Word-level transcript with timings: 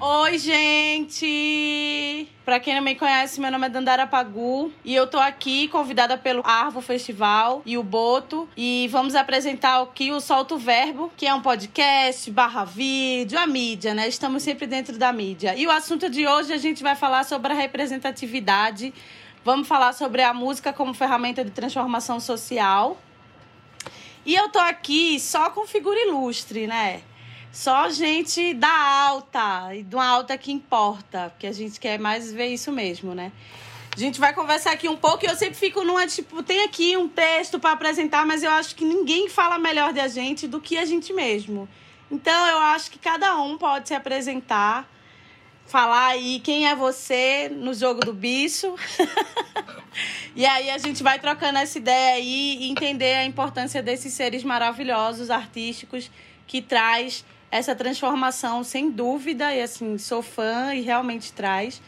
Oi, 0.00 0.38
gente! 0.38 1.83
Pra 2.44 2.60
quem 2.60 2.74
não 2.74 2.82
me 2.82 2.94
conhece, 2.94 3.40
meu 3.40 3.50
nome 3.50 3.64
é 3.64 3.70
Dandara 3.70 4.06
Pagu 4.06 4.70
e 4.84 4.94
eu 4.94 5.06
tô 5.06 5.18
aqui 5.18 5.66
convidada 5.68 6.18
pelo 6.18 6.42
Arvo 6.44 6.82
Festival 6.82 7.62
e 7.64 7.78
o 7.78 7.82
Boto 7.82 8.46
e 8.54 8.86
vamos 8.92 9.14
apresentar 9.14 9.80
aqui 9.80 10.12
o 10.12 10.20
Solto 10.20 10.58
Verbo, 10.58 11.10
que 11.16 11.26
é 11.26 11.32
um 11.32 11.40
podcast, 11.40 12.30
barra 12.30 12.62
vídeo, 12.62 13.38
a 13.38 13.46
mídia, 13.46 13.94
né? 13.94 14.06
Estamos 14.06 14.42
sempre 14.42 14.66
dentro 14.66 14.98
da 14.98 15.10
mídia. 15.10 15.56
E 15.56 15.66
o 15.66 15.70
assunto 15.70 16.10
de 16.10 16.26
hoje 16.26 16.52
a 16.52 16.58
gente 16.58 16.82
vai 16.82 16.94
falar 16.94 17.24
sobre 17.24 17.50
a 17.50 17.56
representatividade, 17.56 18.92
vamos 19.42 19.66
falar 19.66 19.94
sobre 19.94 20.20
a 20.20 20.34
música 20.34 20.70
como 20.70 20.92
ferramenta 20.92 21.42
de 21.42 21.50
transformação 21.50 22.20
social. 22.20 23.00
E 24.26 24.34
eu 24.34 24.50
tô 24.50 24.58
aqui 24.58 25.18
só 25.18 25.48
com 25.48 25.66
figura 25.66 25.98
ilustre, 25.98 26.66
né? 26.66 27.00
Só 27.54 27.88
gente 27.88 28.52
da 28.52 29.06
alta, 29.06 29.72
e 29.76 29.84
de 29.84 29.94
uma 29.94 30.04
alta 30.04 30.36
que 30.36 30.50
importa, 30.50 31.30
porque 31.30 31.46
a 31.46 31.52
gente 31.52 31.78
quer 31.78 32.00
mais 32.00 32.32
ver 32.32 32.48
isso 32.48 32.72
mesmo, 32.72 33.14
né? 33.14 33.30
A 33.94 33.96
gente 33.96 34.18
vai 34.18 34.34
conversar 34.34 34.72
aqui 34.72 34.88
um 34.88 34.96
pouco 34.96 35.24
e 35.24 35.28
eu 35.28 35.36
sempre 35.36 35.54
fico 35.54 35.84
numa, 35.84 36.04
tipo, 36.04 36.42
tem 36.42 36.64
aqui 36.64 36.96
um 36.96 37.08
texto 37.08 37.60
para 37.60 37.70
apresentar, 37.70 38.26
mas 38.26 38.42
eu 38.42 38.50
acho 38.50 38.74
que 38.74 38.84
ninguém 38.84 39.28
fala 39.28 39.56
melhor 39.56 39.92
da 39.92 40.08
gente 40.08 40.48
do 40.48 40.60
que 40.60 40.76
a 40.76 40.84
gente 40.84 41.12
mesmo. 41.12 41.68
Então 42.10 42.48
eu 42.48 42.58
acho 42.58 42.90
que 42.90 42.98
cada 42.98 43.40
um 43.40 43.56
pode 43.56 43.86
se 43.86 43.94
apresentar, 43.94 44.90
falar 45.64 46.08
aí 46.08 46.40
quem 46.40 46.66
é 46.66 46.74
você 46.74 47.48
no 47.48 47.72
jogo 47.72 48.00
do 48.00 48.12
bicho. 48.12 48.74
e 50.34 50.44
aí 50.44 50.70
a 50.70 50.78
gente 50.78 51.04
vai 51.04 51.20
trocando 51.20 51.58
essa 51.60 51.78
ideia 51.78 52.16
aí 52.16 52.58
e 52.62 52.68
entender 52.68 53.14
a 53.14 53.24
importância 53.24 53.80
desses 53.80 54.12
seres 54.12 54.42
maravilhosos, 54.42 55.30
artísticos, 55.30 56.10
que 56.48 56.60
traz 56.60 57.24
essa 57.54 57.72
transformação, 57.72 58.64
sem 58.64 58.90
dúvida, 58.90 59.54
e 59.54 59.62
assim, 59.62 59.96
sou 59.96 60.22
fã 60.22 60.74
e 60.74 60.80
realmente 60.80 61.32
traz. 61.32 61.80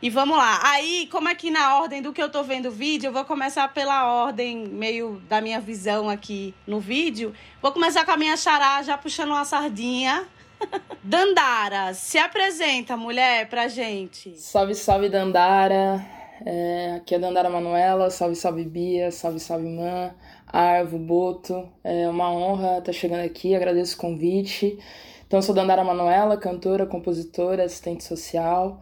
E 0.00 0.08
vamos 0.08 0.38
lá. 0.38 0.58
Aí, 0.62 1.06
como 1.12 1.28
aqui 1.28 1.50
na 1.50 1.76
ordem 1.76 2.00
do 2.00 2.14
que 2.14 2.22
eu 2.22 2.30
tô 2.30 2.42
vendo 2.42 2.70
o 2.70 2.72
vídeo, 2.72 3.08
eu 3.08 3.12
vou 3.12 3.22
começar 3.22 3.68
pela 3.74 4.06
ordem 4.24 4.66
meio 4.66 5.22
da 5.28 5.42
minha 5.42 5.60
visão 5.60 6.08
aqui 6.08 6.54
no 6.66 6.80
vídeo. 6.80 7.34
Vou 7.60 7.70
começar 7.72 8.06
com 8.06 8.10
a 8.10 8.16
minha 8.16 8.38
xará, 8.38 8.82
já 8.82 8.96
puxando 8.96 9.32
uma 9.32 9.44
sardinha. 9.44 10.26
Dandara, 11.04 11.92
se 11.92 12.16
apresenta, 12.16 12.96
mulher, 12.96 13.50
pra 13.50 13.68
gente. 13.68 14.34
Salve, 14.38 14.74
salve, 14.74 15.10
Dandara. 15.10 16.02
É, 16.44 16.94
aqui 16.96 17.14
é 17.14 17.18
Dandara 17.18 17.50
Manuela, 17.50 18.08
salve, 18.08 18.34
salve 18.34 18.64
Bia, 18.64 19.10
salve, 19.10 19.38
salve 19.38 19.68
Man, 19.68 20.14
Arvo, 20.52 20.98
Boto. 20.98 21.68
É 21.82 22.08
uma 22.08 22.30
honra 22.30 22.78
estar 22.78 22.92
chegando 22.92 23.24
aqui, 23.24 23.54
agradeço 23.54 23.96
o 23.96 24.00
convite. 24.00 24.78
Então, 25.26 25.40
sou 25.40 25.54
Dandara 25.54 25.82
Manuela, 25.82 26.36
cantora, 26.36 26.86
compositora, 26.86 27.64
assistente 27.64 28.04
social. 28.04 28.80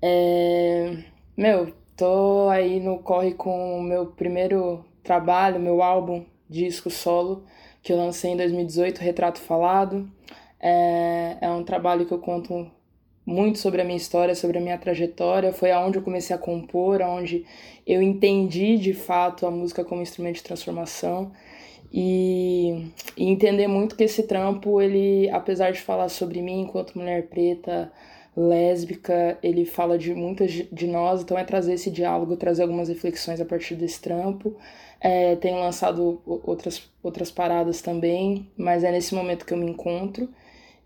É, 0.00 0.98
meu, 1.36 1.74
tô 1.96 2.48
aí 2.50 2.78
no 2.80 3.00
corre 3.00 3.34
com 3.34 3.78
o 3.78 3.82
meu 3.82 4.06
primeiro 4.06 4.84
trabalho, 5.02 5.58
meu 5.58 5.82
álbum, 5.82 6.24
disco 6.48 6.90
solo, 6.90 7.44
que 7.82 7.92
eu 7.92 7.96
lancei 7.96 8.30
em 8.32 8.36
2018, 8.36 8.98
Retrato 9.00 9.40
Falado. 9.40 10.08
É, 10.60 11.38
é 11.40 11.50
um 11.50 11.64
trabalho 11.64 12.06
que 12.06 12.12
eu 12.12 12.20
conto 12.20 12.70
muito 13.24 13.58
sobre 13.58 13.80
a 13.80 13.84
minha 13.84 13.96
história, 13.96 14.34
sobre 14.34 14.58
a 14.58 14.60
minha 14.60 14.78
trajetória. 14.78 15.52
Foi 15.52 15.70
aonde 15.70 15.98
eu 15.98 16.02
comecei 16.02 16.34
a 16.34 16.38
compor, 16.38 17.00
aonde 17.00 17.44
eu 17.86 18.02
entendi 18.02 18.76
de 18.78 18.92
fato 18.92 19.46
a 19.46 19.50
música 19.50 19.84
como 19.84 20.02
instrumento 20.02 20.36
de 20.36 20.42
transformação. 20.42 21.32
E, 21.92 22.90
e, 23.16 23.28
entender 23.28 23.66
muito 23.68 23.94
que 23.96 24.04
esse 24.04 24.22
trampo, 24.22 24.80
ele, 24.80 25.28
apesar 25.30 25.72
de 25.72 25.80
falar 25.80 26.08
sobre 26.08 26.40
mim 26.40 26.62
enquanto 26.62 26.98
mulher 26.98 27.28
preta, 27.28 27.92
lésbica, 28.34 29.38
ele 29.42 29.66
fala 29.66 29.98
de 29.98 30.14
muitas 30.14 30.50
de 30.50 30.86
nós, 30.86 31.22
então 31.22 31.38
é 31.38 31.44
trazer 31.44 31.74
esse 31.74 31.90
diálogo, 31.90 32.36
trazer 32.36 32.62
algumas 32.62 32.88
reflexões 32.88 33.40
a 33.40 33.44
partir 33.44 33.74
desse 33.74 34.00
trampo. 34.00 34.56
É, 35.00 35.36
tenho 35.36 35.58
lançado 35.58 36.22
outras, 36.24 36.90
outras 37.02 37.30
paradas 37.30 37.82
também, 37.82 38.48
mas 38.56 38.84
é 38.84 38.90
nesse 38.90 39.14
momento 39.14 39.44
que 39.44 39.52
eu 39.52 39.58
me 39.58 39.70
encontro. 39.70 40.28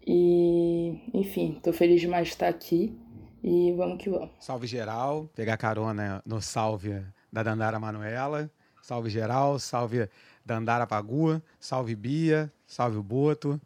E, 0.07 1.01
enfim, 1.13 1.59
tô 1.63 1.73
feliz 1.73 2.01
demais 2.01 2.29
de 2.29 2.35
estar 2.35 2.49
aqui 2.49 2.97
e 3.43 3.73
vamos 3.73 3.99
que 3.99 4.09
vamos. 4.09 4.31
Salve 4.39 4.67
geral, 4.67 5.29
pegar 5.35 5.57
carona 5.57 6.23
no 6.25 6.41
salve 6.41 7.03
da 7.33 7.43
Dandara 7.43 7.81
Manuela. 7.81 8.49
Salve 8.81 9.11
geral, 9.11 9.59
salve 9.59 10.09
Dandara 10.45 10.87
Pagua, 10.87 11.43
salve 11.59 11.97
Bia, 11.97 12.53
salve 12.69 12.97
o 12.97 13.03
Boto, 13.03 13.61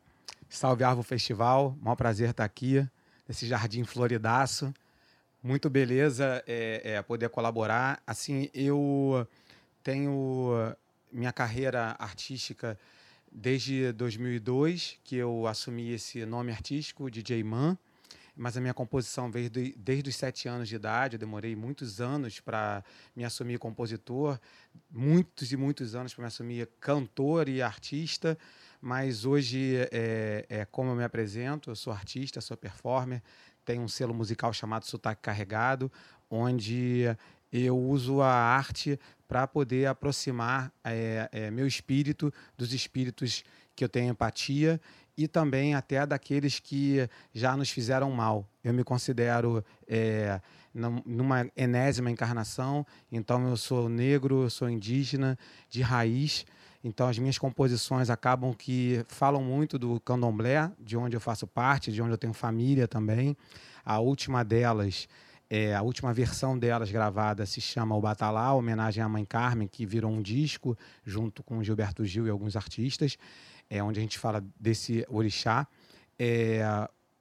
salve 0.49 0.83
Arvo 0.83 1.03
Festival. 1.03 1.77
Maior 1.83 1.95
prazer 1.95 2.31
estar 2.31 2.45
aqui 2.45 2.89
nesse 3.29 3.47
jardim 3.47 3.85
floridaço. 3.85 4.73
Muito 5.43 5.69
beleza 5.69 6.43
é, 6.47 6.95
é 6.95 7.03
poder 7.03 7.29
colaborar. 7.29 8.03
Assim, 8.07 8.49
eu 8.55 9.27
tenho 9.83 10.75
minha 11.13 11.33
carreira 11.33 11.97
artística 11.99 12.79
desde 13.31 13.93
2002, 13.93 14.99
que 15.05 15.17
eu 15.17 15.47
assumi 15.47 15.93
esse 15.93 16.25
nome 16.27 16.51
artístico, 16.51 17.11
DJ 17.11 17.45
Man, 17.45 17.79
mas 18.37 18.57
a 18.57 18.61
minha 18.61 18.73
composição 18.73 19.31
veio 19.31 19.51
de, 19.51 19.75
desde 19.77 20.09
os 20.09 20.17
sete 20.17 20.49
anos 20.49 20.69
de 20.69 20.75
idade. 20.75 21.17
Eu 21.17 21.19
demorei 21.19 21.55
muitos 21.55 22.01
anos 22.01 22.41
para 22.41 22.83
me 23.15 23.25
assumir 23.25 23.59
compositor, 23.59 24.41
muitos 24.91 25.53
e 25.53 25.57
muitos 25.57 25.95
anos 25.95 26.15
para 26.15 26.23
me 26.23 26.29
assumir 26.29 26.69
cantor 26.81 27.49
e 27.49 27.61
artista. 27.61 28.39
Mas 28.81 29.25
hoje 29.25 29.77
é, 29.93 30.47
é 30.49 30.65
como 30.65 30.91
eu 30.91 30.97
me 30.97 31.05
apresento. 31.05 31.71
Eu 31.71 31.77
sou 31.77 31.93
artista, 31.93 32.41
sou 32.41 32.57
performer, 32.57 33.23
tenho 33.65 33.83
um 33.83 33.89
selo 33.89 34.15
musical 34.15 34.53
chamado 34.53 34.87
Sotaque 34.87 35.21
Carregado, 35.21 35.93
onde 36.31 37.05
eu 37.53 37.79
uso 37.79 38.21
a 38.21 38.33
arte 38.33 38.99
para 39.27 39.47
poder 39.47 39.87
aproximar 39.87 40.73
é, 40.85 41.29
é, 41.33 41.51
meu 41.51 41.67
espírito 41.67 42.33
dos 42.57 42.73
espíritos 42.73 43.45
que 43.77 43.85
eu 43.85 43.89
tenho 43.89 44.11
empatia 44.11 44.81
e 45.17 45.29
também 45.29 45.75
até 45.75 46.05
daqueles 46.07 46.59
que 46.59 47.09
já 47.33 47.57
nos 47.57 47.71
fizeram 47.71 48.11
mal. 48.11 48.49
Eu 48.65 48.73
me 48.73 48.83
considero 48.83 49.65
é, 49.87 50.41
numa 50.75 51.47
enésima 51.57 52.11
encarnação, 52.11 52.87
então 53.11 53.49
eu 53.49 53.57
sou 53.57 53.89
negro, 53.89 54.45
eu 54.45 54.51
sou 54.51 54.69
indígena 54.69 55.39
de 55.69 55.83
raiz. 55.83 56.47
Então 56.83 57.07
as 57.07 57.19
minhas 57.19 57.39
composições 57.39 58.09
acabam 58.09 58.55
que 58.55 59.05
falam 59.09 59.43
muito 59.43 59.79
do 59.79 60.01
candomblé, 60.01 60.73
de 60.79 60.97
onde 60.97 61.17
eu 61.17 61.21
faço 61.21 61.47
parte, 61.47 61.93
de 61.93 62.01
onde 62.01 62.13
eu 62.13 62.19
tenho 62.19 62.33
família 62.33 62.89
também. 62.89 63.37
A 63.85 63.99
última 63.99 64.43
delas 64.43 65.07
é, 65.53 65.75
a 65.75 65.83
última 65.83 66.15
versão 66.15 66.57
delas 66.57 66.93
gravada 66.93 67.45
se 67.45 67.61
chama 67.61 67.97
O 67.97 68.01
Batalá, 68.01 68.55
homenagem 68.55 69.03
à 69.03 69.09
Mãe 69.09 69.25
Carmen, 69.25 69.67
que 69.67 69.85
virou 69.85 70.13
um 70.13 70.23
disco 70.23 70.79
junto 71.05 71.43
com 71.43 71.61
Gilberto 71.61 72.05
Gil 72.05 72.25
e 72.25 72.31
alguns 72.31 72.55
artistas, 72.55 73.19
é, 73.69 73.83
onde 73.83 73.99
a 73.99 74.03
gente 74.03 74.17
fala 74.17 74.45
desse 74.61 75.05
orixá. 75.09 75.67
É, 76.17 76.63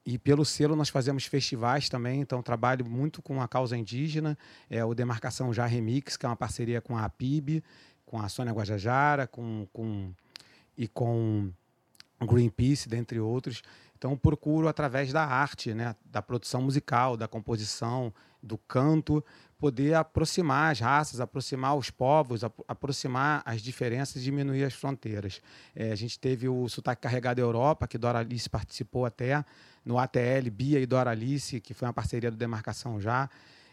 e 0.06 0.16
pelo 0.16 0.44
selo 0.44 0.76
nós 0.76 0.88
fazemos 0.88 1.24
festivais 1.24 1.88
também, 1.88 2.20
então 2.20 2.40
trabalho 2.40 2.86
muito 2.86 3.20
com 3.20 3.42
a 3.42 3.48
causa 3.48 3.76
indígena, 3.76 4.38
é, 4.70 4.84
o 4.84 4.94
Demarcação 4.94 5.52
Já 5.52 5.66
Remix, 5.66 6.16
que 6.16 6.24
é 6.24 6.28
uma 6.28 6.36
parceria 6.36 6.80
com 6.80 6.96
a 6.96 7.04
APIB, 7.04 7.64
com 8.06 8.20
a 8.20 8.28
Sônia 8.28 8.52
Guajajara, 8.52 9.26
com, 9.26 9.66
com, 9.72 10.12
e 10.78 10.86
com 10.86 11.50
Greenpeace, 12.24 12.88
dentre 12.88 13.18
outros. 13.18 13.62
Então, 14.00 14.16
procuro, 14.16 14.66
através 14.66 15.12
da 15.12 15.22
arte, 15.22 15.74
né, 15.74 15.94
da 16.06 16.22
produção 16.22 16.62
musical, 16.62 17.18
da 17.18 17.28
composição, 17.28 18.10
do 18.42 18.56
canto, 18.56 19.22
poder 19.58 19.92
aproximar 19.92 20.72
as 20.72 20.80
raças, 20.80 21.20
aproximar 21.20 21.76
os 21.76 21.90
povos, 21.90 22.42
ap 22.42 22.54
aproximar 22.66 23.42
as 23.44 23.60
diferenças 23.60 24.22
e 24.22 24.24
diminuir 24.24 24.64
as 24.64 24.72
fronteiras. 24.72 25.42
É, 25.76 25.92
a 25.92 25.94
gente 25.94 26.18
teve 26.18 26.48
o 26.48 26.66
Sotaque 26.66 27.02
Carregado 27.02 27.42
Europa, 27.42 27.86
que 27.86 27.98
Dora 27.98 28.20
Alice 28.20 28.48
participou 28.48 29.04
até, 29.04 29.44
no 29.84 29.98
ATL, 29.98 30.48
Bia 30.50 30.80
e 30.80 30.86
Dora 30.86 31.10
Alice, 31.10 31.60
que 31.60 31.74
foi 31.74 31.86
uma 31.86 31.92
parceria 31.92 32.30
do 32.30 32.38
Demarcação 32.38 32.98
Já. 32.98 33.28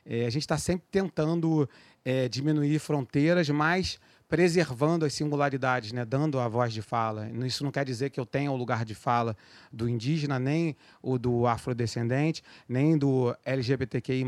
É, 0.06 0.25
a 0.25 0.30
gente 0.30 0.44
está 0.44 0.57
sempre 0.57 0.90
tentando 0.92 1.69
é, 2.04 2.28
diminuir 2.28 2.80
fronteiras, 2.80 3.50
mas 3.50 3.98
preservando 4.27 5.06
as 5.06 5.13
singularidades, 5.13 5.91
né, 5.91 6.03
dando 6.03 6.39
a 6.39 6.47
voz 6.47 6.74
de 6.74 6.81
fala. 6.81 7.29
Isso 7.45 7.63
não 7.63 7.71
quer 7.71 7.85
dizer 7.85 8.09
que 8.09 8.19
eu 8.19 8.25
tenha 8.25 8.51
o 8.51 8.56
lugar 8.56 8.83
de 8.83 8.94
fala 8.94 9.35
do 9.71 9.88
indígena, 9.88 10.38
nem 10.38 10.75
o 11.01 11.18
do 11.18 11.47
afrodescendente, 11.47 12.44
nem 12.68 12.97
do 12.97 13.35
LGBTQI+. 13.45 14.25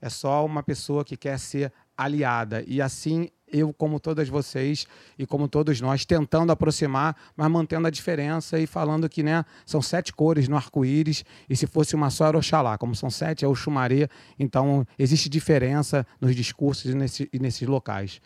É 0.00 0.08
só 0.08 0.44
uma 0.44 0.62
pessoa 0.62 1.04
que 1.04 1.16
quer 1.16 1.38
ser 1.38 1.72
aliada. 1.96 2.64
E 2.66 2.80
assim 2.80 3.28
eu, 3.52 3.72
como 3.72 3.98
todas 3.98 4.28
vocês 4.28 4.86
e 5.18 5.26
como 5.26 5.48
todos 5.48 5.80
nós, 5.80 6.04
tentando 6.04 6.52
aproximar, 6.52 7.16
mas 7.36 7.50
mantendo 7.50 7.86
a 7.86 7.90
diferença 7.90 8.58
e 8.58 8.66
falando 8.66 9.08
que 9.08 9.22
né, 9.22 9.44
são 9.66 9.82
sete 9.82 10.12
cores 10.12 10.48
no 10.48 10.56
arco-íris 10.56 11.24
e 11.48 11.56
se 11.56 11.66
fosse 11.66 11.94
uma 11.94 12.10
só 12.10 12.26
era 12.26 12.38
Oxalá. 12.38 12.78
Como 12.78 12.94
são 12.94 13.10
sete, 13.10 13.44
é 13.44 13.48
o 13.48 13.54
Xumaré. 13.54 14.08
Então, 14.38 14.86
existe 14.98 15.28
diferença 15.28 16.06
nos 16.20 16.34
discursos 16.34 16.90
e, 16.90 16.94
nesse, 16.94 17.28
e 17.32 17.38
nesses 17.38 17.66
locais. 17.66 18.20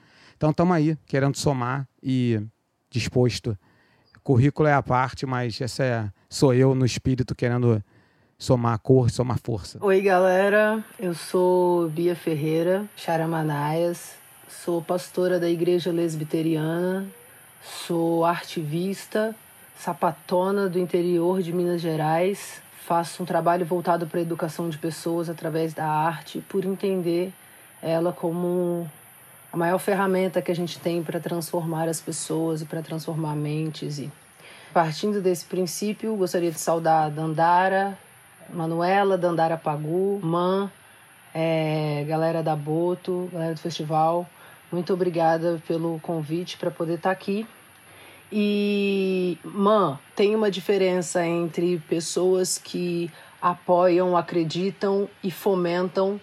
Então, 0.45 0.51
estamos 0.51 0.77
aí, 0.77 0.99
querendo 1.07 1.39
somar 1.39 1.89
e 2.03 2.39
disposto. 2.91 3.57
Currículo 4.23 4.69
é 4.69 4.75
a 4.75 4.83
parte, 4.83 5.25
mas 5.25 5.59
essa 5.59 5.83
é, 5.83 6.11
sou 6.29 6.53
eu 6.53 6.75
no 6.75 6.85
espírito 6.85 7.35
querendo 7.35 7.83
somar 8.37 8.79
cor, 8.81 9.11
somar 9.11 9.39
força. 9.43 9.79
Oi, 9.81 10.03
galera. 10.03 10.85
Eu 10.99 11.15
sou 11.15 11.89
Bia 11.89 12.15
Ferreira, 12.15 12.85
Charamanaias. 12.95 14.17
Sou 14.47 14.83
pastora 14.83 15.41
da 15.41 15.49
Igreja 15.49 15.91
Lesbiteriana. 15.91 17.07
Sou 17.63 18.23
artivista, 18.23 19.35
sapatona 19.79 20.69
do 20.69 20.79
interior 20.79 21.41
de 21.41 21.55
Minas 21.55 21.81
Gerais. 21.81 22.61
Faço 22.87 23.23
um 23.23 23.25
trabalho 23.25 23.65
voltado 23.65 24.07
para 24.07 24.19
a 24.19 24.23
educação 24.23 24.69
de 24.69 24.77
pessoas 24.77 25.31
através 25.31 25.73
da 25.73 25.87
arte, 25.87 26.45
por 26.47 26.67
entender 26.67 27.33
ela 27.81 28.13
como 28.13 28.87
a 29.55 29.57
maior 29.57 29.79
ferramenta 29.79 30.43
que 30.43 30.51
a 30.51 30.55
gente 30.55 30.81
tem 30.81 31.01
para 31.01 31.21
transformar 31.21 31.89
as 31.89 32.01
pessoas 32.01 32.61
e 32.61 32.65
para 32.65 32.83
transformar 32.83 33.37
mentes. 33.37 34.01
E 34.01 34.11
partindo 34.73 35.23
desse 35.23 35.45
princípio, 35.45 36.17
gostaria 36.17 36.51
de 36.51 36.59
saudar 36.59 37.09
Dandara, 37.09 37.97
Manuela, 38.53 39.17
Dandara 39.17 39.57
Pagu, 39.57 40.19
Man, 40.21 40.69
é, 41.33 42.05
galera 42.09 42.43
da 42.43 42.57
Boto, 42.57 43.31
galera 43.33 43.55
do 43.55 43.61
festival. 43.61 44.29
Muito 44.73 44.93
obrigada 44.93 45.63
pelo 45.69 46.01
convite 46.01 46.57
para 46.57 46.73
poder 46.73 46.95
estar 46.95 47.11
tá 47.11 47.13
aqui. 47.13 47.47
E, 48.33 49.39
Man, 49.45 50.01
tem 50.17 50.35
uma 50.35 50.51
diferença 50.51 51.25
entre 51.25 51.79
pessoas 51.89 52.59
que 52.59 53.09
apoiam, 53.41 54.17
acreditam 54.17 55.09
e 55.23 55.31
fomentam 55.31 56.21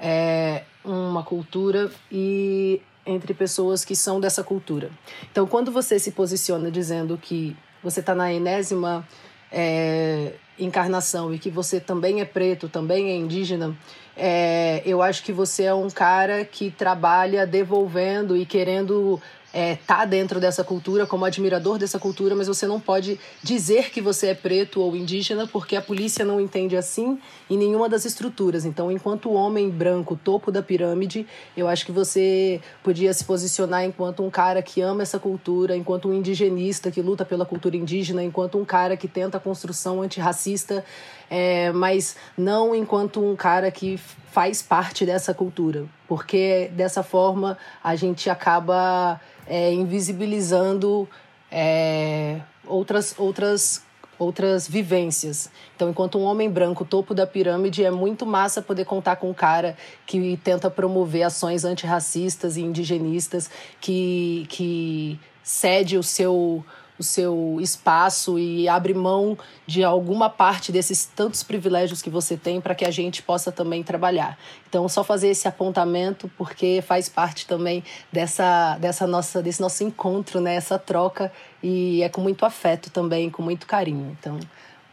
é, 0.00 0.62
uma 0.84 1.22
cultura 1.22 1.90
e 2.10 2.80
entre 3.04 3.34
pessoas 3.34 3.84
que 3.84 3.96
são 3.96 4.20
dessa 4.20 4.42
cultura. 4.42 4.90
Então, 5.30 5.46
quando 5.46 5.72
você 5.72 5.98
se 5.98 6.12
posiciona 6.12 6.70
dizendo 6.70 7.16
que 7.16 7.56
você 7.82 8.00
está 8.00 8.14
na 8.14 8.32
enésima 8.32 9.06
é, 9.50 10.34
encarnação 10.58 11.32
e 11.32 11.38
que 11.38 11.50
você 11.50 11.80
também 11.80 12.20
é 12.20 12.24
preto, 12.24 12.68
também 12.68 13.10
é 13.10 13.16
indígena, 13.16 13.76
é, 14.16 14.82
eu 14.84 15.02
acho 15.02 15.22
que 15.22 15.32
você 15.32 15.64
é 15.64 15.74
um 15.74 15.88
cara 15.88 16.44
que 16.44 16.70
trabalha 16.70 17.46
devolvendo 17.46 18.36
e 18.36 18.44
querendo 18.44 19.20
é, 19.52 19.76
tá 19.76 20.04
dentro 20.04 20.38
dessa 20.40 20.62
cultura, 20.62 21.06
como 21.06 21.24
admirador 21.24 21.78
dessa 21.78 21.98
cultura, 21.98 22.34
mas 22.34 22.46
você 22.46 22.66
não 22.66 22.80
pode 22.80 23.18
dizer 23.42 23.90
que 23.90 24.00
você 24.00 24.28
é 24.28 24.34
preto 24.34 24.80
ou 24.80 24.94
indígena 24.96 25.46
porque 25.46 25.76
a 25.76 25.82
polícia 25.82 26.24
não 26.24 26.40
entende 26.40 26.76
assim 26.76 27.18
em 27.48 27.58
nenhuma 27.58 27.88
das 27.88 28.04
estruturas. 28.04 28.64
Então, 28.64 28.90
enquanto 28.90 29.32
homem 29.32 29.68
branco, 29.68 30.18
topo 30.22 30.52
da 30.52 30.62
pirâmide, 30.62 31.26
eu 31.56 31.68
acho 31.68 31.84
que 31.84 31.92
você 31.92 32.60
podia 32.82 33.12
se 33.12 33.24
posicionar 33.24 33.84
enquanto 33.84 34.22
um 34.22 34.30
cara 34.30 34.62
que 34.62 34.80
ama 34.80 35.02
essa 35.02 35.18
cultura, 35.18 35.76
enquanto 35.76 36.08
um 36.08 36.14
indigenista 36.14 36.90
que 36.90 37.02
luta 37.02 37.24
pela 37.24 37.44
cultura 37.44 37.76
indígena, 37.76 38.22
enquanto 38.22 38.58
um 38.58 38.64
cara 38.64 38.96
que 38.96 39.08
tenta 39.08 39.38
a 39.38 39.40
construção 39.40 40.02
antirracista, 40.02 40.84
é, 41.30 41.70
mas 41.70 42.16
não 42.36 42.74
enquanto 42.74 43.24
um 43.24 43.36
cara 43.36 43.70
que 43.70 43.96
faz 43.96 44.60
parte 44.60 45.06
dessa 45.06 45.32
cultura, 45.32 45.86
porque 46.08 46.68
dessa 46.74 47.04
forma 47.04 47.56
a 47.82 47.94
gente 47.94 48.28
acaba 48.28 49.20
é, 49.46 49.72
invisibilizando 49.72 51.08
é, 51.50 52.40
outras, 52.66 53.14
outras, 53.16 53.82
outras 54.18 54.68
vivências. 54.68 55.50
Então, 55.74 55.90
enquanto 55.90 56.18
um 56.18 56.22
homem 56.22 56.50
branco, 56.50 56.84
topo 56.84 57.14
da 57.14 57.26
pirâmide, 57.26 57.84
é 57.84 57.90
muito 57.90 58.26
massa 58.26 58.60
poder 58.60 58.84
contar 58.84 59.16
com 59.16 59.30
um 59.30 59.34
cara 59.34 59.76
que 60.06 60.36
tenta 60.44 60.70
promover 60.70 61.22
ações 61.22 61.64
antirracistas 61.64 62.56
e 62.56 62.62
indigenistas, 62.62 63.50
que, 63.80 64.46
que 64.48 65.18
cede 65.42 65.96
o 65.96 66.02
seu 66.02 66.64
o 67.00 67.02
seu 67.02 67.56
espaço 67.60 68.38
e 68.38 68.68
abre 68.68 68.92
mão 68.92 69.36
de 69.66 69.82
alguma 69.82 70.28
parte 70.28 70.70
desses 70.70 71.06
tantos 71.06 71.42
privilégios 71.42 72.02
que 72.02 72.10
você 72.10 72.36
tem 72.36 72.60
para 72.60 72.74
que 72.74 72.84
a 72.84 72.90
gente 72.90 73.22
possa 73.22 73.50
também 73.50 73.82
trabalhar. 73.82 74.38
Então, 74.68 74.86
só 74.86 75.02
fazer 75.02 75.28
esse 75.28 75.48
apontamento 75.48 76.30
porque 76.36 76.84
faz 76.86 77.08
parte 77.08 77.46
também 77.46 77.82
dessa, 78.12 78.76
dessa 78.78 79.06
nossa, 79.06 79.42
desse 79.42 79.62
nosso 79.62 79.82
encontro, 79.82 80.40
né? 80.40 80.54
essa 80.54 80.78
troca 80.78 81.32
e 81.62 82.02
é 82.02 82.08
com 82.10 82.20
muito 82.20 82.44
afeto 82.44 82.90
também, 82.90 83.30
com 83.30 83.42
muito 83.42 83.66
carinho. 83.66 84.14
Então, 84.20 84.38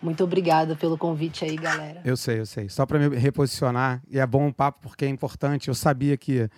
muito 0.01 0.23
obrigada 0.23 0.75
pelo 0.75 0.97
convite 0.97 1.43
aí, 1.43 1.57
galera. 1.57 2.01
Eu 2.05 2.15
sei, 2.15 2.39
eu 2.39 2.45
sei. 2.45 2.69
Só 2.69 2.85
para 2.85 2.97
me 2.97 3.17
reposicionar, 3.17 4.01
e 4.09 4.17
é 4.17 4.25
bom 4.25 4.45
um 4.45 4.51
papo 4.51 4.79
porque 4.81 5.03
é 5.03 5.09
importante. 5.09 5.67
Eu 5.67 5.75
sabia 5.75 6.15
que 6.15 6.49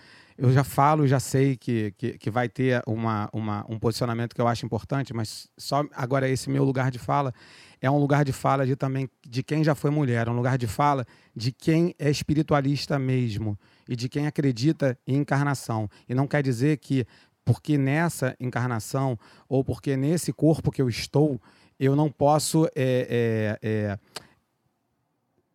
eu 0.41 0.53
já 0.53 0.63
falo, 0.63 1.06
já 1.06 1.19
sei 1.19 1.57
que, 1.57 1.91
que, 1.97 2.18
que, 2.18 2.31
vai 2.31 2.47
ter 2.47 2.81
uma, 2.88 3.30
uma, 3.33 3.65
um 3.68 3.77
posicionamento 3.77 4.33
que 4.33 4.39
eu 4.39 4.47
acho 4.47 4.65
importante, 4.65 5.13
mas 5.13 5.50
só 5.57 5.83
agora 5.94 6.30
esse 6.30 6.50
meu 6.50 6.63
lugar 6.63 6.89
de 6.89 6.97
fala 6.97 7.33
é 7.81 7.91
um 7.91 7.97
lugar 7.97 8.24
de 8.24 8.31
fala 8.31 8.65
de 8.65 8.74
também 8.74 9.09
de 9.27 9.44
quem 9.44 9.65
já 9.65 9.75
foi 9.75 9.91
mulher, 9.91 10.27
é 10.27 10.31
um 10.31 10.36
lugar 10.36 10.57
de 10.57 10.65
fala 10.65 11.06
de 11.36 11.51
quem 11.51 11.94
é 12.00 12.09
espiritualista 12.09 12.97
mesmo 12.97 13.59
e 13.88 13.97
de 13.97 14.07
quem 14.07 14.27
acredita 14.27 14.97
em 15.06 15.18
encarnação. 15.18 15.89
E 16.07 16.15
não 16.15 16.25
quer 16.25 16.42
dizer 16.42 16.77
que 16.77 17.06
porque 17.44 17.77
nessa 17.77 18.33
encarnação 18.39 19.19
ou 19.50 19.62
porque 19.62 19.97
nesse 19.97 20.31
corpo 20.31 20.71
que 20.71 20.81
eu 20.81 20.88
estou, 20.88 21.42
eu 21.77 21.97
não 21.97 22.09
posso 22.09 22.65
é, 22.68 22.69
é, 22.77 23.59
é, 23.62 24.00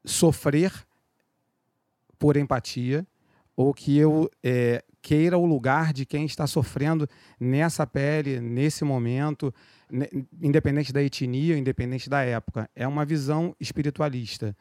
sofrer 0.05 0.73
por 2.19 2.37
empatia 2.37 3.07
ou 3.57 3.73
que 3.73 3.97
eu 3.97 4.31
é, 4.43 4.83
queira 5.01 5.37
o 5.39 5.47
lugar 5.47 5.93
de 5.93 6.07
quem 6.07 6.25
está 6.25 6.47
sofrendo 6.47 7.09
nessa 7.39 7.87
pele, 7.87 8.41
nesse 8.41 8.85
momento, 8.85 9.53
independente 10.43 10.93
da 10.93 11.03
etnia, 11.03 11.57
independente 11.57 12.09
da 12.09 12.23
época. 12.23 12.69
É 12.75 12.89
uma 12.89 13.05
visão 13.05 13.55
espiritualista 13.61 14.57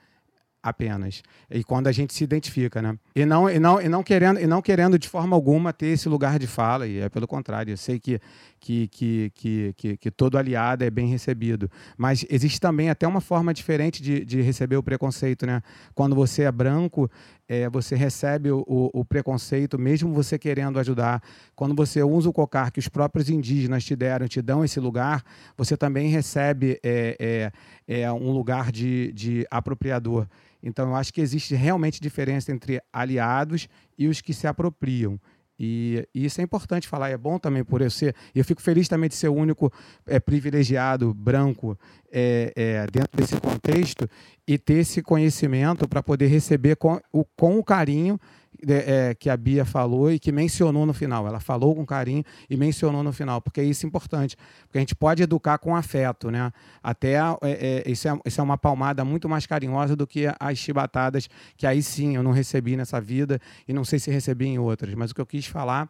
apenas. 0.63 1.21
E 1.51 1.63
quando 1.63 1.87
a 1.87 1.91
gente 1.91 2.13
se 2.13 2.23
identifica, 2.23 2.81
né? 2.81 2.97
E 3.13 3.25
não, 3.25 3.49
e 3.49 3.59
não, 3.59 3.81
e 3.81 3.89
não 3.89 4.01
querendo, 4.01 4.39
e 4.39 4.47
não 4.47 4.61
querendo 4.61 4.97
de 4.97 5.09
forma 5.09 5.35
alguma 5.35 5.73
ter 5.73 5.87
esse 5.87 6.07
lugar 6.07 6.39
de 6.39 6.47
fala, 6.47 6.87
e 6.87 6.99
é 6.99 7.09
pelo 7.09 7.27
contrário, 7.27 7.73
eu 7.73 7.77
sei 7.77 7.99
que 7.99 8.19
que, 8.63 8.87
que, 8.87 9.31
que, 9.35 9.73
que, 9.75 9.97
que 9.97 10.11
todo 10.11 10.37
aliado 10.37 10.85
é 10.85 10.89
bem 10.89 11.07
recebido. 11.07 11.69
Mas 11.97 12.25
existe 12.29 12.61
também 12.61 12.89
até 12.89 13.05
uma 13.05 13.19
forma 13.19 13.53
diferente 13.53 14.01
de, 14.01 14.23
de 14.23 14.41
receber 14.41 14.77
o 14.77 14.83
preconceito, 14.83 15.45
né? 15.45 15.61
Quando 15.93 16.15
você 16.15 16.43
é 16.43 16.51
branco, 16.51 17.11
é, 17.45 17.69
você 17.69 17.93
recebe 17.93 18.51
o, 18.51 18.63
o, 18.65 19.01
o, 19.01 19.03
preconceito, 19.03 19.77
mesmo 19.77 20.13
você 20.13 20.39
querendo 20.39 20.79
ajudar. 20.79 21.21
Quando 21.53 21.75
você 21.75 22.01
usa 22.03 22.29
o 22.29 22.33
cocar 22.33 22.71
que 22.71 22.79
os 22.79 22.87
próprios 22.87 23.29
indígenas 23.29 23.83
te 23.83 23.97
deram, 23.97 24.29
te 24.29 24.41
dão 24.41 24.63
esse 24.63 24.79
lugar, 24.79 25.23
você 25.57 25.75
também 25.75 26.07
recebe 26.07 26.79
é, 26.81 27.51
é, 27.87 28.11
um 28.11 28.31
lugar 28.31 28.71
de, 28.71 29.11
de 29.13 29.45
apropriador. 29.49 30.27
Então, 30.61 30.89
eu 30.89 30.95
acho 30.95 31.13
que 31.13 31.21
existe 31.21 31.55
realmente 31.55 31.99
diferença 31.99 32.51
entre 32.51 32.81
aliados 32.91 33.67
e 33.97 34.07
os 34.07 34.21
que 34.21 34.33
se 34.33 34.47
apropriam. 34.47 35.19
E, 35.59 36.07
e, 36.13 36.25
isso 36.25 36.41
é 36.41 36.43
importante 36.43 36.87
falar, 36.87 37.09
é 37.09 37.17
bom 37.17 37.37
também 37.37 37.63
por 37.63 37.81
eu 37.81 37.89
ser. 37.89 38.15
Eu 38.33 38.43
fico 38.43 38.61
feliz 38.61 38.87
também 38.87 39.09
de 39.09 39.15
ser 39.15 39.27
o 39.27 39.33
único 39.33 39.71
é, 40.05 40.19
privilegiado 40.19 41.13
branco 41.13 41.77
é, 42.11 42.51
é, 42.55 42.87
dentro 42.91 43.15
desse 43.15 43.39
contexto 43.39 44.09
e 44.47 44.57
ter 44.57 44.79
esse 44.79 45.01
conhecimento 45.01 45.87
para 45.87 46.01
poder 46.01 46.27
receber 46.27 46.75
com 46.75 46.99
o, 47.11 47.23
com 47.23 47.59
o 47.59 47.63
carinho 47.63 48.19
é, 48.67 49.15
que 49.15 49.29
a 49.29 49.37
Bia 49.37 49.65
falou 49.65 50.11
e 50.11 50.19
que 50.19 50.31
mencionou 50.31 50.85
no 50.85 50.93
final. 50.93 51.27
Ela 51.27 51.39
falou 51.39 51.75
com 51.75 51.85
carinho 51.85 52.23
e 52.49 52.55
mencionou 52.55 53.03
no 53.03 53.11
final, 53.11 53.41
porque 53.41 53.61
é 53.61 53.63
isso 53.63 53.85
importante. 53.85 54.35
Porque 54.63 54.77
a 54.77 54.81
gente 54.81 54.95
pode 54.95 55.23
educar 55.23 55.57
com 55.57 55.75
afeto, 55.75 56.31
né? 56.31 56.51
Até 56.81 57.13
é, 57.13 57.37
é, 57.41 57.91
isso, 57.91 58.07
é, 58.07 58.19
isso 58.25 58.39
é 58.39 58.43
uma 58.43 58.57
palmada 58.57 59.03
muito 59.03 59.27
mais 59.27 59.45
carinhosa 59.45 59.95
do 59.95 60.07
que 60.07 60.25
as 60.39 60.57
chibatadas, 60.57 61.29
que 61.57 61.67
aí 61.67 61.81
sim 61.81 62.15
eu 62.15 62.23
não 62.23 62.31
recebi 62.31 62.75
nessa 62.75 62.99
vida 62.99 63.39
e 63.67 63.73
não 63.73 63.83
sei 63.83 63.99
se 63.99 64.11
recebi 64.11 64.47
em 64.47 64.59
outras. 64.59 64.93
Mas 64.93 65.11
o 65.11 65.15
que 65.15 65.21
eu 65.21 65.25
quis 65.25 65.45
falar 65.45 65.89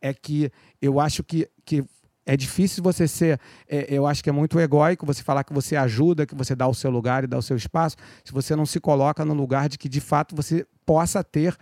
é 0.00 0.12
que 0.12 0.50
eu 0.80 0.98
acho 0.98 1.22
que, 1.22 1.48
que 1.64 1.84
é 2.24 2.36
difícil 2.36 2.82
você 2.82 3.08
ser, 3.08 3.40
é, 3.68 3.86
eu 3.88 4.06
acho 4.06 4.22
que 4.22 4.30
é 4.30 4.32
muito 4.32 4.58
egóico 4.60 5.04
você 5.04 5.22
falar 5.22 5.44
que 5.44 5.52
você 5.52 5.76
ajuda, 5.76 6.26
que 6.26 6.34
você 6.34 6.54
dá 6.54 6.66
o 6.68 6.74
seu 6.74 6.90
lugar 6.90 7.24
e 7.24 7.26
dá 7.26 7.38
o 7.38 7.42
seu 7.42 7.56
espaço, 7.56 7.96
se 8.24 8.32
você 8.32 8.54
não 8.54 8.66
se 8.66 8.80
coloca 8.80 9.24
no 9.24 9.34
lugar 9.34 9.68
de 9.68 9.76
que 9.76 9.88
de 9.88 10.00
fato 10.00 10.34
você 10.34 10.66
possa 10.86 11.22
ter 11.24 11.56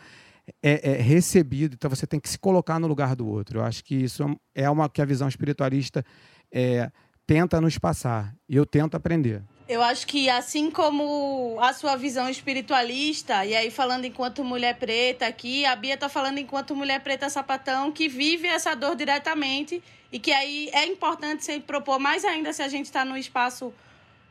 é, 0.63 0.93
é, 0.93 0.95
recebido, 1.01 1.75
então 1.75 1.91
você 1.91 2.07
tem 2.07 2.21
que 2.21 2.29
se 2.29 2.39
colocar 2.39 2.79
no 2.79 2.87
lugar 2.87 3.15
do 3.17 3.27
outro. 3.27 3.59
Eu 3.59 3.65
acho 3.65 3.85
que 3.85 3.95
isso 3.95 4.25
é 4.55 4.69
uma 4.69 4.89
que 4.89 5.03
a 5.03 5.05
visão 5.05 5.29
espiritualista 5.29 6.05
é, 6.53 6.91
tenta 7.27 7.61
nos 7.61 7.79
passar 7.79 8.35
e 8.49 8.57
eu 8.57 8.67
tento 8.67 8.97
aprender. 8.97 9.43
Eu 9.69 9.83
acho 9.83 10.05
que 10.05 10.29
assim 10.29 10.69
como 10.69 11.57
a 11.61 11.73
sua 11.73 11.95
visão 11.95 12.29
espiritualista, 12.29 13.47
e 13.47 13.55
aí 13.55 13.71
falando 13.71 14.05
enquanto 14.05 14.43
mulher 14.43 14.77
preta 14.77 15.27
aqui, 15.27 15.65
a 15.65 15.77
Bia 15.77 15.97
tá 15.97 16.09
falando 16.09 16.39
enquanto 16.39 16.75
mulher 16.75 17.01
preta 17.01 17.31
sapatão 17.31 17.93
que 17.93 18.09
vive 18.09 18.49
essa 18.49 18.75
dor 18.75 18.97
diretamente 18.97 19.81
e 20.11 20.19
que 20.19 20.33
aí 20.33 20.69
é 20.73 20.87
importante 20.87 21.45
sempre 21.45 21.69
propor 21.69 22.01
mais 22.01 22.25
ainda 22.25 22.53
se 22.53 22.63
a 22.63 22.69
gente 22.69 22.87
está 22.87 23.05
num 23.05 23.17
espaço 23.17 23.73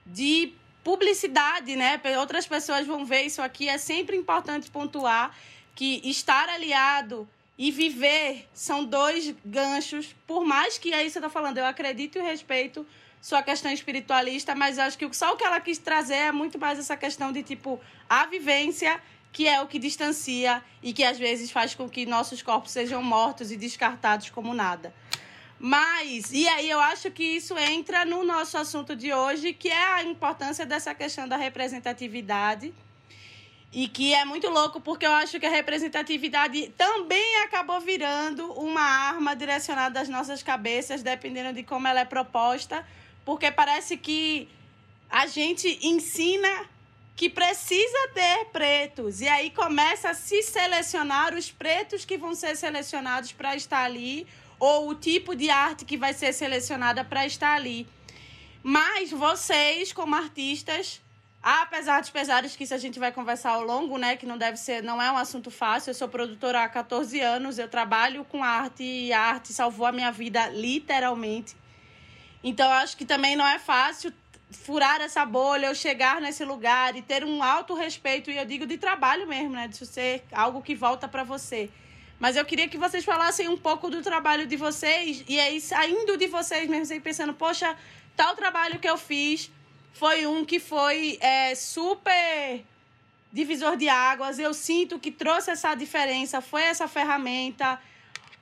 de 0.06 0.52
publicidade, 0.84 1.76
né? 1.76 2.02
Outras 2.20 2.46
pessoas 2.46 2.86
vão 2.86 3.06
ver 3.06 3.22
isso 3.22 3.42
aqui, 3.42 3.70
é 3.70 3.78
sempre 3.78 4.18
importante 4.18 4.70
pontuar 4.70 5.34
que 5.80 6.02
estar 6.04 6.50
aliado 6.50 7.26
e 7.58 7.72
viver 7.72 8.50
são 8.54 8.84
dois 8.84 9.34
ganchos, 9.46 10.14
por 10.28 10.44
mais 10.44 10.78
que 10.78 10.92
que 10.92 11.18
eu 11.18 11.22
tô 11.22 11.30
falando, 11.30 11.58
eu 11.58 11.66
acredito 11.66 12.18
e 12.18 12.22
respeito 12.22 12.86
sua 13.22 13.42
questão 13.42 13.72
espiritualista, 13.72 14.54
mas 14.54 14.78
acho 14.78 14.98
que 14.98 15.10
só 15.16 15.32
o 15.32 15.38
que 15.38 15.46
ela 15.46 15.62
quis 15.62 15.78
trazer 15.78 16.16
é 16.16 16.32
muito 16.34 16.60
mais 16.60 16.78
essa 16.78 16.98
questão 16.98 17.32
de 17.32 17.44
tipo 17.44 17.80
a 18.10 18.26
vivência 18.26 19.02
que 19.32 19.48
é 19.48 19.62
o 19.62 19.68
que 19.68 19.80
distancia 19.80 20.62
e 20.84 20.92
que 20.92 21.02
às 21.02 21.18
vezes 21.18 21.50
faz 21.50 21.74
com 21.74 21.88
que 21.88 22.06
nossos 22.06 22.42
corpos 22.42 22.72
sejam 22.72 23.02
mortos 23.02 23.50
e 23.50 23.56
descartados 23.56 24.30
como 24.30 24.54
nada. 24.54 24.94
Mas, 25.58 26.34
e 26.34 26.46
aí 26.46 26.70
eu 26.70 26.82
acho 26.82 27.10
que 27.10 27.24
isso 27.24 27.58
entra 27.58 28.04
no 28.04 28.26
nosso 28.26 28.58
assunto 28.58 28.98
de 28.98 29.14
hoje, 29.14 29.54
que 29.54 29.70
é 29.70 29.94
a 29.94 30.04
importância 30.04 30.66
dessa 30.66 30.94
questão 30.94 31.26
da 31.26 31.38
representatividade. 31.38 32.74
E 33.72 33.88
que 33.88 34.14
é 34.14 34.26
muito 34.26 34.50
louco, 34.50 34.82
porque 34.82 35.06
eu 35.06 35.12
acho 35.12 35.40
que 35.40 35.46
a 35.46 35.50
representatividade 35.50 36.74
também 36.76 37.44
acabou 37.44 37.80
virando 37.80 38.52
uma 38.54 38.82
arma 38.82 39.36
direcionada 39.36 40.02
às 40.02 40.10
nossas 40.10 40.42
cabeças, 40.42 41.04
dependendo 41.04 41.54
de 41.54 41.64
como 41.64 41.88
ela 41.88 42.00
é 42.00 42.06
proposta 42.06 42.84
porque 43.30 43.52
parece 43.52 43.96
que 43.96 44.50
a 45.08 45.28
gente 45.28 45.80
ensina 45.84 46.68
que 47.16 47.30
precisa 47.30 48.08
ter 48.12 48.46
pretos. 48.46 49.22
E 49.22 49.28
aí 49.28 49.52
começa 49.52 50.10
a 50.10 50.14
se 50.16 50.42
selecionar 50.42 51.36
os 51.36 51.52
pretos 51.52 52.06
que 52.06 52.18
vão 52.18 52.34
ser 52.34 52.58
selecionados 52.58 53.32
para 53.32 53.56
estar 53.56 53.84
ali, 53.84 54.26
ou 54.60 54.90
o 54.90 54.96
tipo 54.96 55.36
de 55.36 55.48
arte 55.48 55.86
que 55.86 55.96
vai 55.96 56.12
ser 56.12 56.34
selecionada 56.34 57.06
para 57.06 57.24
estar 57.24 57.54
ali. 57.54 57.88
Mas 58.64 59.12
vocês, 59.12 59.94
como 59.94 60.16
artistas, 60.16 61.00
apesar 61.42 62.02
dos 62.02 62.10
pesares 62.10 62.56
que 62.56 62.64
isso 62.64 62.74
a 62.74 62.78
gente 62.78 63.00
vai 63.00 63.12
conversar 63.12 63.52
ao 63.52 63.64
longo, 63.64 63.98
né, 63.98 64.18
que 64.18 64.26
não 64.26 64.38
deve 64.38 64.58
ser, 64.58 64.84
não 64.84 65.02
é 65.02 65.12
um 65.12 65.18
assunto 65.18 65.50
fácil. 65.50 65.92
Eu 65.92 65.96
sou 65.96 66.08
produtora 66.08 66.64
há 66.64 66.70
14 66.70 67.20
anos, 67.20 67.58
eu 67.58 67.68
trabalho 67.68 68.26
com 68.26 68.44
arte 68.44 68.84
e 68.84 69.14
a 69.14 69.22
arte 69.22 69.54
salvou 69.54 69.86
a 69.86 69.92
minha 69.92 70.12
vida 70.12 70.48
literalmente. 70.50 71.56
Então, 72.44 72.70
acho 72.72 72.96
que 72.96 73.06
também 73.06 73.36
não 73.36 73.48
é 73.48 73.60
fácil 73.60 74.14
furar 74.52 75.00
essa 75.02 75.26
bolha, 75.26 75.68
eu 75.68 75.76
chegar 75.76 76.20
nesse 76.22 76.44
lugar 76.44 76.96
e 76.96 77.02
ter 77.02 77.24
um 77.24 77.44
alto 77.44 77.74
respeito, 77.74 78.32
e 78.32 78.38
eu 78.38 78.46
digo 78.46 78.66
de 78.66 78.78
trabalho 78.78 79.28
mesmo, 79.28 79.52
né? 79.52 79.68
De 79.68 79.86
ser 79.86 80.24
algo 80.32 80.62
que 80.62 80.74
volta 80.74 81.08
para 81.08 81.24
você. 81.24 81.70
Mas 82.20 82.36
eu 82.36 82.44
queria 82.44 82.68
que 82.68 82.78
vocês 82.78 83.06
falassem 83.06 83.48
um 83.48 83.58
pouco 83.58 83.90
do 83.90 84.02
trabalho 84.02 84.48
de 84.48 84.58
vocês, 84.58 85.24
e 85.28 85.40
aí 85.40 85.62
saindo 85.62 86.18
de 86.18 86.28
vocês 86.28 86.68
mesmo, 86.68 86.94
aí 86.94 87.00
pensando, 87.00 87.34
poxa, 87.34 87.76
tal 88.16 88.36
trabalho 88.36 88.80
que 88.80 88.90
eu 88.90 88.98
fiz 88.98 89.52
foi 89.94 90.26
um 90.26 90.46
que 90.46 90.60
foi 90.60 91.18
é, 91.22 91.56
super 91.56 92.64
divisor 93.32 93.78
de 93.78 93.88
águas, 93.88 94.40
eu 94.40 94.54
sinto 94.54 94.98
que 94.98 95.12
trouxe 95.12 95.52
essa 95.52 95.76
diferença, 95.76 96.42
foi 96.42 96.64
essa 96.64 96.88
ferramenta 96.88 97.80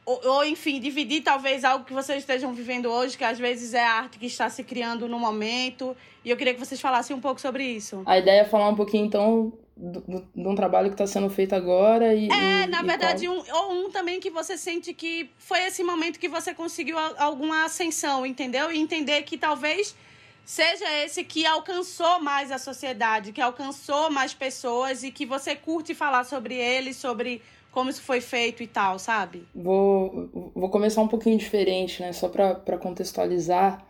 ou, 0.07 0.21
ou, 0.23 0.45
enfim, 0.45 0.79
dividir 0.79 1.21
talvez 1.21 1.65
algo 1.65 1.83
que 1.83 1.91
vocês 1.91 2.19
estejam 2.19 2.53
vivendo 2.53 2.85
hoje, 2.89 3.17
que 3.17 3.25
às 3.25 3.37
vezes 3.37 3.73
é 3.73 3.83
a 3.83 3.91
arte 3.91 4.17
que 4.17 4.25
está 4.25 4.49
se 4.49 4.63
criando 4.63 5.05
no 5.05 5.19
momento. 5.19 5.97
E 6.23 6.29
eu 6.29 6.37
queria 6.37 6.53
que 6.53 6.59
vocês 6.61 6.79
falassem 6.79 7.13
um 7.13 7.19
pouco 7.19 7.41
sobre 7.41 7.65
isso. 7.65 8.03
A 8.05 8.17
ideia 8.17 8.41
é 8.41 8.45
falar 8.45 8.69
um 8.69 8.75
pouquinho, 8.75 9.05
então, 9.05 9.51
de 9.75 10.47
um 10.47 10.55
trabalho 10.55 10.87
que 10.87 10.93
está 10.93 11.05
sendo 11.05 11.29
feito 11.29 11.53
agora 11.53 12.13
e. 12.13 12.29
É, 12.31 12.63
e, 12.63 12.67
na 12.67 12.81
verdade, 12.83 13.27
um, 13.27 13.43
ou 13.51 13.73
um 13.73 13.91
também 13.91 14.21
que 14.21 14.29
você 14.29 14.57
sente 14.57 14.93
que 14.93 15.29
foi 15.37 15.59
esse 15.65 15.83
momento 15.83 16.19
que 16.19 16.29
você 16.29 16.53
conseguiu 16.53 16.97
alguma 17.17 17.65
ascensão, 17.65 18.25
entendeu? 18.25 18.71
E 18.71 18.79
entender 18.79 19.23
que 19.23 19.37
talvez 19.37 19.93
seja 20.47 20.85
esse 21.03 21.25
que 21.25 21.45
alcançou 21.45 22.21
mais 22.21 22.53
a 22.53 22.57
sociedade, 22.57 23.33
que 23.33 23.41
alcançou 23.41 24.09
mais 24.09 24.33
pessoas 24.33 25.03
e 25.03 25.11
que 25.11 25.25
você 25.25 25.57
curte 25.57 25.93
falar 25.93 26.23
sobre 26.23 26.55
ele, 26.55 26.93
sobre 26.93 27.41
como 27.69 27.89
isso 27.89 28.01
foi 28.01 28.21
feito 28.21 28.63
e 28.63 28.67
tal, 28.67 28.97
sabe? 28.97 29.45
Vou, 29.53 30.29
vou 30.55 30.69
começar 30.69 31.01
um 31.01 31.07
pouquinho 31.07 31.37
diferente, 31.37 32.01
né? 32.01 32.13
Só 32.13 32.29
para 32.29 32.77
contextualizar. 32.77 33.85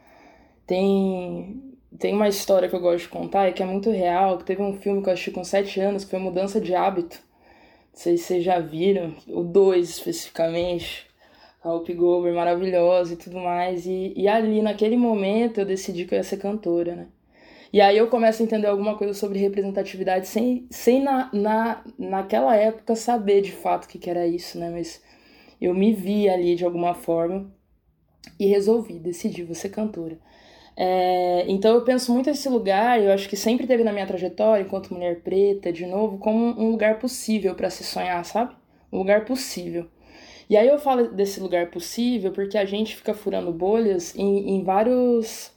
Tem, 0.65 1.77
tem 1.99 2.15
uma 2.15 2.27
história 2.27 2.67
que 2.67 2.75
eu 2.75 2.81
gosto 2.81 3.03
de 3.03 3.09
contar 3.09 3.47
e 3.47 3.53
que 3.53 3.61
é 3.61 3.65
muito 3.65 3.91
real, 3.91 4.39
que 4.39 4.43
teve 4.43 4.61
um 4.63 4.81
filme 4.81 5.03
que 5.03 5.09
eu 5.09 5.13
assisti 5.13 5.29
com 5.29 5.43
7 5.43 5.79
anos, 5.79 6.03
que 6.03 6.09
foi 6.09 6.19
Mudança 6.19 6.59
de 6.59 6.73
Hábito. 6.73 7.19
Não 7.93 8.01
sei 8.01 8.17
se 8.17 8.23
vocês 8.23 8.43
já 8.43 8.59
viram, 8.59 9.15
o 9.27 9.43
2 9.43 9.89
especificamente. 9.89 11.06
A 11.67 11.74
Whoopi 11.74 11.93
Goldberg 11.93 12.36
maravilhosa 12.36 13.13
e 13.13 13.17
tudo 13.17 13.39
mais. 13.39 13.86
E, 13.86 14.13
e 14.15 14.27
ali, 14.27 14.62
naquele 14.62 14.95
momento, 14.95 15.59
eu 15.59 15.65
decidi 15.65 16.05
que 16.05 16.13
eu 16.13 16.17
ia 16.17 16.24
ser 16.24 16.38
cantora, 16.38 16.95
né? 16.95 17.07
E 17.71 17.81
aí 17.81 17.97
eu 17.97 18.07
começo 18.07 18.41
a 18.41 18.45
entender 18.45 18.67
alguma 18.67 18.97
coisa 18.97 19.13
sobre 19.13 19.39
representatividade 19.39 20.27
sem, 20.27 20.65
sem 20.69 21.03
na, 21.03 21.29
na, 21.33 21.83
naquela 22.00 22.55
época 22.55 22.95
saber 22.95 23.41
de 23.41 23.51
fato 23.51 23.86
o 23.86 23.88
que, 23.89 24.00
que 24.00 24.09
era 24.09 24.25
isso, 24.25 24.57
né? 24.57 24.69
Mas 24.69 25.03
eu 25.59 25.74
me 25.74 25.93
vi 25.93 26.29
ali 26.29 26.55
de 26.55 26.63
alguma 26.63 26.93
forma 26.93 27.51
e 28.39 28.47
resolvi, 28.47 29.00
decidi, 29.00 29.43
vou 29.43 29.55
ser 29.55 29.69
cantora. 29.69 30.17
É, 30.77 31.45
então 31.50 31.74
eu 31.74 31.83
penso 31.83 32.13
muito 32.13 32.29
esse 32.29 32.47
lugar, 32.47 33.01
eu 33.01 33.12
acho 33.12 33.27
que 33.27 33.36
sempre 33.36 33.67
teve 33.67 33.83
na 33.83 33.91
minha 33.91 34.05
trajetória, 34.05 34.63
enquanto 34.63 34.93
mulher 34.93 35.21
preta, 35.21 35.74
de 35.74 35.86
novo, 35.86 36.19
como 36.19 36.38
um 36.59 36.71
lugar 36.71 37.00
possível 37.00 37.55
para 37.55 37.69
se 37.69 37.83
sonhar, 37.83 38.24
sabe? 38.24 38.55
Um 38.91 39.00
lugar 39.00 39.25
possível. 39.25 39.88
E 40.50 40.56
aí 40.56 40.68
eu 40.68 40.80
falo 40.80 41.10
desse 41.10 41.39
lugar 41.39 41.70
possível 41.70 42.32
porque 42.32 42.58
a 42.58 42.66
gente 42.66 42.96
fica 42.96 43.13
furando 43.13 43.51
bolhas 43.51 44.16
em, 44.16 44.56
em 44.56 44.63
vários 44.63 45.51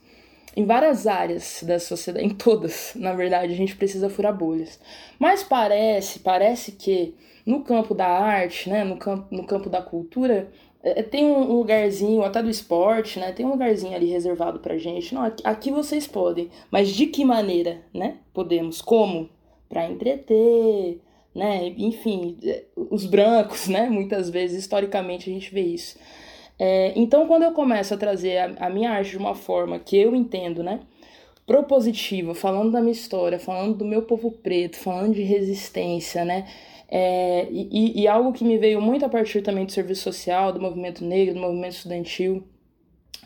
em 0.57 0.65
várias 0.67 1.07
áreas 1.07 1.63
da 1.65 1.79
sociedade, 1.79 2.27
em 2.27 2.31
todas, 2.31 2.93
na 2.97 3.13
verdade, 3.15 3.53
a 3.53 3.57
gente 3.57 3.77
precisa 3.77 4.11
furar 4.11 4.37
bolhas. 4.37 4.81
Mas 5.19 5.43
parece, 5.43 6.19
parece 6.21 6.73
que 6.73 7.15
no 7.47 7.63
campo 7.63 7.95
da 7.95 8.09
arte, 8.09 8.69
né, 8.69 8.85
no 8.85 8.97
campo, 8.97 9.27
no 9.35 9.45
campo 9.47 9.71
da 9.71 9.81
cultura, 9.81 10.51
é, 10.83 11.03
tem 11.03 11.25
um 11.25 11.45
lugarzinho, 11.45 12.23
até 12.23 12.43
do 12.43 12.51
esporte, 12.51 13.19
né, 13.19 13.33
tem 13.33 13.47
um 13.47 13.51
lugarzinho 13.51 13.95
ali 13.95 14.07
reservado 14.07 14.61
pra 14.61 14.79
gente. 14.79 15.15
Não, 15.15 15.23
aqui, 15.23 15.43
aqui 15.47 15.71
vocês 15.71 16.07
podem, 16.07 16.51
mas 16.71 16.89
de 16.89 17.07
que 17.07 17.25
maneira, 17.25 17.83
né, 17.95 18.19
podemos? 18.33 18.81
Como? 18.83 19.29
Para 19.69 19.89
entreter, 19.89 21.01
né, 21.35 21.73
enfim, 21.77 22.37
os 22.77 23.07
brancos, 23.07 23.69
né, 23.69 23.89
muitas 23.89 24.29
vezes, 24.31 24.59
historicamente, 24.59 25.31
a 25.31 25.33
gente 25.33 25.53
vê 25.53 25.63
isso. 25.63 25.99
É, 26.59 26.93
então, 26.95 27.27
quando 27.27 27.45
eu 27.45 27.53
começo 27.53 27.95
a 27.95 27.97
trazer 27.97 28.37
a, 28.37 28.67
a, 28.67 28.71
minha 28.71 28.91
arte 28.91 29.13
de 29.13 29.17
uma 29.17 29.35
forma 29.35 29.79
que 29.79 29.97
eu 29.97 30.15
entendo, 30.15 30.63
né? 30.63 30.81
Propositiva, 31.47 32.35
falando 32.35 32.73
da 32.73 32.81
minha 32.81 32.93
história, 32.93 33.39
falando 33.39 33.79
do 33.79 33.85
meu 33.85 34.03
povo 34.03 34.31
preto, 34.31 34.77
falando 34.77 35.15
de 35.15 35.23
resistência, 35.23 36.23
né? 36.23 36.47
É, 36.87 37.49
e, 37.51 38.03
e 38.03 38.09
algo 38.09 38.33
que 38.33 38.45
me 38.45 38.59
veio 38.59 38.81
muito 38.81 39.07
a 39.07 39.09
partir 39.09 39.41
também 39.43 39.65
do 39.65 39.73
serviço 39.73 40.03
social, 40.03 40.53
do 40.53 40.61
movimento 40.61 41.03
negro, 41.03 41.35
do 41.35 41.41
movimento 41.41 41.77
estudantil, 41.77 42.45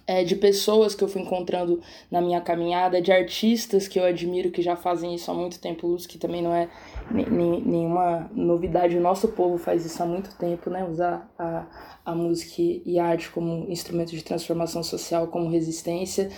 é, 0.07 0.23
de 0.23 0.37
pessoas 0.37 0.95
que 0.95 1.03
eu 1.03 1.09
fui 1.09 1.23
encontrando 1.23 1.81
na 2.11 2.21
minha 2.21 2.41
caminhada, 2.41 3.01
de 3.01 3.11
artistas 3.11 3.89
que 3.89 3.99
eu 3.99 4.05
admiro 4.05 4.51
que 4.51 4.63
já 4.63 4.77
fazem 4.77 5.15
isso 5.15 5.31
há 5.31 5.35
muito 5.35 5.59
tempo, 5.59 5.87
Luz, 5.87 6.07
que 6.07 6.19
também 6.19 6.43
não 6.43 6.55
é 6.55 6.69
nenhuma 7.11 8.31
novidade, 8.35 8.97
o 8.97 9.01
nosso 9.01 9.29
povo 9.29 9.59
faz 9.59 9.85
isso 9.85 10.03
há 10.03 10.07
muito 10.07 10.37
tempo, 10.37 10.69
né? 10.71 10.85
Usar 10.85 11.31
a, 11.39 11.67
a 12.05 12.15
música 12.15 12.55
e 12.59 12.99
a 12.99 13.07
arte 13.07 13.31
como 13.31 13.71
instrumento 13.71 14.11
de 14.11 14.23
transformação 14.23 14.83
social, 14.83 15.29
como 15.29 15.49
resistência. 15.49 16.31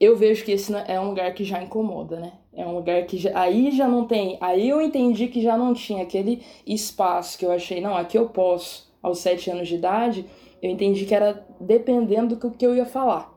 Eu 0.00 0.16
vejo 0.16 0.44
que 0.44 0.52
esse 0.52 0.72
é 0.88 0.98
um 0.98 1.08
lugar 1.08 1.32
que 1.32 1.44
já 1.44 1.62
incomoda, 1.62 2.18
né? 2.18 2.32
É 2.54 2.66
um 2.66 2.74
lugar 2.74 3.04
que 3.06 3.16
já, 3.18 3.38
aí 3.38 3.70
já 3.70 3.86
não 3.86 4.06
tem. 4.06 4.36
Aí 4.40 4.68
eu 4.68 4.80
entendi 4.80 5.28
que 5.28 5.40
já 5.40 5.56
não 5.56 5.72
tinha 5.72 6.02
aquele 6.02 6.42
espaço 6.66 7.38
que 7.38 7.44
eu 7.44 7.52
achei, 7.52 7.80
não, 7.80 7.96
aqui 7.96 8.18
eu 8.18 8.28
posso, 8.28 8.90
aos 9.02 9.18
sete 9.18 9.50
anos 9.50 9.68
de 9.68 9.76
idade 9.76 10.26
eu 10.62 10.70
entendi 10.70 11.04
que 11.04 11.14
era 11.14 11.44
dependendo 11.60 12.36
do 12.36 12.50
que 12.52 12.64
eu 12.64 12.76
ia 12.76 12.86
falar, 12.86 13.36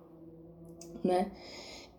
né? 1.03 1.31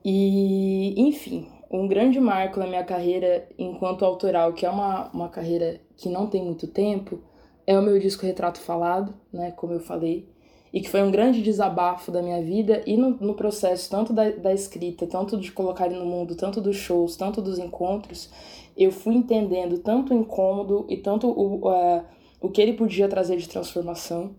E, 0.04 0.95
enfim, 0.97 1.49
um 1.68 1.88
grande 1.88 2.21
marco 2.21 2.61
na 2.61 2.66
minha 2.66 2.85
carreira 2.85 3.49
enquanto 3.59 4.04
autoral, 4.04 4.52
que 4.52 4.64
é 4.64 4.71
uma, 4.71 5.11
uma 5.12 5.28
carreira 5.28 5.80
que 5.97 6.09
não 6.09 6.28
tem 6.28 6.45
muito 6.45 6.68
tempo, 6.68 7.18
é 7.66 7.76
o 7.76 7.83
meu 7.83 7.99
disco 7.99 8.25
Retrato 8.25 8.61
Falado, 8.61 9.12
né? 9.33 9.50
Como 9.50 9.73
eu 9.73 9.80
falei, 9.80 10.28
e 10.73 10.80
que 10.80 10.88
foi 10.88 11.02
um 11.02 11.11
grande 11.11 11.42
desabafo 11.42 12.12
da 12.12 12.23
minha 12.23 12.40
vida 12.40 12.85
e 12.87 12.97
no, 12.97 13.11
no 13.11 13.35
processo 13.35 13.90
tanto 13.90 14.12
da, 14.12 14.30
da 14.30 14.54
escrita, 14.54 15.09
tanto 15.09 15.37
de 15.38 15.50
colocar 15.50 15.87
ele 15.87 15.99
no 15.99 16.06
mundo, 16.06 16.37
tanto 16.37 16.61
dos 16.61 16.76
shows, 16.76 17.16
tanto 17.16 17.42
dos 17.42 17.59
encontros, 17.59 18.30
eu 18.76 18.92
fui 18.92 19.14
entendendo 19.14 19.78
tanto 19.78 20.14
o 20.14 20.16
incômodo 20.16 20.87
e 20.88 20.97
tanto 20.99 21.28
o, 21.28 21.68
uh, 21.68 22.04
o 22.40 22.49
que 22.49 22.61
ele 22.62 22.75
podia 22.75 23.09
trazer 23.09 23.38
de 23.38 23.49
transformação 23.49 24.37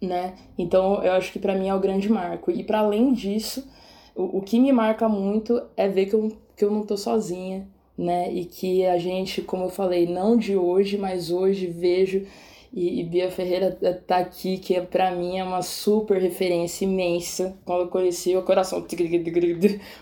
né? 0.00 0.34
Então 0.56 1.02
eu 1.02 1.12
acho 1.12 1.32
que 1.32 1.38
para 1.38 1.54
mim 1.54 1.68
é 1.68 1.74
o 1.74 1.80
grande 1.80 2.08
marco. 2.08 2.50
E 2.50 2.64
para 2.64 2.80
além 2.80 3.12
disso, 3.12 3.68
o, 4.14 4.38
o 4.38 4.42
que 4.42 4.58
me 4.58 4.72
marca 4.72 5.08
muito 5.08 5.62
é 5.76 5.88
ver 5.88 6.06
que 6.06 6.14
eu, 6.14 6.32
que 6.56 6.64
eu 6.64 6.70
não 6.70 6.84
tô 6.84 6.96
sozinha, 6.96 7.66
né? 7.96 8.32
E 8.32 8.44
que 8.44 8.84
a 8.86 8.98
gente, 8.98 9.42
como 9.42 9.64
eu 9.64 9.70
falei, 9.70 10.06
não 10.06 10.36
de 10.36 10.56
hoje, 10.56 10.96
mas 10.96 11.30
hoje 11.30 11.66
vejo 11.66 12.26
e, 12.72 13.00
e 13.00 13.04
Bia 13.04 13.30
Ferreira 13.30 13.72
tá 14.06 14.18
aqui, 14.18 14.58
que 14.58 14.74
é, 14.76 14.80
para 14.80 15.10
mim 15.10 15.38
é 15.38 15.44
uma 15.44 15.62
super 15.62 16.20
referência 16.20 16.84
imensa. 16.84 17.56
Quando 17.64 17.82
eu 17.82 17.88
conheci 17.88 18.36
o 18.36 18.42
coração 18.42 18.84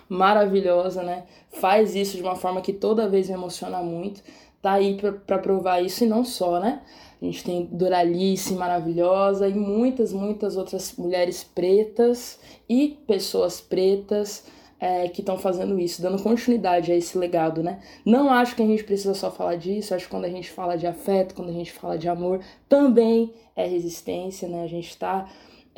maravilhosa, 0.09 1.03
né? 1.03 1.25
Faz 1.51 1.95
isso 1.95 2.17
de 2.17 2.23
uma 2.23 2.37
forma 2.37 2.61
que 2.61 2.73
toda 2.73 3.09
vez 3.09 3.29
me 3.29 3.35
emociona 3.35 3.79
muito. 3.83 4.23
Tá 4.61 4.73
aí 4.73 4.99
para 5.27 5.39
provar 5.39 5.83
isso 5.83 6.05
e 6.05 6.07
não 6.07 6.25
só, 6.25 6.61
né? 6.61 6.83
A 7.21 7.25
gente 7.25 7.45
tem 7.45 7.65
Doralice 7.67 8.55
maravilhosa 8.55 9.49
e 9.49 9.55
muitas, 9.55 10.13
muitas 10.13 10.57
outras 10.57 10.95
mulheres 10.97 11.43
pretas 11.43 12.39
e 12.69 12.97
pessoas 13.07 13.61
pretas 13.61 14.45
é, 14.81 15.09
que 15.09 15.21
estão 15.21 15.37
fazendo 15.37 15.79
isso, 15.79 16.01
dando 16.01 16.23
continuidade 16.23 16.93
a 16.93 16.97
esse 16.97 17.19
legado, 17.19 17.63
né? 17.63 17.81
Não 18.05 18.31
acho 18.31 18.55
que 18.55 18.63
a 18.63 18.67
gente 18.67 18.85
precisa 18.85 19.15
só 19.15 19.31
falar 19.31 19.57
disso, 19.57 19.95
acho 19.95 20.05
que 20.05 20.11
quando 20.11 20.27
a 20.27 20.31
gente 20.31 20.51
fala 20.51 20.77
de 20.77 20.87
afeto, 20.87 21.35
quando 21.35 21.49
a 21.49 21.53
gente 21.53 21.73
fala 21.73 21.99
de 21.99 22.09
amor, 22.09 22.41
também 22.69 23.33
é 23.57 23.67
resistência, 23.67 24.47
né? 24.49 24.63
A 24.63 24.69
gente 24.69 24.91
está 24.91 25.29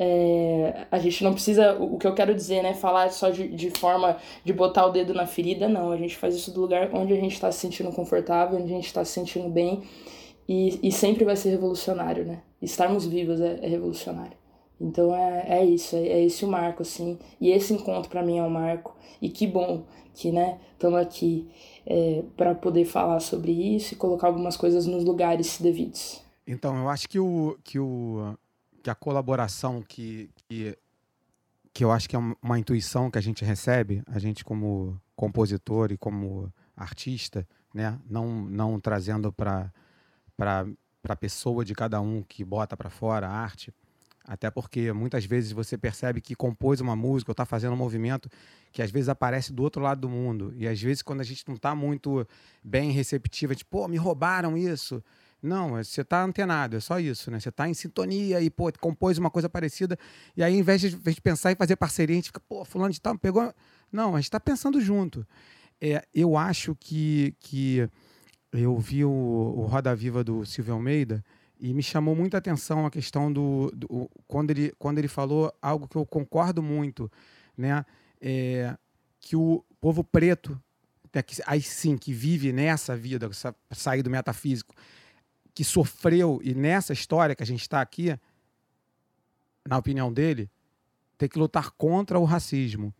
é, 0.03 0.87
a 0.89 0.97
gente 0.97 1.23
não 1.23 1.31
precisa, 1.31 1.75
o 1.75 1.95
que 1.99 2.07
eu 2.07 2.15
quero 2.15 2.33
dizer, 2.33 2.63
né, 2.63 2.73
falar 2.73 3.11
só 3.11 3.29
de, 3.29 3.47
de 3.47 3.69
forma 3.69 4.17
de 4.43 4.51
botar 4.51 4.87
o 4.87 4.89
dedo 4.89 5.13
na 5.13 5.27
ferida, 5.27 5.69
não. 5.69 5.91
A 5.91 5.97
gente 5.97 6.17
faz 6.17 6.33
isso 6.35 6.51
do 6.51 6.61
lugar 6.61 6.89
onde 6.91 7.13
a 7.13 7.17
gente 7.17 7.33
está 7.33 7.51
se 7.51 7.59
sentindo 7.59 7.91
confortável, 7.91 8.57
onde 8.57 8.71
a 8.71 8.75
gente 8.75 8.87
está 8.87 9.05
se 9.05 9.11
sentindo 9.11 9.47
bem 9.47 9.83
e, 10.47 10.79
e 10.81 10.91
sempre 10.91 11.23
vai 11.23 11.35
ser 11.35 11.51
revolucionário, 11.51 12.25
né? 12.25 12.41
Estarmos 12.61 13.05
vivos 13.05 13.39
é, 13.39 13.59
é 13.61 13.67
revolucionário. 13.67 14.37
Então 14.79 15.15
é, 15.15 15.59
é 15.59 15.65
isso, 15.65 15.95
é, 15.95 16.07
é 16.07 16.25
esse 16.25 16.43
o 16.43 16.47
marco, 16.47 16.81
assim. 16.81 17.19
E 17.39 17.51
esse 17.51 17.73
encontro 17.73 18.09
para 18.09 18.23
mim 18.23 18.37
é 18.37 18.43
um 18.43 18.49
marco. 18.49 18.95
E 19.21 19.29
que 19.29 19.45
bom 19.45 19.85
que, 20.13 20.31
né, 20.31 20.59
estamos 20.73 20.99
aqui 20.99 21.49
é, 21.85 22.23
para 22.35 22.55
poder 22.55 22.85
falar 22.85 23.19
sobre 23.19 23.51
isso 23.51 23.93
e 23.93 23.97
colocar 23.97 24.27
algumas 24.27 24.57
coisas 24.57 24.85
nos 24.85 25.03
lugares 25.03 25.59
devidos. 25.59 26.21
Então, 26.45 26.75
eu 26.77 26.89
acho 26.89 27.07
que, 27.07 27.19
o, 27.19 27.57
que, 27.63 27.79
o, 27.79 28.35
que 28.83 28.89
a 28.89 28.95
colaboração 28.95 29.81
que, 29.87 30.29
que, 30.49 30.77
que 31.73 31.83
eu 31.83 31.91
acho 31.91 32.09
que 32.09 32.15
é 32.15 32.19
uma 32.41 32.59
intuição 32.59 33.09
que 33.09 33.17
a 33.17 33.21
gente 33.21 33.45
recebe, 33.45 34.01
a 34.07 34.19
gente 34.19 34.43
como 34.43 34.99
compositor 35.15 35.91
e 35.91 35.97
como 35.97 36.51
artista, 36.75 37.47
né, 37.73 37.99
não, 38.09 38.27
não 38.45 38.79
trazendo 38.79 39.31
para 39.31 39.71
a 40.47 41.15
pessoa 41.15 41.63
de 41.65 41.73
cada 41.73 41.99
um 42.01 42.23
que 42.23 42.43
bota 42.43 42.75
para 42.77 42.89
fora 42.89 43.27
a 43.27 43.31
arte, 43.31 43.73
até 44.23 44.51
porque 44.51 44.91
muitas 44.93 45.25
vezes 45.25 45.51
você 45.51 45.77
percebe 45.77 46.21
que 46.21 46.35
compôs 46.35 46.79
uma 46.79 46.95
música 46.95 47.31
ou 47.31 47.33
está 47.33 47.45
fazendo 47.45 47.73
um 47.73 47.77
movimento 47.77 48.29
que 48.71 48.81
às 48.81 48.91
vezes 48.91 49.09
aparece 49.09 49.51
do 49.51 49.63
outro 49.63 49.81
lado 49.81 50.01
do 50.01 50.09
mundo. 50.09 50.53
E 50.55 50.67
às 50.67 50.81
vezes, 50.81 51.01
quando 51.01 51.21
a 51.21 51.23
gente 51.23 51.47
não 51.47 51.55
está 51.55 51.75
muito 51.75 52.25
bem 52.63 52.91
receptiva, 52.91 53.55
tipo, 53.55 53.71
pô, 53.71 53.87
me 53.87 53.97
roubaram 53.97 54.57
isso. 54.57 55.03
Não, 55.41 55.71
você 55.71 56.01
está 56.01 56.23
antenado, 56.23 56.77
é 56.77 56.79
só 56.79 56.99
isso, 56.99 57.31
né? 57.31 57.39
Você 57.39 57.49
está 57.49 57.67
em 57.67 57.73
sintonia 57.73 58.39
e, 58.41 58.49
pô, 58.49 58.71
compôs 58.79 59.17
uma 59.17 59.31
coisa 59.31 59.49
parecida. 59.49 59.97
E 60.37 60.43
aí, 60.43 60.55
em 60.55 60.61
vez 60.61 60.81
de, 60.81 60.95
de 60.95 61.21
pensar 61.21 61.51
em 61.51 61.55
fazer 61.55 61.75
parceria, 61.75 62.13
a 62.13 62.17
gente 62.17 62.27
fica, 62.27 62.39
pô, 62.39 62.63
fulano 62.63 62.93
de 62.93 63.01
tal, 63.01 63.17
pegou. 63.17 63.51
Não, 63.91 64.13
a 64.13 64.17
gente 64.17 64.25
está 64.25 64.39
pensando 64.39 64.79
junto. 64.79 65.25
É, 65.81 66.05
eu 66.13 66.37
acho 66.37 66.75
que, 66.79 67.35
que 67.39 67.89
eu 68.51 68.77
vi 68.77 69.05
o, 69.05 69.09
o 69.09 69.65
Roda 69.65 69.95
Viva 69.95 70.23
do 70.23 70.45
Silvio 70.45 70.73
Almeida 70.73 71.23
e 71.59 71.73
me 71.73 71.83
chamou 71.83 72.15
muita 72.15 72.37
atenção 72.37 72.85
a 72.85 72.91
questão 72.91 73.31
do, 73.31 73.71
do, 73.75 74.09
quando 74.27 74.51
ele 74.51 74.73
quando 74.79 74.97
ele 74.97 75.07
falou 75.07 75.53
algo 75.61 75.87
que 75.87 75.95
eu 75.95 76.05
concordo 76.05 76.61
muito, 76.61 77.09
né? 77.55 77.85
É, 78.19 78.75
que 79.19 79.35
o 79.35 79.63
povo 79.79 80.03
preto, 80.03 80.59
né, 81.13 81.21
que, 81.21 81.41
aí 81.45 81.61
sim 81.61 81.97
que 81.97 82.11
vive 82.11 82.51
nessa 82.51 82.97
vida, 82.97 83.29
sair 83.71 84.01
do 84.01 84.09
metafísico, 84.09 84.75
que 85.53 85.63
sofreu 85.63 86.39
e 86.43 86.53
nessa 86.53 86.93
história 86.93 87.35
que 87.35 87.43
a 87.43 87.45
gente 87.45 87.61
está 87.61 87.81
aqui, 87.81 88.17
na 89.67 89.77
opinião 89.77 90.11
dele, 90.11 90.49
tem 91.17 91.29
que 91.29 91.37
lutar 91.37 91.71
contra 91.71 92.17
o 92.17 92.25
racismo. 92.25 92.93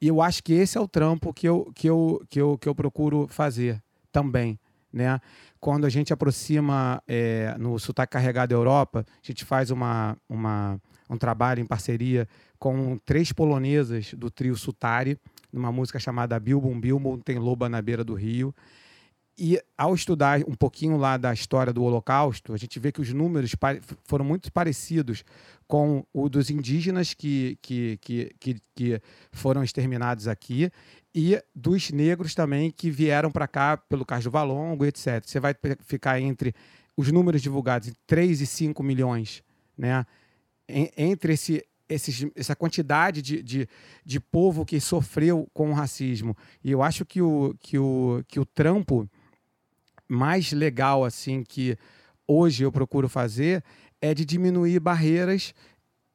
E 0.00 0.06
eu 0.06 0.20
acho 0.22 0.42
que 0.42 0.52
esse 0.52 0.78
é 0.78 0.80
o 0.80 0.86
trampo 0.86 1.32
que 1.32 1.48
eu, 1.48 1.72
que 1.74 1.88
eu, 1.88 2.24
que 2.28 2.40
eu, 2.40 2.58
que 2.58 2.68
eu 2.68 2.74
procuro 2.74 3.26
fazer 3.26 3.82
também. 4.12 4.58
Né? 4.94 5.20
Quando 5.58 5.86
a 5.86 5.88
gente 5.88 6.12
aproxima 6.12 7.02
é, 7.08 7.56
no 7.58 7.76
Sotaque 7.80 8.12
Carregado 8.12 8.54
Europa, 8.54 9.04
a 9.08 9.26
gente 9.26 9.44
faz 9.44 9.72
uma, 9.72 10.16
uma, 10.28 10.80
um 11.10 11.18
trabalho 11.18 11.60
em 11.60 11.66
parceria 11.66 12.28
com 12.60 12.96
três 13.04 13.32
polonesas 13.32 14.14
do 14.14 14.30
trio 14.30 14.54
Sutari, 14.54 15.18
numa 15.52 15.72
música 15.72 15.98
chamada 15.98 16.38
Bilbon 16.38 16.78
Bilbon, 16.80 17.18
tem 17.18 17.38
loba 17.38 17.68
na 17.68 17.82
beira 17.82 18.04
do 18.04 18.14
rio. 18.14 18.54
E 19.36 19.60
ao 19.76 19.94
estudar 19.94 20.40
um 20.46 20.54
pouquinho 20.54 20.96
lá 20.96 21.16
da 21.16 21.32
história 21.32 21.72
do 21.72 21.82
Holocausto, 21.82 22.52
a 22.52 22.56
gente 22.56 22.78
vê 22.78 22.92
que 22.92 23.00
os 23.00 23.12
números 23.12 23.52
foram 24.04 24.24
muito 24.24 24.52
parecidos 24.52 25.24
com 25.66 26.04
o 26.12 26.28
dos 26.28 26.50
indígenas 26.50 27.14
que, 27.14 27.58
que, 27.60 27.98
que, 28.00 28.34
que, 28.38 28.56
que 28.74 29.02
foram 29.32 29.64
exterminados 29.64 30.28
aqui 30.28 30.70
e 31.12 31.40
dos 31.54 31.90
negros 31.90 32.34
também 32.34 32.70
que 32.70 32.90
vieram 32.90 33.30
para 33.30 33.48
cá 33.48 33.76
pelo 33.76 34.04
Cais 34.04 34.24
do 34.24 34.30
Valongo, 34.30 34.84
etc. 34.84 35.24
Você 35.24 35.40
vai 35.40 35.54
ficar 35.80 36.20
entre 36.20 36.54
os 36.96 37.10
números 37.10 37.42
divulgados, 37.42 37.92
3 38.06 38.40
e 38.40 38.46
5 38.46 38.82
milhões, 38.82 39.42
né? 39.76 40.06
entre 40.68 41.34
esse, 41.34 41.64
esses, 41.88 42.26
essa 42.34 42.56
quantidade 42.56 43.20
de, 43.20 43.42
de, 43.42 43.68
de 44.04 44.20
povo 44.20 44.64
que 44.64 44.80
sofreu 44.80 45.48
com 45.52 45.70
o 45.70 45.74
racismo. 45.74 46.36
E 46.62 46.70
eu 46.70 46.82
acho 46.82 47.04
que 47.04 47.20
o, 47.20 47.54
que 47.60 47.78
o, 47.78 48.22
que 48.26 48.40
o 48.40 48.44
trampo 48.44 49.08
mais 50.08 50.52
legal 50.52 51.04
assim 51.04 51.42
que 51.42 51.76
hoje 52.26 52.64
eu 52.64 52.72
procuro 52.72 53.08
fazer 53.08 53.62
é 54.00 54.14
de 54.14 54.24
diminuir 54.24 54.80
barreiras 54.80 55.54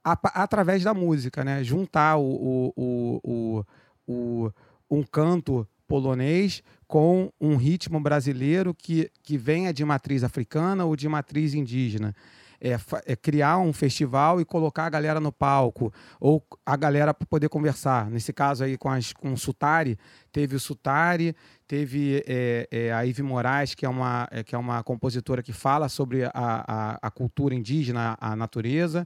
através 0.04 0.84
da 0.84 0.93
música, 0.93 1.43
né? 1.43 1.63
Juntar 1.63 2.17
o, 2.17 2.73
o, 2.75 3.21
o, 3.23 3.65
o 4.08 4.52
um 4.89 5.04
canto 5.04 5.67
polonês 5.88 6.63
com 6.88 7.32
um 7.39 7.56
ritmo 7.56 7.99
brasileiro 7.99 8.73
que, 8.73 9.12
que 9.23 9.38
venha 9.38 9.73
de 9.73 9.84
matriz 9.84 10.23
africana 10.23 10.86
ou 10.86 10.95
de 10.95 11.08
matriz 11.10 11.54
indígena. 11.54 12.15
É, 12.61 12.77
é, 13.05 13.15
criar 13.15 13.57
um 13.57 13.71
festival 13.71 14.41
e 14.41 14.45
colocar 14.45 14.85
a 14.85 14.89
galera 14.89 15.19
no 15.19 15.31
palco, 15.31 15.93
ou 16.19 16.45
a 16.65 16.75
galera 16.75 17.13
para 17.13 17.25
poder 17.25 17.47
conversar. 17.49 18.09
Nesse 18.09 18.33
caso 18.33 18.63
aí 18.63 18.77
com, 18.77 18.89
as, 18.89 19.13
com 19.13 19.31
o 19.31 19.37
Sutari, 19.37 19.97
teve 20.31 20.55
o 20.55 20.59
Sutari, 20.59 21.35
teve 21.67 22.23
é, 22.27 22.67
é, 22.69 22.91
a 22.91 23.05
Ive 23.05 23.23
Moraes, 23.23 23.73
que 23.75 23.85
é, 23.85 23.89
uma, 23.89 24.27
é, 24.29 24.43
que 24.43 24.55
é 24.55 24.57
uma 24.57 24.83
compositora 24.83 25.41
que 25.41 25.53
fala 25.53 25.87
sobre 25.87 26.25
a, 26.25 26.31
a, 26.33 26.99
a 27.01 27.11
cultura 27.11 27.55
indígena, 27.55 28.17
a 28.19 28.35
natureza, 28.35 29.05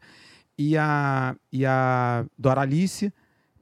e 0.57 0.77
a, 0.77 1.35
e 1.51 1.65
a 1.65 2.25
Doralice 2.37 3.13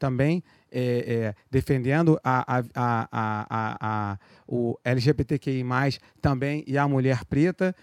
também, 0.01 0.43
é, 0.71 0.81
é, 0.81 1.35
defendendo 1.51 2.19
a, 2.23 2.57
a, 2.57 2.63
a, 2.73 3.77
a, 3.79 4.17
o 4.47 4.75
LGBTQI, 4.83 5.63
também 6.19 6.63
e 6.65 6.77
a 6.77 6.87
mulher 6.87 7.23
preta. 7.25 7.75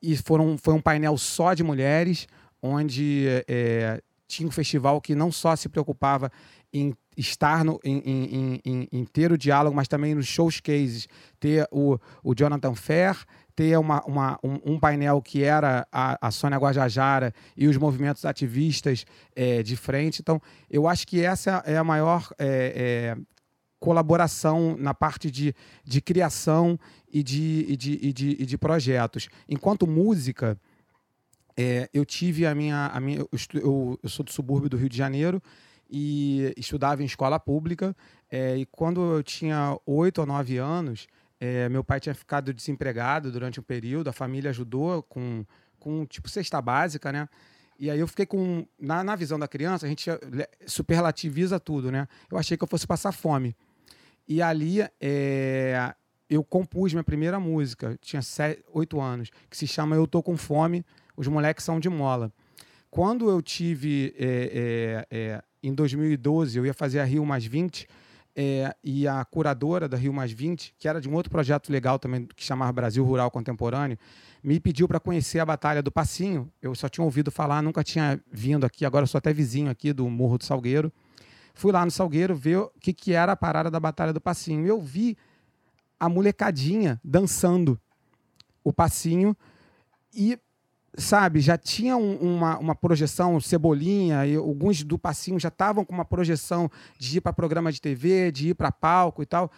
E 0.00 0.16
foram, 0.16 0.56
foi 0.56 0.74
um 0.74 0.80
painel 0.80 1.16
só 1.16 1.54
de 1.54 1.62
mulheres, 1.62 2.26
onde 2.62 3.26
é, 3.48 4.00
tinha 4.26 4.48
um 4.48 4.52
festival 4.52 5.00
que 5.00 5.14
não 5.14 5.32
só 5.32 5.56
se 5.56 5.68
preocupava 5.68 6.30
em 6.72 6.94
estar 7.16 7.64
no, 7.64 7.80
em, 7.82 7.98
em, 7.98 8.60
em, 8.64 8.88
em, 8.92 9.04
ter 9.04 9.32
o 9.32 9.38
diálogo, 9.38 9.74
mas 9.74 9.88
também 9.88 10.14
nos 10.14 10.26
shows 10.26 10.60
cases, 10.60 11.08
ter 11.40 11.66
o, 11.72 11.98
o 12.22 12.34
Jonathan 12.34 12.74
Fair, 12.74 13.16
ter 13.56 13.76
uma, 13.76 14.00
uma 14.04 14.38
um, 14.42 14.74
um, 14.74 14.78
painel 14.78 15.20
que 15.20 15.42
era 15.42 15.86
a, 15.90 16.28
a 16.28 16.30
Sônia 16.30 16.58
Guajajara 16.58 17.34
e 17.56 17.66
os 17.66 17.76
movimentos 17.76 18.24
ativistas 18.24 19.04
é, 19.34 19.62
de 19.64 19.76
frente. 19.76 20.20
Então, 20.20 20.40
eu 20.70 20.86
acho 20.86 21.06
que 21.06 21.24
essa 21.24 21.62
é 21.66 21.76
a 21.76 21.82
maior 21.82 22.28
é, 22.38 23.16
é, 23.16 23.16
colaboração 23.80 24.76
na 24.78 24.94
parte 24.94 25.30
de, 25.30 25.54
de 25.84 26.00
criação 26.00 26.78
e 27.12 27.22
de, 27.22 27.64
e 27.68 27.76
de, 27.76 27.98
e 28.02 28.12
de, 28.12 28.30
e 28.40 28.46
de 28.46 28.58
projetos. 28.58 29.28
Enquanto 29.48 29.86
música, 29.86 30.58
é, 31.56 31.88
eu 31.92 32.04
tive 32.04 32.46
a 32.46 32.54
minha. 32.54 32.86
A 32.86 33.00
minha 33.00 33.18
eu, 33.18 33.98
eu, 34.02 34.08
sou 34.08 34.24
do 34.24 34.32
subúrbio 34.32 34.70
do 34.70 34.76
Rio 34.76 34.88
de 34.88 34.96
Janeiro 34.96 35.42
e 35.90 36.52
estudava 36.56 37.02
em 37.02 37.06
escola 37.06 37.40
pública. 37.40 37.96
É, 38.30 38.56
e 38.56 38.66
quando 38.66 39.00
eu 39.16 39.22
tinha 39.22 39.76
oito 39.86 40.20
ou 40.20 40.26
nove 40.26 40.58
anos, 40.58 41.08
é, 41.40 41.68
meu 41.68 41.82
pai 41.82 41.98
tinha 41.98 42.14
ficado 42.14 42.52
desempregado 42.52 43.32
durante 43.32 43.58
um 43.58 43.62
período, 43.62 44.08
a 44.08 44.12
família 44.12 44.50
ajudou 44.50 45.02
com, 45.02 45.44
com 45.78 46.04
tipo 46.06 46.28
cesta 46.28 46.60
básica, 46.60 47.10
né? 47.10 47.28
E 47.78 47.90
aí 47.90 47.98
eu 47.98 48.08
fiquei 48.08 48.26
com. 48.26 48.66
Na, 48.78 49.02
na 49.02 49.14
visão 49.14 49.38
da 49.38 49.46
criança, 49.48 49.86
a 49.86 49.88
gente 49.88 50.10
superlativiza 50.66 51.60
tudo, 51.60 51.92
né? 51.92 52.06
Eu 52.30 52.36
achei 52.36 52.56
que 52.56 52.64
eu 52.64 52.68
fosse 52.68 52.86
passar 52.86 53.12
fome. 53.12 53.56
E 54.26 54.42
ali 54.42 54.80
é, 55.00 55.94
eu 56.28 56.44
compus 56.44 56.92
minha 56.92 57.04
primeira 57.04 57.40
música, 57.40 57.98
tinha 58.00 58.22
sete, 58.22 58.64
oito 58.72 59.00
anos, 59.00 59.30
que 59.50 59.56
se 59.56 59.66
chama 59.66 59.96
Eu 59.96 60.06
Tô 60.06 60.22
Com 60.22 60.36
Fome, 60.36 60.84
Os 61.16 61.26
Moleques 61.28 61.64
São 61.64 61.80
de 61.80 61.88
Mola. 61.88 62.32
Quando 62.90 63.28
eu 63.28 63.42
tive, 63.42 64.14
é, 64.18 65.06
é, 65.10 65.18
é 65.18 65.42
em 65.62 65.74
2012, 65.74 66.58
eu 66.58 66.66
ia 66.66 66.74
fazer 66.74 67.00
a 67.00 67.04
Rio 67.04 67.24
Mais 67.24 67.44
20, 67.44 67.86
é, 68.40 68.72
e 68.84 69.08
a 69.08 69.24
curadora 69.24 69.88
da 69.88 69.96
Rio 69.96 70.12
Mais 70.12 70.30
20, 70.30 70.72
que 70.78 70.86
era 70.86 71.00
de 71.00 71.08
um 71.08 71.14
outro 71.14 71.28
projeto 71.28 71.72
legal 71.72 71.98
também, 71.98 72.24
que 72.36 72.44
chamava 72.44 72.70
Brasil 72.70 73.04
Rural 73.04 73.32
Contemporâneo, 73.32 73.98
me 74.44 74.60
pediu 74.60 74.86
para 74.86 75.00
conhecer 75.00 75.40
a 75.40 75.44
Batalha 75.44 75.82
do 75.82 75.90
Passinho. 75.90 76.48
Eu 76.62 76.72
só 76.76 76.88
tinha 76.88 77.04
ouvido 77.04 77.32
falar, 77.32 77.60
nunca 77.62 77.82
tinha 77.82 78.20
vindo 78.30 78.64
aqui, 78.64 78.84
agora 78.84 79.06
sou 79.06 79.18
até 79.18 79.32
vizinho 79.32 79.68
aqui 79.68 79.92
do 79.92 80.08
Morro 80.08 80.38
do 80.38 80.44
Salgueiro. 80.44 80.92
Fui 81.52 81.72
lá 81.72 81.84
no 81.84 81.90
Salgueiro 81.90 82.36
ver 82.36 82.58
o 82.58 82.70
que, 82.80 82.92
que 82.92 83.12
era 83.12 83.32
a 83.32 83.36
parada 83.36 83.68
da 83.68 83.80
Batalha 83.80 84.12
do 84.12 84.20
Passinho. 84.20 84.64
Eu 84.64 84.80
vi 84.80 85.16
a 85.98 86.08
molecadinha 86.08 87.00
dançando 87.04 87.80
o 88.62 88.72
passinho 88.72 89.36
e 90.14 90.38
sabe, 90.96 91.40
já 91.40 91.56
tinha 91.56 91.96
um, 91.96 92.16
uma, 92.16 92.58
uma 92.58 92.74
projeção, 92.74 93.40
Cebolinha, 93.40 94.26
e 94.26 94.36
alguns 94.36 94.82
do 94.82 94.98
Passinho 94.98 95.38
já 95.38 95.48
estavam 95.48 95.84
com 95.84 95.94
uma 95.94 96.04
projeção 96.04 96.70
de 96.98 97.18
ir 97.18 97.20
para 97.20 97.32
programa 97.32 97.70
de 97.70 97.80
TV, 97.80 98.32
de 98.32 98.48
ir 98.50 98.54
para 98.54 98.72
palco 98.72 99.22
e 99.22 99.26
tal. 99.26 99.50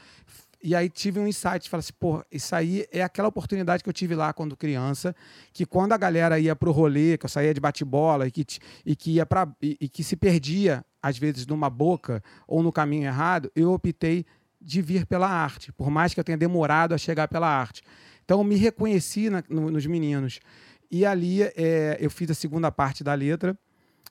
E 0.62 0.74
aí 0.74 0.90
tive 0.90 1.18
um 1.18 1.26
insight, 1.26 1.70
falei 1.70 1.80
assim, 1.80 1.94
pô, 1.98 2.22
isso 2.30 2.54
aí 2.54 2.86
é 2.92 3.02
aquela 3.02 3.28
oportunidade 3.28 3.82
que 3.82 3.88
eu 3.88 3.94
tive 3.94 4.14
lá 4.14 4.30
quando 4.34 4.54
criança, 4.54 5.16
que 5.54 5.64
quando 5.64 5.92
a 5.92 5.96
galera 5.96 6.38
ia 6.38 6.54
pro 6.54 6.70
rolê, 6.70 7.16
que 7.16 7.24
eu 7.24 7.30
saía 7.30 7.54
de 7.54 7.60
bate-bola 7.60 8.26
e 8.26 8.30
que, 8.30 8.44
e 8.84 8.94
que 8.94 9.12
ia 9.12 9.24
para 9.24 9.48
e, 9.62 9.78
e 9.80 9.88
que 9.88 10.04
se 10.04 10.16
perdia 10.16 10.84
às 11.02 11.16
vezes 11.16 11.46
numa 11.46 11.70
boca 11.70 12.22
ou 12.46 12.62
no 12.62 12.70
caminho 12.70 13.04
errado, 13.06 13.50
eu 13.56 13.72
optei 13.72 14.26
de 14.60 14.82
vir 14.82 15.06
pela 15.06 15.28
arte, 15.28 15.72
por 15.72 15.90
mais 15.90 16.12
que 16.12 16.20
eu 16.20 16.24
tenha 16.24 16.38
demorado 16.38 16.94
a 16.94 16.98
chegar 16.98 17.28
pela 17.28 17.48
arte. 17.48 17.82
Então, 18.24 18.38
eu 18.38 18.44
me 18.44 18.56
reconheci 18.56 19.30
na, 19.30 19.42
no, 19.48 19.70
nos 19.70 19.86
meninos. 19.86 20.40
E 20.90 21.06
ali 21.06 21.42
é, 21.42 21.96
eu 22.00 22.10
fiz 22.10 22.30
a 22.30 22.34
segunda 22.34 22.70
parte 22.70 23.02
da 23.02 23.14
letra, 23.14 23.56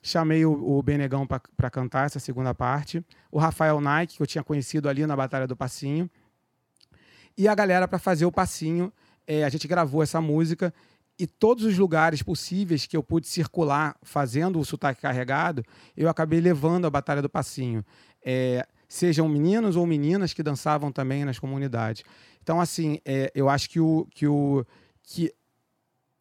chamei 0.02 0.44
o, 0.44 0.52
o 0.52 0.82
Benegão 0.82 1.26
para 1.26 1.70
cantar 1.70 2.06
essa 2.06 2.18
segunda 2.18 2.54
parte, 2.54 3.04
o 3.30 3.38
Rafael 3.38 3.80
Nike, 3.80 4.16
que 4.16 4.22
eu 4.22 4.26
tinha 4.26 4.42
conhecido 4.42 4.88
ali 4.88 5.06
na 5.06 5.14
Batalha 5.14 5.46
do 5.46 5.56
Passinho, 5.56 6.10
e 7.36 7.48
a 7.48 7.54
galera 7.54 7.86
para 7.86 7.98
fazer 7.98 8.26
o 8.26 8.32
passinho. 8.32 8.92
É, 9.26 9.44
a 9.44 9.48
gente 9.48 9.68
gravou 9.68 10.02
essa 10.02 10.20
música 10.20 10.74
e 11.18 11.26
todos 11.26 11.64
os 11.64 11.76
lugares 11.76 12.22
possíveis 12.22 12.86
que 12.86 12.96
eu 12.96 13.02
pude 13.02 13.28
circular 13.28 13.94
fazendo 14.02 14.58
o 14.58 14.64
sotaque 14.64 15.02
carregado, 15.02 15.62
eu 15.96 16.08
acabei 16.08 16.40
levando 16.40 16.86
a 16.86 16.90
Batalha 16.90 17.20
do 17.20 17.28
Passinho. 17.28 17.84
É, 18.24 18.66
sejam 18.90 19.28
meninos 19.28 19.76
ou 19.76 19.86
meninas 19.86 20.34
que 20.34 20.42
dançavam 20.42 20.90
também 20.90 21.24
nas 21.24 21.38
comunidades. 21.38 22.02
Então, 22.42 22.60
assim, 22.60 22.98
é, 23.04 23.30
eu 23.36 23.48
acho 23.48 23.70
que 23.70 23.78
o, 23.78 24.04
que 24.10 24.26
o 24.26 24.66
que 25.04 25.32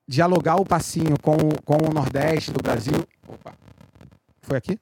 dialogar 0.08 0.56
o 0.56 0.66
passinho 0.66 1.20
com, 1.20 1.36
com 1.66 1.90
o 1.90 1.92
Nordeste 1.92 2.52
do 2.52 2.62
Brasil. 2.62 2.94
Opa, 3.28 3.56
foi 4.42 4.58
aqui? 4.58 4.80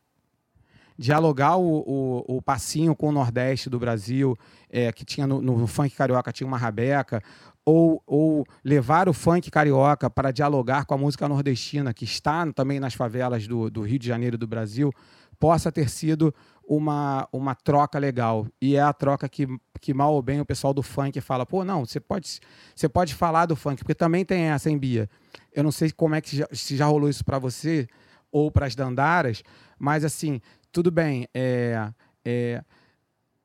Dialogar 0.98 1.58
o, 1.58 1.84
o, 1.88 2.38
o 2.38 2.42
passinho 2.42 2.94
com 2.94 3.08
o 3.08 3.12
Nordeste 3.12 3.70
do 3.70 3.80
Brasil, 3.80 4.38
é, 4.70 4.92
que 4.92 5.06
tinha 5.06 5.26
no, 5.26 5.42
no, 5.42 5.66
funk 5.66 5.96
carioca 5.96 6.34
tinha 6.34 6.48
uma 6.48 6.58
rabeca, 6.58 7.24
ou, 7.64 8.02
ou 8.06 8.46
levar 8.66 9.08
o 9.08 9.14
funk 9.14 9.50
carioca 9.50 10.10
para 10.10 10.32
dialogar 10.32 10.86
com 10.86 10.94
a 10.94 10.98
música 10.98 11.28
nordestina, 11.28 11.94
que 11.94 12.04
está 12.04 12.52
também 12.52 12.82
nas 12.82 12.94
favelas 12.94 13.48
do, 13.48 13.70
do 13.70 13.82
Rio 13.82 14.00
de 14.00 14.08
Janeiro 14.08 14.38
do 14.38 14.48
Brasil, 14.48 14.92
possa 15.40 15.72
ter 15.72 15.90
sido 15.90 16.34
uma, 16.68 17.28
uma 17.32 17.56
troca 17.56 17.98
legal. 17.98 18.48
E 18.62 18.76
é 18.76 18.82
a 18.82 18.94
troca 18.94 19.30
que 19.30 19.48
que 19.78 19.94
mal 19.94 20.14
ou 20.14 20.22
bem 20.22 20.42
o 20.42 20.46
pessoal 20.46 20.74
do 20.74 20.84
funk 20.84 21.20
fala, 21.22 21.46
pô, 21.46 21.64
não, 21.64 21.86
você 21.86 22.00
pode, 22.00 22.40
você 22.76 22.90
pode 22.90 23.14
falar 23.14 23.46
do 23.46 23.56
funk, 23.56 23.78
porque 23.78 23.96
também 23.96 24.26
tem 24.26 24.46
essa, 24.46 24.70
em 24.70 24.78
Bia? 24.78 25.10
Eu 25.54 25.64
não 25.64 25.72
sei 25.72 25.92
como 25.92 26.16
é 26.16 26.22
que 26.22 26.38
já, 26.38 26.48
se 26.52 26.76
já 26.76 26.86
rolou 26.86 27.10
isso 27.10 27.24
para 27.24 27.40
você 27.40 27.88
ou 28.32 28.52
para 28.52 28.66
as 28.66 28.76
dandaras, 28.76 29.44
mas 29.80 30.04
assim, 30.04 30.42
tudo 30.72 30.92
bem, 30.92 31.28
é, 31.34 31.90
é, 32.26 32.64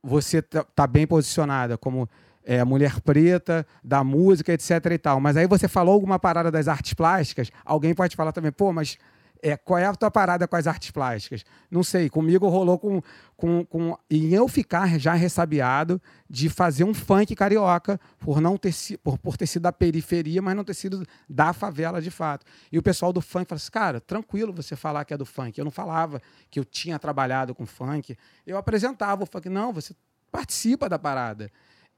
você 0.02 0.42
tá, 0.42 0.64
tá, 0.64 0.87
bem 0.87 1.07
posicionada 1.07 1.78
como 1.78 2.09
é, 2.44 2.64
mulher 2.64 3.00
preta, 3.00 3.66
da 3.85 4.02
música, 4.02 4.52
etc 4.52 4.70
e 4.92 4.98
tal, 4.98 5.20
mas 5.20 5.37
aí 5.37 5.46
você 5.46 5.68
falou 5.68 5.94
alguma 5.94 6.18
parada 6.18 6.50
das 6.50 6.66
artes 6.66 6.94
plásticas, 6.94 7.50
alguém 7.64 7.94
pode 7.94 8.16
falar 8.16 8.33
também, 8.33 8.50
pô, 8.50 8.72
mas 8.72 8.98
é, 9.42 9.57
qual 9.57 9.76
é 9.76 9.85
a 9.85 9.94
tua 9.94 10.11
parada 10.11 10.46
com 10.46 10.55
as 10.55 10.68
artes 10.68 10.92
plásticas? 10.92 11.44
Não 11.68 11.83
sei, 11.83 12.09
comigo 12.09 12.48
rolou 12.48 12.78
com, 12.78 13.02
com, 13.37 13.64
com. 13.66 13.98
E 14.09 14.33
eu 14.33 14.46
ficar 14.46 15.00
já 15.00 15.14
ressabiado 15.14 16.00
de 16.31 16.48
fazer 16.48 16.85
um 16.85 16.94
funk 16.94 17.35
carioca 17.35 18.00
por 18.20 18.40
não 18.40 18.57
ter, 18.57 18.72
por, 19.02 19.18
por 19.18 19.37
ter 19.37 19.48
sido 19.48 19.62
da 19.62 19.72
periferia, 19.72 20.40
mas 20.40 20.55
não 20.55 20.62
ter 20.62 20.74
sido 20.74 21.05
da 21.28 21.52
favela 21.52 22.00
de 22.00 22.11
fato. 22.11 22.46
E 22.70 22.78
o 22.78 22.83
pessoal 22.83 23.12
do 23.12 23.20
funk 23.20 23.48
falou 23.48 23.57
assim: 23.57 23.72
cara, 23.72 24.00
tranquilo 24.00 24.52
você 24.52 24.76
falar 24.76 25.05
que 25.05 25.12
é 25.12 25.16
do 25.16 25.26
funk. 25.26 25.59
Eu 25.59 25.64
não 25.64 25.72
falava 25.72 26.22
que 26.48 26.61
eu 26.61 26.64
tinha 26.64 26.96
trabalhado 26.96 27.52
com 27.52 27.66
funk. 27.66 28.16
Eu 28.46 28.57
apresentava 28.57 29.24
o 29.24 29.26
funk. 29.26 29.48
Não, 29.48 29.72
você 29.72 29.92
participa 30.31 30.88
da 30.88 31.00
parada. 31.00 31.50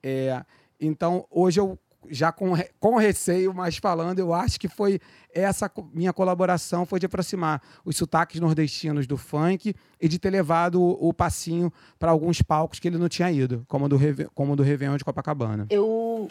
É, 0.02 0.42
então, 0.80 1.26
hoje 1.30 1.60
eu 1.60 1.78
já 2.10 2.32
com, 2.32 2.52
com 2.78 2.96
receio, 2.96 3.52
mas 3.54 3.76
falando, 3.76 4.18
eu 4.18 4.32
acho 4.32 4.58
que 4.58 4.68
foi 4.68 5.00
essa 5.32 5.70
minha 5.92 6.12
colaboração 6.12 6.86
foi 6.86 7.00
de 7.00 7.06
aproximar 7.06 7.60
os 7.84 7.96
sotaques 7.96 8.40
nordestinos 8.40 9.06
do 9.06 9.16
funk 9.16 9.74
e 10.00 10.08
de 10.08 10.18
ter 10.18 10.30
levado 10.30 10.80
o, 10.80 11.08
o 11.08 11.12
passinho 11.12 11.72
para 11.98 12.10
alguns 12.10 12.40
palcos 12.40 12.78
que 12.78 12.88
ele 12.88 12.98
não 12.98 13.08
tinha 13.08 13.30
ido, 13.30 13.64
como 13.68 13.88
do 13.88 13.98
como 14.34 14.54
do 14.54 14.62
Réveillon 14.62 14.96
de 14.96 15.04
Copacabana. 15.04 15.66
Eu 15.70 16.30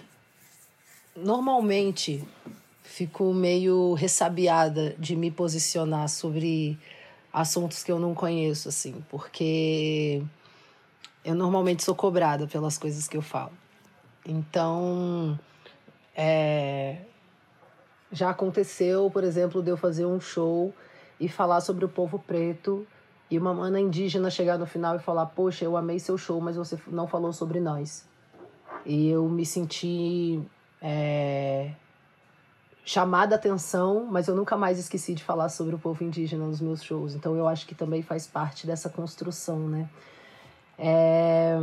normalmente 1.15 2.23
fico 2.83 3.33
meio 3.33 3.93
ressabiada 3.93 4.95
de 4.99 5.15
me 5.15 5.31
posicionar 5.31 6.07
sobre 6.09 6.77
assuntos 7.31 7.83
que 7.83 7.91
eu 7.91 7.99
não 7.99 8.13
conheço, 8.13 8.69
assim, 8.69 9.03
porque 9.09 10.21
eu 11.25 11.33
normalmente 11.33 11.83
sou 11.83 11.95
cobrada 11.95 12.47
pelas 12.47 12.77
coisas 12.77 13.07
que 13.07 13.17
eu 13.17 13.21
falo. 13.21 13.51
Então, 14.25 15.37
é, 16.15 16.97
já 18.11 18.29
aconteceu, 18.29 19.09
por 19.11 19.23
exemplo, 19.23 19.61
de 19.61 19.71
eu 19.71 19.77
fazer 19.77 20.05
um 20.05 20.19
show 20.19 20.73
e 21.19 21.27
falar 21.27 21.61
sobre 21.61 21.85
o 21.85 21.89
povo 21.89 22.19
preto 22.19 22.85
e 23.29 23.37
uma 23.37 23.53
mana 23.53 23.79
indígena 23.79 24.29
chegar 24.29 24.57
no 24.57 24.65
final 24.65 24.95
e 24.95 24.99
falar: 24.99 25.25
Poxa, 25.27 25.65
eu 25.65 25.75
amei 25.75 25.99
seu 25.99 26.17
show, 26.17 26.39
mas 26.39 26.55
você 26.55 26.77
não 26.87 27.07
falou 27.07 27.33
sobre 27.33 27.59
nós. 27.59 28.07
E 28.85 29.09
eu 29.09 29.27
me 29.27 29.45
senti 29.45 30.41
é, 30.81 31.71
chamada 32.85 33.35
atenção, 33.35 34.05
mas 34.05 34.27
eu 34.27 34.35
nunca 34.35 34.57
mais 34.57 34.77
esqueci 34.77 35.13
de 35.15 35.23
falar 35.23 35.49
sobre 35.49 35.73
o 35.73 35.79
povo 35.79 36.03
indígena 36.03 36.45
nos 36.45 36.59
meus 36.59 36.83
shows. 36.83 37.15
Então 37.15 37.35
eu 37.35 37.47
acho 37.47 37.65
que 37.65 37.73
também 37.73 38.03
faz 38.03 38.27
parte 38.27 38.67
dessa 38.67 38.89
construção, 38.89 39.59
né? 39.67 39.89
É, 40.77 41.57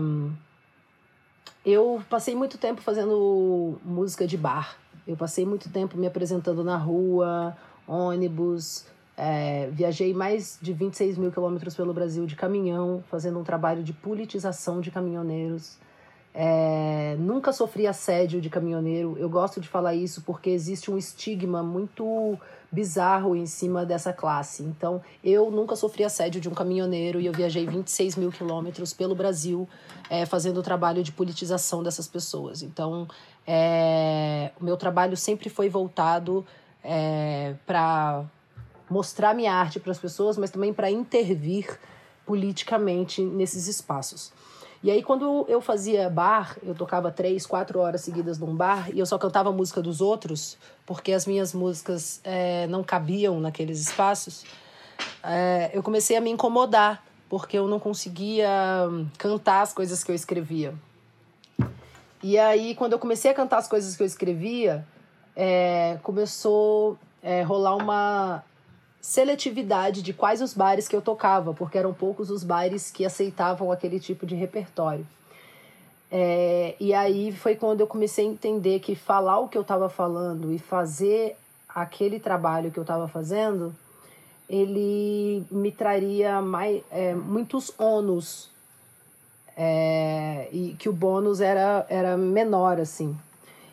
eu 1.65 2.03
passei 2.09 2.35
muito 2.35 2.59
tempo 2.59 2.81
fazendo 2.81 3.79
música 3.85 4.27
de 4.27 4.37
bar. 4.37 4.77
Eu 5.07 5.17
passei 5.17 5.45
muito 5.45 5.71
tempo 5.71 5.99
me 5.99 6.07
apresentando 6.07 6.65
na 6.65 6.77
rua, 6.77 7.57
ônibus. 7.87 8.87
É, 9.17 9.69
viajei 9.73 10.15
mais 10.15 10.59
de 10.63 10.73
26 10.73 11.19
mil 11.19 11.31
quilômetros 11.31 11.75
pelo 11.75 11.93
Brasil 11.93 12.25
de 12.25 12.35
caminhão, 12.35 13.05
fazendo 13.11 13.39
um 13.39 13.45
trabalho 13.45 13.83
de 13.83 13.93
politização 13.93 14.81
de 14.81 14.91
caminhoneiros. 14.91 15.79
É, 16.33 17.17
nunca 17.19 17.53
sofri 17.53 17.87
assédio 17.87 18.41
de 18.41 18.49
caminhoneiro. 18.49 19.17
Eu 19.19 19.29
gosto 19.29 19.61
de 19.61 19.69
falar 19.69 19.95
isso 19.95 20.23
porque 20.23 20.51
existe 20.51 20.91
um 20.91 20.97
estigma 20.97 21.63
muito 21.63 22.39
bizarro 22.71 23.35
em 23.35 23.47
cima 23.47 23.85
dessa 23.85 24.13
classe. 24.13 24.63
Então, 24.63 25.03
eu 25.25 25.51
nunca 25.51 25.75
sofri 25.75 26.05
assédio 26.05 26.41
de 26.41 26.49
um 26.49 26.55
caminhoneiro 26.55 27.21
e 27.21 27.27
eu 27.27 27.33
viajei 27.33 27.67
26 27.67 28.15
mil 28.17 28.31
quilômetros 28.31 28.93
pelo 28.93 29.15
Brasil 29.15 29.69
é, 30.09 30.25
fazendo 30.25 30.61
o 30.61 30.63
trabalho 30.63 31.03
de 31.03 31.11
politização 31.11 31.83
dessas 31.83 32.07
pessoas. 32.07 32.63
Então, 32.63 33.09
é, 33.47 34.53
o 34.61 34.65
meu 34.65 34.77
trabalho 34.77 35.17
sempre 35.17 35.51
foi 35.51 35.69
voltado 35.69 36.47
é, 36.85 37.55
para 37.67 38.25
mostrar 38.89 39.35
minha 39.35 39.53
arte 39.53 39.81
para 39.81 39.91
as 39.91 39.99
pessoas, 39.99 40.37
mas 40.37 40.51
também 40.51 40.73
para 40.73 40.91
intervir 40.91 41.79
politicamente 42.25 43.21
nesses 43.21 43.67
espaços. 43.67 44.33
E 44.83 44.91
aí, 44.91 45.03
quando 45.03 45.45
eu 45.47 45.61
fazia 45.61 46.09
bar, 46.09 46.57
eu 46.63 46.75
tocava 46.75 47.11
três, 47.11 47.45
quatro 47.45 47.81
horas 47.81 48.01
seguidas 48.01 48.39
num 48.39 48.55
bar 48.55 48.89
e 48.95 48.99
eu 48.99 49.05
só 49.05 49.19
cantava 49.19 49.53
música 49.53 49.83
dos 49.83 50.01
outros, 50.01 50.57
porque 50.87 51.13
as 51.13 51.27
minhas 51.27 51.53
músicas 51.53 52.19
é, 52.25 52.67
não 52.67 52.83
cabiam 52.83 53.39
naqueles 53.39 53.79
espaços, 53.79 54.45
é, 55.23 55.71
eu 55.75 55.83
comecei 55.83 56.17
a 56.17 56.21
me 56.21 56.31
incomodar, 56.31 57.05
porque 57.29 57.59
eu 57.59 57.69
não 57.69 57.79
conseguia 57.79 58.49
cantar 59.19 59.61
as 59.61 59.73
coisas 59.75 60.03
que 60.03 60.11
eu 60.11 60.15
escrevia. 60.15 60.75
E 62.23 62.39
aí, 62.39 62.75
quando 62.75 62.93
eu 62.93 62.99
comecei 62.99 63.31
a 63.31 63.35
cantar 63.35 63.59
as 63.59 63.69
coisas 63.69 63.97
que 63.97 64.03
eu 64.03 64.07
escrevia, 64.07 64.87
é, 65.37 65.99
começou 66.03 66.99
a 67.23 67.29
é, 67.29 67.43
rolar 67.43 67.77
uma 67.77 68.43
seletividade 69.01 70.03
de 70.03 70.13
quais 70.13 70.43
os 70.43 70.53
bares 70.55 70.87
que 70.87 70.95
eu 70.95 71.03
tocava, 71.03 71.55
porque 71.55 71.79
eram 71.79 71.95
poucos 71.95 72.31
os 72.31 72.45
bares 72.45 72.91
que 72.91 73.05
aceitavam 73.05 73.73
aquele 73.73 73.99
tipo 73.99 74.27
de 74.27 74.35
repertório. 74.35 75.07
É, 76.11 76.75
e 76.79 76.93
aí 76.93 77.33
foi 77.33 77.55
quando 77.55 77.81
eu 77.81 77.87
comecei 77.87 78.27
a 78.27 78.29
entender 78.31 78.81
que 78.81 78.95
falar 78.95 79.39
o 79.39 79.49
que 79.49 79.57
eu 79.57 79.63
estava 79.63 79.89
falando 79.89 80.53
e 80.53 80.59
fazer 80.59 81.37
aquele 81.69 82.19
trabalho 82.19 82.71
que 82.71 82.79
eu 82.79 82.83
estava 82.83 83.07
fazendo, 83.09 83.75
ele 84.49 85.45
me 85.51 85.71
traria 85.71 86.43
mais, 86.43 86.83
é, 86.91 87.15
muitos 87.15 87.73
ônus 87.79 88.51
É, 89.63 90.49
e 90.53 90.75
que 90.79 90.89
o 90.89 90.93
bônus 90.93 91.41
era, 91.41 91.85
era 91.91 92.17
menor, 92.17 92.81
assim. 92.81 93.15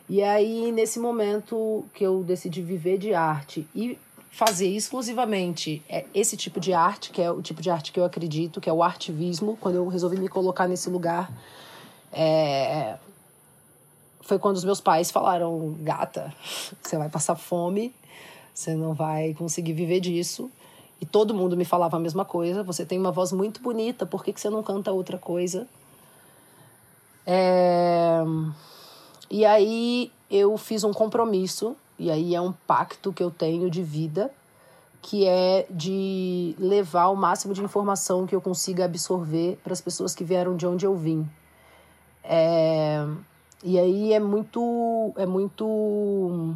E 0.06 0.22
aí, 0.22 0.70
nesse 0.70 0.98
momento 1.00 1.86
que 1.94 2.04
eu 2.04 2.22
decidi 2.22 2.60
viver 2.60 2.98
de 2.98 3.14
arte 3.14 3.66
e 3.74 3.96
fazer 4.38 4.68
exclusivamente 4.68 5.82
é, 5.88 6.04
esse 6.14 6.36
tipo 6.36 6.60
de 6.60 6.72
arte, 6.72 7.10
que 7.10 7.20
é 7.20 7.28
o 7.28 7.42
tipo 7.42 7.60
de 7.60 7.70
arte 7.70 7.90
que 7.90 7.98
eu 7.98 8.04
acredito, 8.04 8.60
que 8.60 8.70
é 8.70 8.72
o 8.72 8.84
artivismo, 8.84 9.58
quando 9.60 9.74
eu 9.74 9.88
resolvi 9.88 10.16
me 10.16 10.28
colocar 10.28 10.68
nesse 10.68 10.88
lugar, 10.88 11.28
é, 12.12 12.96
foi 14.20 14.38
quando 14.38 14.54
os 14.54 14.62
meus 14.62 14.80
pais 14.80 15.10
falaram: 15.10 15.74
gata, 15.80 16.32
você 16.80 16.96
vai 16.96 17.08
passar 17.08 17.34
fome, 17.34 17.92
você 18.54 18.76
não 18.76 18.94
vai 18.94 19.34
conseguir 19.34 19.72
viver 19.72 19.98
disso. 19.98 20.48
E 21.00 21.06
todo 21.06 21.34
mundo 21.34 21.56
me 21.56 21.64
falava 21.64 21.96
a 21.96 22.00
mesma 22.00 22.24
coisa. 22.24 22.62
Você 22.62 22.86
tem 22.86 22.96
uma 22.96 23.10
voz 23.10 23.32
muito 23.32 23.60
bonita, 23.60 24.06
por 24.06 24.22
que, 24.22 24.32
que 24.32 24.40
você 24.40 24.48
não 24.48 24.62
canta 24.62 24.92
outra 24.92 25.18
coisa? 25.18 25.66
É... 27.26 28.22
E 29.28 29.44
aí 29.44 30.12
eu 30.30 30.56
fiz 30.56 30.84
um 30.84 30.92
compromisso, 30.92 31.74
e 31.98 32.10
aí 32.10 32.34
é 32.34 32.40
um 32.40 32.52
pacto 32.52 33.12
que 33.12 33.22
eu 33.22 33.30
tenho 33.30 33.70
de 33.70 33.82
vida, 33.82 34.30
que 35.02 35.26
é 35.26 35.66
de 35.70 36.54
levar 36.58 37.08
o 37.08 37.16
máximo 37.16 37.54
de 37.54 37.62
informação 37.62 38.26
que 38.26 38.34
eu 38.34 38.40
consiga 38.40 38.84
absorver 38.84 39.58
para 39.64 39.72
as 39.72 39.80
pessoas 39.80 40.14
que 40.14 40.24
vieram 40.24 40.56
de 40.56 40.66
onde 40.66 40.86
eu 40.86 40.96
vim. 40.96 41.28
É... 42.22 43.04
E 43.62 43.78
aí 43.78 44.12
é 44.12 44.20
muito. 44.20 45.12
É 45.16 45.26
muito. 45.26 46.54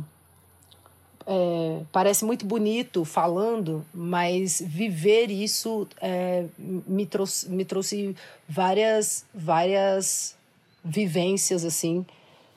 É, 1.25 1.83
parece 1.93 2.25
muito 2.25 2.45
bonito 2.45 3.05
falando, 3.05 3.85
mas 3.95 4.61
viver 4.65 5.31
isso 5.31 5.87
é, 6.01 6.47
me, 6.59 7.07
trouxe, 7.07 7.49
me 7.49 7.65
trouxe 7.65 8.17
várias, 8.49 9.25
várias 9.33 10.37
vivências 10.85 11.65
assim 11.65 12.05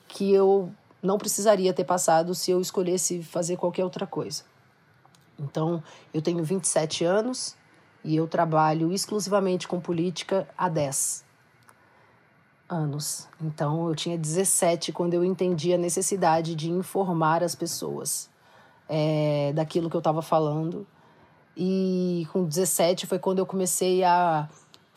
que 0.08 0.32
eu 0.32 0.72
não 1.06 1.18
precisaria 1.18 1.72
ter 1.72 1.84
passado 1.84 2.34
se 2.34 2.50
eu 2.50 2.60
escolhesse 2.60 3.22
fazer 3.22 3.56
qualquer 3.56 3.84
outra 3.84 4.06
coisa. 4.06 4.44
Então, 5.38 5.82
eu 6.12 6.20
tenho 6.20 6.42
27 6.42 7.04
anos 7.04 7.56
e 8.04 8.16
eu 8.16 8.26
trabalho 8.26 8.92
exclusivamente 8.92 9.68
com 9.68 9.80
política 9.80 10.48
há 10.56 10.68
10 10.68 11.24
anos. 12.68 13.28
Então, 13.40 13.88
eu 13.88 13.94
tinha 13.94 14.18
17 14.18 14.92
quando 14.92 15.14
eu 15.14 15.24
entendi 15.24 15.72
a 15.72 15.78
necessidade 15.78 16.54
de 16.54 16.70
informar 16.70 17.42
as 17.42 17.54
pessoas 17.54 18.28
é, 18.88 19.52
daquilo 19.54 19.88
que 19.88 19.96
eu 19.96 20.00
estava 20.00 20.22
falando. 20.22 20.86
E 21.56 22.26
com 22.32 22.44
17 22.44 23.06
foi 23.06 23.18
quando 23.18 23.38
eu 23.38 23.46
comecei 23.46 24.04
a 24.04 24.48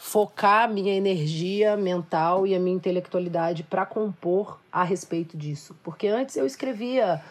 focar 0.01 0.71
minha 0.71 0.95
energia 0.95 1.75
mental 1.75 2.47
e 2.47 2.55
a 2.55 2.59
minha 2.59 2.73
intelectualidade 2.73 3.63
para 3.63 3.85
compor 3.85 4.57
a 4.71 4.81
respeito 4.81 5.37
disso. 5.37 5.75
Porque 5.83 6.07
antes 6.07 6.37
eu 6.37 6.45
escrevia, 6.45 7.21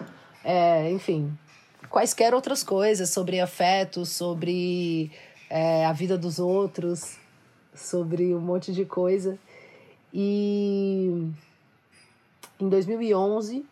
é, 0.45 0.91
enfim, 0.91 1.33
quaisquer 1.89 2.35
outras 2.35 2.63
coisas 2.63 3.09
sobre 3.09 3.41
afeto, 3.41 4.05
sobre 4.05 5.11
é, 5.49 5.87
a 5.87 5.95
vida 5.95 6.19
dos 6.19 6.39
outros, 6.39 7.17
sobre 7.75 8.35
um 8.35 8.41
monte 8.41 8.71
de 8.71 8.85
coisa. 8.85 9.39
E 10.13 11.27
em 12.61 12.69
2011 12.69 13.65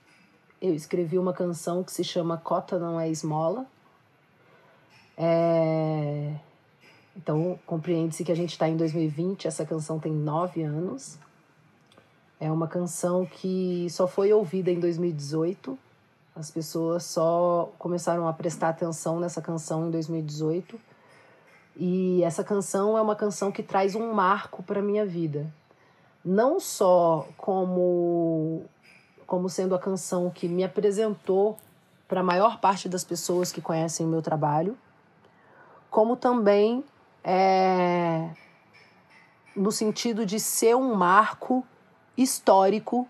eu 0.60 0.74
escrevi 0.74 1.18
uma 1.18 1.34
canção 1.34 1.84
que 1.84 1.92
se 1.92 2.02
chama 2.02 2.38
Cota 2.38 2.78
Não 2.78 2.98
É 2.98 3.10
Esmola. 3.10 3.66
É, 5.18 6.32
então, 7.16 7.58
compreende-se 7.64 8.22
que 8.22 8.30
a 8.30 8.36
gente 8.36 8.50
está 8.50 8.68
em 8.68 8.76
2020, 8.76 9.48
essa 9.48 9.64
canção 9.64 9.98
tem 9.98 10.12
nove 10.12 10.62
anos. 10.62 11.18
É 12.38 12.52
uma 12.52 12.68
canção 12.68 13.24
que 13.24 13.86
só 13.88 14.06
foi 14.06 14.32
ouvida 14.32 14.70
em 14.70 14.78
2018. 14.78 15.78
As 16.34 16.50
pessoas 16.50 17.04
só 17.04 17.72
começaram 17.78 18.28
a 18.28 18.32
prestar 18.34 18.68
atenção 18.68 19.18
nessa 19.18 19.40
canção 19.40 19.88
em 19.88 19.90
2018. 19.90 20.78
E 21.78 22.22
essa 22.22 22.44
canção 22.44 22.98
é 22.98 23.00
uma 23.00 23.16
canção 23.16 23.50
que 23.50 23.62
traz 23.62 23.94
um 23.94 24.12
marco 24.12 24.62
para 24.62 24.82
minha 24.82 25.06
vida. 25.06 25.46
Não 26.22 26.60
só 26.60 27.26
como 27.38 28.64
como 29.26 29.48
sendo 29.48 29.74
a 29.74 29.78
canção 29.78 30.30
que 30.30 30.46
me 30.46 30.62
apresentou 30.62 31.56
para 32.06 32.20
a 32.20 32.22
maior 32.22 32.60
parte 32.60 32.88
das 32.88 33.02
pessoas 33.02 33.50
que 33.50 33.60
conhecem 33.60 34.06
o 34.06 34.08
meu 34.08 34.22
trabalho, 34.22 34.78
como 35.90 36.14
também 36.14 36.84
é, 37.28 38.30
no 39.56 39.72
sentido 39.72 40.24
de 40.24 40.38
ser 40.38 40.76
um 40.76 40.94
marco 40.94 41.66
histórico 42.16 43.08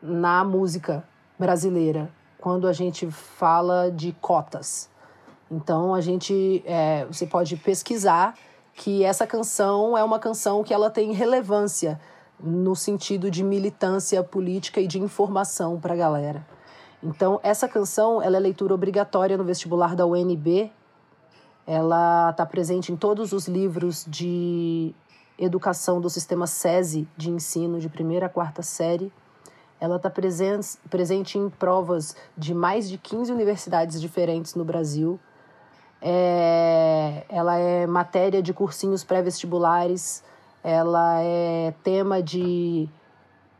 na 0.00 0.44
música 0.44 1.02
brasileira, 1.36 2.08
quando 2.38 2.68
a 2.68 2.72
gente 2.72 3.10
fala 3.10 3.90
de 3.90 4.12
cotas. 4.20 4.88
Então 5.50 5.92
a 5.92 6.00
gente, 6.00 6.62
é, 6.64 7.04
você 7.06 7.26
pode 7.26 7.56
pesquisar 7.56 8.34
que 8.74 9.02
essa 9.02 9.26
canção 9.26 9.98
é 9.98 10.04
uma 10.04 10.20
canção 10.20 10.62
que 10.62 10.72
ela 10.72 10.88
tem 10.88 11.12
relevância 11.12 12.00
no 12.38 12.76
sentido 12.76 13.28
de 13.28 13.42
militância 13.42 14.22
política 14.22 14.80
e 14.80 14.86
de 14.86 15.00
informação 15.00 15.80
para 15.80 15.94
a 15.94 15.96
galera. 15.96 16.46
Então 17.02 17.40
essa 17.42 17.66
canção 17.66 18.22
ela 18.22 18.36
é 18.36 18.40
leitura 18.40 18.72
obrigatória 18.72 19.36
no 19.36 19.42
vestibular 19.42 19.96
da 19.96 20.06
UNB 20.06 20.70
ela 21.68 22.30
está 22.30 22.46
presente 22.46 22.90
em 22.90 22.96
todos 22.96 23.30
os 23.34 23.46
livros 23.46 24.06
de 24.08 24.94
educação 25.38 26.00
do 26.00 26.08
sistema 26.08 26.46
SESI 26.46 27.06
de 27.14 27.30
ensino 27.30 27.78
de 27.78 27.90
primeira 27.90 28.24
a 28.24 28.28
quarta 28.30 28.62
série. 28.62 29.12
Ela 29.78 29.96
está 29.96 30.08
presente, 30.08 30.78
presente 30.88 31.36
em 31.36 31.50
provas 31.50 32.16
de 32.34 32.54
mais 32.54 32.88
de 32.88 32.96
15 32.96 33.30
universidades 33.30 34.00
diferentes 34.00 34.54
no 34.54 34.64
Brasil. 34.64 35.20
É, 36.00 37.26
ela 37.28 37.58
é 37.58 37.86
matéria 37.86 38.42
de 38.42 38.54
cursinhos 38.54 39.04
pré-vestibulares, 39.04 40.24
ela 40.64 41.20
é 41.20 41.74
tema 41.84 42.22
de 42.22 42.88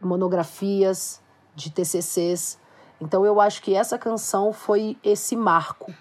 monografias, 0.01 1.21
de 1.55 1.71
TCCs. 1.71 2.59
Então 3.03 3.27
eu 3.27 3.39
acho 3.39 3.61
que 3.61 3.75
essa 3.75 3.99
canção 3.99 4.51
foi 4.51 4.97
esse 5.05 5.37
marco 5.37 5.93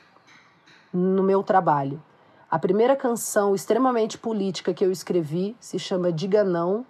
no 0.93 1.23
meu 1.23 1.43
trabalho. 1.43 2.01
A 2.49 2.57
primeira 2.57 2.95
canção 2.95 3.53
extremamente 3.53 4.17
política 4.17 4.73
que 4.73 4.85
eu 4.85 4.91
escrevi 4.91 5.55
se 5.59 5.77
chama 5.77 6.11
Diga 6.11 6.43
Não, 6.43 6.85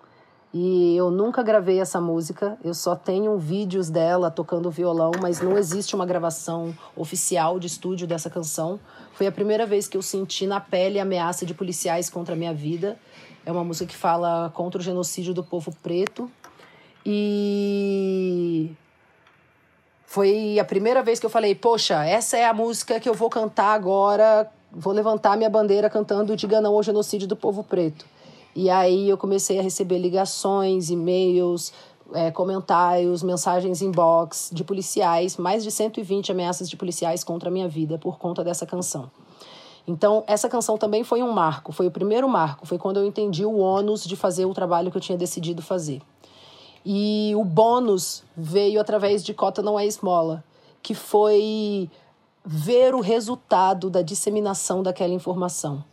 e 0.53 0.95
eu 0.95 1.11
nunca 1.11 1.43
gravei 1.43 1.79
essa 1.79 1.99
música, 1.99 2.57
eu 2.63 2.73
só 2.73 2.95
tenho 2.95 3.37
vídeos 3.37 3.89
dela 3.89 4.31
tocando 4.31 4.71
violão, 4.71 5.11
mas 5.21 5.41
não 5.41 5.57
existe 5.57 5.93
uma 5.93 6.05
gravação 6.05 6.75
oficial 6.95 7.59
de 7.59 7.67
estúdio 7.67 8.07
dessa 8.07 8.29
canção. 8.29 8.79
Foi 9.13 9.27
a 9.27 9.31
primeira 9.31 9.65
vez 9.65 9.87
que 9.87 9.97
eu 9.97 10.01
senti 10.01 10.47
na 10.47 10.59
pele 10.59 10.99
a 10.99 11.03
ameaça 11.03 11.45
de 11.45 11.53
policiais 11.53 12.09
contra 12.09 12.33
a 12.33 12.37
minha 12.37 12.53
vida. 12.53 12.97
É 13.45 13.51
uma 13.51 13.63
música 13.63 13.85
que 13.91 13.95
fala 13.95 14.49
contra 14.53 14.79
o 14.79 14.83
genocídio 14.83 15.33
do 15.33 15.43
povo 15.43 15.75
preto. 15.83 16.31
E 17.05 18.71
foi 20.09 20.57
a 20.57 20.63
primeira 20.63 21.03
vez 21.03 21.19
que 21.19 21.25
eu 21.25 21.29
falei, 21.29 21.53
poxa, 21.53 22.05
essa 22.05 22.37
é 22.37 22.45
a 22.45 22.53
música 22.53 22.97
que 22.97 23.09
eu 23.09 23.13
vou 23.13 23.29
cantar 23.29 23.73
agora, 23.73 24.49
vou 24.71 24.93
levantar 24.93 25.35
minha 25.35 25.49
bandeira 25.49 25.89
cantando 25.89 26.33
Diga 26.33 26.61
Não 26.61 26.73
ao 26.73 26.81
Genocídio 26.81 27.27
do 27.27 27.35
Povo 27.35 27.61
Preto. 27.61 28.05
E 28.55 28.69
aí 28.69 29.09
eu 29.09 29.17
comecei 29.17 29.59
a 29.59 29.61
receber 29.61 29.99
ligações, 29.99 30.89
e-mails, 30.89 31.73
é, 32.13 32.31
comentários, 32.31 33.21
mensagens 33.21 33.81
inbox 33.81 34.49
de 34.53 34.63
policiais, 34.63 35.35
mais 35.35 35.61
de 35.61 35.69
120 35.69 36.31
ameaças 36.31 36.69
de 36.69 36.77
policiais 36.77 37.21
contra 37.21 37.49
a 37.49 37.51
minha 37.51 37.67
vida 37.67 37.97
por 37.97 38.17
conta 38.17 38.45
dessa 38.45 38.65
canção. 38.65 39.11
Então, 39.85 40.23
essa 40.25 40.47
canção 40.47 40.77
também 40.77 41.03
foi 41.03 41.21
um 41.21 41.33
marco, 41.33 41.73
foi 41.73 41.85
o 41.85 41.91
primeiro 41.91 42.29
marco, 42.29 42.65
foi 42.65 42.77
quando 42.77 42.95
eu 42.95 43.05
entendi 43.05 43.43
o 43.43 43.57
ônus 43.57 44.05
de 44.05 44.15
fazer 44.15 44.45
o 44.45 44.53
trabalho 44.53 44.89
que 44.89 44.95
eu 44.95 45.01
tinha 45.01 45.17
decidido 45.17 45.61
fazer. 45.61 46.01
E 46.89 47.33
o 47.35 47.43
bônus 47.43 48.23
veio 48.33 48.79
através 48.79 49.21
de 49.21 49.33
Cota 49.33 49.61
Não 49.61 49.77
É 49.77 49.85
Esmola, 49.85 50.41
que 50.81 50.95
foi 50.95 51.91
ver 52.45 52.95
o 52.95 53.01
resultado 53.01 53.89
da 53.89 54.01
disseminação 54.01 54.81
daquela 54.81 55.11
informação. 55.11 55.83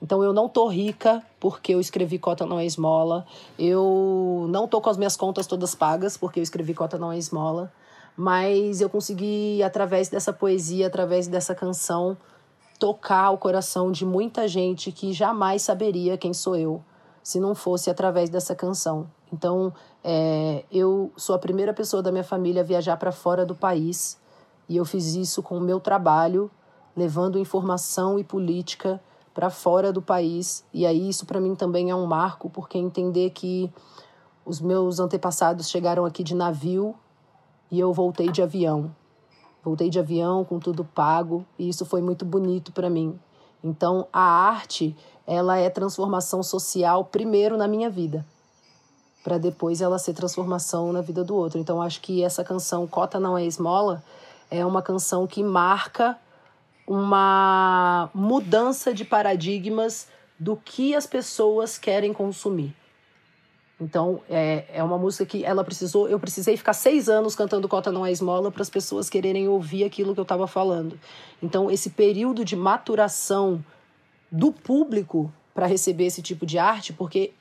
Então 0.00 0.22
eu 0.22 0.32
não 0.32 0.48
tô 0.48 0.68
rica 0.68 1.20
porque 1.40 1.74
eu 1.74 1.80
escrevi 1.80 2.16
Cota 2.16 2.46
Não 2.46 2.60
É 2.60 2.64
Esmola. 2.64 3.26
Eu 3.58 4.46
não 4.48 4.68
tô 4.68 4.80
com 4.80 4.88
as 4.88 4.96
minhas 4.96 5.16
contas 5.16 5.48
todas 5.48 5.74
pagas 5.74 6.16
porque 6.16 6.38
eu 6.38 6.44
escrevi 6.44 6.74
Cota 6.74 6.96
Não 6.96 7.10
É 7.10 7.18
Esmola. 7.18 7.72
Mas 8.16 8.80
eu 8.80 8.88
consegui, 8.88 9.60
através 9.64 10.08
dessa 10.08 10.32
poesia, 10.32 10.86
através 10.86 11.26
dessa 11.26 11.56
canção, 11.56 12.16
tocar 12.78 13.32
o 13.32 13.36
coração 13.38 13.90
de 13.90 14.06
muita 14.06 14.46
gente 14.46 14.92
que 14.92 15.12
jamais 15.12 15.62
saberia 15.62 16.16
quem 16.16 16.32
sou 16.32 16.54
eu 16.54 16.84
se 17.20 17.40
não 17.40 17.56
fosse 17.56 17.90
através 17.90 18.30
dessa 18.30 18.54
canção. 18.54 19.10
Então, 19.32 19.72
é, 20.08 20.64
eu 20.70 21.10
sou 21.16 21.34
a 21.34 21.38
primeira 21.38 21.74
pessoa 21.74 22.00
da 22.00 22.12
minha 22.12 22.22
família 22.22 22.62
a 22.62 22.64
viajar 22.64 22.96
para 22.96 23.10
fora 23.10 23.44
do 23.44 23.56
país 23.56 24.16
e 24.68 24.76
eu 24.76 24.84
fiz 24.84 25.16
isso 25.16 25.42
com 25.42 25.58
o 25.58 25.60
meu 25.60 25.80
trabalho, 25.80 26.48
levando 26.96 27.40
informação 27.40 28.16
e 28.16 28.22
política 28.22 29.02
para 29.34 29.50
fora 29.50 29.92
do 29.92 30.00
país. 30.00 30.64
E 30.72 30.86
aí 30.86 31.08
isso 31.08 31.26
para 31.26 31.40
mim 31.40 31.56
também 31.56 31.90
é 31.90 31.94
um 31.94 32.06
marco, 32.06 32.48
porque 32.48 32.78
entender 32.78 33.30
que 33.30 33.68
os 34.44 34.60
meus 34.60 35.00
antepassados 35.00 35.68
chegaram 35.68 36.04
aqui 36.04 36.22
de 36.22 36.36
navio 36.36 36.94
e 37.68 37.80
eu 37.80 37.92
voltei 37.92 38.30
de 38.30 38.40
avião. 38.40 38.94
Voltei 39.64 39.90
de 39.90 39.98
avião 39.98 40.44
com 40.44 40.60
tudo 40.60 40.84
pago 40.84 41.44
e 41.58 41.68
isso 41.68 41.84
foi 41.84 42.00
muito 42.00 42.24
bonito 42.24 42.70
para 42.70 42.88
mim. 42.88 43.18
Então 43.62 44.06
a 44.12 44.22
arte, 44.22 44.96
ela 45.26 45.56
é 45.56 45.68
transformação 45.68 46.44
social 46.44 47.06
primeiro 47.06 47.56
na 47.56 47.66
minha 47.66 47.90
vida, 47.90 48.24
para 49.26 49.38
depois 49.38 49.80
ela 49.80 49.98
ser 49.98 50.14
transformação 50.14 50.92
na 50.92 51.00
vida 51.00 51.24
do 51.24 51.34
outro. 51.34 51.58
Então 51.58 51.82
acho 51.82 52.00
que 52.00 52.22
essa 52.22 52.44
canção 52.44 52.86
Cota 52.86 53.18
não 53.18 53.36
é 53.36 53.44
esmola 53.44 54.00
é 54.48 54.64
uma 54.64 54.80
canção 54.80 55.26
que 55.26 55.42
marca 55.42 56.16
uma 56.86 58.08
mudança 58.14 58.94
de 58.94 59.04
paradigmas 59.04 60.06
do 60.38 60.56
que 60.56 60.94
as 60.94 61.08
pessoas 61.08 61.76
querem 61.76 62.12
consumir. 62.12 62.72
Então, 63.80 64.22
é, 64.30 64.64
é 64.72 64.84
uma 64.84 64.96
música 64.96 65.26
que 65.26 65.44
ela 65.44 65.64
precisou. 65.64 66.08
Eu 66.08 66.20
precisei 66.20 66.56
ficar 66.56 66.72
seis 66.72 67.08
anos 67.08 67.34
cantando 67.34 67.68
Cota 67.68 67.90
Não 67.90 68.06
é 68.06 68.12
Esmola 68.12 68.52
para 68.52 68.62
as 68.62 68.70
pessoas 68.70 69.10
quererem 69.10 69.48
ouvir 69.48 69.82
aquilo 69.82 70.14
que 70.14 70.20
eu 70.20 70.22
estava 70.22 70.46
falando. 70.46 70.96
Então, 71.42 71.68
esse 71.68 71.90
período 71.90 72.44
de 72.44 72.54
maturação 72.54 73.64
do 74.30 74.52
público 74.52 75.32
para 75.52 75.66
receber 75.66 76.04
esse 76.04 76.22
tipo 76.22 76.46
de 76.46 76.58
arte, 76.58 76.92
porque 76.92 77.32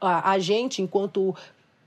a, 0.00 0.32
a 0.32 0.38
gente, 0.38 0.82
enquanto 0.82 1.34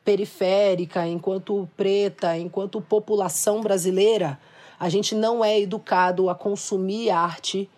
periférica, 0.04 1.08
enquanto 1.08 1.68
preta, 1.76 2.38
enquanto 2.38 2.80
população 2.80 3.62
brasileira, 3.62 4.40
a 4.80 4.90
gente 4.90 5.16
não 5.16 5.44
é 5.44 5.60
educado 5.60 6.30
a 6.30 6.36
consumir 6.36 7.10
arte 7.10 7.70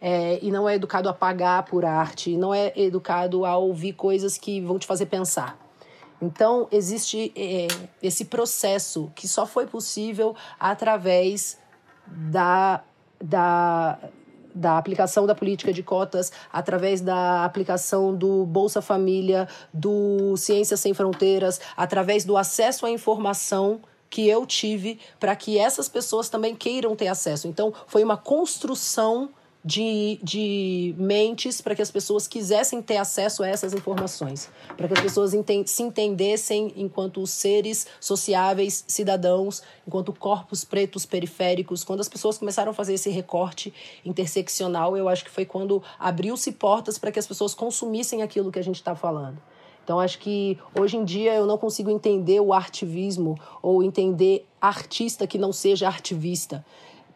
é, 0.00 0.38
e 0.42 0.50
não 0.50 0.68
é 0.68 0.74
educado 0.74 1.08
a 1.08 1.12
pagar 1.12 1.64
por 1.64 1.84
arte, 1.84 2.36
não 2.36 2.52
é 2.52 2.72
educado 2.76 3.44
a 3.44 3.56
ouvir 3.56 3.92
coisas 3.92 4.36
que 4.36 4.60
vão 4.60 4.78
te 4.78 4.86
fazer 4.86 5.06
pensar. 5.06 5.58
Então, 6.20 6.66
existe 6.72 7.32
é, 7.36 7.68
esse 8.02 8.24
processo 8.24 9.10
que 9.14 9.28
só 9.28 9.46
foi 9.46 9.66
possível 9.66 10.34
através 10.58 11.58
da, 12.06 12.82
da, 13.22 13.98
da 14.56 14.78
aplicação 14.78 15.26
da 15.26 15.34
política 15.34 15.72
de 15.72 15.82
cotas, 15.82 16.32
através 16.50 17.00
da 17.02 17.44
aplicação 17.44 18.14
do 18.14 18.46
Bolsa 18.46 18.80
Família, 18.80 19.46
do 19.72 20.36
Ciências 20.36 20.80
Sem 20.80 20.94
Fronteiras, 20.94 21.60
através 21.76 22.24
do 22.24 22.36
acesso 22.36 22.86
à 22.86 22.90
informação 22.90 23.80
que 24.08 24.26
eu 24.26 24.46
tive 24.46 24.98
para 25.20 25.36
que 25.36 25.58
essas 25.58 25.88
pessoas 25.88 26.28
também 26.28 26.54
queiram 26.54 26.96
ter 26.96 27.08
acesso. 27.08 27.46
Então, 27.46 27.72
foi 27.86 28.02
uma 28.02 28.16
construção 28.16 29.28
de, 29.66 30.20
de 30.22 30.94
mentes 30.96 31.60
para 31.60 31.74
que 31.74 31.82
as 31.82 31.90
pessoas 31.90 32.28
quisessem 32.28 32.80
ter 32.80 32.98
acesso 32.98 33.42
a 33.42 33.48
essas 33.48 33.72
informações, 33.72 34.48
para 34.76 34.86
que 34.86 34.94
as 34.94 35.00
pessoas 35.00 35.32
se 35.66 35.82
entendessem 35.82 36.72
enquanto 36.76 37.26
seres 37.26 37.84
sociáveis, 37.98 38.84
cidadãos, 38.86 39.64
enquanto 39.84 40.12
corpos 40.12 40.62
pretos 40.62 41.04
periféricos. 41.04 41.82
Quando 41.82 41.98
as 41.98 42.08
pessoas 42.08 42.38
começaram 42.38 42.70
a 42.70 42.74
fazer 42.74 42.94
esse 42.94 43.10
recorte 43.10 43.74
interseccional, 44.04 44.96
eu 44.96 45.08
acho 45.08 45.24
que 45.24 45.30
foi 45.30 45.44
quando 45.44 45.82
abriu-se 45.98 46.52
portas 46.52 46.96
para 46.96 47.10
que 47.10 47.18
as 47.18 47.26
pessoas 47.26 47.52
consumissem 47.52 48.22
aquilo 48.22 48.52
que 48.52 48.60
a 48.60 48.64
gente 48.64 48.76
está 48.76 48.94
falando. 48.94 49.42
Então, 49.82 49.98
acho 49.98 50.18
que 50.18 50.58
hoje 50.78 50.96
em 50.96 51.04
dia 51.04 51.34
eu 51.34 51.46
não 51.46 51.58
consigo 51.58 51.90
entender 51.90 52.40
o 52.40 52.52
artivismo 52.52 53.36
ou 53.62 53.82
entender 53.82 54.44
artista 54.60 55.26
que 55.26 55.38
não 55.38 55.52
seja 55.52 55.86
artivista, 55.86 56.64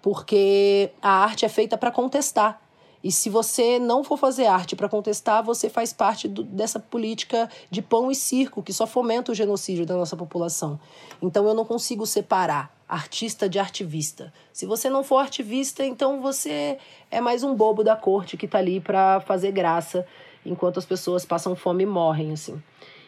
porque 0.03 0.91
a 1.01 1.11
arte 1.11 1.45
é 1.45 1.49
feita 1.49 1.77
para 1.77 1.91
contestar. 1.91 2.61
E 3.03 3.11
se 3.11 3.31
você 3.31 3.79
não 3.79 4.05
for 4.05 4.19
fazer 4.19 4.47
arte 4.47 4.77
para 4.77 4.89
contestar, 4.89 5.43
você 5.43 5.71
faz 5.71 5.93
parte 5.93 6.29
do, 6.29 6.43
dessa 6.43 6.79
política 6.79 7.49
de 7.71 7.81
pão 7.81 8.11
e 8.11 8.15
circo 8.15 8.63
que 8.63 8.73
só 8.73 8.87
fomenta 8.87 9.33
o 9.33 9.35
genocídio 9.35 9.87
da 9.87 9.97
nossa 9.97 10.17
população. 10.17 10.79
Então 11.23 11.47
eu 11.47 11.55
não 11.55 11.65
consigo 11.65 12.05
separar 12.05 12.75
artista 12.87 13.49
de 13.49 13.59
artivista. 13.59 14.33
Se 14.53 14.67
você 14.67 14.91
não 14.91 15.03
for 15.03 15.19
artivista, 15.19 15.85
então 15.85 16.21
você 16.21 16.77
é 17.11 17.21
mais 17.21 17.43
um 17.43 17.55
bobo 17.55 17.83
da 17.83 17.97
corte 17.97 18.37
que 18.37 18.47
está 18.47 18.59
ali 18.59 18.81
para 18.81 19.21
fazer 19.21 19.53
graça 19.53 20.07
enquanto 20.45 20.79
as 20.79 20.85
pessoas 20.85 21.25
passam 21.25 21.55
fome 21.55 21.85
e 21.85 21.87
morrem, 21.87 22.33
assim. 22.33 22.61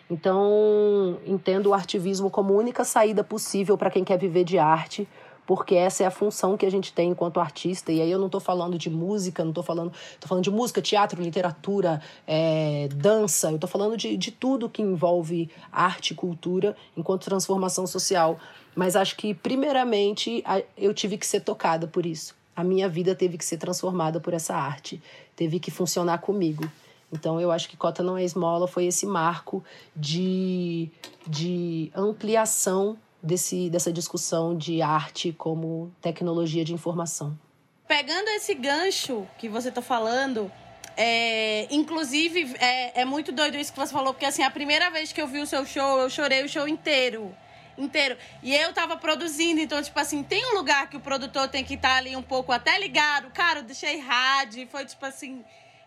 Então, 0.09 1.18
entendo 1.26 1.68
o 1.68 1.74
artivismo 1.74 2.31
como 2.31 2.55
única 2.55 2.85
saída 2.85 3.24
possível 3.24 3.76
para 3.76 3.90
quem 3.90 4.05
quer 4.05 4.18
viver 4.18 4.44
de 4.44 4.59
arte, 4.59 5.09
porque 5.54 5.74
essa 5.74 6.02
é 6.02 6.06
a 6.06 6.10
função 6.10 6.56
que 6.56 6.64
a 6.64 6.70
gente 6.70 6.94
tem 6.94 7.10
enquanto 7.10 7.38
artista. 7.38 7.92
E 7.92 8.00
aí 8.00 8.10
eu 8.10 8.18
não 8.18 8.24
estou 8.24 8.40
falando 8.40 8.78
de 8.78 8.88
música, 8.88 9.44
não 9.44 9.50
estou 9.50 9.62
falando. 9.62 9.92
Estou 10.14 10.26
falando 10.26 10.44
de 10.44 10.50
música, 10.50 10.80
teatro, 10.80 11.22
literatura, 11.22 12.00
é, 12.26 12.88
dança, 12.94 13.50
eu 13.50 13.56
estou 13.56 13.68
falando 13.68 13.94
de, 13.94 14.16
de 14.16 14.30
tudo 14.30 14.66
que 14.66 14.80
envolve 14.80 15.50
arte 15.70 16.12
e 16.12 16.14
cultura 16.14 16.74
enquanto 16.96 17.24
transformação 17.24 17.86
social. 17.86 18.40
Mas 18.74 18.96
acho 18.96 19.14
que, 19.14 19.34
primeiramente, 19.34 20.42
eu 20.74 20.94
tive 20.94 21.18
que 21.18 21.26
ser 21.26 21.40
tocada 21.40 21.86
por 21.86 22.06
isso. 22.06 22.34
A 22.56 22.64
minha 22.64 22.88
vida 22.88 23.14
teve 23.14 23.36
que 23.36 23.44
ser 23.44 23.58
transformada 23.58 24.18
por 24.18 24.32
essa 24.32 24.56
arte, 24.56 25.02
teve 25.36 25.60
que 25.60 25.70
funcionar 25.70 26.16
comigo. 26.22 26.64
Então, 27.12 27.38
eu 27.38 27.52
acho 27.52 27.68
que 27.68 27.76
Cota 27.76 28.02
Não 28.02 28.16
é 28.16 28.24
Esmola 28.24 28.66
foi 28.66 28.86
esse 28.86 29.04
marco 29.04 29.62
de, 29.94 30.88
de 31.26 31.92
ampliação 31.94 32.96
desse, 33.22 33.70
dessa 33.70 33.92
discussão 33.92 34.56
de 34.56 34.82
arte 34.82 35.32
como 35.32 35.92
tecnologia 36.00 36.64
de 36.64 36.72
informação. 36.72 37.38
Pegando 37.87 38.28
esse 38.30 38.54
gancho 38.54 39.26
que 39.38 39.48
você 39.48 39.68
está 39.68 39.82
falando, 39.82 40.50
é, 40.96 41.66
inclusive, 41.74 42.54
é, 42.58 43.02
é 43.02 43.04
muito 43.04 43.30
doido 43.32 43.56
isso 43.56 43.72
que 43.72 43.78
você 43.78 43.92
falou, 43.92 44.12
porque 44.12 44.26
assim, 44.26 44.42
a 44.42 44.50
primeira 44.50 44.90
vez 44.90 45.12
que 45.12 45.20
eu 45.20 45.26
vi 45.26 45.40
o 45.40 45.46
seu 45.46 45.64
show, 45.64 46.00
eu 46.00 46.11
chorei 46.11 46.44
o 46.44 46.48
show 46.48 46.66
inteiro 46.66 47.35
inteiro. 47.76 48.16
E 48.42 48.54
eu 48.54 48.72
tava 48.72 48.96
produzindo, 48.96 49.61
então, 49.61 49.82
tipo 49.82 49.98
assim, 49.98 50.22
tem 50.22 50.44
um 50.52 50.54
lugar 50.54 50.88
que 50.88 50.96
o 50.96 51.00
produtor 51.00 51.48
tem 51.48 51.64
que 51.64 51.74
estar 51.74 51.90
tá 51.90 51.96
ali 51.96 52.14
um 52.16 52.22
pouco 52.22 52.52
até 52.52 52.78
ligado. 52.78 53.30
Cara, 53.30 53.61
eu 53.61 53.62
deixei 53.62 53.98
rádio, 53.98 54.66
foi 54.68 54.85
tipo 54.85 55.04
assim, 55.04 55.44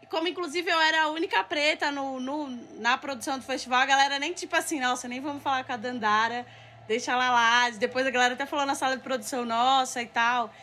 como 0.09 0.27
inclusive 0.27 0.69
eu 0.69 0.79
era 0.81 1.03
a 1.03 1.09
única 1.09 1.43
preta 1.43 1.91
no, 1.91 2.19
no, 2.19 2.47
na 2.79 2.97
produção 2.97 3.37
do 3.37 3.43
festival, 3.43 3.81
a 3.81 3.85
galera 3.85 4.19
nem 4.19 4.33
tipo 4.33 4.55
assim, 4.55 4.79
nossa, 4.79 5.07
nem 5.07 5.19
vamos 5.19 5.43
falar 5.43 5.63
com 5.63 5.73
a 5.73 5.77
Dandara, 5.77 6.45
deixa 6.87 7.11
ela 7.11 7.29
lá. 7.29 7.69
Depois 7.71 8.05
a 8.05 8.09
galera 8.09 8.33
até 8.33 8.45
falou 8.45 8.65
na 8.65 8.75
sala 8.75 8.97
de 8.97 9.03
produção 9.03 9.45
nossa 9.45 10.01
e 10.01 10.07
tal. 10.07 10.53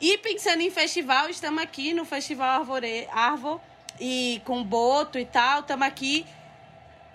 E 0.00 0.18
pensando 0.18 0.60
em 0.62 0.70
festival, 0.70 1.28
estamos 1.28 1.62
aqui 1.62 1.92
no 1.92 2.04
Festival 2.04 2.60
Arvore, 2.60 3.08
Arvo 3.10 3.60
e 4.00 4.40
com 4.44 4.62
Boto 4.62 5.18
e 5.18 5.24
tal, 5.24 5.60
estamos 5.60 5.86
aqui. 5.86 6.24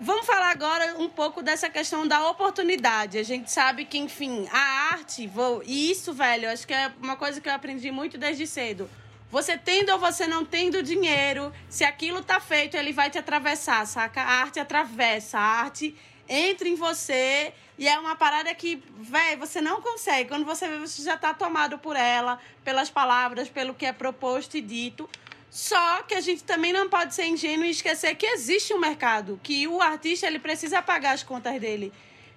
Vamos 0.00 0.26
falar 0.26 0.50
agora 0.50 0.96
um 0.98 1.08
pouco 1.08 1.42
dessa 1.42 1.70
questão 1.70 2.06
da 2.06 2.28
oportunidade. 2.28 3.16
A 3.16 3.22
gente 3.22 3.50
sabe 3.50 3.84
que, 3.84 3.96
enfim, 3.96 4.46
a 4.52 4.92
arte, 4.92 5.26
vou, 5.26 5.62
e 5.64 5.90
isso, 5.90 6.12
velho, 6.12 6.50
acho 6.50 6.66
que 6.66 6.74
é 6.74 6.92
uma 7.00 7.16
coisa 7.16 7.40
que 7.40 7.48
eu 7.48 7.54
aprendi 7.54 7.90
muito 7.90 8.18
desde 8.18 8.46
cedo 8.46 8.90
você 9.34 9.58
tendo 9.58 9.90
ou 9.90 9.98
você 9.98 10.28
não 10.28 10.44
tendo 10.44 10.80
dinheiro, 10.80 11.52
se 11.68 11.82
aquilo 11.82 12.22
tá 12.22 12.38
feito, 12.38 12.76
ele 12.76 12.92
vai 12.92 13.10
te 13.10 13.18
atravessar, 13.18 13.84
saca? 13.84 14.22
A 14.22 14.42
arte 14.42 14.60
atravessa, 14.60 15.40
a 15.40 15.42
arte 15.42 15.96
entra 16.28 16.68
em 16.68 16.74
você 16.74 17.52
e 17.76 17.88
é 17.88 17.98
uma 17.98 18.14
parada 18.14 18.54
que, 18.54 18.82
velho, 18.98 19.38
você 19.38 19.60
não 19.60 19.80
consegue. 19.80 20.28
Quando 20.28 20.44
você 20.44 20.68
vê, 20.68 20.78
você 20.78 21.02
já 21.02 21.16
tá 21.16 21.34
tomado 21.34 21.78
por 21.78 21.96
ela, 21.96 22.40
pelas 22.62 22.90
palavras, 22.90 23.48
pelo 23.48 23.74
que 23.74 23.86
é 23.86 23.92
proposto 23.92 24.56
e 24.56 24.60
dito. 24.60 25.08
Só 25.50 26.02
que 26.02 26.14
a 26.14 26.20
gente 26.20 26.42
também 26.42 26.72
não 26.72 26.88
pode 26.88 27.14
ser 27.14 27.26
ingênuo 27.26 27.64
e 27.64 27.70
esquecer 27.70 28.14
que 28.16 28.26
existe 28.26 28.74
um 28.74 28.78
mercado, 28.78 29.38
que 29.42 29.68
o 29.68 29.80
artista 29.80 30.26
ele 30.26 30.38
precisa 30.38 30.82
pagar 30.82 31.12
as 31.12 31.22
contas 31.22 31.60
dele, 31.60 31.92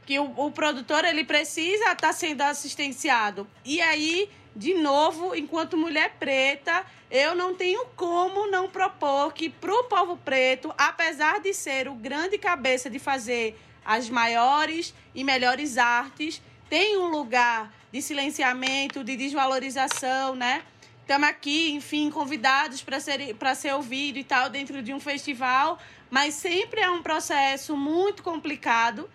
que 0.06 0.20
o, 0.20 0.32
o 0.38 0.52
produtor 0.52 1.04
ele 1.04 1.24
precisa 1.24 1.84
estar 1.84 1.96
tá 1.96 2.14
sendo 2.14 2.42
assistenciado. 2.42 3.48
E 3.66 3.82
aí 3.82 4.30
de 4.58 4.74
novo, 4.74 5.36
enquanto 5.36 5.78
mulher 5.78 6.16
preta, 6.20 6.84
eu 7.12 7.36
não 7.36 7.54
tenho 7.54 7.86
como 7.96 8.50
não 8.50 8.68
propor 8.68 9.32
que 9.32 9.50
para 9.50 9.72
o 9.72 9.84
povo 9.84 10.18
preto, 10.18 10.74
apesar 10.76 11.40
de 11.40 11.54
ser 11.54 11.88
o 11.88 11.94
grande 11.94 12.40
cabeça 12.40 12.90
de 12.90 12.98
fazer 12.98 13.56
as 13.88 14.10
maiores 14.10 14.94
e 15.16 15.24
melhores 15.24 15.78
artes, 15.78 16.42
tem 16.70 16.98
um 16.98 17.08
lugar 17.08 17.74
de 17.90 18.02
silenciamento, 18.02 19.02
de 19.02 19.16
desvalorização, 19.16 20.36
né? 20.36 20.62
Estamos 21.02 21.30
aqui, 21.30 21.72
enfim, 21.72 22.12
convidados 22.12 22.84
para 22.84 23.00
ser, 23.00 23.34
para 23.36 23.56
ser 23.56 23.74
ouvido 23.74 24.20
e 24.20 24.26
tal, 24.26 24.50
dentro 24.50 24.84
de 24.84 24.94
um 24.94 25.00
festival, 25.00 25.80
mas 26.10 26.34
sempre 26.34 26.82
é 26.82 26.90
um 26.90 27.02
processo 27.02 27.78
muito 27.78 28.22
complicado 28.22 29.10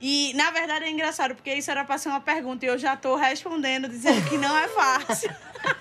e, 0.00 0.32
na 0.34 0.50
verdade, 0.50 0.86
é 0.86 0.90
engraçado, 0.90 1.34
porque 1.34 1.52
isso 1.52 1.70
era 1.70 1.84
para 1.84 1.98
ser 1.98 2.08
uma 2.08 2.20
pergunta 2.20 2.64
e 2.64 2.68
eu 2.68 2.78
já 2.78 2.94
estou 2.94 3.16
respondendo, 3.16 3.86
dizendo 3.86 4.26
que 4.28 4.38
não 4.38 4.56
é 4.56 4.68
fácil. 4.68 5.30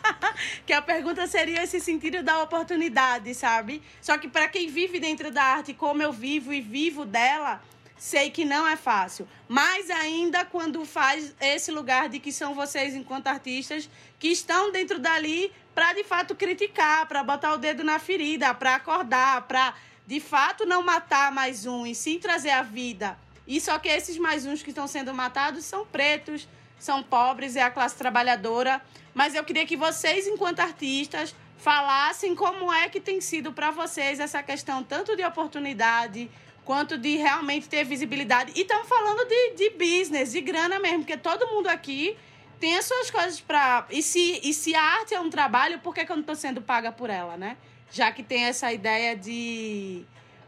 que 0.65 0.73
a 0.73 0.81
pergunta 0.81 1.27
seria 1.27 1.63
esse 1.63 1.79
sentido 1.79 2.21
da 2.21 2.41
oportunidade, 2.41 3.33
sabe? 3.33 3.81
Só 4.01 4.17
que 4.17 4.27
para 4.27 4.49
quem 4.49 4.67
vive 4.69 4.99
dentro 4.99 5.31
da 5.31 5.43
arte, 5.43 5.73
como 5.73 6.01
eu 6.01 6.11
vivo 6.11 6.53
e 6.53 6.59
vivo 6.59 7.05
dela, 7.05 7.61
sei 7.97 8.29
que 8.29 8.45
não 8.45 8.67
é 8.67 8.75
fácil. 8.75 9.27
Mais 9.47 9.89
ainda 9.89 10.43
quando 10.45 10.85
faz 10.85 11.33
esse 11.39 11.71
lugar 11.71 12.09
de 12.09 12.19
que 12.19 12.31
são 12.31 12.53
vocês, 12.53 12.95
enquanto 12.95 13.27
artistas, 13.27 13.89
que 14.19 14.27
estão 14.27 14.71
dentro 14.71 14.99
dali 14.99 15.51
para 15.73 15.93
de 15.93 16.03
fato 16.03 16.35
criticar, 16.35 17.07
para 17.07 17.23
botar 17.23 17.53
o 17.53 17.57
dedo 17.57 17.83
na 17.83 17.99
ferida, 17.99 18.53
para 18.53 18.75
acordar, 18.75 19.41
para 19.43 19.73
de 20.07 20.19
fato 20.19 20.65
não 20.65 20.83
matar 20.83 21.31
mais 21.31 21.65
um 21.65 21.85
e 21.85 21.95
sim 21.95 22.19
trazer 22.19 22.51
a 22.51 22.61
vida. 22.61 23.17
E 23.47 23.59
só 23.59 23.77
que 23.77 23.87
esses 23.87 24.17
mais 24.17 24.45
uns 24.45 24.63
que 24.63 24.69
estão 24.69 24.87
sendo 24.87 25.13
matados 25.13 25.65
são 25.65 25.85
pretos, 25.85 26.47
são 26.79 27.03
pobres, 27.03 27.55
é 27.55 27.61
a 27.61 27.71
classe 27.71 27.95
trabalhadora. 27.95 28.81
Mas 29.13 29.35
eu 29.35 29.43
queria 29.43 29.65
que 29.65 29.77
vocês, 29.77 30.27
enquanto 30.27 30.59
artistas, 30.59 31.35
falassem 31.57 32.35
como 32.35 32.71
é 32.71 32.89
que 32.89 32.99
tem 32.99 33.21
sido 33.21 33.53
para 33.53 33.71
vocês 33.71 34.19
essa 34.19 34.41
questão 34.43 34.83
tanto 34.83 35.15
de 35.15 35.23
oportunidade 35.23 36.29
quanto 36.65 36.97
de 36.97 37.15
realmente 37.15 37.69
ter 37.69 37.85
visibilidade. 37.85 38.51
E 38.55 38.61
estamos 38.61 38.89
falando 38.89 39.25
de, 39.27 39.51
de 39.51 39.69
business, 39.69 40.31
de 40.31 40.41
grana 40.41 40.79
mesmo, 40.79 40.99
porque 40.99 41.15
todo 41.15 41.47
mundo 41.47 41.67
aqui 41.67 42.17
tem 42.59 42.75
as 42.77 42.85
suas 42.85 43.11
coisas 43.11 43.39
para. 43.39 43.85
E 43.91 44.01
se, 44.01 44.41
e 44.43 44.53
se 44.53 44.73
a 44.75 44.81
arte 44.81 45.13
é 45.13 45.19
um 45.19 45.29
trabalho, 45.29 45.79
por 45.79 45.93
que, 45.93 46.03
que 46.03 46.11
eu 46.11 46.15
não 46.15 46.21
estou 46.21 46.35
sendo 46.35 46.61
paga 46.61 46.91
por 46.91 47.09
ela, 47.09 47.37
né? 47.37 47.55
Já 47.91 48.11
que 48.11 48.23
tem 48.23 48.45
essa 48.45 48.73
ideia 48.73 49.15
de 49.15 50.03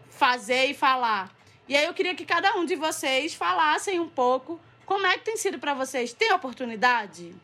fazer 0.10 0.66
e 0.66 0.74
falar. 0.74 1.32
E 1.70 1.78
aí 1.78 1.86
eu 1.86 1.94
queria 1.94 2.16
que 2.16 2.26
cada 2.26 2.56
um 2.56 2.66
de 2.66 2.76
vocês 2.76 3.36
falassem 3.36 4.00
um 4.00 4.10
pouco 4.10 4.60
como 4.86 5.06
é 5.06 5.18
que 5.18 5.26
tem 5.26 5.38
sido 5.38 5.60
para 5.60 5.74
vocês. 5.74 6.14
Tem 6.14 6.34
oportunidade? 6.34 7.36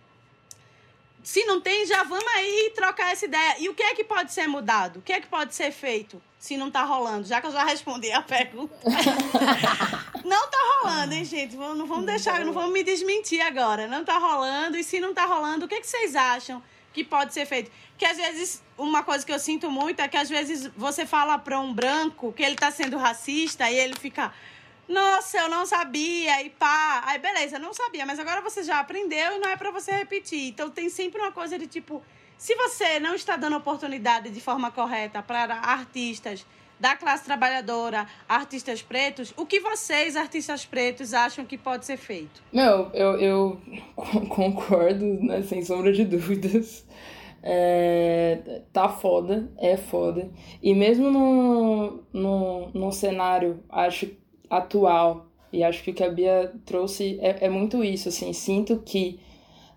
Se 1.23 1.45
não 1.45 1.61
tem, 1.61 1.85
já 1.85 2.03
vamos 2.03 2.27
aí 2.35 2.73
trocar 2.75 3.13
essa 3.13 3.25
ideia. 3.25 3.55
E 3.59 3.69
o 3.69 3.73
que 3.73 3.81
é 3.81 3.95
que 3.95 4.03
pode 4.03 4.33
ser 4.33 4.45
mudado? 4.45 4.99
O 4.99 5.01
que 5.01 5.13
é 5.13 5.21
que 5.21 5.27
pode 5.27 5.55
ser 5.55 5.71
feito 5.71 6.21
se 6.37 6.57
não 6.57 6.69
tá 6.69 6.83
rolando? 6.83 7.25
Já 7.25 7.39
que 7.39 7.47
eu 7.47 7.51
já 7.51 7.63
respondi 7.63 8.11
a 8.11 8.21
pergunta. 8.21 8.75
não 10.25 10.47
tá 10.49 10.57
rolando, 10.81 11.13
hein, 11.13 11.23
gente? 11.23 11.55
Não 11.55 11.87
vamos 11.87 12.05
deixar, 12.05 12.43
não 12.43 12.51
vamos 12.51 12.73
me 12.73 12.83
desmentir 12.83 13.39
agora. 13.39 13.87
Não 13.87 14.03
tá 14.03 14.17
rolando. 14.17 14.77
E 14.77 14.83
se 14.83 14.99
não 14.99 15.13
tá 15.13 15.25
rolando, 15.25 15.65
o 15.65 15.67
que, 15.67 15.75
é 15.75 15.81
que 15.81 15.87
vocês 15.87 16.13
acham 16.13 16.61
que 16.91 17.05
pode 17.05 17.33
ser 17.33 17.45
feito? 17.45 17.71
Que 17.97 18.05
às 18.05 18.17
vezes, 18.17 18.61
uma 18.77 19.01
coisa 19.01 19.25
que 19.25 19.31
eu 19.31 19.39
sinto 19.39 19.71
muito 19.71 20.01
é 20.01 20.07
que 20.09 20.17
às 20.17 20.29
vezes 20.29 20.69
você 20.75 21.05
fala 21.05 21.37
para 21.37 21.57
um 21.57 21.73
branco 21.73 22.33
que 22.33 22.43
ele 22.43 22.55
tá 22.55 22.69
sendo 22.69 22.97
racista 22.97 23.71
e 23.71 23.75
ele 23.77 23.95
fica 23.97 24.33
nossa, 24.87 25.37
eu 25.37 25.49
não 25.49 25.65
sabia, 25.65 26.41
e 26.43 26.49
pá. 26.49 27.03
Aí, 27.05 27.19
beleza, 27.19 27.57
não 27.57 27.73
sabia, 27.73 28.05
mas 28.05 28.19
agora 28.19 28.41
você 28.41 28.63
já 28.63 28.79
aprendeu 28.79 29.35
e 29.35 29.39
não 29.39 29.49
é 29.49 29.55
para 29.55 29.71
você 29.71 29.91
repetir. 29.91 30.49
Então, 30.49 30.69
tem 30.69 30.89
sempre 30.89 31.21
uma 31.21 31.31
coisa 31.31 31.57
de 31.57 31.67
tipo: 31.67 32.01
se 32.37 32.53
você 32.55 32.99
não 32.99 33.15
está 33.15 33.37
dando 33.37 33.55
oportunidade 33.55 34.29
de 34.29 34.41
forma 34.41 34.71
correta 34.71 35.21
para 35.21 35.55
artistas 35.55 36.45
da 36.79 36.97
classe 36.97 37.23
trabalhadora, 37.23 38.05
artistas 38.27 38.81
pretos, 38.81 39.33
o 39.37 39.45
que 39.45 39.61
vocês, 39.61 40.17
artistas 40.17 40.65
pretos, 40.65 41.13
acham 41.13 41.45
que 41.45 41.57
pode 41.57 41.85
ser 41.85 41.95
feito? 41.95 42.43
Meu, 42.51 42.91
eu, 42.93 43.17
eu 43.19 43.61
concordo, 44.27 45.05
né, 45.21 45.41
sem 45.43 45.63
sombra 45.63 45.93
de 45.93 46.03
dúvidas. 46.03 46.85
É, 47.41 48.61
tá 48.71 48.89
foda, 48.89 49.49
é 49.57 49.77
foda. 49.77 50.29
E 50.61 50.73
mesmo 50.73 51.09
no, 51.09 52.03
no, 52.11 52.69
no 52.73 52.91
cenário, 52.91 53.63
acho 53.69 54.07
atual. 54.49 55.27
E 55.51 55.63
acho 55.63 55.83
que 55.83 55.91
o 55.91 55.93
que 55.93 56.03
a 56.03 56.09
Bia 56.09 56.51
trouxe 56.65 57.19
é, 57.21 57.45
é 57.45 57.49
muito 57.49 57.83
isso, 57.83 58.09
assim, 58.09 58.33
sinto 58.33 58.81
que 58.83 59.19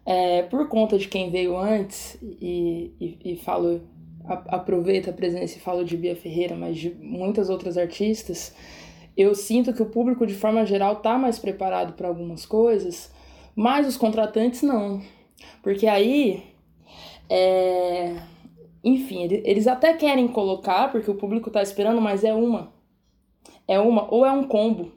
é, 0.06 0.42
por 0.44 0.68
conta 0.68 0.96
de 0.96 1.08
quem 1.08 1.30
veio 1.30 1.56
antes, 1.58 2.16
e, 2.22 2.92
e, 3.00 3.32
e 3.32 3.36
falo, 3.36 3.82
a, 4.24 4.56
aproveita 4.56 5.10
a 5.10 5.12
presença 5.12 5.58
e 5.58 5.60
falo 5.60 5.84
de 5.84 5.96
Bia 5.96 6.14
Ferreira, 6.14 6.54
mas 6.54 6.78
de 6.78 6.90
muitas 6.94 7.50
outras 7.50 7.76
artistas, 7.76 8.54
eu 9.16 9.34
sinto 9.34 9.72
que 9.72 9.82
o 9.82 9.90
público, 9.90 10.26
de 10.26 10.34
forma 10.34 10.64
geral, 10.64 10.96
tá 10.96 11.18
mais 11.18 11.38
preparado 11.38 11.94
para 11.94 12.08
algumas 12.08 12.46
coisas, 12.46 13.10
mas 13.54 13.86
os 13.86 13.96
contratantes 13.96 14.62
não. 14.62 15.02
Porque 15.62 15.86
aí, 15.86 16.44
é... 17.28 18.14
enfim, 18.84 19.24
eles 19.44 19.66
até 19.66 19.94
querem 19.94 20.28
colocar, 20.28 20.92
porque 20.92 21.10
o 21.10 21.14
público 21.16 21.50
tá 21.50 21.62
esperando, 21.62 22.00
mas 22.00 22.24
é 22.24 22.32
uma 22.32 22.75
é 23.66 23.78
uma 23.78 24.12
ou 24.12 24.24
é 24.24 24.32
um 24.32 24.44
combo, 24.44 24.92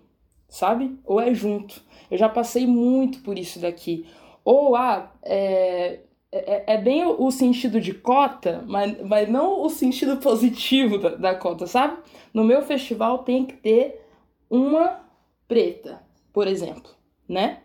sabe? 0.48 0.98
Ou 1.06 1.20
é 1.20 1.34
junto. 1.34 1.82
Eu 2.10 2.18
já 2.18 2.30
passei 2.30 2.66
muito 2.66 3.22
por 3.22 3.38
isso 3.38 3.60
daqui. 3.60 4.06
Ou 4.44 4.76
ah, 4.76 5.12
é, 5.24 6.00
é, 6.32 6.74
é 6.74 6.78
bem 6.78 7.06
o 7.06 7.32
sentido 7.32 7.82
de 7.82 7.94
cota, 7.94 8.64
mas, 8.68 9.02
mas 9.02 9.30
não 9.30 9.62
o 9.62 9.70
sentido 9.70 10.18
positivo 10.22 10.98
da, 10.98 11.10
da 11.16 11.36
cota, 11.36 11.68
sabe? 11.68 11.98
No 12.34 12.44
meu 12.44 12.62
festival 12.62 13.20
tem 13.20 13.46
que 13.46 13.58
ter 13.58 14.02
uma 14.50 15.02
preta, 15.48 16.02
por 16.32 16.48
exemplo, 16.48 16.92
né? 17.28 17.60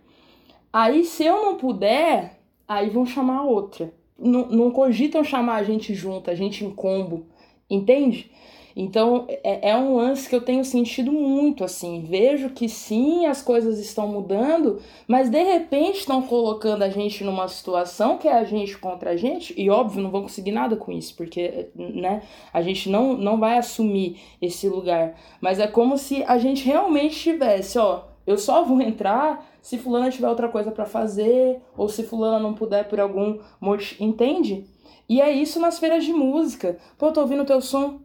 Aí 0.73 1.05
se 1.05 1.25
eu 1.25 1.45
não 1.45 1.57
puder, 1.57 2.41
aí 2.67 2.91
vão 2.91 3.07
chamar 3.07 3.43
outra. 3.43 3.93
Não, 4.19 4.47
não 4.47 4.71
cogitam 4.71 5.23
chamar 5.23 5.57
a 5.57 5.63
gente 5.63 5.95
junto, 5.95 6.31
a 6.31 6.35
gente 6.35 6.65
em 6.65 6.71
combo, 6.71 7.27
entende? 7.69 8.31
Então 8.77 9.25
é, 9.29 9.71
é 9.71 9.77
um 9.77 9.97
lance 9.97 10.29
que 10.29 10.35
eu 10.35 10.41
tenho 10.41 10.65
sentido 10.65 11.13
muito 11.13 11.63
assim. 11.63 12.05
Vejo 12.09 12.51
que 12.51 12.69
sim, 12.69 13.27
as 13.27 13.41
coisas 13.41 13.79
estão 13.79 14.09
mudando, 14.09 14.81
mas 15.07 15.31
de 15.31 15.43
repente 15.43 15.99
estão 15.99 16.23
colocando 16.23 16.83
a 16.83 16.89
gente 16.89 17.23
numa 17.23 17.47
situação 17.49 18.19
que 18.19 18.27
é 18.27 18.33
a 18.33 18.45
gente 18.45 18.77
contra 18.79 19.11
a 19.11 19.17
gente, 19.17 19.55
e 19.57 19.71
óbvio, 19.71 20.03
não 20.03 20.11
vão 20.11 20.23
conseguir 20.23 20.53
nada 20.53 20.77
com 20.77 20.91
isso, 20.91 21.15
porque 21.15 21.69
né, 21.75 22.23
a 22.53 22.63
gente 22.63 22.89
não, 22.89 23.17
não 23.17 23.39
vai 23.39 23.59
assumir 23.59 24.19
esse 24.43 24.69
lugar. 24.69 25.15
Mas 25.41 25.61
é 25.61 25.67
como 25.67 25.97
se 25.97 26.25
a 26.25 26.39
gente 26.39 26.65
realmente 26.65 27.17
tivesse, 27.17 27.79
ó, 27.79 28.05
eu 28.27 28.39
só 28.39 28.65
vou 28.65 28.81
entrar 28.81 29.47
se 29.61 29.79
fulano 29.79 30.11
tiver 30.11 30.29
outra 30.29 30.49
coisa 30.49 30.71
para 30.71 30.85
fazer, 30.85 31.61
ou 31.77 31.89
se 31.89 32.03
fulano 32.03 32.43
não 32.43 32.55
puder 32.55 32.87
por 32.89 33.01
algum 33.01 33.39
motivo, 33.61 34.05
entende? 34.05 34.67
E 35.09 35.21
é 35.21 35.31
isso 35.31 35.61
nas 35.61 35.79
feiras 35.79 36.05
de 36.05 36.13
música. 36.13 36.79
Pô, 36.99 37.13
tô 37.13 37.21
ouvindo 37.21 37.45
teu 37.45 37.61
som, 37.61 38.01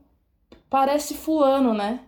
parece 0.70 1.14
fulano, 1.14 1.74
né? 1.74 2.02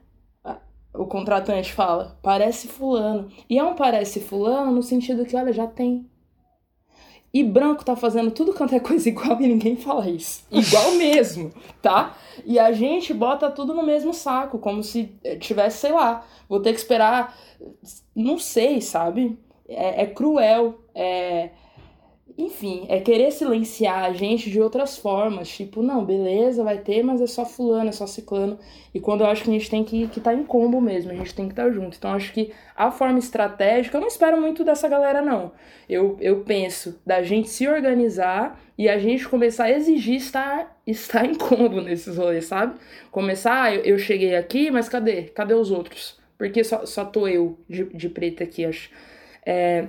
O 0.94 1.06
contratante 1.06 1.72
fala, 1.72 2.20
parece 2.22 2.68
fulano. 2.68 3.30
E 3.50 3.58
é 3.58 3.64
um 3.64 3.76
parece 3.76 4.20
fulano 4.20 4.72
no 4.72 4.84
sentido 4.84 5.26
que, 5.26 5.36
olha, 5.38 5.54
já 5.54 5.66
tem. 5.66 6.06
E 7.34 7.46
branco 7.46 7.86
tá 7.86 7.96
fazendo 7.96 8.30
tudo 8.30 8.54
quanto 8.54 8.76
é 8.76 8.80
coisa 8.80 9.08
igual 9.08 9.42
e 9.42 9.48
ninguém 9.48 9.78
fala 9.78 10.10
isso. 10.10 10.46
Igual 10.52 10.92
mesmo, 11.00 11.52
tá? 11.82 12.18
E 12.46 12.60
a 12.60 12.74
gente 12.74 13.14
bota 13.14 13.50
tudo 13.50 13.74
no 13.74 13.84
mesmo 13.84 14.14
saco, 14.14 14.60
como 14.60 14.84
se 14.84 15.18
tivesse, 15.40 15.78
sei 15.78 15.94
lá, 15.94 16.26
vou 16.50 16.60
ter 16.60 16.74
que 16.74 16.80
esperar. 16.80 17.38
Não 18.14 18.38
sei, 18.38 18.82
sabe? 18.82 19.40
É, 19.68 20.02
é 20.02 20.06
cruel. 20.08 20.82
É, 20.94 21.52
enfim, 22.38 22.86
é 22.90 23.00
querer 23.00 23.32
silenciar 23.32 24.04
a 24.04 24.14
gente 24.14 24.50
de 24.50 24.62
outras 24.62 24.98
formas. 24.98 25.50
Tipo, 25.50 25.82
não, 25.82 26.06
beleza, 26.06 26.64
vai 26.64 26.78
ter, 26.78 27.04
mas 27.04 27.22
é 27.22 27.28
só 27.28 27.46
fulano, 27.46 27.90
é 27.90 27.92
só 27.92 28.08
ciclano. 28.08 28.58
E 28.94 29.00
quando 29.00 29.22
eu 29.22 29.28
acho 29.28 29.44
que 29.44 29.50
a 29.50 29.54
gente 29.54 29.70
tem 29.70 29.84
que 29.84 30.04
estar 30.04 30.14
que 30.14 30.20
tá 30.20 30.34
em 30.34 30.44
combo 30.44 30.82
mesmo, 30.82 31.12
a 31.12 31.16
gente 31.16 31.34
tem 31.34 31.48
que 31.48 31.54
estar 31.54 31.66
tá 31.66 31.72
junto. 31.72 31.98
Então, 31.98 32.14
acho 32.14 32.34
que 32.34 32.52
a 32.76 32.92
forma 32.92 33.20
estratégica, 33.20 33.98
eu 33.98 34.02
não 34.02 34.08
espero 34.08 34.40
muito 34.40 34.64
dessa 34.64 34.88
galera, 34.88 35.22
não. 35.22 35.52
Eu, 35.90 36.18
eu 36.20 36.42
penso 36.42 37.00
da 37.06 37.22
gente 37.22 37.50
se 37.50 37.68
organizar 37.68 38.60
e 38.78 38.90
a 38.90 38.98
gente 38.98 39.28
começar 39.28 39.66
a 39.66 39.72
exigir 39.72 40.16
estar, 40.16 40.82
estar 40.88 41.26
em 41.26 41.36
combo 41.36 41.82
nesses 41.82 42.18
rolês, 42.18 42.46
sabe? 42.46 42.80
Começar, 43.12 43.64
ah, 43.64 43.76
eu, 43.76 43.82
eu 43.84 44.00
cheguei 44.00 44.36
aqui, 44.36 44.72
mas 44.72 44.90
cadê? 44.90 45.24
Cadê 45.24 45.54
os 45.54 45.72
outros? 45.72 46.20
Porque 46.38 46.64
só, 46.64 46.86
só 46.86 47.06
tô 47.06 47.28
eu 47.28 47.60
de, 47.70 47.84
de 47.86 48.10
preta 48.10 48.44
aqui, 48.44 48.66
acho. 48.66 48.90
É, 49.46 49.88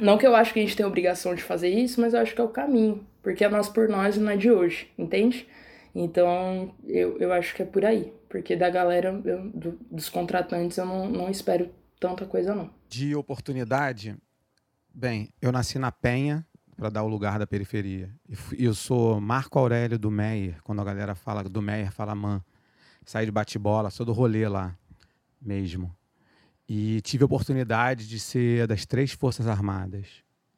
não 0.00 0.18
que 0.18 0.26
eu 0.26 0.34
acho 0.34 0.52
que 0.52 0.58
a 0.58 0.62
gente 0.62 0.76
tem 0.76 0.84
a 0.84 0.88
obrigação 0.88 1.34
de 1.34 1.42
fazer 1.42 1.68
isso, 1.68 2.00
mas 2.00 2.14
eu 2.14 2.20
acho 2.20 2.34
que 2.34 2.40
é 2.40 2.44
o 2.44 2.48
caminho. 2.48 3.06
Porque 3.22 3.44
é 3.44 3.48
nós 3.48 3.68
por 3.68 3.88
nós 3.88 4.16
e 4.16 4.20
não 4.20 4.30
é 4.30 4.36
de 4.36 4.50
hoje, 4.50 4.90
entende? 4.96 5.46
Então, 5.94 6.74
eu, 6.86 7.18
eu 7.18 7.32
acho 7.32 7.54
que 7.54 7.62
é 7.62 7.64
por 7.64 7.84
aí. 7.84 8.12
Porque 8.28 8.56
da 8.56 8.70
galera, 8.70 9.20
eu, 9.24 9.50
do, 9.50 9.78
dos 9.90 10.08
contratantes, 10.08 10.78
eu 10.78 10.86
não, 10.86 11.08
não 11.08 11.30
espero 11.30 11.70
tanta 11.98 12.24
coisa, 12.24 12.54
não. 12.54 12.70
De 12.88 13.14
oportunidade, 13.14 14.16
bem, 14.94 15.28
eu 15.42 15.52
nasci 15.52 15.78
na 15.78 15.92
Penha, 15.92 16.46
para 16.80 16.88
dar 16.88 17.02
o 17.02 17.08
lugar 17.08 17.38
da 17.38 17.46
periferia. 17.46 18.10
E 18.56 18.64
eu 18.64 18.74
sou 18.74 19.20
Marco 19.20 19.58
Aurélio 19.58 19.98
do 19.98 20.10
Meyer, 20.10 20.62
quando 20.64 20.80
a 20.80 20.84
galera 20.84 21.14
fala 21.14 21.44
do 21.44 21.60
Meyer, 21.60 21.92
fala 21.92 22.14
man. 22.14 22.42
Saí 23.04 23.26
de 23.26 23.32
bate-bola, 23.32 23.90
sou 23.90 24.06
do 24.06 24.14
rolê 24.14 24.48
lá 24.48 24.74
mesmo. 25.40 25.94
E 26.72 27.00
tive 27.00 27.24
a 27.24 27.26
oportunidade 27.26 28.06
de 28.06 28.20
ser 28.20 28.64
das 28.68 28.86
três 28.86 29.10
Forças 29.10 29.48
Armadas. 29.48 30.06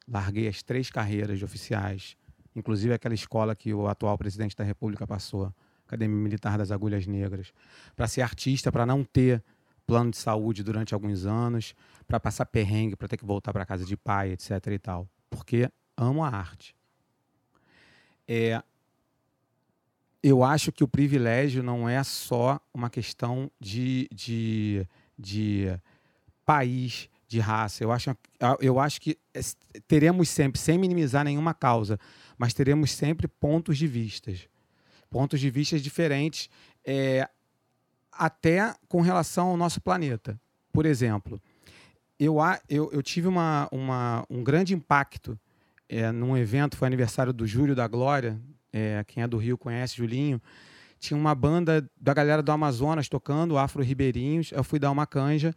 Larguei 0.07 0.47
as 0.47 0.61
três 0.61 0.91
carreiras 0.91 1.39
de 1.39 1.43
oficiais, 1.43 2.15
inclusive 2.55 2.93
aquela 2.93 3.15
escola 3.15 3.55
que 3.55 3.73
o 3.73 3.87
atual 3.87 4.15
presidente 4.15 4.55
da 4.55 4.63
República 4.63 5.07
passou, 5.07 5.51
Academia 5.87 6.15
Militar 6.15 6.55
das 6.55 6.69
Agulhas 6.69 7.07
Negras, 7.07 7.51
para 7.95 8.07
ser 8.07 8.21
artista, 8.21 8.71
para 8.71 8.85
não 8.85 9.03
ter 9.03 9.43
plano 9.87 10.11
de 10.11 10.17
saúde 10.17 10.61
durante 10.61 10.93
alguns 10.93 11.25
anos, 11.25 11.73
para 12.07 12.19
passar 12.19 12.45
perrengue, 12.45 12.95
para 12.95 13.07
ter 13.07 13.17
que 13.17 13.25
voltar 13.25 13.51
para 13.51 13.65
casa 13.65 13.83
de 13.83 13.97
pai, 13.97 14.33
etc. 14.33 14.67
e 14.67 14.77
tal, 14.77 15.09
porque 15.31 15.67
amo 15.97 16.23
a 16.23 16.29
arte. 16.29 16.75
É, 18.27 18.61
eu 20.21 20.43
acho 20.43 20.71
que 20.71 20.83
o 20.83 20.87
privilégio 20.87 21.63
não 21.63 21.89
é 21.89 22.03
só 22.03 22.59
uma 22.71 22.91
questão 22.91 23.49
de, 23.59 24.07
de, 24.13 24.87
de 25.17 25.75
país, 26.45 27.09
de 27.33 27.39
raça. 27.39 27.83
Eu 27.83 27.91
acho, 27.91 28.15
eu 28.59 28.79
acho 28.79 29.01
que 29.01 29.17
teremos 29.87 30.29
sempre, 30.29 30.59
sem 30.59 30.77
minimizar 30.77 31.25
nenhuma 31.25 31.53
causa, 31.53 31.99
mas 32.37 32.53
teremos 32.53 32.91
sempre 32.91 33.27
pontos 33.27 33.77
de 33.77 33.87
vistas. 33.87 34.47
Pontos 35.09 35.39
de 35.39 35.49
vistas 35.49 35.81
diferentes, 35.81 36.49
é, 36.85 37.27
até 38.11 38.75
com 38.87 39.01
relação 39.01 39.47
ao 39.47 39.57
nosso 39.57 39.81
planeta. 39.81 40.39
Por 40.71 40.85
exemplo, 40.85 41.41
eu, 42.19 42.37
eu, 42.69 42.91
eu 42.91 43.01
tive 43.01 43.27
uma, 43.27 43.67
uma, 43.71 44.25
um 44.29 44.43
grande 44.43 44.73
impacto 44.73 45.37
é, 45.89 46.11
num 46.11 46.37
evento, 46.37 46.77
foi 46.77 46.87
aniversário 46.87 47.33
do 47.33 47.45
Júlio 47.45 47.75
da 47.75 47.87
Glória, 47.87 48.39
é, 48.71 49.03
quem 49.07 49.21
é 49.21 49.27
do 49.27 49.37
Rio 49.37 49.57
conhece, 49.57 49.97
Julinho, 49.97 50.41
tinha 50.99 51.17
uma 51.17 51.35
banda 51.35 51.87
da 51.99 52.13
galera 52.13 52.41
do 52.41 52.51
Amazonas 52.51 53.09
tocando, 53.09 53.57
Afro 53.57 53.83
Ribeirinhos, 53.83 54.51
eu 54.51 54.63
fui 54.63 54.79
dar 54.79 54.89
uma 54.89 55.05
canja, 55.05 55.53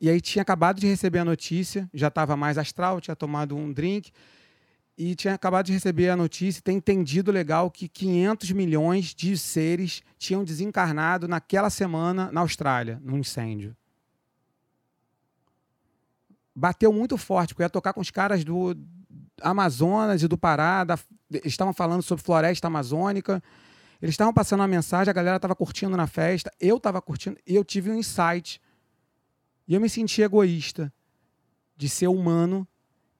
e 0.00 0.10
aí 0.10 0.20
tinha 0.20 0.42
acabado 0.42 0.80
de 0.80 0.86
receber 0.86 1.20
a 1.20 1.24
notícia, 1.24 1.88
já 1.92 2.08
estava 2.08 2.36
mais 2.36 2.58
astral, 2.58 3.00
tinha 3.00 3.16
tomado 3.16 3.56
um 3.56 3.72
drink, 3.72 4.12
e 4.98 5.14
tinha 5.14 5.34
acabado 5.34 5.66
de 5.66 5.72
receber 5.72 6.08
a 6.08 6.16
notícia, 6.16 6.62
ter 6.62 6.72
entendido 6.72 7.30
legal 7.30 7.70
que 7.70 7.88
500 7.88 8.50
milhões 8.52 9.14
de 9.14 9.36
seres 9.36 10.02
tinham 10.18 10.42
desencarnado 10.42 11.28
naquela 11.28 11.68
semana 11.68 12.30
na 12.32 12.40
Austrália, 12.40 13.00
num 13.04 13.18
incêndio 13.18 13.76
bateu 16.56 16.90
muito 16.90 17.18
forte, 17.18 17.52
porque 17.52 17.62
eu 17.62 17.66
ia 17.66 17.70
tocar 17.70 17.92
com 17.92 18.00
os 18.00 18.10
caras 18.10 18.42
do 18.42 18.74
Amazonas 19.42 20.22
e 20.22 20.28
do 20.28 20.38
Pará, 20.38 20.84
da, 20.84 20.98
estavam 21.44 21.74
falando 21.74 22.02
sobre 22.02 22.24
floresta 22.24 22.66
amazônica. 22.66 23.42
Eles 24.00 24.14
estavam 24.14 24.32
passando 24.32 24.60
uma 24.60 24.68
mensagem, 24.68 25.10
a 25.10 25.14
galera 25.14 25.36
estava 25.36 25.54
curtindo 25.54 25.96
na 25.96 26.06
festa, 26.06 26.50
eu 26.58 26.78
estava 26.78 27.02
curtindo, 27.02 27.36
e 27.46 27.54
eu 27.54 27.62
tive 27.62 27.90
um 27.90 27.94
insight. 27.94 28.60
E 29.66 29.74
eu 29.74 29.80
me 29.80 29.88
senti 29.88 30.22
egoísta 30.22 30.92
de 31.76 31.88
ser 31.88 32.08
humano 32.08 32.66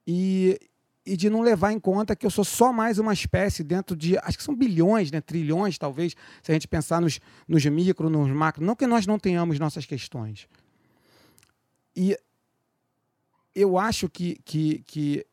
e, 0.06 0.58
e 1.04 1.16
de 1.16 1.28
não 1.28 1.40
levar 1.40 1.72
em 1.72 1.80
conta 1.80 2.14
que 2.16 2.24
eu 2.24 2.30
sou 2.30 2.44
só 2.44 2.72
mais 2.72 2.98
uma 2.98 3.12
espécie 3.12 3.64
dentro 3.64 3.96
de. 3.96 4.16
Acho 4.18 4.38
que 4.38 4.44
são 4.44 4.54
bilhões, 4.54 5.10
né, 5.10 5.20
trilhões, 5.20 5.76
talvez, 5.76 6.14
se 6.42 6.52
a 6.52 6.54
gente 6.54 6.68
pensar 6.68 7.00
nos, 7.00 7.20
nos 7.46 7.64
micro, 7.66 8.08
nos 8.08 8.30
macro. 8.30 8.64
Não 8.64 8.76
que 8.76 8.86
nós 8.86 9.06
não 9.06 9.18
tenhamos 9.18 9.58
nossas 9.58 9.84
questões. 9.84 10.48
E 11.94 12.16
eu 13.54 13.78
acho 13.78 14.08
que, 14.08 14.38
que, 14.44 14.84
que, 14.86 15.26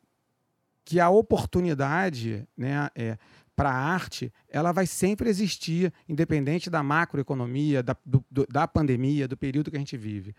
que 0.84 0.98
a 0.98 1.10
oportunidade 1.10 2.48
né, 2.56 2.88
é, 2.94 3.18
para 3.54 3.70
a 3.70 3.76
arte 3.76 4.32
ela 4.48 4.72
vai 4.72 4.86
sempre 4.86 5.28
existir, 5.28 5.92
independente 6.08 6.70
da 6.70 6.82
macroeconomia, 6.82 7.82
da, 7.82 7.96
do, 8.04 8.24
da 8.48 8.66
pandemia, 8.66 9.28
do 9.28 9.36
período 9.36 9.70
que 9.70 9.76
a 9.76 9.80
gente 9.80 9.96
vive. 9.96 10.34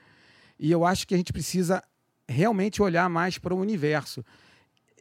E 0.60 0.72
eu 0.72 0.86
acho 0.86 1.08
que 1.08 1.14
a 1.14 1.18
gente 1.18 1.34
precisa 1.34 1.84
realmente 2.28 2.82
olhar 2.82 3.10
mais 3.10 3.38
para 3.38 3.54
o 3.54 3.60
universo. 3.60 4.24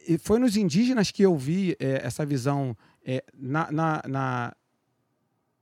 E 0.07 0.17
foi 0.17 0.39
nos 0.39 0.55
indígenas 0.55 1.11
que 1.11 1.23
eu 1.23 1.35
vi 1.35 1.75
é, 1.79 2.01
essa 2.05 2.25
visão 2.25 2.77
é, 3.03 3.23
na, 3.33 3.71
na, 3.71 4.01
na, 4.07 4.55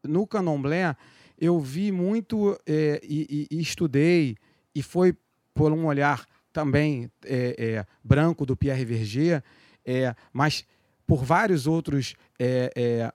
no 0.04 0.28
candomblé. 0.28 0.96
Eu 1.40 1.60
vi 1.60 1.92
muito 1.92 2.60
é, 2.66 3.00
e, 3.04 3.48
e, 3.52 3.58
e 3.58 3.62
estudei, 3.62 4.36
e 4.76 4.82
foi 4.82 5.16
por 5.54 5.72
um 5.72 5.86
olhar 5.86 6.28
também 6.52 7.10
é, 7.26 7.56
é, 7.58 7.86
branco 8.04 8.46
do 8.46 8.56
Pierre 8.56 8.86
Verger, 8.86 9.44
é, 9.86 10.16
mas 10.32 10.66
por 11.06 11.24
vários 11.24 11.68
outros 11.68 12.16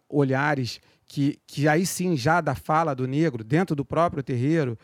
olhares 0.08 0.78
que, 1.06 1.38
que 1.46 1.66
aí 1.66 1.86
sim 1.86 2.16
já 2.16 2.40
da 2.40 2.54
fala 2.54 2.94
do 2.94 3.08
negro 3.08 3.42
dentro 3.42 3.74
do 3.74 3.84
próprio 3.84 4.22
terreiro, 4.22 4.78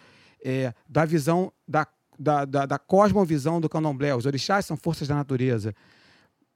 é, 0.45 0.75
da 0.87 1.07
visão 1.07 1.51
da, 1.67 1.87
da, 2.19 2.45
da, 2.45 2.67
da 2.67 2.79
cosmovisão 2.79 3.61
do 3.61 3.69
candomblé. 3.69 4.15
Os 4.15 4.27
orixás 4.27 4.67
são 4.67 4.77
forças 4.77 5.09
da 5.09 5.15
natureza. 5.15 5.75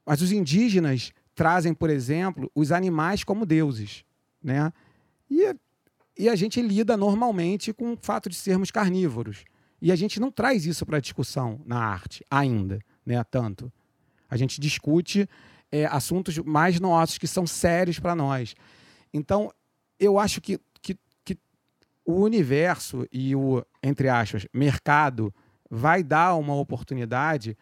Mas 0.05 0.21
os 0.21 0.31
indígenas 0.31 1.11
trazem, 1.35 1.73
por 1.73 1.89
exemplo, 1.89 2.51
os 2.55 2.71
animais 2.71 3.25
como 3.25 3.47
deuses. 3.47 4.05
Né? 4.43 4.73
E, 5.31 5.55
e 6.19 6.29
a 6.29 6.37
gente 6.37 6.61
lida 6.61 6.97
normalmente 6.97 7.73
com 7.73 7.95
o 7.95 7.99
fato 8.01 8.29
de 8.29 8.37
sermos 8.37 8.71
carnívoros. 8.71 9.45
E 9.81 9.93
a 9.93 9.97
gente 9.97 10.21
não 10.21 10.31
traz 10.31 10.67
isso 10.67 10.85
para 10.85 11.01
discussão 11.01 11.61
na 11.65 11.79
arte 11.79 12.25
ainda, 12.31 12.81
né? 13.07 13.23
Tanto. 13.25 13.73
A 14.29 14.37
gente 14.37 14.61
discute 14.61 15.29
é, 15.71 15.87
assuntos 15.87 16.37
mais 16.39 16.81
nossos, 16.81 17.17
que 17.17 17.29
são 17.29 17.47
sérios 17.47 18.01
para 18.01 18.15
nós. 18.15 18.55
Então, 19.15 19.53
eu 19.99 20.19
acho 20.19 20.41
que, 20.41 20.59
o 22.09 22.23
universo 22.23 23.07
e 23.13 23.37
o, 23.37 23.63
entre 23.83 24.09
aspas, 24.09 24.47
mercado 24.51 25.33
vai 25.69 26.03
dar 26.03 26.37
uma 26.37 26.55
oportunidade 26.55 27.55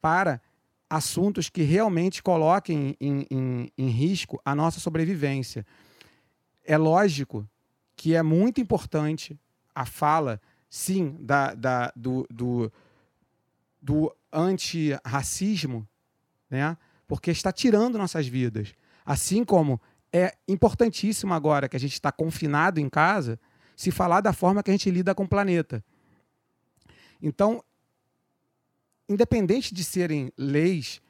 para 0.00 0.40
assuntos 0.88 1.50
que 1.50 1.62
realmente 1.62 2.22
coloquem 2.22 2.96
em, 3.00 3.26
em, 3.28 3.72
em 3.76 3.88
risco 3.88 4.40
a 4.44 4.54
nossa 4.54 4.78
sobrevivência. 4.78 5.66
É 6.64 6.78
lógico 6.78 7.44
que 7.96 8.14
é 8.14 8.22
muito 8.22 8.60
importante 8.60 9.36
a 9.74 9.84
fala 9.84 10.40
sim, 10.68 11.16
da, 11.18 11.52
da, 11.56 11.92
do, 11.96 12.24
do, 12.30 12.72
do 13.82 14.16
antirracismo, 14.32 15.84
né? 16.48 16.76
porque 17.08 17.32
está 17.32 17.50
tirando 17.50 17.98
nossas 17.98 18.28
vidas. 18.28 18.72
Assim 19.04 19.44
como 19.44 19.80
é 20.12 20.36
importantíssimo 20.46 21.34
agora 21.34 21.68
que 21.68 21.76
a 21.76 21.80
gente 21.80 21.94
está 21.94 22.12
confinado 22.12 22.78
em 22.78 22.88
casa, 22.88 23.36
se 23.80 23.90
falar 23.90 24.20
da 24.20 24.34
forma 24.34 24.62
que 24.62 24.70
a 24.70 24.74
gente 24.74 24.90
lida 24.90 25.14
com 25.14 25.22
o 25.22 25.28
planeta. 25.28 25.82
Então, 27.22 27.64
independente 29.08 29.72
de 29.72 29.82
serem 29.82 30.30
leis 30.36 31.00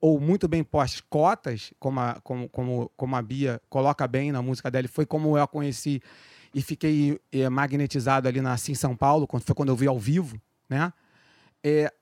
ou 0.00 0.20
muito 0.20 0.46
bem 0.46 0.62
postas, 0.62 1.00
cotas, 1.10 1.72
como 1.80 1.98
a, 1.98 2.20
como, 2.22 2.48
como, 2.48 2.88
como 2.96 3.16
a 3.16 3.20
Bia 3.20 3.60
coloca 3.68 4.06
bem 4.06 4.30
na 4.30 4.40
música 4.40 4.70
dela, 4.70 4.86
foi 4.86 5.04
como 5.04 5.36
eu 5.36 5.42
a 5.42 5.48
conheci 5.48 6.00
e 6.54 6.62
fiquei 6.62 7.20
é, 7.32 7.48
magnetizado 7.48 8.28
ali 8.28 8.40
na 8.40 8.56
Sim 8.56 8.76
São 8.76 8.94
Paulo, 8.94 9.26
quando 9.26 9.42
foi 9.42 9.54
quando 9.56 9.70
eu 9.70 9.76
vi 9.76 9.88
ao 9.88 9.98
vivo, 9.98 10.40
né? 10.68 10.92
É, 11.64 11.92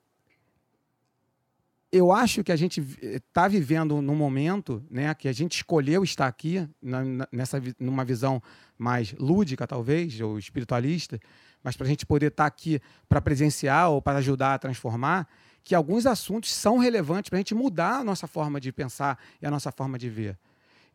eu 1.91 2.11
acho 2.11 2.43
que 2.43 2.51
a 2.51 2.55
gente 2.55 2.81
está 3.01 3.45
eh, 3.45 3.49
vivendo 3.49 4.01
num 4.01 4.15
momento, 4.15 4.83
né, 4.89 5.13
que 5.15 5.27
a 5.27 5.33
gente 5.33 5.55
escolheu 5.55 6.03
estar 6.03 6.27
aqui 6.27 6.67
na, 6.81 7.27
nessa 7.31 7.61
numa 7.79 8.05
visão 8.05 8.41
mais 8.77 9.13
lúdica 9.13 9.65
talvez 9.65 10.19
ou 10.21 10.37
espiritualista, 10.37 11.19
mas 11.63 11.75
para 11.75 11.85
a 11.85 11.89
gente 11.89 12.05
poder 12.05 12.27
estar 12.27 12.43
tá 12.43 12.47
aqui 12.47 12.79
para 13.07 13.19
presenciar 13.19 13.89
ou 13.89 14.01
para 14.01 14.19
ajudar 14.19 14.53
a 14.53 14.59
transformar, 14.59 15.27
que 15.63 15.73
alguns 15.73 16.05
assuntos 16.05 16.53
são 16.53 16.77
relevantes 16.77 17.29
para 17.29 17.37
a 17.37 17.41
gente 17.41 17.55
mudar 17.55 17.97
a 17.97 18.03
nossa 18.03 18.27
forma 18.27 18.59
de 18.59 18.71
pensar 18.71 19.19
e 19.41 19.45
a 19.45 19.51
nossa 19.51 19.71
forma 19.71 19.97
de 19.97 20.09
ver. 20.09 20.37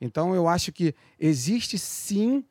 Então 0.01 0.34
eu 0.34 0.49
acho 0.49 0.72
que 0.72 0.95
existe 1.18 1.76
sim 1.78 2.45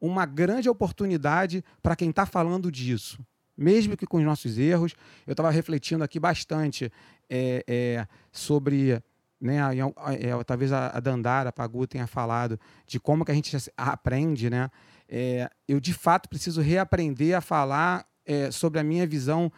uma 0.00 0.26
grande 0.26 0.68
oportunidade 0.68 1.64
para 1.82 1.96
quem 1.96 2.10
está 2.10 2.26
falando 2.26 2.70
disso. 2.70 3.24
Mesmo 3.56 3.96
que 3.96 4.06
com 4.06 4.18
os 4.18 4.24
nossos 4.24 4.58
erros, 4.58 4.94
eu 5.26 5.32
estava 5.32 5.50
refletindo 5.50 6.02
aqui 6.02 6.18
bastante 6.18 6.90
é, 7.28 7.64
é, 7.66 8.06
sobre 8.32 9.02
né, 9.40 9.58
é, 9.58 10.44
talvez 10.44 10.72
a, 10.72 10.98
Dandara, 11.00 11.50
a 11.50 11.52
Pagu 11.52 11.86
tenha 11.86 12.06
falado 12.06 12.58
de 12.86 12.98
como 12.98 13.24
que 13.24 13.30
a 13.30 13.34
gente 13.34 13.56
aprende, 13.76 14.48
né? 14.48 14.70
É, 15.08 15.50
eu 15.68 15.78
de 15.78 15.92
fato 15.92 16.28
preciso 16.28 16.62
reaprender 16.62 17.36
a 17.36 17.40
falar 17.40 18.06
é, 18.24 18.50
sobre 18.50 18.80
a 18.80 18.84
minha 18.84 19.06
visão. 19.06 19.52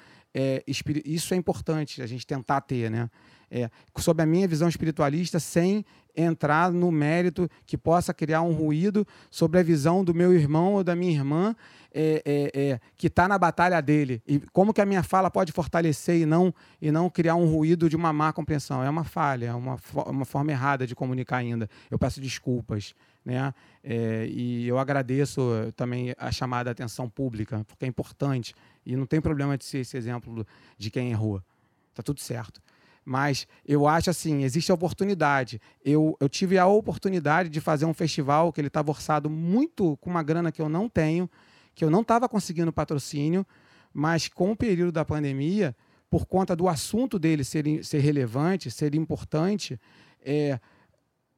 Isso 0.67 1.33
é 1.33 1.37
importante 1.37 2.03
a 2.03 2.07
gente 2.07 2.27
tentar 2.27 2.61
ter, 2.61 2.91
né? 2.91 3.09
É, 3.51 3.71
sobre 3.97 4.23
a 4.23 4.27
minha 4.27 4.47
visão 4.47 4.69
espiritualista, 4.69 5.39
sem 5.39 5.85
entrar 6.17 6.73
no 6.73 6.91
mérito 6.91 7.49
que 7.65 7.79
possa 7.79 8.13
criar 8.13 8.43
um 8.43 8.53
ruído 8.53 9.07
sobre 9.31 9.61
a 9.61 9.63
visão 9.63 10.05
do 10.05 10.13
meu 10.13 10.35
irmão 10.35 10.75
ou 10.75 10.85
da 10.85 10.97
minha 10.97 11.13
irmã 11.13 11.55
é, 11.99 12.23
é, 12.27 12.61
é, 12.61 12.81
que 12.95 13.07
está 13.07 13.27
na 13.27 13.39
batalha 13.39 13.81
dele. 13.81 14.23
E 14.27 14.39
como 14.53 14.75
que 14.75 14.83
a 14.83 14.87
minha 14.87 15.03
fala 15.03 15.31
pode 15.31 15.51
fortalecer 15.51 16.21
e 16.21 16.27
não, 16.27 16.55
e 16.81 16.93
não 16.93 17.09
criar 17.09 17.37
um 17.37 17.47
ruído 17.47 17.89
de 17.89 17.97
uma 17.97 18.13
má 18.13 18.35
compreensão. 18.35 18.83
É 18.83 18.91
uma 18.91 19.03
falha, 19.03 19.47
é 19.47 19.55
uma, 19.55 19.79
uma 20.07 20.27
forma 20.27 20.53
errada 20.53 20.87
de 20.87 20.95
comunicar 20.95 21.39
ainda. 21.39 21.71
Eu 21.91 21.99
peço 21.99 22.21
desculpas. 22.21 22.95
Né? 23.25 23.53
É, 23.83 24.27
e 24.29 24.69
eu 24.69 24.79
agradeço 24.79 25.41
também 25.75 26.15
a 26.19 26.31
chamada 26.31 26.71
atenção 26.71 27.09
pública, 27.09 27.65
porque 27.67 27.87
é 27.87 27.89
importante. 27.89 28.55
E 28.85 28.95
não 28.95 29.07
tem 29.07 29.21
problema 29.21 29.57
de 29.57 29.65
ser 29.65 29.79
esse 29.79 29.97
exemplo 29.97 30.47
de 30.77 30.91
quem 30.91 31.11
errou. 31.11 31.43
Está 31.91 32.03
tudo 32.03 32.21
certo. 32.21 32.61
Mas 33.07 33.47
eu 33.65 33.87
acho 33.87 34.11
assim, 34.11 34.43
existe 34.43 34.71
a 34.71 34.75
oportunidade. 34.75 35.61
Eu, 35.85 36.17
eu 36.21 36.29
tive 36.29 36.59
a 36.59 36.67
oportunidade 36.67 37.49
de 37.49 37.61
fazer 37.61 37.87
um 37.87 37.95
festival 37.95 38.53
que 38.53 38.61
ele 38.61 38.67
estava 38.67 38.91
orçado 38.91 39.31
muito 39.31 39.97
com 39.99 40.11
uma 40.11 40.25
grana 40.25 40.51
que 40.51 40.61
eu 40.61 40.69
não 40.69 40.89
tenho, 40.89 41.31
que 41.77 41.85
eu 41.85 41.91
não 41.91 42.01
estava 42.01 42.29
conseguindo 42.29 42.73
patrocínio, 42.73 43.47
mas 43.93 44.27
com 44.27 44.51
o 44.51 44.57
período 44.57 44.91
da 44.91 45.05
pandemia, 45.05 45.77
por 46.11 46.27
conta 46.27 46.57
do 46.57 46.69
assunto 46.69 47.19
dele 47.19 47.45
ser, 47.45 47.85
ser 47.85 48.01
relevante, 48.01 48.71
ser 48.71 48.95
importante, 48.95 49.79
é, 50.25 50.59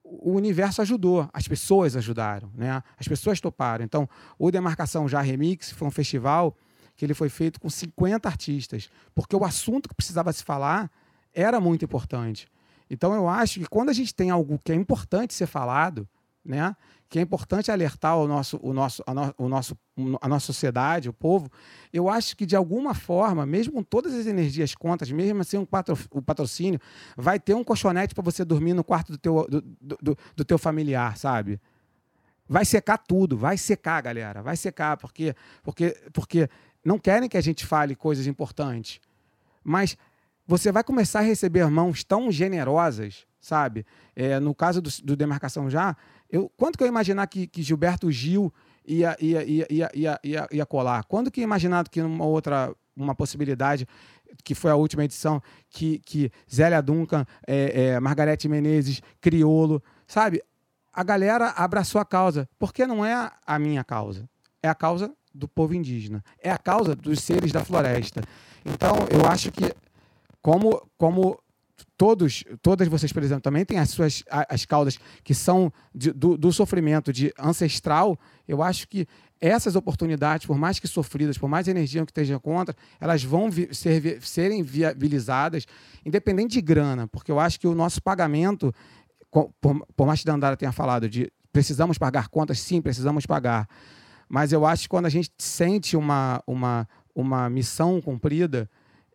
o 0.03 0.33
universo 0.33 0.81
ajudou, 0.81 1.29
as 1.33 1.47
pessoas 1.47 1.97
ajudaram, 1.97 2.51
né? 2.55 2.83
as 2.97 3.07
pessoas 3.07 3.41
toparam. 3.41 3.85
Então, 3.85 4.09
o 4.39 4.51
Demarcação 4.51 5.09
Já 5.09 5.21
Remix 5.21 5.73
foi 5.73 5.89
um 5.89 5.91
festival 5.91 6.57
que 6.97 7.05
ele 7.05 7.15
foi 7.15 7.29
feito 7.29 7.61
com 7.61 7.69
50 7.69 8.29
artistas, 8.29 8.89
porque 9.15 9.35
o 9.35 9.45
assunto 9.45 9.89
que 9.89 9.95
precisava 9.95 10.33
se 10.33 10.43
falar 10.43 10.91
era 11.35 11.61
muito 11.61 11.85
importante. 11.85 12.49
Então 12.89 13.13
eu 13.13 13.29
acho 13.29 13.61
que 13.61 13.67
quando 13.67 13.91
a 13.91 13.93
gente 13.93 14.15
tem 14.15 14.31
algo 14.31 14.59
que 14.65 14.73
é 14.73 14.75
importante 14.75 15.35
ser 15.35 15.47
falado, 15.47 16.09
né, 16.45 16.75
que 17.09 17.19
é 17.19 17.23
importante 17.23 17.71
alertar 17.71 18.17
o 18.19 18.29
nosso, 18.29 18.59
o 18.63 18.73
nosso, 18.73 19.03
a, 19.07 19.15
no, 19.15 19.35
o 19.39 19.49
nosso, 19.49 19.77
a 20.21 20.29
nossa 20.29 20.47
sociedade, 20.47 21.09
o 21.09 21.13
povo, 21.13 21.51
eu 21.93 22.09
acho 22.09 22.37
que 22.37 22.45
de 22.45 22.55
alguma 22.55 22.95
forma, 22.95 23.47
mesmo 23.47 23.73
com 23.73 23.83
todas 23.83 24.15
as 24.15 24.27
energias 24.27 24.75
contas, 24.75 25.11
mesmo 25.11 25.41
assim 25.41 25.57
um 25.57 25.65
patro, 25.65 25.99
o 26.11 26.21
patrocínio, 26.21 26.79
vai 27.17 27.41
ter 27.41 27.55
um 27.55 27.65
colchonete 27.65 28.15
para 28.15 28.23
você 28.23 28.45
dormir 28.45 28.75
no 28.75 28.85
quarto 28.85 29.13
do 29.13 29.19
teu, 29.19 29.47
do, 29.49 29.63
do, 29.81 30.19
do 30.37 30.45
teu 30.45 30.59
familiar, 30.59 31.17
sabe? 31.17 31.59
Vai 32.47 32.65
secar 32.65 32.99
tudo, 32.99 33.37
vai 33.37 33.57
secar, 33.57 34.03
galera, 34.03 34.43
vai 34.43 34.57
secar, 34.57 34.97
porque, 34.97 35.35
porque, 35.63 35.97
porque 36.13 36.49
não 36.85 36.99
querem 36.99 37.29
que 37.29 37.37
a 37.37 37.43
gente 37.43 37.65
fale 37.65 37.95
coisas 37.95 38.27
importantes. 38.27 39.01
Mas 39.65 39.97
você 40.47 40.73
vai 40.73 40.83
começar 40.83 41.19
a 41.21 41.23
receber 41.23 41.67
mãos 41.69 42.03
tão 42.03 42.33
generosas, 42.33 43.27
sabe? 43.39 43.85
É, 44.17 44.41
no 44.41 44.55
caso 44.55 44.81
do, 44.81 44.91
do, 45.05 45.15
Demarcação 45.15 45.69
Já, 45.69 45.95
eu, 46.31 46.51
quanto 46.57 46.77
que 46.77 46.85
eu 46.85 46.89
imaginar 46.89 47.27
que, 47.27 47.47
que 47.47 47.63
Gilberto 47.63 48.11
Gil 48.11 48.53
ia, 48.87 49.17
ia, 49.21 49.45
ia, 49.45 49.67
ia, 49.71 49.91
ia, 49.95 50.21
ia, 50.23 50.49
ia 50.51 50.67
colar? 50.67 51.05
Quando 51.05 51.31
que 51.31 51.41
imaginado 51.41 51.91
que 51.91 52.01
uma 52.01 52.25
outra 52.25 52.75
uma 52.97 53.15
possibilidade 53.15 53.87
que 54.43 54.57
foi 54.57 54.73
a 54.73 54.77
última 54.77 55.05
edição, 55.05 55.41
que, 55.71 56.01
que 56.01 56.33
Zélia 56.53 56.83
Duncan, 56.83 57.25
é, 57.47 57.91
é, 57.91 58.01
Margarete 58.01 58.49
Menezes, 58.49 59.01
Criolo, 59.21 59.81
sabe? 60.05 60.43
a 60.99 61.05
galera 61.05 61.51
abraçou 61.51 62.01
a 62.01 62.05
causa, 62.05 62.49
porque 62.59 62.85
não 62.85 63.07
é 63.07 63.31
a 63.47 63.57
minha 63.57 63.85
causa, 63.85 64.29
é 64.61 64.69
a 64.69 64.75
causa 64.75 65.15
do 65.33 65.47
povo 65.47 65.73
indígena, 65.73 66.25
é 66.43 66.51
a 66.51 66.59
causa 66.59 66.97
dos 66.97 67.21
seres 67.21 67.53
da 67.53 67.65
floresta. 67.65 68.21
Então, 68.67 68.91
eu 69.09 69.25
acho 69.25 69.53
que 69.53 69.73
como 70.43 70.83
como 70.97 71.39
todos, 71.97 72.45
todas 72.63 72.89
vocês, 72.89 73.13
por 73.13 73.23
exemplo, 73.23 73.43
também 73.43 73.65
têm 73.65 73.79
as 73.79 73.91
suas 73.91 74.23
as 74.31 74.65
causas 74.65 74.99
que 75.23 75.35
são 75.35 75.73
de, 75.95 76.13
do, 76.13 76.37
do 76.37 76.53
sofrimento 76.53 77.13
de 77.13 77.33
ancestral, 77.39 78.19
eu 78.47 78.63
acho 78.63 78.89
que 78.89 79.07
essas 79.41 79.77
oportunidades, 79.77 80.47
por 80.47 80.59
mais 80.59 80.81
que 80.81 80.89
sofridas, 80.89 81.39
por 81.39 81.49
mais 81.49 81.69
energia 81.69 82.05
que 82.05 82.11
estejam 82.11 82.41
contra, 82.41 82.75
elas 83.01 83.23
vão 83.23 83.49
vi, 83.49 83.73
ser, 83.73 84.21
serem 84.21 84.63
viabilizadas, 84.63 85.65
independente 86.05 86.55
de 86.55 86.61
grana, 86.61 87.07
porque 87.07 87.31
eu 87.31 87.39
acho 87.39 87.61
que 87.61 87.69
o 87.69 87.75
nosso 87.75 88.03
pagamento 88.03 88.75
por, 89.31 89.53
por 89.97 90.07
mais 90.07 90.21
que 90.21 90.27
Dandara 90.27 90.57
tenha 90.57 90.73
falado 90.73 91.09
de 91.09 91.31
precisamos 91.53 91.99
pagar 91.99 92.29
contas, 92.29 92.61
sim, 92.61 92.81
precisamos 92.81 93.27
pagar. 93.27 93.69
Mas 94.29 94.53
eu 94.53 94.67
acho 94.67 94.83
que 94.83 94.89
quando 94.89 95.07
a 95.07 95.11
gente 95.11 95.31
sente 95.39 95.97
uma, 95.97 96.43
uma, 96.47 96.89
uma 97.15 97.49
missão 97.49 98.01
cumprida, 98.01 98.69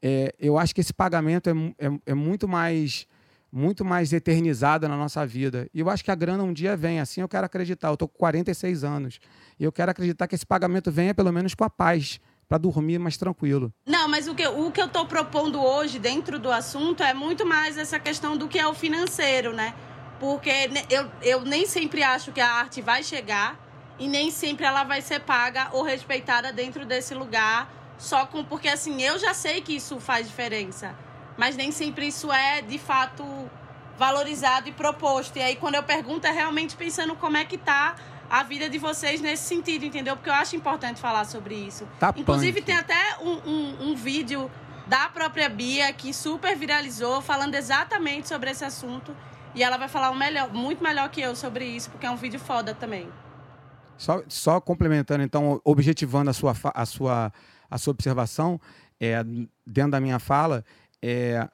é, 0.06 0.36
eu 0.38 0.58
acho 0.58 0.76
que 0.76 0.82
esse 0.82 0.94
pagamento 0.94 1.50
é, 1.50 1.54
é, 1.88 2.00
é, 2.08 2.14
muito 2.14 2.46
mais 2.46 3.08
muito 3.50 3.86
mais 3.86 4.12
eternizado 4.12 4.88
na 4.88 4.98
nossa 4.98 5.26
vida. 5.28 5.70
E 5.74 5.80
eu 5.80 5.88
acho 5.88 6.04
que 6.04 6.10
a 6.10 6.16
grana 6.16 6.44
um 6.44 6.52
dia 6.52 6.76
vem, 6.76 7.00
assim 7.00 7.22
eu 7.22 7.30
quero 7.30 7.46
acreditar. 7.46 7.90
Eu 7.90 7.94
estou 7.94 8.08
com 8.08 8.18
46 8.18 8.84
anos. 8.84 9.20
E 9.60 9.64
eu 9.64 9.72
quero 9.72 9.92
acreditar 9.92 10.28
que 10.28 10.34
esse 10.34 10.46
pagamento 10.46 10.92
venha 10.92 11.14
pelo 11.14 11.32
menos 11.32 11.54
com 11.54 11.64
a 11.64 11.70
paz 11.70 12.20
para 12.50 12.58
dormir 12.58 12.98
mais 12.98 13.16
tranquilo. 13.16 13.72
Não, 13.86 14.10
mas 14.10 14.28
o 14.28 14.34
que, 14.36 14.46
o 14.46 14.72
que 14.72 14.82
eu 14.82 14.88
estou 14.88 15.06
propondo 15.06 15.62
hoje 15.62 16.00
dentro 16.00 16.40
do 16.40 16.52
assunto 16.52 17.04
é 17.04 17.14
muito 17.14 17.46
mais 17.46 17.78
essa 17.78 18.00
questão 18.00 18.36
do 18.36 18.48
que 18.48 18.58
é 18.58 18.68
o 18.68 18.74
financeiro, 18.74 19.54
né? 19.54 19.76
Porque 20.20 20.52
eu, 20.90 21.10
eu 21.22 21.42
nem 21.46 21.66
sempre 21.68 22.02
acho 22.02 22.32
que 22.32 22.42
a 22.42 22.50
arte 22.50 22.82
vai 22.82 23.04
chegar 23.04 23.60
e 24.00 24.08
nem 24.08 24.32
sempre 24.32 24.66
ela 24.66 24.84
vai 24.84 25.02
ser 25.02 25.20
paga 25.20 25.70
ou 25.74 25.84
respeitada 25.84 26.52
dentro 26.52 26.86
desse 26.86 27.14
lugar, 27.14 27.83
só 28.04 28.26
com 28.26 28.44
porque 28.44 28.68
assim, 28.68 29.02
eu 29.02 29.18
já 29.18 29.34
sei 29.34 29.62
que 29.62 29.78
isso 29.78 29.98
faz 29.98 30.28
diferença, 30.28 30.94
mas 31.38 31.56
nem 31.56 31.72
sempre 31.72 32.08
isso 32.08 32.30
é 32.32 32.62
de 32.62 32.78
fato 32.78 33.24
valorizado 33.98 34.68
e 34.68 34.74
proposto. 34.74 35.38
E 35.38 35.42
aí 35.42 35.56
quando 35.56 35.76
eu 35.76 35.84
pergunto 35.84 36.28
é 36.28 36.32
realmente 36.32 36.76
pensando 36.76 37.16
como 37.16 37.38
é 37.38 37.46
que 37.46 37.58
tá 37.58 37.96
a 38.30 38.44
vida 38.44 38.70
de 38.70 38.78
vocês 38.78 39.22
nesse 39.22 39.44
sentido, 39.44 39.86
entendeu? 39.86 40.18
Porque 40.18 40.30
eu 40.30 40.34
acho 40.34 40.54
importante 40.54 41.00
falar 41.00 41.24
sobre 41.24 41.56
isso. 41.56 41.88
Tá 41.98 42.14
Inclusive 42.16 42.60
punk. 42.60 42.66
tem 42.66 42.76
até 42.76 43.18
um, 43.22 43.50
um, 43.50 43.92
um 43.92 43.96
vídeo 43.96 44.52
da 44.86 45.08
própria 45.08 45.48
Bia 45.48 45.94
que 45.94 46.14
super 46.14 46.58
viralizou 46.58 47.22
falando 47.22 47.56
exatamente 47.56 48.28
sobre 48.28 48.52
esse 48.52 48.66
assunto 48.66 49.16
e 49.56 49.64
ela 49.64 49.78
vai 49.78 49.88
falar 49.88 50.14
melhor, 50.14 50.52
muito 50.52 50.84
melhor 50.84 51.10
que 51.10 51.22
eu 51.22 51.38
sobre 51.38 51.64
isso, 51.64 51.90
porque 51.90 52.06
é 52.06 52.12
um 52.12 52.18
vídeo 52.18 52.40
foda 52.40 52.74
também. 52.74 53.08
Só, 53.98 54.22
só 54.28 54.60
complementando, 54.60 55.24
então, 55.24 55.62
objetivando 55.64 56.30
a 56.30 56.34
sua, 56.34 56.54
a 56.74 56.86
sua, 56.86 57.32
a 57.74 57.78
sua 57.80 57.90
observação, 57.90 58.62
é, 59.00 59.24
dentro 59.66 59.92
da 59.92 60.00
minha 60.00 60.20
fala, 60.20 60.64
é, 61.02 61.50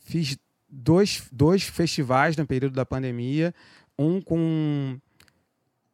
fiz 0.00 0.36
dois, 0.68 1.26
dois 1.32 1.62
festivais 1.62 2.36
no 2.36 2.46
período 2.46 2.74
da 2.74 2.84
pandemia, 2.84 3.54
um 3.98 4.20
com 4.20 4.98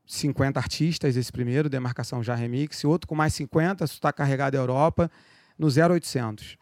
50 0.05 0.59
artistas, 0.59 1.17
esse 1.17 1.31
primeiro, 1.31 1.69
Demarcação 1.69 2.25
Já 2.25 2.35
Remix, 2.35 2.81
e 2.81 2.89
outro 2.89 3.07
com 3.07 3.15
mais 3.15 3.35
50, 3.35 3.85
está 3.85 4.13
carregado 4.13 4.57
à 4.57 4.59
Europa, 4.59 5.09
no 5.57 5.69
0800. 5.69 6.57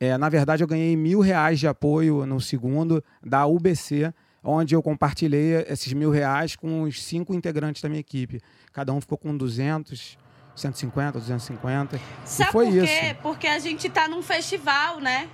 É, 0.00 0.18
na 0.18 0.28
verdade, 0.28 0.64
eu 0.64 0.66
ganhei 0.66 0.96
mil 0.96 1.20
reais 1.20 1.60
de 1.60 1.68
apoio 1.68 2.26
no 2.26 2.40
segundo 2.40 3.04
da 3.24 3.46
UBC, 3.46 4.12
onde 4.42 4.74
eu 4.74 4.82
compartilhei 4.82 5.64
esses 5.68 5.92
mil 5.92 6.10
reais 6.10 6.56
com 6.56 6.82
os 6.82 7.04
cinco 7.04 7.32
integrantes 7.34 7.80
da 7.82 7.88
minha 7.88 8.00
equipe. 8.00 8.40
Cada 8.72 8.92
um 8.92 9.00
ficou 9.00 9.16
com 9.16 9.36
200, 9.36 10.18
150, 10.58 11.18
250. 11.18 12.00
Sabe 12.24 12.48
e 12.48 12.52
foi 12.52 12.66
por 12.66 12.72
quê? 12.72 12.84
isso. 12.84 13.14
Porque 13.22 13.46
a 13.46 13.58
gente 13.58 13.86
está 13.86 14.08
num 14.08 14.22
festival, 14.22 15.00
né? 15.00 15.28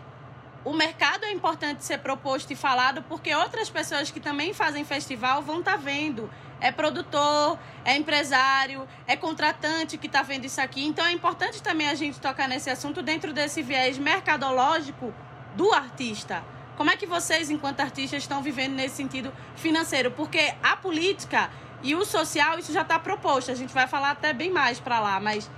O 0.64 0.72
mercado 0.72 1.24
é 1.24 1.32
importante 1.32 1.84
ser 1.84 1.98
proposto 1.98 2.50
e 2.50 2.56
falado 2.56 3.02
porque 3.02 3.34
outras 3.34 3.68
pessoas 3.68 4.10
que 4.10 4.18
também 4.18 4.54
fazem 4.54 4.82
festival 4.82 5.42
vão 5.42 5.58
estar 5.58 5.72
tá 5.72 5.76
vendo. 5.76 6.30
É 6.58 6.72
produtor, 6.72 7.58
é 7.84 7.94
empresário, 7.96 8.88
é 9.06 9.14
contratante 9.14 9.98
que 9.98 10.06
está 10.06 10.22
vendo 10.22 10.46
isso 10.46 10.60
aqui. 10.60 10.86
Então 10.86 11.04
é 11.04 11.12
importante 11.12 11.62
também 11.62 11.88
a 11.88 11.94
gente 11.94 12.18
tocar 12.18 12.48
nesse 12.48 12.70
assunto 12.70 13.02
dentro 13.02 13.32
desse 13.32 13.62
viés 13.62 13.98
mercadológico 13.98 15.12
do 15.54 15.70
artista. 15.72 16.42
Como 16.76 16.90
é 16.90 16.96
que 16.96 17.06
vocês, 17.06 17.50
enquanto 17.50 17.80
artistas, 17.80 18.22
estão 18.22 18.42
vivendo 18.42 18.72
nesse 18.72 18.96
sentido 18.96 19.32
financeiro? 19.54 20.10
Porque 20.10 20.54
a 20.62 20.74
política 20.76 21.50
e 21.84 21.94
o 21.94 22.02
social, 22.04 22.58
isso 22.58 22.72
já 22.72 22.80
está 22.80 22.98
proposto. 22.98 23.50
A 23.50 23.54
gente 23.54 23.72
vai 23.72 23.86
falar 23.86 24.12
até 24.12 24.32
bem 24.32 24.50
mais 24.50 24.80
para 24.80 24.98
lá, 24.98 25.20
mas 25.20 25.48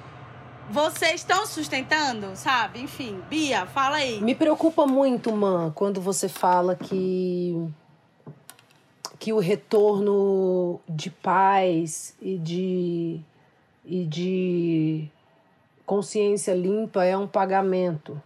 vocês 0.68 1.14
estão 1.14 1.46
sustentando, 1.46 2.34
sabe? 2.34 2.80
Enfim, 2.80 3.22
Bia, 3.30 3.64
fala 3.66 3.98
aí. 3.98 4.20
Me 4.20 4.34
preocupa 4.34 4.84
muito, 4.84 5.32
Man, 5.32 5.70
quando 5.70 6.00
você 6.00 6.28
fala 6.28 6.74
que 6.74 7.72
que 9.20 9.32
o 9.32 9.38
retorno 9.38 10.80
de 10.88 11.10
paz 11.10 12.14
e 12.20 12.36
de 12.36 13.20
e 13.84 14.04
de 14.04 15.08
consciência 15.86 16.52
limpa 16.54 17.04
é 17.04 17.16
um 17.16 17.28
pagamento. 17.28 18.20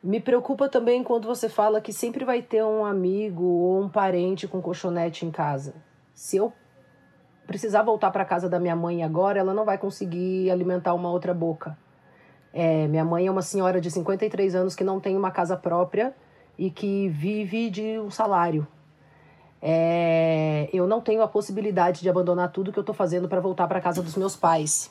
Me 0.00 0.20
preocupa 0.20 0.68
também 0.68 1.02
quando 1.02 1.26
você 1.26 1.48
fala 1.48 1.80
que 1.80 1.92
sempre 1.92 2.24
vai 2.24 2.42
ter 2.42 2.64
um 2.64 2.84
amigo 2.84 3.44
ou 3.44 3.82
um 3.82 3.88
parente 3.88 4.46
com 4.46 4.62
colchonete 4.62 5.26
em 5.26 5.30
casa. 5.32 5.74
Se 6.14 6.36
eu 6.36 6.52
precisar 7.46 7.82
voltar 7.82 8.10
para 8.10 8.24
casa 8.24 8.48
da 8.48 8.58
minha 8.58 8.76
mãe 8.76 9.02
agora, 9.02 9.38
ela 9.38 9.54
não 9.54 9.64
vai 9.64 9.78
conseguir 9.78 10.50
alimentar 10.50 10.94
uma 10.94 11.10
outra 11.10 11.34
boca. 11.34 11.76
É, 12.52 12.86
minha 12.86 13.04
mãe 13.04 13.26
é 13.26 13.30
uma 13.30 13.42
senhora 13.42 13.80
de 13.80 13.90
53 13.90 14.54
anos 14.54 14.74
que 14.74 14.84
não 14.84 15.00
tem 15.00 15.16
uma 15.16 15.30
casa 15.30 15.56
própria 15.56 16.14
e 16.58 16.70
que 16.70 17.08
vive 17.08 17.70
de 17.70 17.98
um 17.98 18.10
salário. 18.10 18.66
É, 19.60 20.68
eu 20.72 20.86
não 20.86 21.00
tenho 21.00 21.22
a 21.22 21.28
possibilidade 21.28 22.02
de 22.02 22.08
abandonar 22.08 22.50
tudo 22.50 22.72
que 22.72 22.78
eu 22.78 22.82
estou 22.82 22.94
fazendo 22.94 23.28
para 23.28 23.40
voltar 23.40 23.68
para 23.68 23.80
casa 23.80 24.02
dos 24.02 24.16
meus 24.16 24.36
pais. 24.36 24.90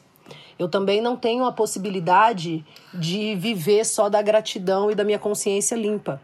Eu 0.58 0.70
também 0.70 1.02
não 1.02 1.18
tenho 1.18 1.43
a 1.45 1.52
possibilidade 1.52 2.66
de 2.93 3.36
viver 3.36 3.86
só 3.86 4.10
da 4.10 4.22
gratidão 4.22 4.89
e 4.89 4.95
da 4.95 5.04
minha 5.04 5.20
consciência 5.20 5.76
limpa. 5.76 6.22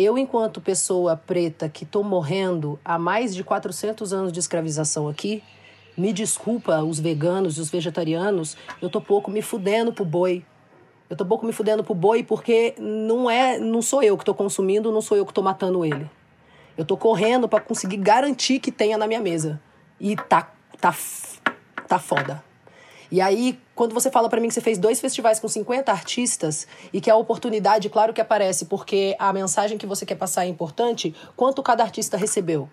Eu, 0.00 0.16
enquanto 0.16 0.60
pessoa 0.60 1.16
preta 1.16 1.68
que 1.68 1.82
estou 1.82 2.04
morrendo 2.04 2.78
há 2.84 2.96
mais 2.96 3.34
de 3.34 3.42
400 3.42 4.12
anos 4.12 4.30
de 4.30 4.38
escravização 4.38 5.08
aqui, 5.08 5.42
me 5.96 6.12
desculpa 6.12 6.80
os 6.84 7.00
veganos 7.00 7.58
e 7.58 7.60
os 7.60 7.68
vegetarianos, 7.68 8.56
eu 8.80 8.88
tô 8.88 9.00
pouco 9.00 9.28
me 9.28 9.42
fudendo 9.42 9.92
pro 9.92 10.04
boi. 10.04 10.44
Eu 11.10 11.16
tô 11.16 11.26
pouco 11.26 11.44
me 11.44 11.52
fudendo 11.52 11.82
pro 11.82 11.96
boi 11.96 12.22
porque 12.22 12.76
não 12.78 13.28
é, 13.28 13.58
não 13.58 13.82
sou 13.82 14.00
eu 14.00 14.16
que 14.16 14.22
estou 14.22 14.36
consumindo, 14.36 14.92
não 14.92 15.00
sou 15.00 15.16
eu 15.16 15.26
que 15.26 15.32
estou 15.32 15.42
matando 15.42 15.84
ele. 15.84 16.08
Eu 16.76 16.84
tô 16.84 16.96
correndo 16.96 17.48
para 17.48 17.58
conseguir 17.58 17.96
garantir 17.96 18.60
que 18.60 18.70
tenha 18.70 18.96
na 18.96 19.08
minha 19.08 19.20
mesa. 19.20 19.60
E 19.98 20.14
tá 20.14 20.48
tá 20.80 20.94
tá 21.88 21.98
foda. 21.98 22.47
E 23.10 23.20
aí, 23.20 23.58
quando 23.74 23.94
você 23.94 24.10
fala 24.10 24.28
para 24.28 24.40
mim 24.40 24.48
que 24.48 24.54
você 24.54 24.60
fez 24.60 24.76
dois 24.76 25.00
festivais 25.00 25.40
com 25.40 25.48
50 25.48 25.90
artistas 25.90 26.66
e 26.92 27.00
que 27.00 27.10
a 27.10 27.16
oportunidade, 27.16 27.88
claro 27.88 28.12
que 28.12 28.20
aparece, 28.20 28.66
porque 28.66 29.16
a 29.18 29.32
mensagem 29.32 29.78
que 29.78 29.86
você 29.86 30.04
quer 30.04 30.16
passar 30.16 30.44
é 30.44 30.48
importante, 30.48 31.14
quanto 31.34 31.62
cada 31.62 31.82
artista 31.82 32.16
recebeu? 32.16 32.68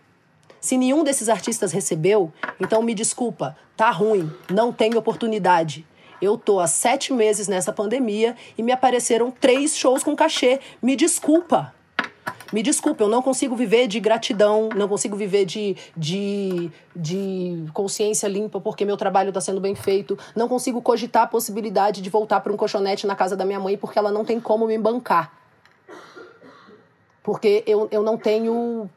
Se 0.59 0.77
nenhum 0.77 1.03
desses 1.03 1.29
artistas 1.29 1.71
recebeu, 1.71 2.33
então 2.59 2.81
me 2.81 2.93
desculpa, 2.93 3.55
tá 3.77 3.89
ruim, 3.91 4.29
não 4.49 4.73
tem 4.73 4.95
oportunidade. 4.97 5.85
Eu 6.21 6.37
tô 6.37 6.59
há 6.59 6.67
sete 6.67 7.13
meses 7.13 7.47
nessa 7.47 7.71
pandemia 7.71 8.35
e 8.57 8.63
me 8.63 8.71
apareceram 8.71 9.29
três 9.29 9.77
shows 9.77 10.03
com 10.03 10.15
cachê. 10.15 10.59
Me 10.81 10.95
desculpa. 10.95 11.73
Me 12.53 12.61
desculpa, 12.61 13.03
eu 13.03 13.09
não 13.09 13.21
consigo 13.21 13.55
viver 13.55 13.87
de 13.87 13.99
gratidão, 13.99 14.69
não 14.75 14.87
consigo 14.87 15.15
viver 15.15 15.45
de, 15.45 15.75
de, 15.97 16.71
de 16.95 17.65
consciência 17.73 18.27
limpa 18.27 18.61
porque 18.61 18.85
meu 18.85 18.95
trabalho 18.95 19.29
está 19.29 19.41
sendo 19.41 19.59
bem 19.59 19.75
feito, 19.75 20.17
não 20.35 20.47
consigo 20.47 20.81
cogitar 20.81 21.23
a 21.23 21.27
possibilidade 21.27 22.01
de 22.01 22.09
voltar 22.09 22.39
para 22.39 22.53
um 22.53 22.57
colchonete 22.57 23.07
na 23.07 23.15
casa 23.15 23.35
da 23.35 23.43
minha 23.45 23.59
mãe 23.59 23.77
porque 23.77 23.97
ela 23.97 24.11
não 24.11 24.23
tem 24.23 24.39
como 24.39 24.67
me 24.67 24.77
bancar. 24.77 25.33
Porque 27.23 27.63
eu, 27.65 27.87
eu 27.91 28.03
não 28.03 28.17
tenho 28.17 28.87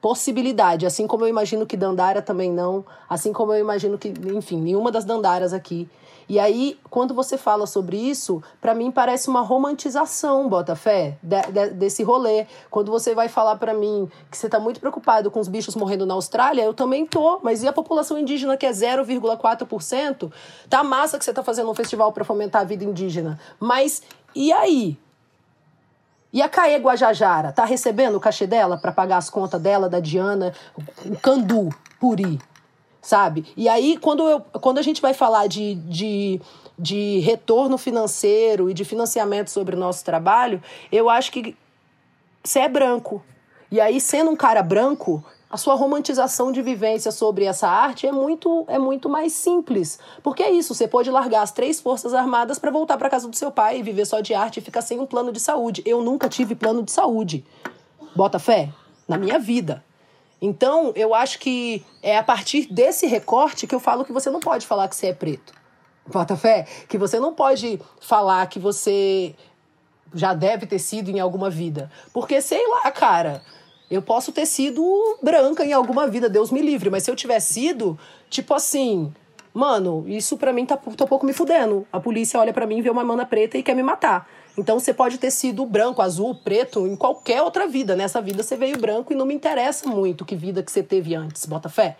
possibilidade, 0.00 0.86
assim 0.86 1.06
como 1.06 1.24
eu 1.24 1.28
imagino 1.28 1.66
que 1.66 1.76
Dandara 1.76 2.22
também 2.22 2.52
não, 2.52 2.84
assim 3.08 3.32
como 3.32 3.52
eu 3.52 3.60
imagino 3.60 3.98
que, 3.98 4.12
enfim, 4.34 4.60
nenhuma 4.60 4.92
das 4.92 5.04
Dandaras 5.04 5.52
aqui. 5.52 5.88
E 6.28 6.38
aí, 6.38 6.78
quando 6.90 7.14
você 7.14 7.38
fala 7.38 7.66
sobre 7.66 7.96
isso, 7.96 8.42
para 8.60 8.74
mim 8.74 8.90
parece 8.90 9.30
uma 9.30 9.40
romantização, 9.40 10.46
Botafé, 10.46 11.16
de, 11.22 11.40
de, 11.50 11.70
desse 11.70 12.02
rolê. 12.02 12.46
Quando 12.70 12.92
você 12.92 13.14
vai 13.14 13.28
falar 13.28 13.56
para 13.56 13.72
mim 13.72 14.10
que 14.30 14.36
você 14.36 14.46
tá 14.46 14.60
muito 14.60 14.78
preocupado 14.78 15.30
com 15.30 15.40
os 15.40 15.48
bichos 15.48 15.74
morrendo 15.74 16.04
na 16.04 16.12
Austrália, 16.12 16.62
eu 16.62 16.74
também 16.74 17.06
tô, 17.06 17.40
mas 17.42 17.62
e 17.62 17.68
a 17.68 17.72
população 17.72 18.18
indígena 18.18 18.58
que 18.58 18.66
é 18.66 18.70
0,4%? 18.70 20.30
Tá 20.68 20.84
massa 20.84 21.18
que 21.18 21.24
você 21.24 21.32
tá 21.32 21.42
fazendo 21.42 21.70
um 21.70 21.74
festival 21.74 22.12
para 22.12 22.24
fomentar 22.24 22.60
a 22.60 22.64
vida 22.66 22.84
indígena, 22.84 23.40
mas 23.58 24.02
e 24.34 24.52
aí? 24.52 24.98
E 26.32 26.42
a 26.42 26.48
Caê 26.48 26.76
Guajajara, 26.76 27.52
tá 27.52 27.64
recebendo 27.64 28.16
o 28.16 28.20
cachê 28.20 28.46
dela 28.46 28.76
para 28.76 28.92
pagar 28.92 29.16
as 29.16 29.30
contas 29.30 29.60
dela, 29.60 29.88
da 29.88 29.98
Diana, 29.98 30.52
o 31.06 31.16
Candu, 31.16 31.70
Puri, 31.98 32.38
sabe? 33.00 33.46
E 33.56 33.68
aí, 33.68 33.96
quando, 33.96 34.28
eu, 34.28 34.40
quando 34.40 34.78
a 34.78 34.82
gente 34.82 35.00
vai 35.00 35.14
falar 35.14 35.46
de, 35.46 35.76
de, 35.76 36.40
de 36.78 37.20
retorno 37.20 37.78
financeiro 37.78 38.68
e 38.68 38.74
de 38.74 38.84
financiamento 38.84 39.48
sobre 39.48 39.74
o 39.74 39.78
nosso 39.78 40.04
trabalho, 40.04 40.62
eu 40.92 41.08
acho 41.08 41.32
que 41.32 41.56
você 42.44 42.60
é 42.60 42.68
branco. 42.68 43.22
E 43.70 43.80
aí, 43.80 44.00
sendo 44.00 44.30
um 44.30 44.36
cara 44.36 44.62
branco, 44.62 45.24
a 45.50 45.56
sua 45.56 45.74
romantização 45.74 46.52
de 46.52 46.60
vivência 46.60 47.10
sobre 47.10 47.44
essa 47.44 47.66
arte 47.66 48.06
é 48.06 48.12
muito 48.12 48.64
é 48.68 48.78
muito 48.78 49.08
mais 49.08 49.32
simples. 49.32 49.98
Porque 50.22 50.42
é 50.42 50.50
isso, 50.50 50.74
você 50.74 50.86
pode 50.86 51.10
largar 51.10 51.42
as 51.42 51.52
três 51.52 51.80
forças 51.80 52.12
armadas 52.12 52.58
para 52.58 52.70
voltar 52.70 52.98
para 52.98 53.08
casa 53.08 53.28
do 53.28 53.36
seu 53.36 53.50
pai 53.50 53.78
e 53.78 53.82
viver 53.82 54.04
só 54.04 54.20
de 54.20 54.34
arte 54.34 54.58
e 54.58 54.60
ficar 54.60 54.82
sem 54.82 55.00
um 55.00 55.06
plano 55.06 55.32
de 55.32 55.40
saúde. 55.40 55.82
Eu 55.86 56.02
nunca 56.02 56.28
tive 56.28 56.54
plano 56.54 56.82
de 56.82 56.92
saúde. 56.92 57.44
Bota 58.14 58.38
fé 58.38 58.70
na 59.06 59.16
minha 59.16 59.38
vida. 59.38 59.82
Então, 60.40 60.92
eu 60.94 61.14
acho 61.14 61.38
que 61.38 61.84
é 62.02 62.16
a 62.16 62.22
partir 62.22 62.72
desse 62.72 63.06
recorte 63.06 63.66
que 63.66 63.74
eu 63.74 63.80
falo 63.80 64.04
que 64.04 64.12
você 64.12 64.30
não 64.30 64.40
pode 64.40 64.66
falar 64.66 64.86
que 64.86 64.94
você 64.94 65.08
é 65.08 65.14
preto. 65.14 65.52
Bota 66.06 66.36
fé? 66.36 66.66
Que 66.88 66.96
você 66.96 67.18
não 67.18 67.34
pode 67.34 67.80
falar 68.00 68.46
que 68.46 68.58
você 68.58 69.34
já 70.14 70.34
deve 70.34 70.66
ter 70.66 70.78
sido 70.78 71.10
em 71.10 71.20
alguma 71.20 71.50
vida. 71.50 71.90
Porque, 72.12 72.40
sei 72.40 72.66
lá, 72.68 72.90
cara, 72.90 73.42
eu 73.90 74.02
posso 74.02 74.32
ter 74.32 74.46
sido 74.46 74.82
branca 75.22 75.64
em 75.64 75.72
alguma 75.72 76.06
vida, 76.06 76.28
Deus 76.28 76.50
me 76.50 76.60
livre, 76.60 76.90
mas 76.90 77.04
se 77.04 77.10
eu 77.10 77.16
tiver 77.16 77.40
sido, 77.40 77.98
tipo 78.28 78.52
assim, 78.52 79.12
mano, 79.52 80.04
isso 80.06 80.36
pra 80.36 80.52
mim 80.52 80.66
tá, 80.66 80.76
tá 80.76 81.04
um 81.04 81.08
pouco 81.08 81.24
me 81.24 81.32
fudendo. 81.32 81.86
A 81.92 81.98
polícia 81.98 82.38
olha 82.38 82.52
para 82.52 82.66
mim, 82.66 82.82
vê 82.82 82.90
uma 82.90 83.04
mana 83.04 83.24
preta 83.24 83.56
e 83.56 83.62
quer 83.62 83.74
me 83.74 83.82
matar. 83.82 84.28
Então 84.58 84.78
você 84.78 84.92
pode 84.92 85.18
ter 85.18 85.30
sido 85.30 85.64
branco, 85.64 86.02
azul, 86.02 86.34
preto 86.34 86.86
em 86.86 86.96
qualquer 86.96 87.40
outra 87.42 87.66
vida. 87.66 87.94
Nessa 87.94 88.20
vida 88.20 88.42
você 88.42 88.56
veio 88.56 88.76
branco 88.78 89.12
e 89.12 89.16
não 89.16 89.24
me 89.24 89.34
interessa 89.34 89.88
muito 89.88 90.24
que 90.24 90.34
vida 90.34 90.62
que 90.62 90.70
você 90.70 90.82
teve 90.82 91.14
antes, 91.14 91.46
bota 91.46 91.68
fé. 91.68 91.96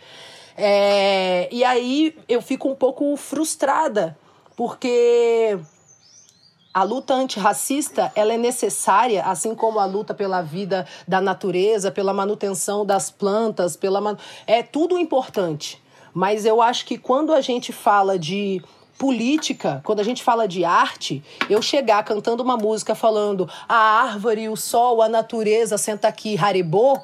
É, 0.57 1.49
e 1.53 1.63
aí 1.63 2.17
eu 2.29 2.43
fico 2.43 2.69
um 2.69 2.75
pouco 2.75 3.17
frustrada, 3.17 4.19
porque 4.57 5.57
a 6.79 6.85
luta 6.85 7.13
antirracista 7.13 8.13
ela 8.15 8.33
é 8.33 8.39
necessária, 8.39 9.25
assim 9.25 9.53
como 9.53 9.81
a 9.81 9.85
luta 9.85 10.15
pela 10.15 10.43
vida 10.43 10.87
da 11.09 11.21
natureza, 11.21 11.91
pela 11.91 12.15
manutenção 12.15 12.87
das 12.87 13.11
plantas, 13.11 13.77
pela 13.77 14.17
é 14.47 14.63
tudo 14.63 14.97
importante. 14.97 15.83
Mas 16.15 16.47
eu 16.47 16.63
acho 16.63 16.87
que 16.87 16.97
quando 16.97 17.35
a 17.35 17.41
gente 17.41 17.73
fala 17.73 18.17
de 18.17 18.63
política, 18.97 19.81
quando 19.85 19.99
a 19.99 20.05
gente 20.05 20.23
fala 20.23 20.47
de 20.47 20.65
arte, 20.65 21.21
eu 21.51 21.61
chegar 21.61 22.05
cantando 22.05 22.45
uma 22.45 22.57
música 22.57 22.95
falando 22.95 23.51
a 23.69 23.75
árvore, 24.05 24.49
o 24.49 24.55
sol, 24.55 25.03
a 25.03 25.09
natureza, 25.09 25.77
senta 25.77 26.07
aqui, 26.07 26.39
Haribo, 26.39 27.03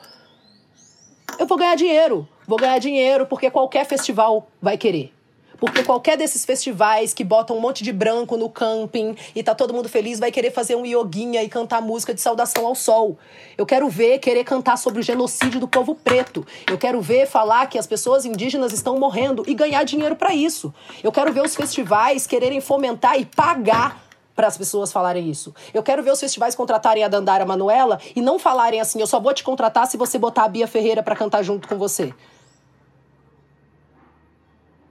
eu 1.36 1.48
vou 1.48 1.58
ganhar 1.58 1.74
dinheiro. 1.74 2.28
Vou 2.46 2.58
ganhar 2.58 2.78
dinheiro 2.78 3.26
porque 3.26 3.50
qualquer 3.50 3.84
festival 3.84 4.46
vai 4.62 4.78
querer. 4.78 5.12
Porque 5.58 5.82
qualquer 5.82 6.16
desses 6.16 6.44
festivais 6.44 7.14
que 7.14 7.24
botam 7.24 7.56
um 7.56 7.60
monte 7.60 7.82
de 7.82 7.92
branco 7.92 8.36
no 8.36 8.48
camping 8.48 9.16
e 9.34 9.42
tá 9.42 9.54
todo 9.54 9.72
mundo 9.72 9.88
feliz 9.88 10.18
vai 10.18 10.30
querer 10.30 10.50
fazer 10.50 10.76
um 10.76 10.84
yoguinha 10.84 11.42
e 11.42 11.48
cantar 11.48 11.80
música 11.80 12.12
de 12.12 12.20
saudação 12.20 12.66
ao 12.66 12.74
sol. 12.74 13.18
Eu 13.56 13.64
quero 13.64 13.88
ver 13.88 14.18
querer 14.18 14.44
cantar 14.44 14.76
sobre 14.76 15.00
o 15.00 15.02
genocídio 15.02 15.60
do 15.60 15.68
povo 15.68 15.94
preto. 15.94 16.46
Eu 16.68 16.78
quero 16.78 17.00
ver 17.00 17.26
falar 17.26 17.66
que 17.66 17.78
as 17.78 17.86
pessoas 17.86 18.24
indígenas 18.24 18.72
estão 18.72 18.98
morrendo 18.98 19.44
e 19.46 19.54
ganhar 19.54 19.84
dinheiro 19.84 20.16
para 20.16 20.34
isso. 20.34 20.72
Eu 21.02 21.12
quero 21.12 21.32
ver 21.32 21.42
os 21.42 21.54
festivais 21.54 22.26
quererem 22.26 22.60
fomentar 22.60 23.18
e 23.18 23.24
pagar 23.24 24.04
para 24.34 24.46
as 24.46 24.58
pessoas 24.58 24.92
falarem 24.92 25.30
isso. 25.30 25.54
Eu 25.72 25.82
quero 25.82 26.02
ver 26.02 26.10
os 26.10 26.20
festivais 26.20 26.54
contratarem 26.54 27.04
a 27.04 27.08
Dandara 27.08 27.46
Manuela 27.46 28.00
e 28.14 28.20
não 28.20 28.38
falarem 28.38 28.80
assim: 28.80 29.00
eu 29.00 29.06
só 29.06 29.20
vou 29.20 29.32
te 29.32 29.44
contratar 29.44 29.86
se 29.86 29.96
você 29.96 30.18
botar 30.18 30.44
a 30.44 30.48
Bia 30.48 30.66
Ferreira 30.66 31.02
para 31.02 31.16
cantar 31.16 31.42
junto 31.42 31.68
com 31.68 31.78
você. 31.78 32.12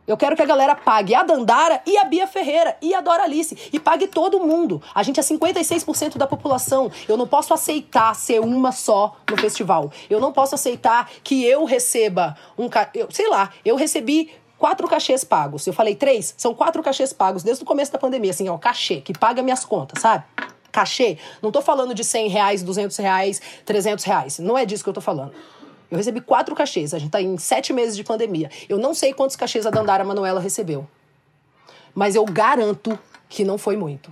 Eu 0.06 0.18
quero 0.18 0.36
que 0.36 0.42
a 0.42 0.46
galera 0.46 0.76
pague 0.76 1.16
a 1.16 1.24
Dandara 1.24 1.82
e 1.86 1.98
a 1.98 2.04
Bia 2.04 2.28
Ferreira 2.28 2.76
e 2.82 2.94
a 2.94 3.00
Doralice. 3.00 3.58
E 3.72 3.80
pague 3.80 4.08
todo 4.08 4.40
mundo. 4.40 4.82
A 4.94 5.02
gente 5.02 5.20
é 5.20 5.24
56% 5.24 6.18
da 6.18 6.28
população. 6.28 6.92
Eu 7.08 7.16
não 7.16 7.26
posso 7.26 7.54
aceitar 7.54 8.14
ser 8.14 8.42
uma 8.42 8.74
só 8.74 9.16
no 9.30 9.38
festival. 9.38 9.92
Eu 10.10 10.20
não 10.20 10.34
posso 10.34 10.56
aceitar 10.56 11.10
que 11.24 11.46
eu 11.46 11.64
receba 11.64 12.36
um. 12.58 12.70
Eu, 12.94 13.08
sei 13.12 13.30
lá, 13.30 13.50
eu 13.64 13.78
recebi 13.78 14.30
quatro 14.58 14.88
cachês 14.90 15.24
pagos. 15.24 15.66
Eu 15.66 15.74
falei 15.74 15.96
três? 15.96 16.34
São 16.38 16.54
quatro 16.54 16.84
cachês 16.84 17.14
pagos 17.14 17.42
desde 17.42 17.64
o 17.64 17.66
começo 17.66 17.92
da 17.92 17.98
pandemia. 17.98 18.32
Assim, 18.32 18.50
ó, 18.50 18.58
cachê, 18.58 19.00
que 19.00 19.18
paga 19.18 19.42
minhas 19.42 19.64
contas, 19.64 20.02
sabe? 20.02 20.26
Cachê. 20.70 21.18
Não 21.42 21.50
tô 21.52 21.62
falando 21.62 21.94
de 21.94 22.04
100 22.04 22.28
reais, 22.28 22.64
200 22.64 22.98
reais, 22.98 23.42
300 23.64 24.04
reais. 24.04 24.40
Não 24.40 24.58
é 24.58 24.66
disso 24.66 24.84
que 24.84 24.90
eu 24.90 24.94
tô 24.94 25.02
falando. 25.02 25.34
Eu 25.94 25.98
recebi 25.98 26.22
quatro 26.22 26.56
cachês. 26.56 26.92
A 26.92 26.98
gente 26.98 27.10
está 27.10 27.22
em 27.22 27.38
sete 27.38 27.72
meses 27.72 27.96
de 27.96 28.04
pandemia. 28.04 28.50
Eu 28.68 28.80
não 28.80 28.96
sei 28.96 29.14
quantos 29.14 29.36
cachês 29.36 29.68
a 29.68 29.70
Dandara 29.70 30.04
Manuela 30.04 30.42
recebeu. 30.42 30.88
Mas 31.94 32.16
eu 32.16 32.26
garanto 32.26 32.98
que 33.30 33.46
não 33.46 33.60
foi 33.60 33.78
muito. 33.78 34.12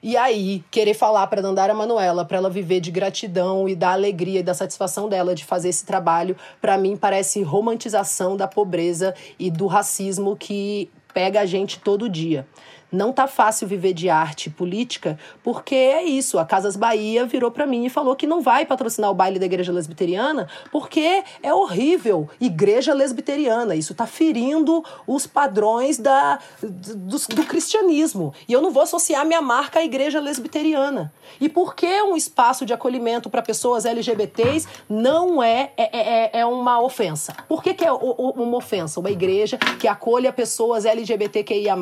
E 0.00 0.16
aí, 0.16 0.62
querer 0.70 0.94
falar 0.94 1.26
para 1.26 1.42
Dandara 1.42 1.74
Manuela, 1.74 2.24
para 2.24 2.36
ela 2.36 2.48
viver 2.48 2.78
de 2.78 2.92
gratidão 2.92 3.68
e 3.68 3.74
da 3.74 3.90
alegria 3.90 4.38
e 4.38 4.42
da 4.44 4.54
satisfação 4.54 5.08
dela 5.08 5.34
de 5.34 5.44
fazer 5.44 5.70
esse 5.70 5.84
trabalho, 5.84 6.36
para 6.60 6.78
mim 6.78 6.96
parece 6.96 7.42
romantização 7.42 8.36
da 8.36 8.46
pobreza 8.46 9.12
e 9.36 9.50
do 9.50 9.66
racismo 9.66 10.36
que 10.36 10.88
pega 11.12 11.40
a 11.40 11.46
gente 11.46 11.80
todo 11.80 12.08
dia. 12.08 12.46
Não 12.90 13.12
tá 13.12 13.26
fácil 13.26 13.68
viver 13.68 13.92
de 13.92 14.08
arte 14.08 14.48
política, 14.48 15.18
porque 15.42 15.74
é 15.74 16.04
isso. 16.04 16.38
A 16.38 16.44
Casas 16.44 16.74
Bahia 16.74 17.26
virou 17.26 17.50
para 17.50 17.66
mim 17.66 17.84
e 17.84 17.90
falou 17.90 18.16
que 18.16 18.26
não 18.26 18.40
vai 18.40 18.64
patrocinar 18.64 19.10
o 19.10 19.14
baile 19.14 19.38
da 19.38 19.44
igreja 19.44 19.70
lesbiteriana, 19.70 20.48
porque 20.72 21.22
é 21.42 21.52
horrível. 21.52 22.28
Igreja 22.40 22.94
lesbiteriana, 22.94 23.74
isso 23.74 23.94
tá 23.94 24.06
ferindo 24.06 24.82
os 25.06 25.26
padrões 25.26 25.98
da, 25.98 26.38
do, 26.62 27.18
do 27.18 27.44
cristianismo. 27.44 28.32
E 28.48 28.52
eu 28.52 28.62
não 28.62 28.70
vou 28.70 28.82
associar 28.82 29.26
minha 29.26 29.42
marca 29.42 29.80
à 29.80 29.84
igreja 29.84 30.18
lesbiteriana. 30.18 31.12
E 31.40 31.48
por 31.48 31.74
que 31.74 32.02
um 32.02 32.16
espaço 32.16 32.64
de 32.64 32.72
acolhimento 32.72 33.28
para 33.28 33.42
pessoas 33.42 33.84
LGBTs 33.84 34.66
não 34.88 35.42
é, 35.42 35.72
é, 35.76 35.98
é, 35.98 36.30
é 36.40 36.46
uma 36.46 36.80
ofensa? 36.80 37.34
Por 37.46 37.62
que, 37.62 37.74
que 37.74 37.84
é 37.84 37.92
uma 37.92 38.56
ofensa? 38.56 38.98
Uma 38.98 39.10
igreja 39.10 39.58
que 39.78 39.86
acolha 39.86 40.32
pessoas 40.32 40.84
LGBTQIA, 40.84 41.76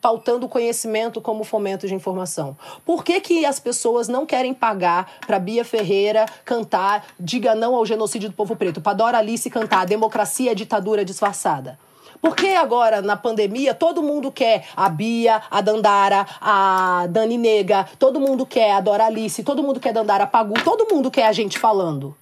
pautando 0.00 0.48
conhecimento 0.48 1.20
como 1.20 1.44
fomento 1.44 1.86
de 1.86 1.94
informação. 1.94 2.56
Por 2.84 3.02
que, 3.02 3.20
que 3.20 3.44
as 3.44 3.58
pessoas 3.58 4.08
não 4.08 4.24
querem 4.24 4.54
pagar 4.54 5.10
para 5.26 5.38
Bia 5.38 5.64
Ferreira 5.64 6.26
cantar 6.44 7.06
Diga 7.18 7.54
Não 7.54 7.74
ao 7.74 7.86
Genocídio 7.86 8.28
do 8.28 8.34
Povo 8.34 8.54
Preto, 8.56 8.80
para 8.80 8.92
Dora 8.92 9.18
Alice 9.18 9.50
cantar 9.50 9.86
Democracia 9.86 10.52
é 10.52 10.54
Ditadura 10.54 11.04
Disfarçada? 11.04 11.78
Por 12.20 12.34
que 12.34 12.54
agora, 12.54 13.02
na 13.02 13.16
pandemia, 13.16 13.74
todo 13.74 14.02
mundo 14.02 14.32
quer 14.32 14.64
a 14.76 14.88
Bia, 14.88 15.42
a 15.50 15.60
Dandara, 15.60 16.26
a 16.40 17.06
Dani 17.10 17.36
Nega, 17.36 17.86
todo 17.98 18.18
mundo 18.18 18.46
quer 18.46 18.72
a 18.72 18.80
Dora 18.80 19.06
Alice, 19.06 19.42
todo 19.42 19.62
mundo 19.62 19.78
quer 19.78 19.92
Dandara 19.92 20.26
Pagu, 20.26 20.54
todo 20.64 20.92
mundo 20.92 21.10
quer 21.10 21.26
a 21.26 21.32
gente 21.32 21.58
falando? 21.58 22.16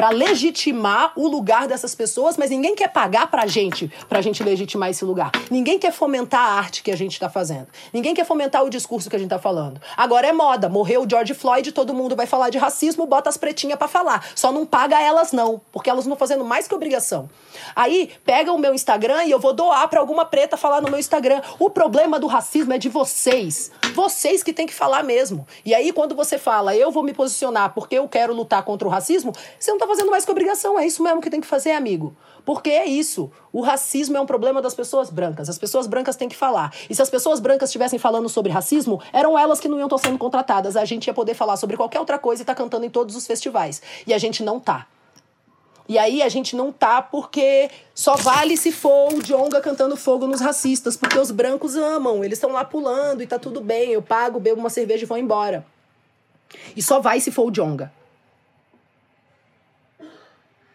Para 0.00 0.08
legitimar 0.08 1.12
o 1.14 1.28
lugar 1.28 1.68
dessas 1.68 1.94
pessoas, 1.94 2.38
mas 2.38 2.48
ninguém 2.48 2.74
quer 2.74 2.88
pagar 2.88 3.30
pra 3.30 3.46
gente, 3.46 3.92
pra 4.08 4.22
gente 4.22 4.42
legitimar 4.42 4.88
esse 4.88 5.04
lugar. 5.04 5.30
Ninguém 5.50 5.78
quer 5.78 5.92
fomentar 5.92 6.40
a 6.40 6.52
arte 6.54 6.82
que 6.82 6.90
a 6.90 6.96
gente 6.96 7.20
tá 7.20 7.28
fazendo. 7.28 7.66
Ninguém 7.92 8.14
quer 8.14 8.24
fomentar 8.24 8.64
o 8.64 8.70
discurso 8.70 9.10
que 9.10 9.16
a 9.16 9.18
gente 9.18 9.28
tá 9.28 9.38
falando. 9.38 9.78
Agora 9.94 10.26
é 10.26 10.32
moda, 10.32 10.70
morreu 10.70 11.02
o 11.02 11.06
George 11.06 11.34
Floyd, 11.34 11.70
todo 11.72 11.92
mundo 11.92 12.16
vai 12.16 12.24
falar 12.24 12.48
de 12.48 12.56
racismo, 12.56 13.04
bota 13.04 13.28
as 13.28 13.36
pretinhas 13.36 13.78
para 13.78 13.88
falar. 13.88 14.26
Só 14.34 14.50
não 14.50 14.64
paga 14.64 14.98
elas 14.98 15.32
não, 15.32 15.60
porque 15.70 15.90
elas 15.90 16.06
não 16.06 16.14
estão 16.14 16.26
fazendo 16.26 16.46
mais 16.46 16.66
que 16.66 16.74
obrigação. 16.74 17.28
Aí 17.76 18.10
pega 18.24 18.50
o 18.54 18.58
meu 18.58 18.72
Instagram 18.72 19.24
e 19.24 19.30
eu 19.30 19.38
vou 19.38 19.52
doar 19.52 19.86
para 19.88 20.00
alguma 20.00 20.24
preta 20.24 20.56
falar 20.56 20.80
no 20.80 20.88
meu 20.88 20.98
Instagram. 20.98 21.42
O 21.58 21.68
problema 21.68 22.18
do 22.18 22.26
racismo 22.26 22.72
é 22.72 22.78
de 22.78 22.88
vocês. 22.88 23.70
Vocês 23.94 24.42
que 24.42 24.54
tem 24.54 24.66
que 24.66 24.72
falar 24.72 25.02
mesmo. 25.02 25.46
E 25.62 25.74
aí 25.74 25.92
quando 25.92 26.14
você 26.14 26.38
fala, 26.38 26.74
eu 26.74 26.90
vou 26.90 27.02
me 27.02 27.12
posicionar 27.12 27.74
porque 27.74 27.98
eu 27.98 28.08
quero 28.08 28.32
lutar 28.32 28.62
contra 28.62 28.88
o 28.88 28.90
racismo, 28.90 29.34
você 29.58 29.70
não 29.70 29.78
tá 29.78 29.89
fazendo 29.90 30.10
mais 30.10 30.24
que 30.24 30.30
obrigação. 30.30 30.78
É 30.78 30.86
isso 30.86 31.02
mesmo 31.02 31.20
que 31.20 31.28
tem 31.28 31.40
que 31.40 31.46
fazer, 31.46 31.72
amigo. 31.72 32.16
Porque 32.44 32.70
é 32.70 32.86
isso. 32.86 33.30
O 33.52 33.60
racismo 33.60 34.16
é 34.16 34.20
um 34.20 34.26
problema 34.26 34.62
das 34.62 34.74
pessoas 34.74 35.10
brancas. 35.10 35.48
As 35.48 35.58
pessoas 35.58 35.86
brancas 35.86 36.16
têm 36.16 36.28
que 36.28 36.36
falar. 36.36 36.72
E 36.88 36.94
se 36.94 37.02
as 37.02 37.10
pessoas 37.10 37.40
brancas 37.40 37.68
estivessem 37.68 37.98
falando 37.98 38.28
sobre 38.28 38.50
racismo, 38.50 39.00
eram 39.12 39.38
elas 39.38 39.60
que 39.60 39.68
não 39.68 39.78
iam 39.78 39.86
estar 39.86 39.98
sendo 39.98 40.18
contratadas. 40.18 40.76
A 40.76 40.84
gente 40.84 41.06
ia 41.06 41.14
poder 41.14 41.34
falar 41.34 41.56
sobre 41.56 41.76
qualquer 41.76 42.00
outra 42.00 42.18
coisa 42.18 42.42
e 42.42 42.44
tá 42.44 42.54
cantando 42.54 42.86
em 42.86 42.90
todos 42.90 43.14
os 43.14 43.26
festivais. 43.26 43.82
E 44.06 44.14
a 44.14 44.18
gente 44.18 44.42
não 44.42 44.58
tá. 44.58 44.86
E 45.88 45.98
aí 45.98 46.22
a 46.22 46.28
gente 46.28 46.54
não 46.54 46.70
tá 46.70 47.02
porque 47.02 47.68
só 47.92 48.14
vale 48.14 48.56
se 48.56 48.70
for 48.70 49.12
o 49.12 49.20
Jonga 49.20 49.60
cantando 49.60 49.96
fogo 49.96 50.24
nos 50.24 50.40
racistas, 50.40 50.96
porque 50.96 51.18
os 51.18 51.32
brancos 51.32 51.74
amam, 51.74 52.22
eles 52.22 52.38
estão 52.38 52.52
lá 52.52 52.64
pulando 52.64 53.24
e 53.24 53.26
tá 53.26 53.40
tudo 53.40 53.60
bem, 53.60 53.90
eu 53.90 54.00
pago, 54.00 54.38
bebo 54.38 54.60
uma 54.60 54.70
cerveja 54.70 55.02
e 55.02 55.06
vou 55.06 55.18
embora. 55.18 55.66
E 56.76 56.82
só 56.82 57.00
vai 57.00 57.18
se 57.18 57.32
for 57.32 57.48
o 57.48 57.50
Jonga. 57.50 57.92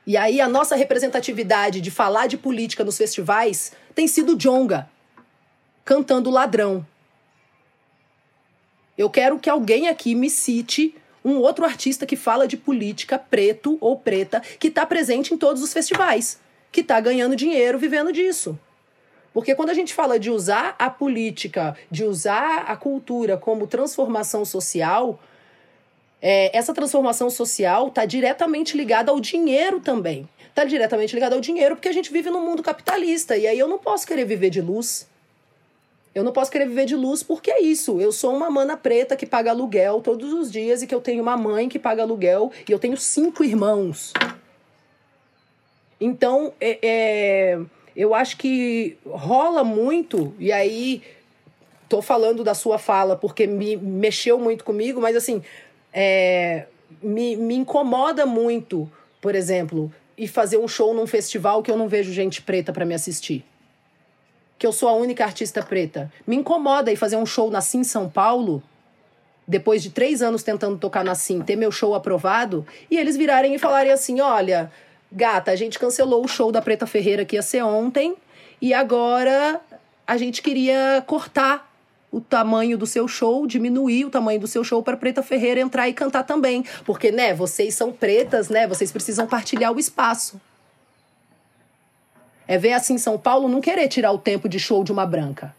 E 0.08 0.16
aí 0.16 0.40
a 0.40 0.48
nossa 0.48 0.76
representatividade 0.76 1.82
de 1.82 1.90
falar 1.90 2.28
de 2.28 2.38
política 2.38 2.84
nos 2.84 2.98
festivais 2.98 3.72
tem 3.94 4.08
sido 4.08 4.36
Jonga 4.36 4.88
cantando 5.84 6.30
ladrão. 6.30 6.86
Eu 8.98 9.10
quero 9.10 9.40
que 9.40 9.50
alguém 9.50 9.88
aqui 9.88 10.16
me 10.16 10.30
cite 10.30 10.96
um 11.24 11.38
outro 11.38 11.66
artista 11.66 12.06
que 12.06 12.16
fala 12.16 12.48
de 12.48 12.56
política 12.56 13.18
preto 13.18 13.78
ou 13.82 13.98
preta 13.98 14.42
que 14.60 14.68
está 14.68 14.86
presente 14.86 15.34
em 15.34 15.38
todos 15.38 15.62
os 15.64 15.74
festivais, 15.74 16.40
que 16.72 16.82
está 16.82 17.00
ganhando 17.00 17.36
dinheiro 17.36 17.80
vivendo 17.80 18.12
disso. 18.12 18.58
Porque 19.34 19.56
quando 19.56 19.72
a 19.72 19.74
gente 19.74 19.94
fala 19.94 20.20
de 20.20 20.30
usar 20.30 20.76
a 20.80 20.90
política, 20.90 21.76
de 21.92 22.04
usar 22.04 22.66
a 22.68 22.76
cultura 22.78 23.38
como 23.38 23.68
transformação 23.68 24.46
social, 24.46 25.20
é, 26.22 26.56
essa 26.58 26.74
transformação 26.74 27.30
social 27.30 27.88
está 27.88 28.06
diretamente 28.06 28.76
ligada 28.76 29.12
ao 29.12 29.20
dinheiro 29.20 29.80
também. 29.80 30.28
Está 30.50 30.64
diretamente 30.64 31.14
ligada 31.14 31.36
ao 31.36 31.42
dinheiro 31.42 31.76
porque 31.76 31.90
a 31.90 31.94
gente 31.94 32.12
vive 32.12 32.30
num 32.30 32.44
mundo 32.44 32.64
capitalista. 32.64 33.36
E 33.36 33.46
aí 33.46 33.60
eu 33.60 33.68
não 33.68 33.78
posso 33.78 34.08
querer 34.08 34.26
viver 34.26 34.50
de 34.50 34.62
luz. 34.62 35.08
Eu 36.14 36.24
não 36.24 36.32
posso 36.32 36.50
querer 36.50 36.66
viver 36.66 36.86
de 36.86 36.96
luz 36.96 37.22
porque 37.22 37.52
é 37.52 37.62
isso. 37.62 38.00
Eu 38.00 38.12
sou 38.12 38.34
uma 38.34 38.50
mana 38.50 38.78
preta 38.78 39.18
que 39.18 39.26
paga 39.26 39.52
aluguel 39.52 40.02
todos 40.02 40.32
os 40.32 40.50
dias 40.50 40.82
e 40.82 40.88
que 40.88 40.96
eu 40.96 41.02
tenho 41.02 41.22
uma 41.22 41.36
mãe 41.36 41.68
que 41.68 41.78
paga 41.78 42.04
aluguel 42.04 42.52
e 42.68 42.72
eu 42.72 42.80
tenho 42.80 42.96
cinco 42.96 43.44
irmãos. 43.44 44.14
Então, 46.00 46.54
é, 46.60 46.80
é, 46.82 47.60
eu 47.96 48.14
acho 48.14 48.38
que 48.38 48.98
rola 49.06 49.64
muito, 49.64 50.34
e 50.38 50.52
aí 50.52 51.02
tô 51.88 52.02
falando 52.02 52.44
da 52.44 52.54
sua 52.54 52.78
fala 52.78 53.16
porque 53.16 53.48
me 53.48 53.78
mexeu 53.78 54.40
muito 54.40 54.64
comigo, 54.64 55.00
mas 55.00 55.16
assim, 55.16 55.42
é, 55.96 56.66
me, 57.02 57.38
me 57.38 57.56
incomoda 57.56 58.26
muito, 58.26 58.92
por 59.22 59.34
exemplo, 59.34 59.90
ir 60.18 60.28
fazer 60.28 60.58
um 60.58 60.68
show 60.68 60.94
num 60.94 61.08
festival 61.08 61.64
que 61.64 61.72
eu 61.72 61.78
não 61.78 61.88
vejo 61.88 62.12
gente 62.12 62.42
preta 62.42 62.74
para 62.74 62.86
me 62.86 62.94
assistir. 62.94 63.46
Que 64.60 64.68
eu 64.68 64.74
sou 64.74 64.90
a 64.90 64.94
única 64.94 65.24
artista 65.24 65.64
preta. 65.64 66.12
Me 66.28 66.36
incomoda 66.36 66.92
ir 66.92 66.98
fazer 66.98 67.16
um 67.16 67.26
show 67.26 67.50
na 67.50 67.62
Sim 67.62 67.84
São 67.84 68.10
Paulo, 68.10 68.62
depois 69.48 69.82
de 69.82 69.90
três 69.90 70.22
anos 70.22 70.44
tentando 70.44 70.78
tocar 70.78 71.04
na 71.04 71.16
Sim, 71.16 71.42
ter 71.42 71.56
meu 71.56 71.72
show 71.72 71.96
aprovado, 71.96 72.66
e 72.92 72.98
eles 72.98 73.16
virarem 73.16 73.56
e 73.56 73.60
falarem 73.60 73.92
assim: 73.92 74.20
olha, 74.20 74.72
gata, 75.10 75.52
a 75.52 75.56
gente 75.56 75.80
cancelou 75.80 76.26
o 76.26 76.28
show 76.28 76.52
da 76.52 76.62
Preta 76.62 76.86
Ferreira 76.86 77.24
que 77.24 77.38
ia 77.38 77.42
ser 77.42 77.64
ontem, 77.64 78.16
e 78.62 78.74
agora 78.74 79.62
a 80.06 80.18
gente 80.18 80.42
queria 80.42 81.04
cortar 81.06 81.75
o 82.12 82.22
tamanho 82.22 82.78
do 82.78 82.86
seu 82.86 83.08
show, 83.08 83.46
diminuir 83.46 84.06
o 84.06 84.10
tamanho 84.10 84.40
do 84.40 84.48
seu 84.48 84.64
show 84.64 84.82
para 84.82 84.96
Preta 84.96 85.22
Ferreira 85.22 85.60
entrar 85.60 85.90
e 85.90 85.94
cantar 85.94 86.24
também. 86.24 86.64
Porque, 86.86 87.12
né, 87.12 87.34
vocês 87.34 87.76
são 87.76 87.92
pretas, 87.92 88.50
né? 88.50 88.68
Vocês 88.68 88.92
precisam 88.92 89.28
partilhar 89.28 89.74
o 89.74 89.80
espaço. 89.80 90.40
É 92.48 92.58
ver 92.58 92.74
assim 92.74 92.98
São 92.98 93.18
Paulo 93.18 93.48
não 93.50 93.60
querer 93.60 93.88
tirar 93.88 94.12
o 94.12 94.18
tempo 94.18 94.48
de 94.48 94.60
show 94.60 94.84
de 94.84 94.92
uma 94.92 95.06
branca. 95.06 95.54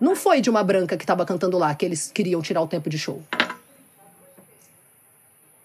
Não 0.00 0.16
foi 0.16 0.40
de 0.40 0.50
uma 0.50 0.62
branca 0.62 0.96
que 0.96 1.04
estava 1.04 1.24
cantando 1.24 1.56
lá 1.56 1.74
que 1.74 1.84
eles 1.84 2.10
queriam 2.12 2.42
tirar 2.42 2.62
o 2.62 2.66
tempo 2.66 2.90
de 2.90 2.98
show. 2.98 3.22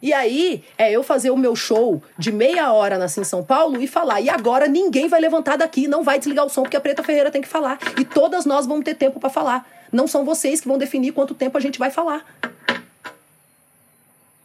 E 0.01 0.11
aí, 0.13 0.63
é 0.77 0.91
eu 0.91 1.03
fazer 1.03 1.29
o 1.29 1.37
meu 1.37 1.55
show 1.55 2.01
de 2.17 2.31
meia 2.31 2.73
hora 2.73 2.97
na 2.97 3.07
Sim 3.07 3.23
São 3.23 3.43
Paulo 3.43 3.79
e 3.79 3.85
falar. 3.85 4.19
E 4.19 4.29
agora 4.29 4.67
ninguém 4.67 5.07
vai 5.07 5.21
levantar 5.21 5.57
daqui, 5.57 5.87
não 5.87 6.03
vai 6.03 6.17
desligar 6.17 6.45
o 6.45 6.49
som, 6.49 6.63
porque 6.63 6.75
a 6.75 6.81
Preta 6.81 7.03
Ferreira 7.03 7.29
tem 7.29 7.41
que 7.41 7.47
falar. 7.47 7.77
E 7.99 8.03
todas 8.03 8.45
nós 8.45 8.65
vamos 8.65 8.83
ter 8.83 8.95
tempo 8.95 9.19
para 9.19 9.29
falar. 9.29 9.80
Não 9.91 10.07
são 10.07 10.23
vocês 10.23 10.61
que 10.61 10.67
vão 10.67 10.77
definir 10.77 11.11
quanto 11.11 11.35
tempo 11.35 11.57
a 11.57 11.61
gente 11.61 11.77
vai 11.77 11.91
falar. 11.91 12.25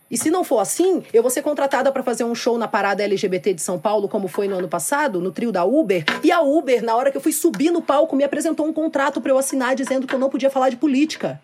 E 0.08 0.16
se 0.16 0.30
não 0.30 0.44
for 0.44 0.60
assim, 0.60 1.02
eu 1.12 1.20
vou 1.20 1.30
ser 1.30 1.42
contratada 1.42 1.90
para 1.90 2.02
fazer 2.02 2.22
um 2.22 2.34
show 2.34 2.56
na 2.56 2.68
parada 2.68 3.02
LGBT 3.02 3.54
de 3.54 3.60
São 3.60 3.78
Paulo, 3.78 4.08
como 4.08 4.28
foi 4.28 4.46
no 4.46 4.56
ano 4.56 4.68
passado, 4.68 5.20
no 5.20 5.32
trio 5.32 5.50
da 5.50 5.64
Uber. 5.64 6.04
E 6.22 6.30
a 6.30 6.40
Uber, 6.40 6.82
na 6.84 6.94
hora 6.94 7.10
que 7.10 7.16
eu 7.16 7.20
fui 7.20 7.32
subir 7.32 7.72
no 7.72 7.82
palco, 7.82 8.14
me 8.14 8.22
apresentou 8.22 8.66
um 8.66 8.72
contrato 8.72 9.20
para 9.20 9.32
eu 9.32 9.38
assinar 9.38 9.74
dizendo 9.74 10.06
que 10.06 10.14
eu 10.14 10.18
não 10.18 10.30
podia 10.30 10.48
falar 10.48 10.68
de 10.68 10.76
política. 10.76 11.40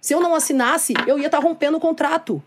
Se 0.00 0.12
eu 0.12 0.20
não 0.20 0.34
assinasse, 0.34 0.94
eu 1.06 1.18
ia 1.18 1.26
estar 1.26 1.40
tá 1.40 1.46
rompendo 1.46 1.76
o 1.76 1.80
contrato. 1.80 2.42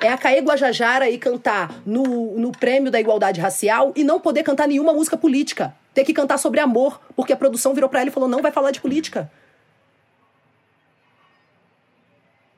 É 0.00 0.08
a 0.08 0.16
Caê 0.16 0.40
Guajajara 0.40 1.10
ir 1.10 1.18
cantar 1.18 1.82
no, 1.84 2.38
no 2.38 2.52
prêmio 2.52 2.90
da 2.90 2.98
igualdade 2.98 3.40
racial 3.40 3.92
e 3.94 4.02
não 4.02 4.18
poder 4.18 4.42
cantar 4.42 4.66
nenhuma 4.66 4.94
música 4.94 5.16
política. 5.16 5.74
Ter 5.96 6.04
que 6.04 6.12
cantar 6.12 6.36
sobre 6.36 6.60
amor, 6.60 7.00
porque 7.16 7.32
a 7.32 7.36
produção 7.38 7.72
virou 7.72 7.88
pra 7.88 8.00
ela 8.00 8.10
e 8.10 8.12
falou: 8.12 8.28
não 8.28 8.42
vai 8.42 8.52
falar 8.52 8.70
de 8.70 8.82
política. 8.82 9.32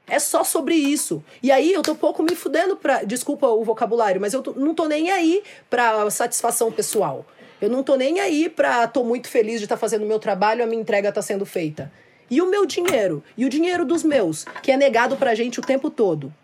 É 0.08 0.18
só 0.18 0.42
sobre 0.42 0.74
isso. 0.74 1.22
E 1.40 1.52
aí 1.52 1.72
eu 1.72 1.80
tô 1.80 1.94
pouco 1.94 2.20
me 2.20 2.34
fudendo 2.34 2.76
pra. 2.76 3.04
Desculpa 3.04 3.46
o 3.46 3.62
vocabulário, 3.62 4.20
mas 4.20 4.34
eu 4.34 4.42
não 4.56 4.74
tô 4.74 4.88
nem 4.88 5.12
aí 5.12 5.44
pra 5.70 6.10
satisfação 6.10 6.72
pessoal. 6.72 7.24
Eu 7.60 7.70
não 7.70 7.84
tô 7.84 7.94
nem 7.94 8.18
aí 8.18 8.48
pra. 8.48 8.88
tô 8.88 9.04
muito 9.04 9.28
feliz 9.28 9.60
de 9.60 9.66
estar 9.66 9.76
tá 9.76 9.80
fazendo 9.80 10.02
o 10.02 10.08
meu 10.08 10.18
trabalho, 10.18 10.64
a 10.64 10.66
minha 10.66 10.82
entrega 10.82 11.12
tá 11.12 11.22
sendo 11.22 11.46
feita. 11.46 11.92
E 12.28 12.42
o 12.42 12.50
meu 12.50 12.66
dinheiro? 12.66 13.22
E 13.36 13.44
o 13.44 13.48
dinheiro 13.48 13.84
dos 13.84 14.02
meus, 14.02 14.46
que 14.64 14.72
é 14.72 14.76
negado 14.76 15.16
pra 15.16 15.36
gente 15.36 15.60
o 15.60 15.62
tempo 15.62 15.90
todo. 15.90 16.34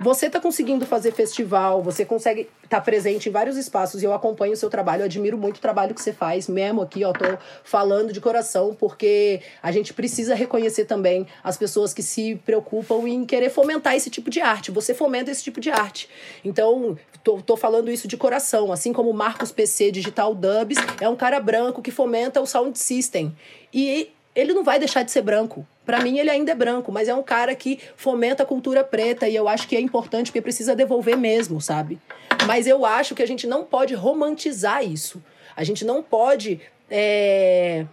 Você 0.00 0.26
está 0.26 0.40
conseguindo 0.40 0.86
fazer 0.86 1.12
festival, 1.12 1.82
você 1.82 2.04
consegue 2.04 2.42
estar 2.62 2.76
tá 2.76 2.80
presente 2.80 3.28
em 3.28 3.32
vários 3.32 3.56
espaços 3.56 4.00
e 4.00 4.04
eu 4.04 4.12
acompanho 4.12 4.52
o 4.52 4.56
seu 4.56 4.70
trabalho, 4.70 5.00
eu 5.00 5.06
admiro 5.06 5.36
muito 5.36 5.56
o 5.56 5.60
trabalho 5.60 5.92
que 5.92 6.00
você 6.00 6.12
faz, 6.12 6.46
mesmo 6.46 6.82
aqui, 6.82 7.04
ó, 7.04 7.12
tô 7.12 7.24
falando 7.64 8.12
de 8.12 8.20
coração, 8.20 8.76
porque 8.78 9.40
a 9.60 9.72
gente 9.72 9.92
precisa 9.92 10.36
reconhecer 10.36 10.84
também 10.84 11.26
as 11.42 11.56
pessoas 11.56 11.92
que 11.92 12.02
se 12.02 12.36
preocupam 12.44 13.08
em 13.08 13.24
querer 13.24 13.50
fomentar 13.50 13.96
esse 13.96 14.08
tipo 14.08 14.30
de 14.30 14.40
arte. 14.40 14.70
Você 14.70 14.94
fomenta 14.94 15.32
esse 15.32 15.42
tipo 15.42 15.60
de 15.60 15.70
arte. 15.70 16.08
Então, 16.44 16.96
tô, 17.24 17.42
tô 17.42 17.56
falando 17.56 17.90
isso 17.90 18.06
de 18.06 18.16
coração, 18.16 18.70
assim 18.70 18.92
como 18.92 19.10
o 19.10 19.14
Marcos 19.14 19.50
PC 19.50 19.90
Digital 19.90 20.32
Dubs 20.32 20.78
é 21.00 21.08
um 21.08 21.16
cara 21.16 21.40
branco 21.40 21.82
que 21.82 21.90
fomenta 21.90 22.40
o 22.40 22.46
sound 22.46 22.78
system. 22.78 23.36
E 23.74 24.12
ele 24.32 24.52
não 24.52 24.62
vai 24.62 24.78
deixar 24.78 25.02
de 25.02 25.10
ser 25.10 25.22
branco. 25.22 25.66
Para 25.88 26.02
mim, 26.02 26.18
ele 26.18 26.28
ainda 26.28 26.52
é 26.52 26.54
branco, 26.54 26.92
mas 26.92 27.08
é 27.08 27.14
um 27.14 27.22
cara 27.22 27.54
que 27.54 27.80
fomenta 27.96 28.42
a 28.42 28.46
cultura 28.46 28.84
preta 28.84 29.26
e 29.26 29.34
eu 29.34 29.48
acho 29.48 29.66
que 29.66 29.74
é 29.74 29.80
importante 29.80 30.26
porque 30.26 30.42
precisa 30.42 30.76
devolver 30.76 31.16
mesmo, 31.16 31.62
sabe? 31.62 31.98
Mas 32.46 32.66
eu 32.66 32.84
acho 32.84 33.14
que 33.14 33.22
a 33.22 33.26
gente 33.26 33.46
não 33.46 33.64
pode 33.64 33.94
romantizar 33.94 34.84
isso. 34.84 35.18
A 35.56 35.64
gente 35.64 35.86
não 35.86 36.02
pode. 36.02 36.60
É... 36.90 37.86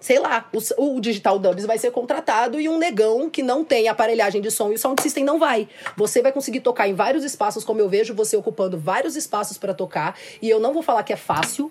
Sei 0.00 0.18
lá, 0.18 0.50
o, 0.52 0.96
o 0.96 1.00
Digital 1.00 1.38
Dubs 1.38 1.64
vai 1.64 1.78
ser 1.78 1.92
contratado 1.92 2.60
e 2.60 2.68
um 2.68 2.78
negão 2.78 3.30
que 3.30 3.44
não 3.44 3.64
tem 3.64 3.86
aparelhagem 3.86 4.42
de 4.42 4.50
som 4.50 4.72
e 4.72 4.74
o 4.74 4.78
sound 4.78 5.00
system 5.00 5.22
não 5.22 5.38
vai. 5.38 5.68
Você 5.96 6.20
vai 6.20 6.32
conseguir 6.32 6.62
tocar 6.62 6.88
em 6.88 6.94
vários 6.94 7.22
espaços, 7.22 7.62
como 7.62 7.78
eu 7.78 7.88
vejo 7.88 8.12
você 8.12 8.36
ocupando 8.36 8.76
vários 8.76 9.14
espaços 9.14 9.56
para 9.56 9.72
tocar. 9.72 10.18
E 10.42 10.50
eu 10.50 10.58
não 10.58 10.74
vou 10.74 10.82
falar 10.82 11.04
que 11.04 11.12
é 11.12 11.16
fácil, 11.16 11.70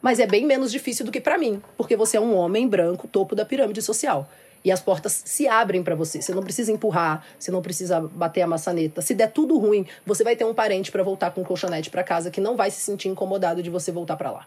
mas 0.00 0.20
é 0.20 0.28
bem 0.28 0.46
menos 0.46 0.70
difícil 0.70 1.04
do 1.04 1.10
que 1.10 1.20
para 1.20 1.36
mim, 1.36 1.60
porque 1.76 1.96
você 1.96 2.16
é 2.16 2.20
um 2.20 2.36
homem 2.36 2.68
branco, 2.68 3.08
topo 3.08 3.34
da 3.34 3.44
pirâmide 3.44 3.82
social. 3.82 4.28
E 4.64 4.70
as 4.70 4.80
portas 4.80 5.22
se 5.24 5.48
abrem 5.48 5.82
para 5.82 5.94
você. 5.94 6.20
Você 6.20 6.34
não 6.34 6.42
precisa 6.42 6.70
empurrar, 6.70 7.24
você 7.38 7.50
não 7.50 7.62
precisa 7.62 8.00
bater 8.00 8.42
a 8.42 8.46
maçaneta. 8.46 9.00
Se 9.00 9.14
der 9.14 9.32
tudo 9.32 9.58
ruim, 9.58 9.86
você 10.04 10.22
vai 10.22 10.36
ter 10.36 10.44
um 10.44 10.54
parente 10.54 10.92
para 10.92 11.02
voltar 11.02 11.30
com 11.30 11.40
um 11.40 11.44
colchonete 11.44 11.90
para 11.90 12.02
casa 12.02 12.30
que 12.30 12.40
não 12.40 12.56
vai 12.56 12.70
se 12.70 12.80
sentir 12.80 13.08
incomodado 13.08 13.62
de 13.62 13.70
você 13.70 13.90
voltar 13.90 14.16
para 14.16 14.30
lá. 14.30 14.46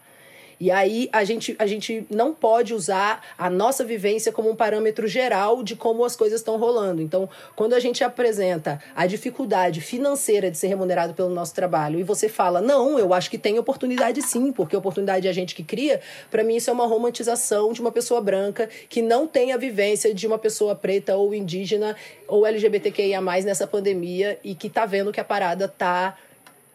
E 0.60 0.72
aí 0.72 1.10
a 1.12 1.24
gente, 1.24 1.56
a 1.60 1.66
gente 1.66 2.06
não 2.10 2.34
pode 2.34 2.74
usar 2.74 3.24
a 3.38 3.50
nossa 3.50 3.84
vivência 3.84 4.32
como 4.32 4.50
um 4.50 4.56
parâmetro 4.56 5.08
geral 5.08 5.64
de 5.64 5.76
como 5.76 6.06
as 6.06 6.16
coisas 6.16 6.40
estão 6.40 6.58
rolando. 6.58 7.02
Então, 7.02 7.30
quando 7.56 7.74
a 7.74 7.80
gente 7.80 8.04
apresenta 8.04 8.82
a 8.96 9.06
dificuldade 9.06 9.82
financeira 9.82 10.50
de 10.50 10.58
ser 10.58 10.68
remunerado 10.68 11.14
pelo 11.14 11.30
nosso 11.30 11.54
trabalho 11.54 12.00
e 12.00 12.04
você 12.04 12.30
fala, 12.30 12.62
não, 12.62 12.98
eu 12.98 13.14
acho 13.14 13.30
que 13.30 13.38
tem 13.38 13.58
oportunidade 13.60 14.22
sim, 14.22 14.52
porque 14.52 14.76
oportunidade 14.76 15.28
é 15.28 15.30
a 15.30 15.34
gente 15.34 15.56
que 15.56 15.64
cria, 15.64 16.02
para 16.30 16.44
mim 16.44 16.56
isso 16.56 16.70
é 16.70 16.74
uma 16.74 16.88
romantização 16.88 17.74
de 17.74 17.82
uma 17.82 17.92
pessoa 17.92 18.22
branca 18.22 18.70
que 18.90 19.02
não 19.02 19.28
tem 19.28 19.52
a 19.52 19.58
vivência 19.58 20.14
de 20.14 20.26
uma 20.28 20.38
pessoa 20.38 20.76
preta 20.76 21.16
ou 21.16 21.34
indígena 21.34 21.96
ou 22.28 22.46
LGBTQIA 22.46 23.22
nessa 23.44 23.66
pandemia 23.66 24.40
e 24.44 24.54
que 24.56 24.70
tá 24.70 24.86
vendo 24.86 25.12
que 25.12 25.20
a 25.20 25.24
parada 25.24 25.68
tá 25.68 26.18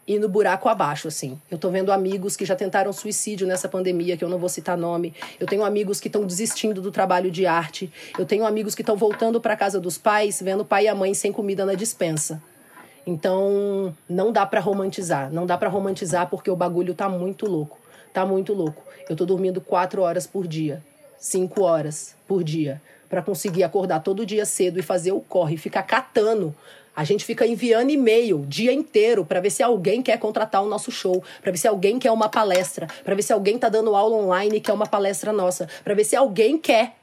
e 0.08 0.18
no 0.18 0.26
buraco 0.26 0.70
abaixo, 0.70 1.06
assim. 1.06 1.38
Eu 1.50 1.58
tô 1.58 1.68
vendo 1.68 1.92
amigos 1.92 2.34
que 2.34 2.46
já 2.46 2.56
tentaram 2.56 2.90
suicídio 2.94 3.46
nessa 3.46 3.68
pandemia, 3.68 4.16
que 4.16 4.24
eu 4.24 4.28
não 4.30 4.38
vou 4.38 4.48
citar 4.48 4.74
nome. 4.74 5.12
Eu 5.38 5.46
tenho 5.46 5.62
amigos 5.62 6.00
que 6.00 6.08
estão 6.08 6.24
desistindo 6.24 6.80
do 6.80 6.90
trabalho 6.90 7.30
de 7.30 7.44
arte. 7.44 7.92
Eu 8.18 8.24
tenho 8.24 8.46
amigos 8.46 8.74
que 8.74 8.80
estão 8.80 8.96
voltando 8.96 9.38
para 9.38 9.54
casa 9.54 9.78
dos 9.78 9.98
pais, 9.98 10.40
vendo 10.42 10.62
o 10.62 10.64
pai 10.64 10.84
e 10.84 10.88
a 10.88 10.94
mãe 10.94 11.12
sem 11.12 11.30
comida 11.30 11.66
na 11.66 11.74
dispensa. 11.74 12.42
Então, 13.06 13.94
não 14.08 14.32
dá 14.32 14.46
para 14.46 14.60
romantizar. 14.60 15.30
Não 15.30 15.44
dá 15.44 15.58
para 15.58 15.68
romantizar 15.68 16.26
porque 16.30 16.50
o 16.50 16.56
bagulho 16.56 16.94
tá 16.94 17.06
muito 17.06 17.44
louco. 17.44 17.78
Tá 18.10 18.24
muito 18.24 18.54
louco. 18.54 18.82
Eu 19.10 19.14
tô 19.14 19.26
dormindo 19.26 19.60
quatro 19.60 20.00
horas 20.00 20.26
por 20.26 20.46
dia, 20.46 20.82
cinco 21.18 21.64
horas 21.64 22.14
por 22.26 22.42
dia, 22.42 22.80
para 23.10 23.20
conseguir 23.20 23.62
acordar 23.62 24.00
todo 24.00 24.24
dia 24.24 24.46
cedo 24.46 24.78
e 24.78 24.82
fazer 24.82 25.12
o 25.12 25.20
corre, 25.20 25.58
ficar 25.58 25.82
catando 25.82 26.54
a 26.98 27.04
gente 27.04 27.24
fica 27.24 27.46
enviando 27.46 27.90
e-mail 27.90 28.44
dia 28.48 28.72
inteiro 28.72 29.24
para 29.24 29.38
ver 29.38 29.50
se 29.50 29.62
alguém 29.62 30.02
quer 30.02 30.18
contratar 30.18 30.64
o 30.64 30.68
nosso 30.68 30.90
show, 30.90 31.22
para 31.40 31.52
ver 31.52 31.58
se 31.58 31.68
alguém 31.68 31.96
quer 31.96 32.10
uma 32.10 32.28
palestra, 32.28 32.88
para 33.04 33.14
ver 33.14 33.22
se 33.22 33.32
alguém 33.32 33.56
tá 33.56 33.68
dando 33.68 33.94
aula 33.94 34.16
online 34.16 34.56
e 34.56 34.60
quer 34.60 34.72
uma 34.72 34.84
palestra 34.84 35.32
nossa, 35.32 35.68
para 35.84 35.94
ver 35.94 36.02
se 36.02 36.16
alguém 36.16 36.58
quer. 36.58 36.96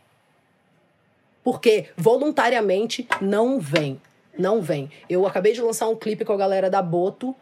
Porque 1.41 1.85
voluntariamente 1.95 3.07
não 3.21 3.57
vem. 3.57 4.01
Não 4.37 4.61
vem. 4.61 4.91
Eu 5.09 5.25
acabei 5.25 5.53
de 5.53 5.61
lançar 5.61 5.87
um 5.87 5.95
clipe 5.95 6.25
com 6.25 6.33
a 6.33 6.37
galera 6.37 6.69
da 6.69 6.81
Boto 6.81 7.33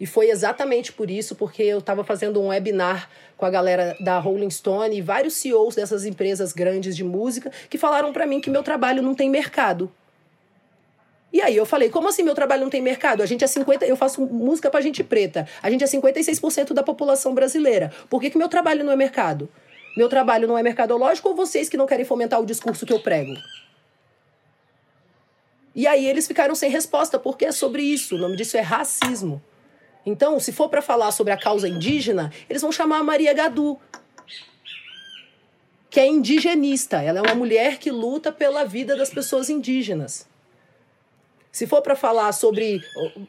e 0.00 0.04
foi 0.04 0.30
exatamente 0.30 0.92
por 0.92 1.08
isso, 1.08 1.36
porque 1.36 1.62
eu 1.62 1.78
estava 1.78 2.02
fazendo 2.02 2.40
um 2.40 2.48
webinar 2.48 3.08
com 3.36 3.46
a 3.46 3.50
galera 3.50 3.96
da 4.00 4.18
Rolling 4.18 4.50
Stone 4.50 4.96
e 4.96 5.00
vários 5.00 5.34
CEOs 5.34 5.76
dessas 5.76 6.04
empresas 6.04 6.52
grandes 6.52 6.96
de 6.96 7.04
música 7.04 7.52
que 7.68 7.78
falaram 7.78 8.12
para 8.12 8.26
mim 8.26 8.40
que 8.40 8.50
meu 8.50 8.64
trabalho 8.64 9.00
não 9.00 9.14
tem 9.14 9.30
mercado. 9.30 9.92
E 11.32 11.40
aí 11.40 11.56
eu 11.56 11.64
falei, 11.64 11.88
como 11.90 12.08
assim 12.08 12.22
meu 12.22 12.34
trabalho 12.34 12.62
não 12.62 12.70
tem 12.70 12.82
mercado? 12.82 13.22
A 13.22 13.26
gente 13.26 13.44
é 13.44 13.46
50, 13.46 13.86
eu 13.86 13.96
faço 13.96 14.20
música 14.22 14.68
pra 14.68 14.80
gente 14.80 15.04
preta. 15.04 15.46
A 15.62 15.70
gente 15.70 15.84
é 15.84 15.86
56% 15.86 16.72
da 16.72 16.82
população 16.82 17.32
brasileira. 17.34 17.92
Por 18.08 18.20
que, 18.20 18.30
que 18.30 18.38
meu 18.38 18.48
trabalho 18.48 18.84
não 18.84 18.92
é 18.92 18.96
mercado? 18.96 19.48
Meu 19.96 20.08
trabalho 20.08 20.48
não 20.48 20.58
é 20.58 20.62
mercadológico 20.62 21.28
ou 21.28 21.34
vocês 21.34 21.68
que 21.68 21.76
não 21.76 21.86
querem 21.86 22.04
fomentar 22.04 22.40
o 22.40 22.46
discurso 22.46 22.84
que 22.84 22.92
eu 22.92 23.00
prego? 23.00 23.34
E 25.74 25.86
aí 25.86 26.04
eles 26.04 26.26
ficaram 26.26 26.54
sem 26.54 26.70
resposta, 26.70 27.18
porque 27.18 27.44
é 27.44 27.52
sobre 27.52 27.82
isso. 27.82 28.16
O 28.16 28.18
nome 28.18 28.36
disso 28.36 28.56
é 28.56 28.60
racismo. 28.60 29.40
Então, 30.04 30.40
se 30.40 30.52
for 30.52 30.68
para 30.68 30.82
falar 30.82 31.12
sobre 31.12 31.32
a 31.32 31.36
causa 31.36 31.68
indígena, 31.68 32.32
eles 32.48 32.62
vão 32.62 32.72
chamar 32.72 32.98
a 32.98 33.04
Maria 33.04 33.32
Gadu, 33.32 33.78
que 35.88 36.00
é 36.00 36.06
indigenista. 36.06 37.02
Ela 37.02 37.18
é 37.18 37.22
uma 37.22 37.34
mulher 37.34 37.78
que 37.78 37.90
luta 37.90 38.32
pela 38.32 38.64
vida 38.64 38.96
das 38.96 39.10
pessoas 39.10 39.50
indígenas. 39.50 40.29
Se 41.52 41.66
for 41.66 41.82
para 41.82 41.96
falar 41.96 42.32
sobre. 42.32 42.80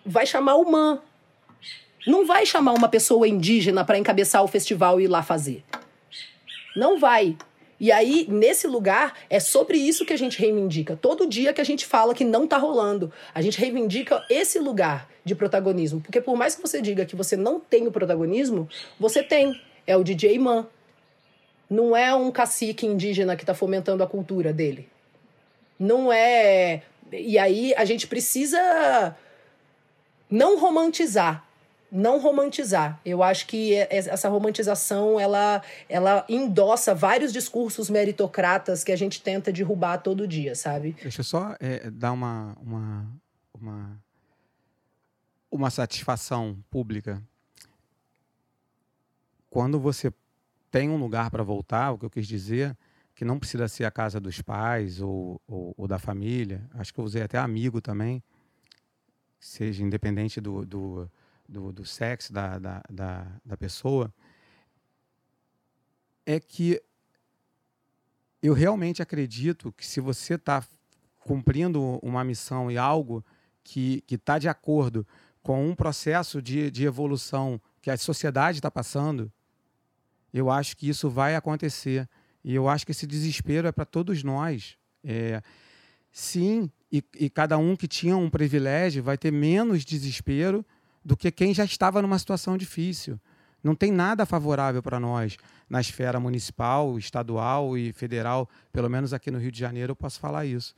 Vai 0.06 0.26
chamar 0.26 0.56
o 0.56 0.70
MAN. 0.70 1.02
Não 2.06 2.26
vai 2.26 2.46
chamar 2.46 2.74
uma 2.74 2.90
pessoa 2.90 3.28
indígena 3.28 3.86
para 3.86 3.98
encabeçar 3.98 4.44
o 4.44 4.48
festival 4.48 5.00
e 5.00 5.04
ir 5.04 5.08
lá 5.08 5.22
fazer. 5.22 5.64
Não 6.76 7.00
vai. 7.00 7.38
E 7.80 7.92
aí, 7.92 8.28
nesse 8.30 8.68
lugar, 8.68 9.16
é 9.28 9.40
sobre 9.40 9.78
isso 9.78 10.06
que 10.06 10.14
a 10.14 10.18
gente 10.18 10.40
reivindica. 10.40 10.96
Todo 10.96 11.28
dia 11.28 11.52
que 11.52 11.60
a 11.62 11.64
gente 11.64 11.86
fala 11.86 12.14
que 12.14 12.24
não 12.24 12.46
tá 12.46 12.58
rolando, 12.58 13.12
a 13.34 13.42
gente 13.42 13.60
reivindica 13.60 14.24
esse 14.30 14.60
lugar 14.60 15.10
de 15.26 15.34
protagonismo. 15.34 16.00
Porque 16.00 16.22
por 16.22 16.36
mais 16.36 16.56
que 16.56 16.62
você 16.62 16.80
diga 16.80 17.06
que 17.06 17.16
você 17.16 17.36
não 17.36 17.60
tem 17.60 17.88
o 17.88 17.92
protagonismo, 17.92 18.70
você 19.00 19.24
tem. 19.24 19.60
É 19.88 19.98
o 19.98 20.04
DJ 20.04 20.38
Man. 20.38 20.68
Não 21.68 21.96
é 21.98 22.14
um 22.14 22.30
cacique 22.32 22.86
indígena 22.86 23.36
que 23.36 23.42
está 23.44 23.56
fomentando 23.56 24.04
a 24.04 24.08
cultura 24.08 24.54
dele. 24.54 24.88
Não 25.80 26.14
é 26.14 26.84
e 27.12 27.38
aí 27.38 27.74
a 27.76 27.86
gente 27.86 28.08
precisa 28.08 29.16
não 30.30 30.60
romantizar. 30.60 31.46
Não 31.92 32.22
romantizar. 32.22 33.02
Eu 33.04 33.22
acho 33.22 33.46
que 33.48 33.74
é, 33.74 33.82
é, 33.92 33.98
essa 33.98 34.30
romantização 34.30 35.20
ela, 35.20 35.62
ela 35.90 36.26
endossa 36.30 36.96
vários 36.96 37.34
discursos 37.34 37.90
meritocratas 37.90 38.82
que 38.82 38.94
a 38.94 38.96
gente 38.96 39.22
tenta 39.22 39.52
derrubar 39.52 39.98
todo 39.98 40.26
dia, 40.26 40.56
sabe? 40.56 40.96
Deixa 41.02 41.20
eu 41.20 41.26
só 41.26 41.54
é, 41.60 41.90
dar 41.90 42.14
uma, 42.14 42.56
uma, 42.62 43.08
uma, 43.54 44.04
uma 45.52 45.70
satisfação 45.70 46.58
pública. 46.70 47.22
Quando 49.50 49.78
você 49.78 50.14
tem 50.72 50.90
um 50.90 50.96
lugar 50.96 51.30
para 51.30 51.44
voltar, 51.44 51.92
o 51.92 51.98
que 51.98 52.06
eu 52.06 52.10
quis 52.10 52.26
dizer 52.26 52.74
que 53.22 53.26
não 53.26 53.38
precisa 53.38 53.68
ser 53.68 53.86
a 53.86 53.92
casa 53.92 54.20
dos 54.20 54.42
pais 54.42 55.00
ou, 55.00 55.40
ou, 55.48 55.76
ou 55.78 55.88
da 55.88 56.00
família. 56.00 56.68
Acho 56.74 56.92
que 56.92 57.00
eu 57.00 57.06
usei 57.06 57.22
até 57.22 57.38
amigo 57.38 57.80
também, 57.80 58.24
seja 59.40 59.84
independente 59.84 60.42
do, 60.42 60.66
do, 60.66 61.08
do, 61.48 61.72
do 61.72 61.86
sexo 61.86 62.34
da, 62.34 62.58
da, 62.58 62.82
da, 62.90 63.28
da 63.46 63.56
pessoa. 63.56 64.12
É 66.26 66.40
que 66.40 66.82
eu 68.42 68.56
realmente 68.56 69.04
acredito 69.04 69.72
que 69.72 69.86
se 69.86 70.02
você 70.02 70.34
está 70.34 70.66
cumprindo 71.20 72.00
uma 72.02 72.24
missão 72.24 72.72
e 72.72 72.78
algo 72.80 73.24
que 73.64 74.04
está 74.10 74.40
de 74.40 74.50
acordo 74.50 75.06
com 75.44 75.64
um 75.64 75.76
processo 75.76 76.42
de, 76.42 76.72
de 76.72 76.86
evolução 76.86 77.62
que 77.84 77.92
a 77.92 77.98
sociedade 77.98 78.58
está 78.58 78.72
passando, 78.72 79.32
eu 80.34 80.50
acho 80.50 80.76
que 80.76 80.90
isso 80.90 81.08
vai 81.08 81.36
acontecer. 81.36 82.10
E 82.44 82.56
eu 82.56 82.68
acho 82.68 82.86
que 82.86 82.92
esse 82.92 83.06
desespero 83.06 83.68
é 83.68 83.72
para 83.72 83.86
todos 83.86 84.24
nós. 84.24 84.78
É, 85.04 85.42
sim, 86.12 86.70
e, 86.92 87.04
e, 87.18 87.30
cada 87.30 87.58
um 87.58 87.76
que 87.76 87.88
tinha 87.88 88.18
um 88.18 88.30
privilégio 88.30 89.04
vai 89.04 89.18
ter 89.18 89.32
menos 89.32 89.86
desespero 89.86 90.66
do 91.04 91.16
que 91.16 91.32
quem 91.32 91.54
já 91.54 91.64
estava 91.64 92.02
numa 92.02 92.20
situação 92.20 92.58
difícil. 92.58 93.20
Não 93.64 93.76
tem 93.76 93.92
nada 93.92 94.26
favorável 94.26 94.82
para 94.82 95.00
nós 95.00 95.38
na 95.70 95.80
esfera 95.80 96.20
municipal, 96.20 96.98
estadual 96.98 97.78
e 97.78 97.94
federal, 97.94 98.50
pelo 98.74 98.90
menos 98.90 99.14
aqui 99.14 99.30
no 99.32 99.38
Rio 99.38 99.52
de 99.52 99.60
Janeiro 99.60 99.92
eu 99.92 99.96
posso 99.96 100.20
falar 100.20 100.46
isso, 100.46 100.76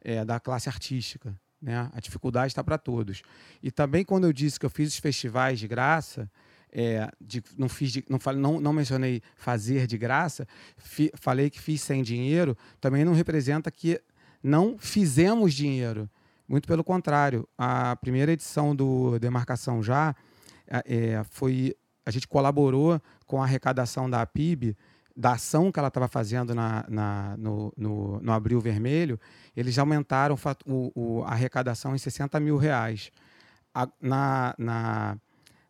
é, 0.00 0.24
da 0.24 0.38
classe 0.38 0.68
artística. 0.68 1.36
Né? 1.60 1.90
A 1.92 2.00
dificuldade 2.00 2.52
está 2.52 2.64
para 2.64 2.78
todos. 2.78 3.22
E 3.62 3.70
também 3.70 4.04
quando 4.04 4.24
eu 4.24 4.32
disse 4.32 4.58
que 4.58 4.64
eu 4.64 4.70
fiz 4.70 4.88
os 4.88 4.98
festivais 4.98 5.58
de 5.58 5.68
graça, 5.68 6.30
é, 6.72 7.10
de, 7.20 7.42
não 7.56 7.68
fiz 7.68 7.92
de, 7.92 8.04
não, 8.08 8.18
não, 8.34 8.60
não 8.60 8.72
mencionei 8.72 9.22
fazer 9.36 9.86
de 9.86 9.98
graça, 9.98 10.46
fi, 10.76 11.10
falei 11.14 11.50
que 11.50 11.60
fiz 11.60 11.80
sem 11.82 12.02
dinheiro, 12.02 12.56
também 12.80 13.04
não 13.04 13.12
representa 13.12 13.70
que 13.70 14.00
não 14.42 14.78
fizemos 14.78 15.54
dinheiro. 15.54 16.08
Muito 16.48 16.66
pelo 16.66 16.82
contrário, 16.82 17.48
a 17.56 17.94
primeira 17.96 18.32
edição 18.32 18.74
do 18.74 19.18
Demarcação 19.18 19.82
Já 19.82 20.14
é, 20.66 21.22
foi 21.30 21.74
a 22.04 22.10
gente 22.10 22.26
colaborou 22.26 23.00
com 23.26 23.40
a 23.40 23.44
arrecadação 23.44 24.08
da 24.08 24.24
PIB, 24.26 24.76
da 25.16 25.32
ação 25.32 25.70
que 25.70 25.78
ela 25.78 25.88
estava 25.88 26.08
fazendo 26.08 26.54
na, 26.54 26.84
na 26.88 27.36
no, 27.36 27.72
no, 27.76 28.20
no, 28.20 28.32
Abril 28.32 28.60
Vermelho, 28.60 29.20
eles 29.56 29.78
aumentaram 29.78 30.36
o, 30.66 30.92
o, 30.94 31.22
a 31.24 31.32
arrecadação 31.32 31.94
em 31.94 31.98
60 31.98 32.40
mil 32.40 32.56
reais. 32.56 33.10
A, 33.74 33.88
na, 34.00 34.54
na 34.58 35.18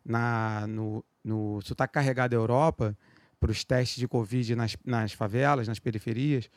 na, 0.03 0.65
no, 0.67 1.03
no 1.23 1.61
sotaque 1.61 1.93
carregado 1.93 2.31
da 2.31 2.37
Europa, 2.37 2.97
para 3.39 3.51
os 3.51 3.63
testes 3.63 3.97
de 3.97 4.07
Covid 4.07 4.55
nas, 4.55 4.77
nas 4.85 5.13
favelas, 5.13 5.67
nas 5.67 5.79
periferias, 5.79 6.49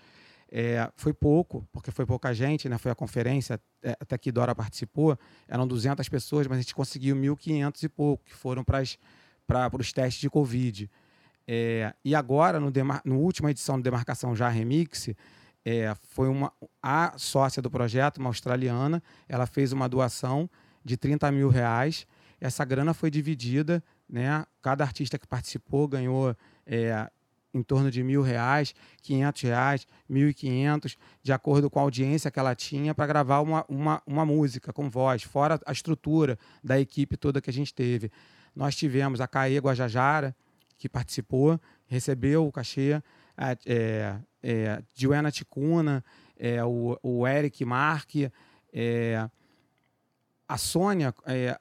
é, 0.53 0.91
foi 0.97 1.13
pouco, 1.15 1.67
porque 1.73 1.91
foi 1.91 2.05
pouca 2.05 2.33
gente, 2.35 2.69
né? 2.69 2.77
foi 2.77 2.93
a 2.93 2.95
conferência, 2.95 3.59
é, 3.83 3.97
até 3.99 4.19
que 4.19 4.31
Dora 4.31 4.55
participou, 4.55 5.19
eram 5.49 5.67
200 5.67 6.09
pessoas, 6.09 6.47
mas 6.47 6.59
a 6.59 6.61
gente 6.61 6.75
conseguiu 6.75 7.17
1.500 7.17 7.83
e 7.83 7.89
pouco, 7.89 8.25
que 8.25 8.35
foram 8.35 8.63
para 8.63 8.83
os 9.79 9.93
testes 9.93 10.21
de 10.21 10.29
Covid. 10.29 10.91
É, 11.47 11.95
e 12.05 12.15
agora, 12.15 12.61
no, 12.61 12.71
no 13.05 13.19
última 13.19 13.51
edição 13.51 13.79
do 13.79 13.83
Demarcação 13.83 14.37
Já 14.37 14.49
Remix, 14.49 15.09
é, 15.65 15.95
foi 16.03 16.29
uma, 16.29 16.53
a 16.83 17.15
sócia 17.17 17.63
do 17.63 17.71
projeto, 17.71 18.19
uma 18.19 18.29
australiana, 18.29 19.03
ela 19.27 19.47
fez 19.47 19.73
uma 19.73 19.89
doação 19.89 20.49
de 20.85 20.97
30 20.97 21.33
mil 21.33 21.49
reais 21.49 22.07
essa 22.45 22.63
grana 22.63 22.93
foi 22.93 23.11
dividida, 23.11 23.83
né? 24.07 24.45
Cada 24.61 24.85
artista 24.85 25.19
que 25.19 25.27
participou 25.27 25.89
ganhou 25.89 26.37
é, 26.67 27.11
em 27.55 27.63
torno 27.63 27.91
de 27.91 28.03
mil 28.03 28.21
reais, 28.21 28.75
quinhentos 29.01 29.41
reais, 29.41 29.87
mil 30.07 30.29
e 30.29 30.35
quinhentos, 30.35 30.99
de 31.23 31.33
acordo 31.33 31.71
com 31.71 31.79
a 31.79 31.83
audiência 31.83 32.31
que 32.31 32.39
ela 32.39 32.55
tinha 32.55 32.95
para 32.95 33.07
gravar 33.07 33.41
uma, 33.41 33.65
uma, 33.67 34.03
uma 34.07 34.27
música 34.27 34.75
com 34.75 34.91
voz, 34.91 35.23
fora 35.23 35.59
a 35.65 35.73
estrutura 35.73 36.39
da 36.63 36.79
equipe 36.79 37.17
toda 37.17 37.41
que 37.41 37.49
a 37.49 37.53
gente 37.53 37.73
teve. 37.73 38.13
Nós 38.55 38.77
tivemos 38.77 39.23
a 39.23 39.27
Caê 39.27 39.57
Guajajara, 39.57 40.37
que 40.77 40.87
participou, 40.87 41.59
recebeu 41.87 42.47
o 42.47 42.53
cachê. 42.53 43.03
A, 43.35 43.57
é, 43.65 44.19
é, 44.43 45.31
Ticuna, 45.33 46.05
é, 46.37 46.63
o, 46.63 46.99
o 47.03 47.27
Eric 47.27 47.65
Mark, 47.65 48.11
é, 48.71 49.31
a 50.47 50.59
Sônia, 50.59 51.15
é, 51.25 51.59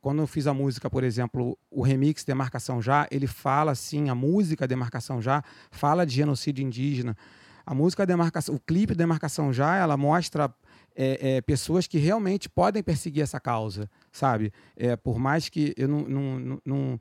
quando 0.00 0.20
eu 0.20 0.26
fiz 0.26 0.46
a 0.46 0.54
música, 0.54 0.88
por 0.88 1.04
exemplo, 1.04 1.58
o 1.70 1.82
remix 1.82 2.24
Demarcação 2.24 2.80
Já, 2.80 3.06
ele 3.10 3.26
fala 3.26 3.72
assim, 3.72 4.08
a 4.08 4.14
música 4.14 4.66
Demarcação 4.66 5.20
Já 5.20 5.42
fala 5.70 6.06
de 6.06 6.14
genocídio 6.14 6.64
indígena. 6.64 7.16
A 7.64 7.74
música 7.74 8.06
Demarcação, 8.06 8.54
o 8.54 8.60
clipe 8.60 8.94
Demarcação 8.94 9.52
Já, 9.52 9.76
ela 9.76 9.96
mostra 9.96 10.52
é, 10.94 11.36
é, 11.36 11.40
pessoas 11.40 11.86
que 11.86 11.98
realmente 11.98 12.48
podem 12.48 12.82
perseguir 12.82 13.22
essa 13.22 13.38
causa, 13.38 13.90
sabe? 14.10 14.52
É, 14.76 14.96
por 14.96 15.18
mais 15.18 15.48
que 15.48 15.74
eu 15.76 15.86
não, 15.86 16.02
não, 16.02 16.60
não, 16.64 17.00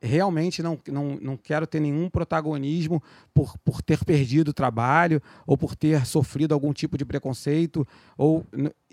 realmente 0.00 0.62
não, 0.62 0.78
não, 0.88 1.18
não 1.20 1.36
quero 1.36 1.66
ter 1.66 1.80
nenhum 1.80 2.08
protagonismo 2.08 3.02
por, 3.34 3.56
por 3.58 3.82
ter 3.82 4.02
perdido 4.04 4.48
o 4.48 4.54
trabalho 4.54 5.20
ou 5.46 5.58
por 5.58 5.76
ter 5.76 6.06
sofrido 6.06 6.54
algum 6.54 6.72
tipo 6.72 6.96
de 6.96 7.04
preconceito 7.04 7.86
ou 8.16 8.46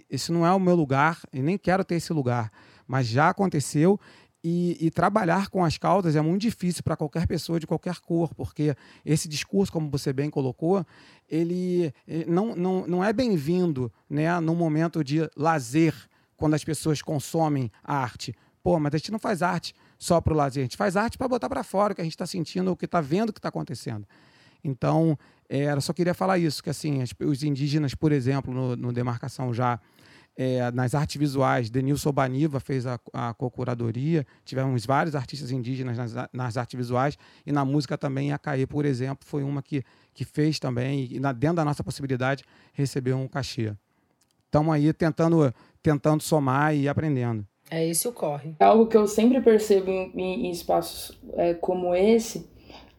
esse 0.09 0.31
não 0.31 0.45
é 0.45 0.53
o 0.53 0.59
meu 0.59 0.75
lugar 0.75 1.19
e 1.31 1.41
nem 1.41 1.57
quero 1.57 1.83
ter 1.83 1.95
esse 1.95 2.11
lugar 2.11 2.51
mas 2.87 3.07
já 3.07 3.29
aconteceu 3.29 3.99
e, 4.43 4.77
e, 4.79 4.91
trabalhar 4.91 5.49
com 5.49 5.65
as 5.65 5.77
causas 5.77 6.15
é 6.15 6.21
muito 6.21 6.43
difícil 6.43 6.83
para 6.83 6.95
qualquer 6.95 7.27
pessoa 7.27 7.59
de 7.59 7.67
qualquer 7.67 7.97
cor, 7.97 8.33
porque 8.33 8.75
esse 9.03 9.27
discurso, 9.27 9.71
como 9.71 9.89
você 9.89 10.13
bem 10.13 10.29
colocou, 10.29 10.85
ele 11.27 11.93
não, 12.27 12.55
não, 12.55 12.87
não 12.87 13.03
é 13.03 13.11
bem-vindo 13.11 13.91
né, 14.09 14.39
no 14.39 14.55
momento 14.55 15.03
de 15.03 15.29
lazer, 15.35 15.93
quando 16.37 16.53
as 16.53 16.63
pessoas 16.63 17.01
consomem 17.01 17.71
arte. 17.83 18.33
Pô, 18.63 18.79
mas 18.79 18.93
a 18.93 18.97
gente 18.97 19.11
não 19.11 19.19
faz 19.19 19.41
arte 19.41 19.73
só 19.97 20.21
para 20.21 20.33
o 20.33 20.37
lazer, 20.37 20.61
a 20.61 20.65
gente 20.65 20.77
faz 20.77 20.95
arte 20.95 21.17
para 21.17 21.27
botar 21.27 21.49
para 21.49 21.63
fora 21.63 21.91
o 21.93 21.95
que 21.95 22.01
a 22.01 22.03
gente 22.03 22.13
está 22.13 22.27
sentindo, 22.27 22.71
o 22.71 22.77
que 22.77 22.85
está 22.85 23.01
vendo, 23.01 23.29
o 23.29 23.33
que 23.33 23.39
está 23.39 23.49
acontecendo. 23.49 24.07
Então, 24.63 25.17
era, 25.49 25.81
só 25.81 25.93
queria 25.93 26.13
falar 26.13 26.37
isso, 26.37 26.61
que 26.61 26.69
assim, 26.69 27.03
os 27.19 27.43
indígenas, 27.43 27.95
por 27.95 28.11
exemplo, 28.11 28.53
no, 28.53 28.75
no 28.75 28.93
Demarcação 28.93 29.53
já 29.53 29.79
é, 30.37 30.69
nas 30.71 30.93
artes 30.93 31.15
visuais, 31.15 31.67
Denilson 31.67 32.11
Baniva 32.11 32.59
fez 32.59 32.85
a, 32.85 32.99
a 33.11 33.33
co-curadoria, 33.33 34.25
tivemos 34.45 34.85
vários 34.85 35.15
artistas 35.15 35.49
indígenas 35.49 35.97
nas, 35.97 36.29
nas, 36.31 36.57
artes 36.57 36.77
visuais, 36.77 37.17
e 37.43 37.51
na 37.51 37.65
música 37.65 37.97
também 37.97 38.31
a 38.31 38.37
Caê, 38.37 38.67
por 38.67 38.85
exemplo, 38.85 39.25
foi 39.27 39.43
uma 39.43 39.63
que, 39.63 39.83
que 40.13 40.23
fez 40.23 40.59
também, 40.59 41.07
e 41.11 41.19
na, 41.19 41.31
dentro 41.31 41.57
da 41.57 41.65
nossa 41.65 41.83
possibilidade, 41.83 42.43
recebeu 42.71 43.17
um 43.17 43.27
cachê. 43.27 43.73
Estamos 44.45 44.73
aí 44.73 44.93
tentando, 44.93 45.51
tentando 45.81 46.21
somar 46.21 46.75
e 46.75 46.87
aprendendo. 46.87 47.43
É 47.69 47.85
esse 47.85 48.07
o 48.07 48.13
corre. 48.13 48.55
É 48.59 48.63
algo 48.63 48.85
que 48.85 48.95
eu 48.95 49.07
sempre 49.07 49.41
percebo 49.41 49.89
em, 49.89 50.11
em, 50.15 50.47
em 50.47 50.51
espaços 50.51 51.19
é, 51.33 51.55
como 51.55 51.95
esse, 51.95 52.47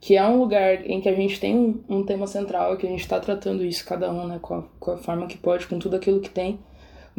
que 0.01 0.17
é 0.17 0.27
um 0.27 0.41
lugar 0.41 0.85
em 0.85 1.01
que 1.01 1.09
a 1.09 1.15
gente 1.15 1.39
tem 1.39 1.57
um, 1.57 1.85
um 1.89 2.05
tema 2.05 2.27
central, 2.27 2.77
que 2.77 2.87
a 2.87 2.91
gente 2.91 3.01
está 3.01 3.21
tratando 3.21 3.65
isso, 3.65 3.87
cada 3.87 4.13
um, 4.13 4.27
né, 4.27 4.39
com 4.43 4.55
a, 4.55 4.63
com 4.79 4.91
a 4.91 4.97
forma 4.99 5.27
que 5.29 5.39
pode, 5.39 5.69
com 5.69 5.79
tudo 5.79 5.95
aquilo 5.97 6.21
que 6.21 6.29
tem, 6.29 6.59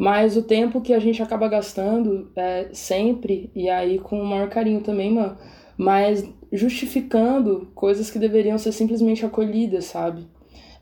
mas 0.00 0.34
o 0.34 0.42
tempo 0.42 0.80
que 0.80 0.94
a 0.94 0.98
gente 0.98 1.22
acaba 1.22 1.46
gastando 1.46 2.32
é, 2.34 2.70
sempre, 2.72 3.50
e 3.54 3.68
aí 3.68 3.98
com 3.98 4.18
o 4.18 4.24
maior 4.24 4.48
carinho 4.48 4.80
também, 4.80 5.12
mano, 5.12 5.36
mas 5.76 6.26
justificando 6.50 7.70
coisas 7.74 8.10
que 8.10 8.18
deveriam 8.18 8.56
ser 8.56 8.72
simplesmente 8.72 9.26
acolhidas, 9.26 9.84
sabe? 9.84 10.26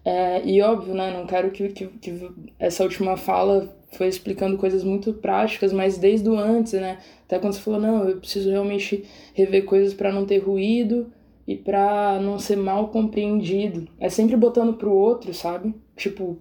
É, 0.05 0.47
e 0.47 0.63
óbvio, 0.63 0.95
né, 0.95 1.11
não 1.11 1.27
quero 1.27 1.51
que, 1.51 1.69
que, 1.71 1.89
que, 1.89 2.31
essa 2.61 2.85
última 2.85 3.17
fala 3.17 3.77
foi 3.91 4.07
explicando 4.07 4.57
coisas 4.57 4.85
muito 4.85 5.13
práticas, 5.13 5.73
mas 5.73 5.99
desde 5.99 6.29
o 6.29 6.39
antes, 6.39 6.75
né? 6.75 6.99
Até 7.25 7.41
quando 7.41 7.55
você 7.55 7.61
falou, 7.61 7.81
não, 7.81 8.09
eu 8.09 8.19
preciso 8.19 8.49
realmente 8.49 9.05
rever 9.35 9.65
coisas 9.65 9.95
para 9.95 10.13
não 10.13 10.27
ter 10.27 10.39
ruído 10.39 11.13
e 11.45 11.57
para 11.57 12.21
não 12.21 12.39
ser 12.39 12.57
mal 12.57 12.87
compreendido. 12.91 13.89
É 13.99 14.09
sempre 14.09 14.37
botando 14.37 14.75
pro 14.75 14.93
outro, 14.93 15.35
sabe? 15.35 15.75
Tipo, 15.97 16.39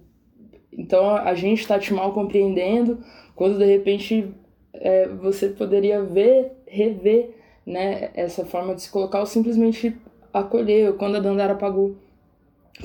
então 0.72 1.10
a 1.16 1.34
gente 1.34 1.60
está 1.60 1.78
te 1.78 1.92
mal 1.92 2.12
compreendendo 2.12 2.98
quando 3.34 3.58
de 3.58 3.64
repente 3.64 4.32
é, 4.74 5.08
você 5.08 5.48
poderia 5.48 6.02
ver, 6.02 6.52
rever 6.66 7.34
né, 7.64 8.10
essa 8.14 8.44
forma 8.44 8.74
de 8.74 8.82
se 8.82 8.90
colocar 8.90 9.20
ou 9.20 9.26
simplesmente 9.26 9.96
acolher. 10.32 10.94
Quando 10.94 11.16
a 11.16 11.20
Dandara 11.20 11.54
Pagu 11.54 11.96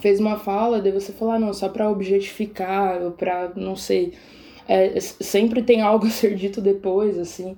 fez 0.01 0.19
uma 0.19 0.37
fala, 0.37 0.81
daí 0.81 0.91
você 0.91 1.11
falar, 1.11 1.35
ah, 1.35 1.39
não, 1.39 1.53
só 1.53 1.69
para 1.69 1.89
objetificar, 1.89 3.01
ou 3.01 3.11
para, 3.11 3.51
não 3.55 3.75
sei. 3.75 4.13
É, 4.67 4.99
sempre 4.99 5.61
tem 5.61 5.81
algo 5.81 6.05
a 6.07 6.09
ser 6.09 6.35
dito 6.35 6.61
depois, 6.61 7.17
assim. 7.17 7.57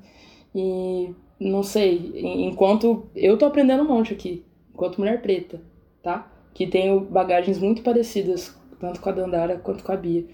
E 0.53 1.13
não 1.39 1.63
sei, 1.63 2.13
enquanto 2.15 3.07
eu 3.15 3.37
tô 3.37 3.45
aprendendo 3.45 3.83
um 3.83 3.87
monte 3.87 4.13
aqui, 4.13 4.45
enquanto 4.73 4.99
mulher 4.99 5.21
preta, 5.21 5.61
tá? 6.01 6.31
Que 6.53 6.65
tenho 6.65 7.01
bagagens 7.01 7.59
muito 7.59 7.81
parecidas 7.81 8.55
tanto 8.79 8.99
com 8.99 9.09
a 9.09 9.11
Dandara 9.11 9.57
quanto 9.57 9.83
com 9.83 9.91
a 9.91 9.97
Bia. 9.97 10.25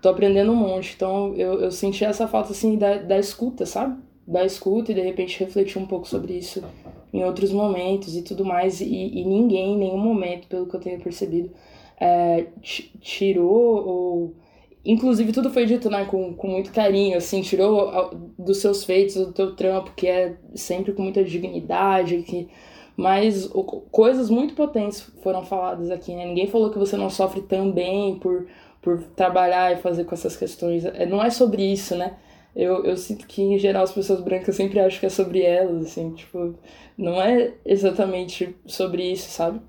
Tô 0.00 0.08
aprendendo 0.08 0.52
um 0.52 0.56
monte, 0.56 0.94
então 0.96 1.34
eu, 1.34 1.60
eu 1.60 1.70
senti 1.70 2.04
essa 2.04 2.26
falta, 2.26 2.52
assim, 2.52 2.78
da, 2.78 2.96
da 2.96 3.18
escuta, 3.18 3.66
sabe? 3.66 4.00
Da 4.26 4.44
escuta 4.44 4.92
e 4.92 4.94
de 4.94 5.00
repente 5.00 5.38
refletir 5.38 5.78
um 5.78 5.86
pouco 5.86 6.08
sobre 6.08 6.34
isso 6.34 6.62
em 7.12 7.24
outros 7.24 7.52
momentos 7.52 8.16
e 8.16 8.22
tudo 8.22 8.44
mais. 8.44 8.80
E, 8.80 8.86
e 8.86 9.24
ninguém, 9.24 9.74
em 9.74 9.78
nenhum 9.78 9.98
momento, 9.98 10.48
pelo 10.48 10.66
que 10.66 10.76
eu 10.76 10.80
tenho 10.80 11.00
percebido, 11.00 11.50
é, 12.00 12.46
tirou 13.00 13.86
ou. 13.86 14.34
Inclusive, 14.82 15.30
tudo 15.32 15.50
foi 15.50 15.66
dito 15.66 15.90
né, 15.90 16.06
com, 16.06 16.32
com 16.32 16.48
muito 16.48 16.72
carinho, 16.72 17.18
assim, 17.18 17.42
tirou 17.42 18.14
dos 18.38 18.58
seus 18.58 18.82
feitos, 18.82 19.14
do 19.14 19.30
teu 19.30 19.54
trampo, 19.54 19.92
que 19.94 20.06
é 20.06 20.36
sempre 20.54 20.92
com 20.92 21.02
muita 21.02 21.22
dignidade, 21.22 22.22
que 22.22 22.48
mas 23.00 23.50
coisas 23.90 24.28
muito 24.28 24.52
potentes 24.54 25.00
foram 25.22 25.42
faladas 25.42 25.90
aqui, 25.90 26.14
né? 26.14 26.26
Ninguém 26.26 26.46
falou 26.46 26.70
que 26.70 26.78
você 26.78 26.98
não 26.98 27.08
sofre 27.08 27.40
também 27.40 28.18
por, 28.18 28.46
por 28.82 29.02
trabalhar 29.16 29.72
e 29.72 29.80
fazer 29.80 30.04
com 30.04 30.14
essas 30.14 30.36
questões. 30.36 30.84
É, 30.84 31.06
não 31.06 31.22
é 31.22 31.30
sobre 31.30 31.62
isso, 31.62 31.96
né? 31.96 32.18
Eu, 32.54 32.84
eu 32.84 32.96
sinto 32.98 33.26
que, 33.26 33.40
em 33.40 33.58
geral, 33.58 33.84
as 33.84 33.92
pessoas 33.92 34.20
brancas 34.20 34.54
sempre 34.54 34.80
acham 34.80 35.00
que 35.00 35.06
é 35.06 35.08
sobre 35.08 35.40
elas, 35.42 35.86
assim, 35.86 36.12
tipo, 36.12 36.54
não 36.98 37.22
é 37.22 37.54
exatamente 37.64 38.54
sobre 38.66 39.10
isso, 39.10 39.30
sabe? 39.30 39.60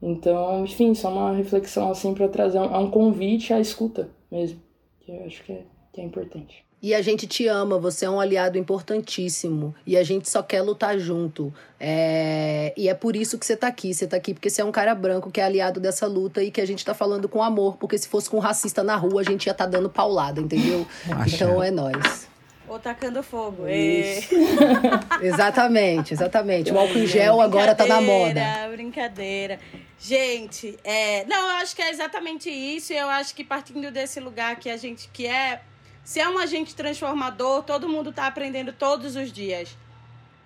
Então, 0.00 0.64
enfim, 0.64 0.92
só 0.92 1.10
uma 1.10 1.32
reflexão, 1.36 1.88
assim, 1.88 2.12
para 2.14 2.28
trazer 2.28 2.58
um, 2.58 2.76
um 2.76 2.90
convite 2.90 3.52
à 3.52 3.60
escuta 3.60 4.10
mesmo, 4.30 4.60
que 5.00 5.12
eu 5.12 5.24
acho 5.24 5.44
que 5.44 5.52
é, 5.52 5.62
que 5.92 6.00
é 6.00 6.04
importante. 6.04 6.64
E 6.82 6.92
a 6.96 7.00
gente 7.00 7.28
te 7.28 7.46
ama, 7.46 7.78
você 7.78 8.06
é 8.06 8.10
um 8.10 8.18
aliado 8.18 8.58
importantíssimo. 8.58 9.72
E 9.86 9.96
a 9.96 10.02
gente 10.02 10.28
só 10.28 10.42
quer 10.42 10.62
lutar 10.62 10.98
junto. 10.98 11.54
É... 11.78 12.74
E 12.76 12.88
é 12.88 12.94
por 12.94 13.14
isso 13.14 13.38
que 13.38 13.46
você 13.46 13.56
tá 13.56 13.68
aqui. 13.68 13.94
Você 13.94 14.04
tá 14.04 14.16
aqui 14.16 14.34
porque 14.34 14.50
você 14.50 14.62
é 14.62 14.64
um 14.64 14.72
cara 14.72 14.92
branco 14.92 15.30
que 15.30 15.40
é 15.40 15.44
aliado 15.44 15.78
dessa 15.78 16.08
luta 16.08 16.42
e 16.42 16.50
que 16.50 16.60
a 16.60 16.66
gente 16.66 16.84
tá 16.84 16.92
falando 16.92 17.28
com 17.28 17.40
amor. 17.40 17.76
Porque 17.76 17.96
se 17.96 18.08
fosse 18.08 18.28
com 18.28 18.38
um 18.38 18.40
racista 18.40 18.82
na 18.82 18.96
rua, 18.96 19.20
a 19.20 19.24
gente 19.24 19.46
ia 19.46 19.52
estar 19.52 19.66
tá 19.66 19.70
dando 19.70 19.88
paulada, 19.88 20.40
entendeu? 20.40 20.84
então 21.32 21.62
é 21.62 21.70
nós. 21.70 22.28
Ou 22.66 22.80
tacando 22.80 23.22
fogo. 23.22 23.68
Isso. 23.68 24.34
exatamente, 25.22 26.14
exatamente. 26.14 26.72
O 26.72 26.78
álcool 26.80 26.98
em 26.98 27.06
gel 27.06 27.40
agora 27.40 27.76
tá 27.76 27.86
na 27.86 28.00
moda. 28.00 28.40
Brincadeira. 28.72 29.60
Gente, 30.00 30.76
é... 30.82 31.24
não, 31.26 31.50
eu 31.50 31.56
acho 31.58 31.76
que 31.76 31.82
é 31.82 31.90
exatamente 31.90 32.50
isso. 32.50 32.92
Eu 32.92 33.08
acho 33.08 33.36
que 33.36 33.44
partindo 33.44 33.88
desse 33.92 34.18
lugar 34.18 34.56
que 34.56 34.68
a 34.68 34.76
gente 34.76 35.08
que 35.12 35.28
é 35.28 35.60
se 36.04 36.20
é 36.20 36.28
um 36.28 36.38
agente 36.38 36.74
transformador, 36.74 37.62
todo 37.62 37.88
mundo 37.88 38.10
está 38.10 38.26
aprendendo 38.26 38.72
todos 38.72 39.14
os 39.14 39.32
dias. 39.32 39.76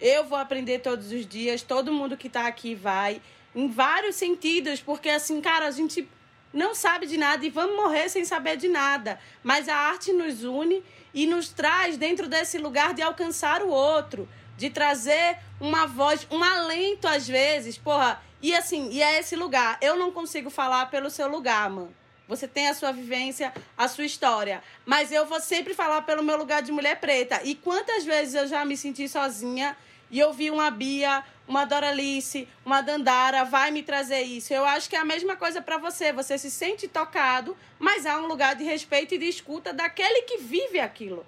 Eu 0.00 0.24
vou 0.24 0.38
aprender 0.38 0.80
todos 0.80 1.10
os 1.10 1.26
dias, 1.26 1.62
todo 1.62 1.92
mundo 1.92 2.16
que 2.16 2.26
está 2.26 2.46
aqui 2.46 2.74
vai, 2.74 3.22
em 3.54 3.68
vários 3.68 4.16
sentidos, 4.16 4.80
porque 4.80 5.08
assim, 5.08 5.40
cara, 5.40 5.66
a 5.66 5.70
gente 5.70 6.06
não 6.52 6.74
sabe 6.74 7.06
de 7.06 7.16
nada 7.16 7.44
e 7.44 7.50
vamos 7.50 7.76
morrer 7.76 8.08
sem 8.08 8.24
saber 8.24 8.56
de 8.56 8.68
nada. 8.68 9.18
Mas 9.42 9.68
a 9.68 9.76
arte 9.76 10.12
nos 10.12 10.44
une 10.44 10.82
e 11.14 11.26
nos 11.26 11.48
traz 11.48 11.96
dentro 11.96 12.28
desse 12.28 12.58
lugar 12.58 12.92
de 12.92 13.00
alcançar 13.00 13.62
o 13.62 13.68
outro, 13.68 14.28
de 14.56 14.68
trazer 14.68 15.38
uma 15.58 15.86
voz, 15.86 16.26
um 16.30 16.42
alento 16.44 17.08
às 17.08 17.26
vezes, 17.26 17.78
porra. 17.78 18.22
E 18.42 18.54
assim, 18.54 18.90
e 18.90 19.02
é 19.02 19.18
esse 19.18 19.34
lugar. 19.34 19.78
Eu 19.80 19.96
não 19.96 20.12
consigo 20.12 20.50
falar 20.50 20.86
pelo 20.86 21.08
seu 21.08 21.28
lugar, 21.28 21.70
mano. 21.70 21.94
Você 22.28 22.48
tem 22.48 22.68
a 22.68 22.74
sua 22.74 22.92
vivência, 22.92 23.52
a 23.76 23.86
sua 23.86 24.04
história. 24.04 24.62
Mas 24.84 25.12
eu 25.12 25.24
vou 25.26 25.40
sempre 25.40 25.74
falar 25.74 26.02
pelo 26.02 26.22
meu 26.22 26.36
lugar 26.36 26.62
de 26.62 26.72
mulher 26.72 26.98
preta. 26.98 27.40
E 27.44 27.54
quantas 27.54 28.04
vezes 28.04 28.34
eu 28.34 28.46
já 28.46 28.64
me 28.64 28.76
senti 28.76 29.08
sozinha 29.08 29.76
e 30.10 30.18
eu 30.18 30.32
vi 30.32 30.50
uma 30.50 30.70
Bia, 30.70 31.24
uma 31.46 31.64
Doralice, 31.64 32.48
uma 32.64 32.80
Dandara, 32.80 33.44
vai 33.44 33.70
me 33.70 33.82
trazer 33.82 34.22
isso. 34.22 34.52
Eu 34.52 34.64
acho 34.64 34.88
que 34.88 34.96
é 34.96 34.98
a 34.98 35.04
mesma 35.04 35.36
coisa 35.36 35.62
para 35.62 35.78
você. 35.78 36.12
Você 36.12 36.36
se 36.36 36.50
sente 36.50 36.88
tocado, 36.88 37.56
mas 37.78 38.06
há 38.06 38.18
um 38.18 38.26
lugar 38.26 38.56
de 38.56 38.64
respeito 38.64 39.14
e 39.14 39.18
de 39.18 39.28
escuta 39.28 39.72
daquele 39.72 40.22
que 40.22 40.38
vive 40.38 40.80
aquilo. 40.80 41.24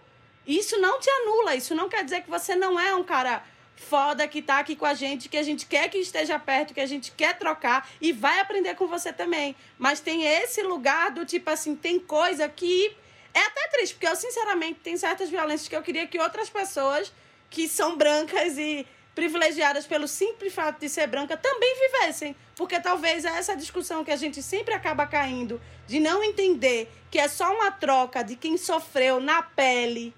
Isso 0.46 0.80
não 0.80 0.98
te 0.98 1.10
anula, 1.10 1.54
isso 1.54 1.74
não 1.74 1.88
quer 1.88 2.02
dizer 2.02 2.22
que 2.22 2.30
você 2.30 2.56
não 2.56 2.80
é 2.80 2.94
um 2.94 3.04
cara 3.04 3.44
foda 3.78 4.26
que 4.28 4.42
tá 4.42 4.58
aqui 4.58 4.76
com 4.76 4.84
a 4.84 4.94
gente, 4.94 5.28
que 5.28 5.36
a 5.36 5.42
gente 5.42 5.66
quer 5.66 5.88
que 5.88 5.98
esteja 5.98 6.38
perto, 6.38 6.74
que 6.74 6.80
a 6.80 6.86
gente 6.86 7.12
quer 7.12 7.38
trocar 7.38 7.88
e 8.00 8.12
vai 8.12 8.40
aprender 8.40 8.74
com 8.74 8.86
você 8.86 9.12
também. 9.12 9.54
Mas 9.78 10.00
tem 10.00 10.24
esse 10.24 10.62
lugar 10.62 11.10
do 11.10 11.24
tipo 11.24 11.48
assim, 11.50 11.74
tem 11.74 11.98
coisa 11.98 12.48
que 12.48 12.94
é 13.32 13.40
até 13.40 13.68
triste, 13.68 13.94
porque 13.94 14.08
eu 14.08 14.16
sinceramente 14.16 14.80
tem 14.80 14.96
certas 14.96 15.30
violências 15.30 15.68
que 15.68 15.76
eu 15.76 15.82
queria 15.82 16.06
que 16.06 16.18
outras 16.18 16.50
pessoas 16.50 17.12
que 17.50 17.68
são 17.68 17.96
brancas 17.96 18.58
e 18.58 18.86
privilegiadas 19.14 19.84
pelo 19.84 20.06
simples 20.06 20.54
fato 20.54 20.78
de 20.78 20.88
ser 20.88 21.08
branca 21.08 21.36
também 21.36 21.74
vivessem. 21.80 22.36
Porque 22.54 22.78
talvez 22.78 23.24
é 23.24 23.30
essa 23.30 23.56
discussão 23.56 24.04
que 24.04 24.10
a 24.10 24.16
gente 24.16 24.42
sempre 24.42 24.74
acaba 24.74 25.06
caindo, 25.06 25.60
de 25.86 25.98
não 25.98 26.22
entender 26.22 26.88
que 27.10 27.18
é 27.18 27.26
só 27.26 27.52
uma 27.52 27.70
troca 27.70 28.22
de 28.22 28.36
quem 28.36 28.56
sofreu 28.56 29.18
na 29.18 29.42
pele. 29.42 30.14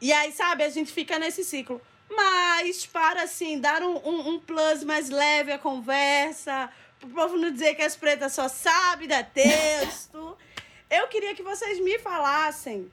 E 0.00 0.12
aí, 0.12 0.30
sabe, 0.32 0.62
a 0.62 0.68
gente 0.68 0.92
fica 0.92 1.18
nesse 1.18 1.42
ciclo. 1.42 1.80
Mas 2.10 2.86
para, 2.86 3.22
assim, 3.22 3.60
dar 3.60 3.82
um, 3.82 3.96
um, 3.98 4.28
um 4.30 4.38
plus 4.40 4.82
mais 4.84 5.10
leve 5.10 5.52
à 5.52 5.58
conversa, 5.58 6.70
pro 6.98 7.08
povo 7.10 7.36
não 7.36 7.50
dizer 7.50 7.74
que 7.74 7.82
as 7.82 7.96
pretas 7.96 8.32
só 8.32 8.48
sabem 8.48 9.08
dar 9.08 9.24
texto, 9.24 10.36
eu 10.90 11.06
queria 11.08 11.34
que 11.34 11.42
vocês 11.42 11.78
me 11.80 11.98
falassem 11.98 12.90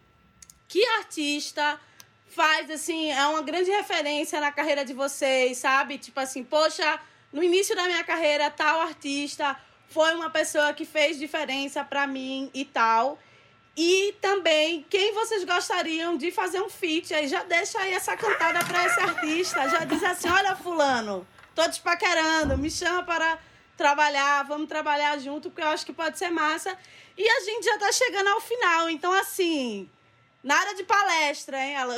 que 0.67 0.85
artista 0.97 1.79
faz, 2.27 2.69
assim, 2.69 3.11
é 3.11 3.25
uma 3.27 3.41
grande 3.41 3.71
referência 3.71 4.41
na 4.41 4.51
carreira 4.51 4.83
de 4.83 4.93
vocês, 4.93 5.57
sabe? 5.57 5.97
Tipo 5.97 6.19
assim, 6.19 6.43
poxa, 6.43 6.99
no 7.31 7.41
início 7.41 7.75
da 7.75 7.85
minha 7.85 8.03
carreira, 8.03 8.49
tal 8.51 8.81
artista 8.81 9.57
foi 9.87 10.13
uma 10.13 10.29
pessoa 10.29 10.73
que 10.73 10.85
fez 10.85 11.17
diferença 11.17 11.83
para 11.83 12.05
mim 12.05 12.51
e 12.53 12.65
tal. 12.65 13.17
E 13.77 14.15
também, 14.21 14.85
quem 14.89 15.13
vocês 15.13 15.43
gostariam 15.43 16.15
de 16.15 16.31
fazer 16.31 16.61
um 16.61 16.69
feat? 16.69 17.13
Aí 17.13 17.27
já 17.27 17.43
deixa 17.43 17.77
aí 17.79 17.93
essa 17.93 18.15
cantada 18.15 18.63
para 18.63 18.85
esse 18.85 18.99
artista. 19.01 19.67
Já 19.69 19.83
diz 19.83 20.01
assim: 20.01 20.29
olha, 20.29 20.55
Fulano, 20.55 21.27
tô 21.53 21.69
te 21.69 21.81
paquerando, 21.81 22.57
me 22.57 22.71
chama 22.71 23.03
para 23.03 23.37
trabalhar, 23.75 24.43
vamos 24.43 24.69
trabalhar 24.69 25.19
junto, 25.19 25.49
porque 25.49 25.61
eu 25.61 25.67
acho 25.67 25.85
que 25.85 25.91
pode 25.91 26.17
ser 26.17 26.29
massa. 26.29 26.77
E 27.17 27.27
a 27.27 27.39
gente 27.41 27.65
já 27.65 27.77
tá 27.77 27.91
chegando 27.91 28.27
ao 28.29 28.39
final, 28.39 28.89
então 28.89 29.11
assim, 29.11 29.89
Nada 30.45 30.75
de 30.75 30.83
palestra, 30.83 31.59
hein, 31.59 31.75
Alô? 31.75 31.93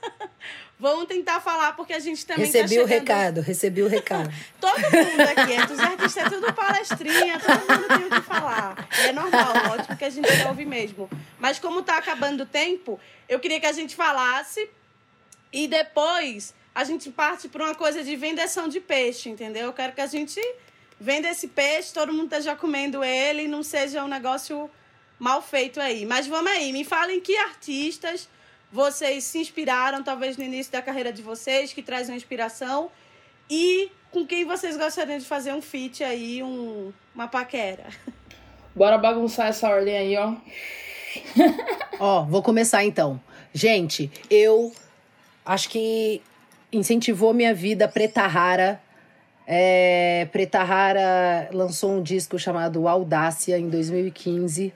Vamos 0.80 1.04
tentar 1.04 1.42
falar, 1.42 1.76
porque 1.76 1.92
a 1.92 1.98
gente 1.98 2.24
também 2.24 2.50
tá 2.50 2.62
Recebi 2.62 2.76
tá 2.76 2.82
o 2.82 2.86
recado, 2.86 3.40
recebi 3.42 3.82
o 3.82 3.86
recado. 3.86 4.32
todo 4.58 4.80
mundo 4.80 5.20
aqui, 5.20 5.52
entre 5.52 5.74
os 5.74 5.78
artistas, 5.78 6.24
é 6.24 6.30
tudo 6.30 6.54
palestrinha, 6.54 7.38
todo 7.38 7.60
mundo 7.60 7.88
tem 7.88 8.06
o 8.06 8.10
que 8.10 8.26
falar. 8.26 8.88
É 9.04 9.12
normal, 9.12 9.74
ótimo 9.74 9.94
que 9.94 10.06
a 10.06 10.08
gente 10.08 10.26
ouve 10.46 10.64
mesmo. 10.64 11.10
Mas 11.38 11.58
como 11.58 11.82
tá 11.82 11.98
acabando 11.98 12.44
o 12.44 12.46
tempo, 12.46 12.98
eu 13.28 13.38
queria 13.38 13.60
que 13.60 13.66
a 13.66 13.72
gente 13.72 13.94
falasse 13.94 14.70
e 15.52 15.68
depois 15.68 16.54
a 16.74 16.82
gente 16.82 17.10
parte 17.10 17.46
para 17.46 17.62
uma 17.62 17.74
coisa 17.74 18.02
de 18.02 18.16
vendação 18.16 18.68
de 18.68 18.80
peixe, 18.80 19.28
entendeu? 19.28 19.64
Eu 19.64 19.72
quero 19.74 19.92
que 19.92 20.00
a 20.00 20.06
gente 20.06 20.40
venda 20.98 21.28
esse 21.28 21.48
peixe, 21.48 21.92
todo 21.92 22.10
mundo 22.10 22.24
esteja 22.24 22.56
comendo 22.56 23.04
ele 23.04 23.46
não 23.46 23.62
seja 23.62 24.02
um 24.02 24.08
negócio 24.08 24.70
mal 25.18 25.42
feito 25.42 25.80
aí. 25.80 26.04
Mas 26.04 26.26
vamos 26.26 26.50
aí, 26.50 26.72
me 26.72 26.84
falem 26.84 27.20
que 27.20 27.36
artistas 27.36 28.28
vocês 28.70 29.24
se 29.24 29.38
inspiraram, 29.38 30.02
talvez 30.02 30.36
no 30.36 30.44
início 30.44 30.72
da 30.72 30.82
carreira 30.82 31.12
de 31.12 31.22
vocês, 31.22 31.72
que 31.72 31.82
traz 31.82 32.08
uma 32.08 32.16
inspiração, 32.16 32.90
e 33.48 33.90
com 34.10 34.26
quem 34.26 34.44
vocês 34.44 34.76
gostariam 34.76 35.18
de 35.18 35.24
fazer 35.24 35.52
um 35.52 35.62
feat 35.62 36.02
aí, 36.02 36.42
um, 36.42 36.92
uma 37.14 37.28
paquera. 37.28 37.84
Bora 38.74 38.98
bagunçar 38.98 39.48
essa 39.48 39.68
ordem 39.68 39.96
aí, 39.96 40.16
ó. 40.16 40.34
ó, 41.98 42.24
vou 42.24 42.42
começar 42.42 42.84
então. 42.84 43.20
Gente, 43.54 44.10
eu 44.28 44.72
acho 45.44 45.70
que 45.70 46.20
incentivou 46.72 47.32
minha 47.32 47.54
vida 47.54 47.88
Preta 47.88 48.26
Rara. 48.26 48.80
É, 49.46 50.28
Preta 50.32 50.62
Rara 50.62 51.48
lançou 51.52 51.92
um 51.92 52.02
disco 52.02 52.38
chamado 52.38 52.86
Audácia 52.88 53.56
em 53.58 53.70
2015 53.70 54.74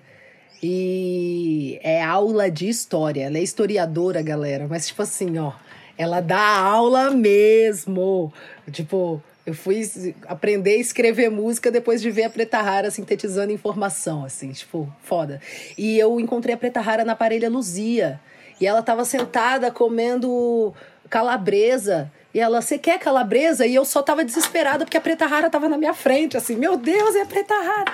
e 0.62 1.78
é 1.82 2.02
aula 2.02 2.50
de 2.50 2.68
história. 2.68 3.24
Ela 3.24 3.38
é 3.38 3.42
historiadora, 3.42 4.20
galera. 4.22 4.66
Mas, 4.68 4.86
tipo 4.86 5.02
assim, 5.02 5.38
ó, 5.38 5.52
ela 5.96 6.20
dá 6.20 6.58
aula 6.58 7.10
mesmo. 7.10 8.32
Tipo, 8.70 9.22
eu 9.46 9.54
fui 9.54 9.82
aprender 10.26 10.74
a 10.74 10.78
escrever 10.78 11.30
música 11.30 11.70
depois 11.70 12.02
de 12.02 12.10
ver 12.10 12.24
a 12.24 12.30
Preta 12.30 12.60
Rara 12.60 12.90
sintetizando 12.90 13.52
informação, 13.52 14.24
assim, 14.24 14.52
tipo, 14.52 14.92
foda. 15.02 15.40
E 15.78 15.98
eu 15.98 16.20
encontrei 16.20 16.54
a 16.54 16.58
Preta 16.58 16.80
Rara 16.80 17.04
na 17.04 17.16
parelha 17.16 17.48
Luzia. 17.48 18.20
E 18.60 18.66
ela 18.66 18.82
tava 18.82 19.04
sentada 19.06 19.70
comendo 19.70 20.74
calabresa. 21.08 22.12
E 22.32 22.38
ela, 22.38 22.60
você 22.60 22.78
quer 22.78 22.98
calabresa? 22.98 23.66
E 23.66 23.74
eu 23.74 23.84
só 23.84 24.02
tava 24.02 24.24
desesperada 24.24 24.84
porque 24.84 24.96
a 24.96 25.00
Preta 25.00 25.26
Rara 25.26 25.48
tava 25.48 25.68
na 25.68 25.78
minha 25.78 25.94
frente, 25.94 26.36
assim, 26.36 26.54
meu 26.54 26.76
Deus, 26.76 27.16
é 27.16 27.22
a 27.22 27.26
Preta 27.26 27.54
Rara. 27.54 27.92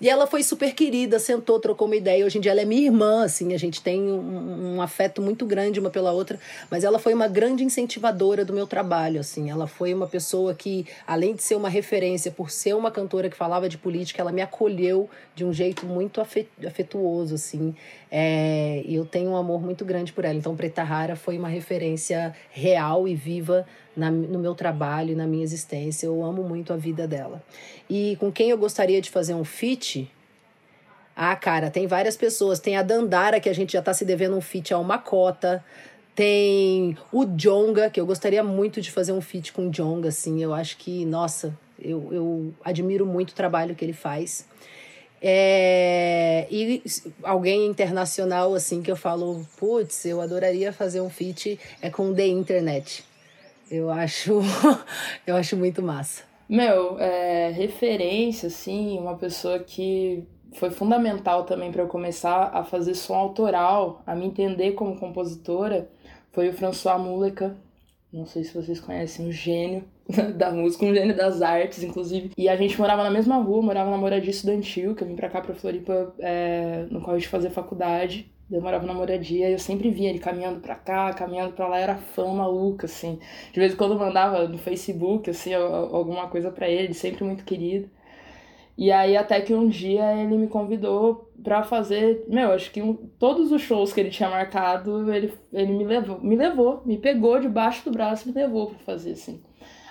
E 0.00 0.10
ela 0.10 0.26
foi 0.26 0.42
super 0.42 0.74
querida, 0.74 1.18
sentou, 1.18 1.58
trocou 1.58 1.86
uma 1.86 1.96
ideia. 1.96 2.24
Hoje 2.24 2.36
em 2.36 2.40
dia 2.40 2.52
ela 2.52 2.60
é 2.60 2.64
minha 2.66 2.84
irmã, 2.84 3.24
assim, 3.24 3.54
a 3.54 3.58
gente 3.58 3.82
tem 3.82 4.02
um, 4.02 4.76
um, 4.76 4.82
afeto 4.82 5.22
muito 5.22 5.46
grande 5.46 5.80
uma 5.80 5.88
pela 5.88 6.12
outra, 6.12 6.38
mas 6.70 6.84
ela 6.84 6.98
foi 6.98 7.14
uma 7.14 7.26
grande 7.26 7.64
incentivadora 7.64 8.44
do 8.44 8.52
meu 8.52 8.66
trabalho, 8.66 9.20
assim. 9.20 9.50
Ela 9.50 9.66
foi 9.66 9.94
uma 9.94 10.06
pessoa 10.06 10.54
que, 10.54 10.86
além 11.06 11.34
de 11.34 11.42
ser 11.42 11.54
uma 11.54 11.70
referência 11.70 12.30
por 12.30 12.50
ser 12.50 12.74
uma 12.74 12.90
cantora 12.90 13.30
que 13.30 13.36
falava 13.36 13.68
de 13.68 13.78
política, 13.78 14.20
ela 14.20 14.32
me 14.32 14.42
acolheu 14.42 15.08
de 15.34 15.44
um 15.44 15.52
jeito 15.52 15.86
muito 15.86 16.20
afetuoso, 16.20 17.34
assim. 17.34 17.74
É, 18.10 18.82
e 18.84 18.94
eu 18.94 19.06
tenho 19.06 19.30
um 19.30 19.36
amor 19.36 19.62
muito 19.62 19.84
grande 19.84 20.12
por 20.12 20.24
ela. 20.24 20.34
Então, 20.34 20.54
Preta 20.54 20.82
Rara 20.82 21.16
foi 21.16 21.38
uma 21.38 21.48
referência 21.48 22.34
real 22.50 23.08
e 23.08 23.14
viva 23.14 23.66
na, 23.96 24.10
no 24.10 24.38
meu 24.38 24.54
trabalho 24.54 25.12
e 25.12 25.14
na 25.14 25.26
minha 25.26 25.42
existência. 25.42 26.06
Eu 26.06 26.22
amo 26.24 26.42
muito 26.42 26.72
a 26.72 26.76
vida 26.76 27.06
dela. 27.06 27.42
E 27.88 28.16
com 28.20 28.30
quem 28.30 28.50
eu 28.50 28.58
gostaria 28.58 29.00
de 29.00 29.10
fazer 29.10 29.34
um 29.34 29.44
feat? 29.44 30.10
Ah, 31.14 31.34
cara, 31.34 31.70
tem 31.70 31.86
várias 31.86 32.16
pessoas. 32.16 32.60
Tem 32.60 32.76
a 32.76 32.82
Dandara, 32.82 33.40
que 33.40 33.48
a 33.48 33.54
gente 33.54 33.72
já 33.72 33.82
tá 33.82 33.94
se 33.94 34.04
devendo 34.04 34.36
um 34.36 34.40
feat 34.40 34.74
a 34.74 34.78
uma 34.78 34.98
cota. 34.98 35.64
Tem 36.14 36.96
o 37.12 37.24
Jonga, 37.24 37.90
que 37.90 38.00
eu 38.00 38.06
gostaria 38.06 38.42
muito 38.42 38.80
de 38.80 38.90
fazer 38.90 39.12
um 39.12 39.20
feat 39.20 39.52
com 39.52 39.68
o 39.68 39.70
Jonga, 39.70 40.10
assim. 40.10 40.42
Eu 40.42 40.52
acho 40.52 40.76
que, 40.76 41.04
nossa, 41.06 41.56
eu, 41.78 42.08
eu 42.12 42.54
admiro 42.64 43.06
muito 43.06 43.30
o 43.30 43.34
trabalho 43.34 43.74
que 43.74 43.84
ele 43.84 43.92
faz. 43.92 44.46
É, 45.20 46.46
e 46.50 46.82
alguém 47.22 47.66
internacional, 47.66 48.54
assim, 48.54 48.82
que 48.82 48.90
eu 48.90 48.96
falo, 48.96 49.46
putz, 49.56 50.04
eu 50.04 50.20
adoraria 50.20 50.72
fazer 50.72 51.00
um 51.00 51.08
feat 51.08 51.58
é 51.80 51.90
com 51.90 52.14
The 52.14 52.26
Internet. 52.26 53.04
Eu 53.70 53.90
acho, 53.90 54.40
eu 55.26 55.36
acho 55.36 55.56
muito 55.56 55.82
massa. 55.82 56.22
Meu, 56.48 56.98
é, 57.00 57.50
referência, 57.50 58.46
assim, 58.46 58.98
uma 58.98 59.16
pessoa 59.16 59.58
que 59.58 60.24
foi 60.54 60.70
fundamental 60.70 61.44
também 61.44 61.72
para 61.72 61.82
eu 61.82 61.88
começar 61.88 62.50
a 62.54 62.62
fazer 62.62 62.94
som 62.94 63.14
autoral, 63.14 64.02
a 64.06 64.14
me 64.14 64.26
entender 64.26 64.72
como 64.72 64.98
compositora, 64.98 65.88
foi 66.32 66.48
o 66.48 66.52
François 66.52 67.00
Muleca. 67.00 67.56
Não 68.12 68.24
sei 68.24 68.44
se 68.44 68.54
vocês 68.54 68.80
conhecem, 68.80 69.26
um 69.26 69.32
gênio 69.32 69.84
da 70.36 70.50
música, 70.52 70.84
um 70.84 70.94
gênio 70.94 71.16
das 71.16 71.42
artes, 71.42 71.82
inclusive. 71.82 72.30
E 72.36 72.48
a 72.48 72.56
gente 72.56 72.78
morava 72.78 73.02
na 73.02 73.10
mesma 73.10 73.36
rua, 73.36 73.60
morava 73.60 73.90
na 73.90 73.96
moradia 73.96 74.30
estudantil, 74.30 74.94
que 74.94 75.02
eu 75.02 75.08
vim 75.08 75.16
pra 75.16 75.28
cá, 75.28 75.40
pra 75.40 75.54
Floripa, 75.54 76.14
é, 76.20 76.86
no 76.90 77.00
qual 77.00 77.18
de 77.18 77.26
fazer 77.26 77.50
faculdade. 77.50 78.30
Eu 78.50 78.60
morava 78.60 78.86
na 78.86 78.94
moradia 78.94 79.48
e 79.48 79.52
eu 79.52 79.58
sempre 79.58 79.90
via 79.90 80.08
ele 80.08 80.20
caminhando 80.20 80.60
pra 80.60 80.76
cá, 80.76 81.12
caminhando 81.12 81.52
pra 81.52 81.66
lá, 81.66 81.78
era 81.78 81.96
fã 81.96 82.32
maluca, 82.32 82.86
assim. 82.86 83.18
De 83.52 83.58
vez 83.58 83.72
em 83.74 83.76
quando 83.76 83.94
eu 83.94 83.98
mandava 83.98 84.46
no 84.46 84.58
Facebook, 84.58 85.28
assim, 85.30 85.52
alguma 85.54 86.28
coisa 86.28 86.50
para 86.50 86.68
ele, 86.68 86.94
sempre 86.94 87.24
muito 87.24 87.44
querido. 87.44 87.90
E 88.78 88.92
aí 88.92 89.16
até 89.16 89.40
que 89.40 89.54
um 89.54 89.68
dia 89.68 90.14
ele 90.22 90.36
me 90.36 90.48
convidou 90.48 91.30
para 91.42 91.62
fazer, 91.64 92.24
meu, 92.28 92.52
acho 92.52 92.70
que 92.70 92.82
um, 92.82 92.94
todos 93.18 93.50
os 93.52 93.62
shows 93.62 93.92
que 93.92 94.00
ele 94.00 94.10
tinha 94.10 94.28
marcado, 94.28 95.12
ele, 95.12 95.32
ele 95.52 95.72
me 95.72 95.84
levou, 95.84 96.20
me 96.20 96.36
levou, 96.36 96.82
me 96.84 96.98
pegou 96.98 97.40
debaixo 97.40 97.84
do 97.84 97.90
braço 97.90 98.28
e 98.28 98.32
me 98.32 98.38
levou 98.38 98.68
para 98.68 98.78
fazer 98.80 99.12
assim. 99.12 99.42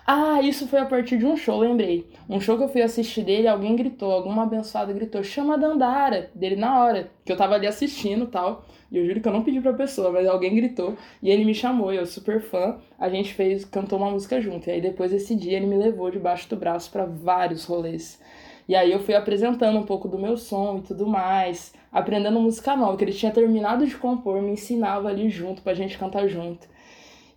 Ah, 0.08 0.40
isso 0.40 0.68
foi 0.68 0.78
a 0.80 0.86
partir 0.86 1.18
de 1.18 1.26
um 1.26 1.36
show, 1.36 1.60
lembrei. 1.60 2.08
Um 2.30 2.40
show 2.40 2.56
que 2.58 2.64
eu 2.64 2.68
fui 2.70 2.84
assistir 2.84 3.24
dele, 3.24 3.48
alguém 3.48 3.76
gritou, 3.76 4.12
alguma 4.12 4.44
abençoada 4.44 4.94
gritou, 4.94 5.24
chama 5.24 5.56
a 5.56 5.58
Dandara, 5.58 6.30
dele 6.36 6.56
na 6.56 6.80
hora, 6.84 7.10
que 7.26 7.32
eu 7.32 7.36
tava 7.36 7.56
ali 7.56 7.66
assistindo 7.66 8.28
tal. 8.28 8.66
E 8.92 9.00
eu 9.00 9.06
juro 9.08 9.20
que 9.20 9.28
eu 9.28 9.34
não 9.34 9.44
pedi 9.44 9.60
pra 9.60 9.74
pessoa, 9.74 10.12
mas 10.12 10.28
alguém 10.28 10.54
gritou 10.54 10.96
e 11.24 11.32
ele 11.32 11.44
me 11.44 11.56
chamou, 11.56 11.92
eu 11.92 12.06
super 12.06 12.40
fã. 12.40 12.78
A 13.00 13.10
gente 13.10 13.34
fez, 13.34 13.66
cantou 13.66 13.98
uma 13.98 14.12
música 14.12 14.40
junto. 14.40 14.68
E 14.70 14.74
aí 14.74 14.80
depois 14.80 15.10
desse 15.10 15.36
dia 15.36 15.58
ele 15.58 15.66
me 15.66 15.76
levou 15.76 16.12
debaixo 16.12 16.48
do 16.50 16.56
braço 16.56 16.92
para 16.92 17.06
vários 17.06 17.66
rolês. 17.66 18.22
E 18.70 18.76
aí 18.76 18.92
eu 18.92 19.00
fui 19.00 19.16
apresentando 19.16 19.80
um 19.80 19.86
pouco 19.86 20.08
do 20.08 20.20
meu 20.20 20.38
som 20.38 20.78
e 20.78 20.82
tudo 20.82 21.08
mais, 21.08 21.74
aprendendo 21.92 22.40
música 22.40 22.76
nova, 22.76 22.96
que 22.96 23.04
ele 23.04 23.12
tinha 23.12 23.32
terminado 23.32 23.86
de 23.88 23.96
compor, 23.98 24.40
me 24.40 24.52
ensinava 24.52 25.10
ali 25.10 25.30
junto 25.32 25.64
pra 25.64 25.74
gente 25.74 25.98
cantar 25.98 26.28
junto. 26.28 26.68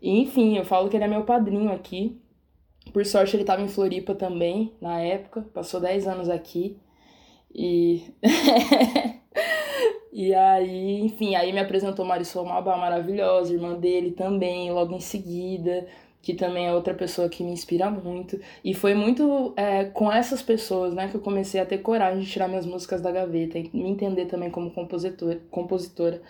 E 0.02 0.20
enfim, 0.20 0.58
eu 0.58 0.66
falo 0.66 0.90
que 0.90 0.96
ele 0.96 1.04
é 1.04 1.08
meu 1.08 1.24
padrinho 1.24 1.72
aqui. 1.72 2.20
Por 2.92 3.04
sorte, 3.04 3.36
ele 3.36 3.42
estava 3.42 3.62
em 3.62 3.68
Floripa 3.68 4.14
também, 4.14 4.72
na 4.80 5.00
época, 5.00 5.42
passou 5.54 5.80
10 5.80 6.06
anos 6.06 6.28
aqui. 6.28 6.76
E. 7.54 8.02
e 10.12 10.34
aí, 10.34 11.00
enfim, 11.00 11.34
aí 11.34 11.52
me 11.52 11.60
apresentou 11.60 12.04
Marisol 12.04 12.44
Mabá, 12.44 12.76
maravilhosa, 12.76 13.52
irmã 13.52 13.74
dele 13.74 14.12
também, 14.12 14.70
logo 14.70 14.94
em 14.94 15.00
seguida, 15.00 15.86
que 16.20 16.34
também 16.34 16.66
é 16.66 16.74
outra 16.74 16.94
pessoa 16.94 17.28
que 17.28 17.42
me 17.42 17.52
inspira 17.52 17.90
muito. 17.90 18.40
E 18.64 18.74
foi 18.74 18.94
muito 18.94 19.52
é, 19.56 19.84
com 19.84 20.10
essas 20.12 20.42
pessoas, 20.42 20.94
né, 20.94 21.08
que 21.08 21.16
eu 21.16 21.20
comecei 21.20 21.60
a 21.60 21.66
ter 21.66 21.78
coragem 21.78 22.20
de 22.20 22.30
tirar 22.30 22.48
minhas 22.48 22.66
músicas 22.66 23.00
da 23.00 23.10
gaveta 23.10 23.58
e 23.58 23.70
me 23.72 23.88
entender 23.88 24.26
também 24.26 24.50
como 24.50 24.70
compositor, 24.70 25.38
compositora. 25.50 26.20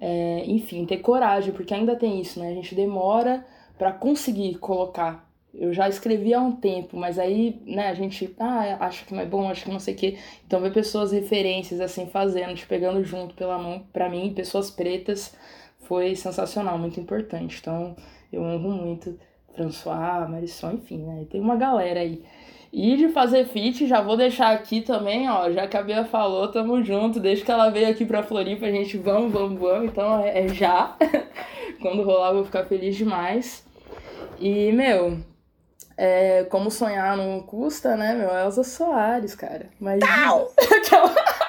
É, 0.00 0.44
enfim, 0.46 0.84
ter 0.84 0.98
coragem, 0.98 1.52
porque 1.52 1.72
ainda 1.72 1.96
tem 1.96 2.20
isso, 2.20 2.40
né? 2.40 2.50
A 2.50 2.54
gente 2.54 2.74
demora 2.74 3.44
para 3.78 3.92
conseguir 3.92 4.56
colocar. 4.56 5.23
Eu 5.56 5.72
já 5.72 5.88
escrevi 5.88 6.34
há 6.34 6.40
um 6.40 6.52
tempo, 6.52 6.96
mas 6.96 7.18
aí, 7.18 7.60
né, 7.64 7.88
a 7.88 7.94
gente, 7.94 8.34
ah, 8.40 8.76
acho 8.80 9.04
que 9.06 9.14
não 9.14 9.20
é 9.20 9.26
bom, 9.26 9.48
acho 9.48 9.64
que 9.64 9.70
não 9.70 9.78
sei 9.78 9.94
o 9.94 9.96
quê. 9.96 10.18
Então 10.46 10.60
ver 10.60 10.72
pessoas 10.72 11.12
referências 11.12 11.80
assim 11.80 12.06
fazendo, 12.06 12.54
te 12.54 12.66
pegando 12.66 13.04
junto 13.04 13.34
pela 13.34 13.56
mão, 13.58 13.84
para 13.92 14.08
mim, 14.08 14.32
pessoas 14.34 14.70
pretas, 14.70 15.34
foi 15.80 16.16
sensacional, 16.16 16.78
muito 16.78 16.98
importante. 16.98 17.58
Então, 17.60 17.94
eu 18.32 18.42
honro 18.42 18.70
muito 18.70 19.18
François, 19.54 20.28
Marisson, 20.28 20.72
enfim, 20.72 20.98
né? 20.98 21.26
Tem 21.30 21.40
uma 21.40 21.56
galera 21.56 22.00
aí. 22.00 22.22
E 22.72 22.96
de 22.96 23.08
fazer 23.10 23.46
fit, 23.46 23.86
já 23.86 24.00
vou 24.00 24.16
deixar 24.16 24.50
aqui 24.50 24.80
também, 24.80 25.30
ó, 25.30 25.48
já 25.52 25.64
que 25.68 25.76
a 25.76 25.82
Bia 25.82 26.04
falou, 26.04 26.48
tamo 26.48 26.82
junto, 26.82 27.20
desde 27.20 27.44
que 27.44 27.50
ela 27.50 27.70
veio 27.70 27.88
aqui 27.88 28.04
pra 28.04 28.24
Floripa, 28.24 28.66
a 28.66 28.70
gente 28.72 28.96
vamos, 28.98 29.32
vamos, 29.32 29.60
vamos, 29.60 29.90
então 29.90 30.20
é, 30.20 30.40
é 30.44 30.48
já. 30.48 30.96
Quando 31.80 32.02
rolar, 32.02 32.30
eu 32.30 32.34
vou 32.34 32.44
ficar 32.44 32.64
feliz 32.64 32.96
demais. 32.96 33.64
E, 34.40 34.72
meu, 34.72 35.18
é, 35.96 36.44
como 36.44 36.70
sonhar 36.70 37.16
não 37.16 37.40
custa, 37.40 37.96
né, 37.96 38.14
meu? 38.14 38.30
Elza 38.30 38.64
Soares, 38.64 39.34
cara. 39.34 39.68
Mas. 39.78 40.00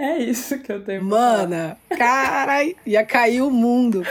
É 0.00 0.16
isso 0.16 0.58
que 0.60 0.72
eu 0.72 0.82
tenho 0.82 1.04
Mana, 1.04 1.76
carai, 1.90 2.74
ia 2.86 3.04
cair 3.04 3.42
o 3.42 3.50
mundo. 3.50 4.02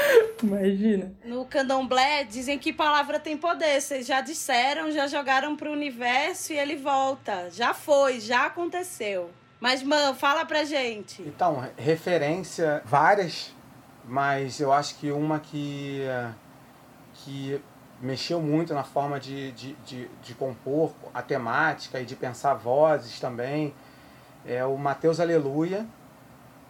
Imagina. 0.44 1.12
No 1.26 1.46
candomblé 1.46 2.26
dizem 2.26 2.60
que 2.60 2.72
palavra 2.72 3.20
tem 3.20 3.36
poder. 3.36 3.82
Vocês 3.82 4.06
já 4.06 4.22
disseram, 4.22 4.92
já 4.92 5.08
jogaram 5.08 5.56
pro 5.56 5.72
universo 5.72 6.54
e 6.54 6.60
ele 6.60 6.76
volta. 6.76 7.50
Já 7.50 7.74
foi, 7.74 8.20
já 8.20 8.46
aconteceu. 8.46 9.32
Mas, 9.60 9.82
man, 9.82 10.14
fala 10.14 10.46
pra 10.46 10.64
gente. 10.64 11.24
Então, 11.24 11.68
referência, 11.76 12.84
várias, 12.86 13.52
mas 14.06 14.60
eu 14.60 14.72
acho 14.72 14.96
que 15.00 15.12
uma 15.12 15.40
que, 15.40 16.04
que 17.16 17.60
mexeu 18.02 18.42
muito 18.42 18.74
na 18.74 18.84
forma 18.84 19.20
de, 19.20 19.52
de, 19.52 19.74
de, 19.86 20.08
de 20.24 20.34
compor 20.34 20.92
a 21.14 21.22
temática 21.22 22.00
e 22.00 22.06
de 22.06 22.16
pensar 22.16 22.54
vozes 22.54 23.20
também 23.20 23.74
é 24.46 24.64
o 24.64 24.78
Mateus 24.78 25.20
Aleluia. 25.20 25.86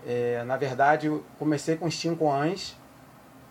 É, 0.06 0.44
na 0.44 0.58
verdade, 0.58 1.08
eu 1.08 1.24
comecei 1.38 1.76
com 1.76 1.90
Cinco 1.92 2.32
Anjos 2.32 2.76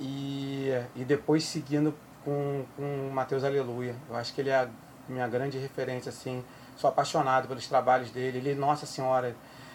e, 0.01 0.71
e 0.97 1.05
depois 1.05 1.45
seguindo 1.45 1.95
com, 2.25 2.65
com 2.77 3.11
Mateus 3.13 3.45
Aleluia. 3.45 3.95
Eu 4.09 4.17
acho 4.17 4.35
que 4.35 4.41
ele 4.41 4.51
é 4.51 4.57
a 4.57 4.69
minha 5.09 5.29
grande 5.29 5.59
referência, 5.59 6.11
assim. 6.11 6.45
Sou 6.77 6.89
apaixonado 6.89 7.49
pelos 7.49 7.67
trabalhos 7.67 8.11
dele. 8.11 8.39
Ele, 8.39 8.55
Nossa 8.55 8.87
Senhora, 8.87 9.35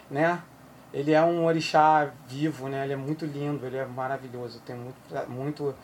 né? 0.09 0.41
Ele 0.93 1.11
é 1.11 1.21
um 1.23 1.45
orixá 1.45 2.11
vivo, 2.27 2.69
né? 2.69 2.83
Ele 2.83 2.93
é 2.93 2.97
muito 2.97 3.25
lindo, 3.25 3.65
ele 3.65 3.77
é 3.77 3.85
maravilhoso. 3.85 4.57
Eu 4.57 4.61
tenho 4.61 4.79
muito, 4.79 5.29
muito, 5.29 5.75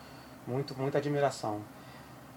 muito, 0.46 0.74
muita 0.78 0.98
admiração 0.98 1.60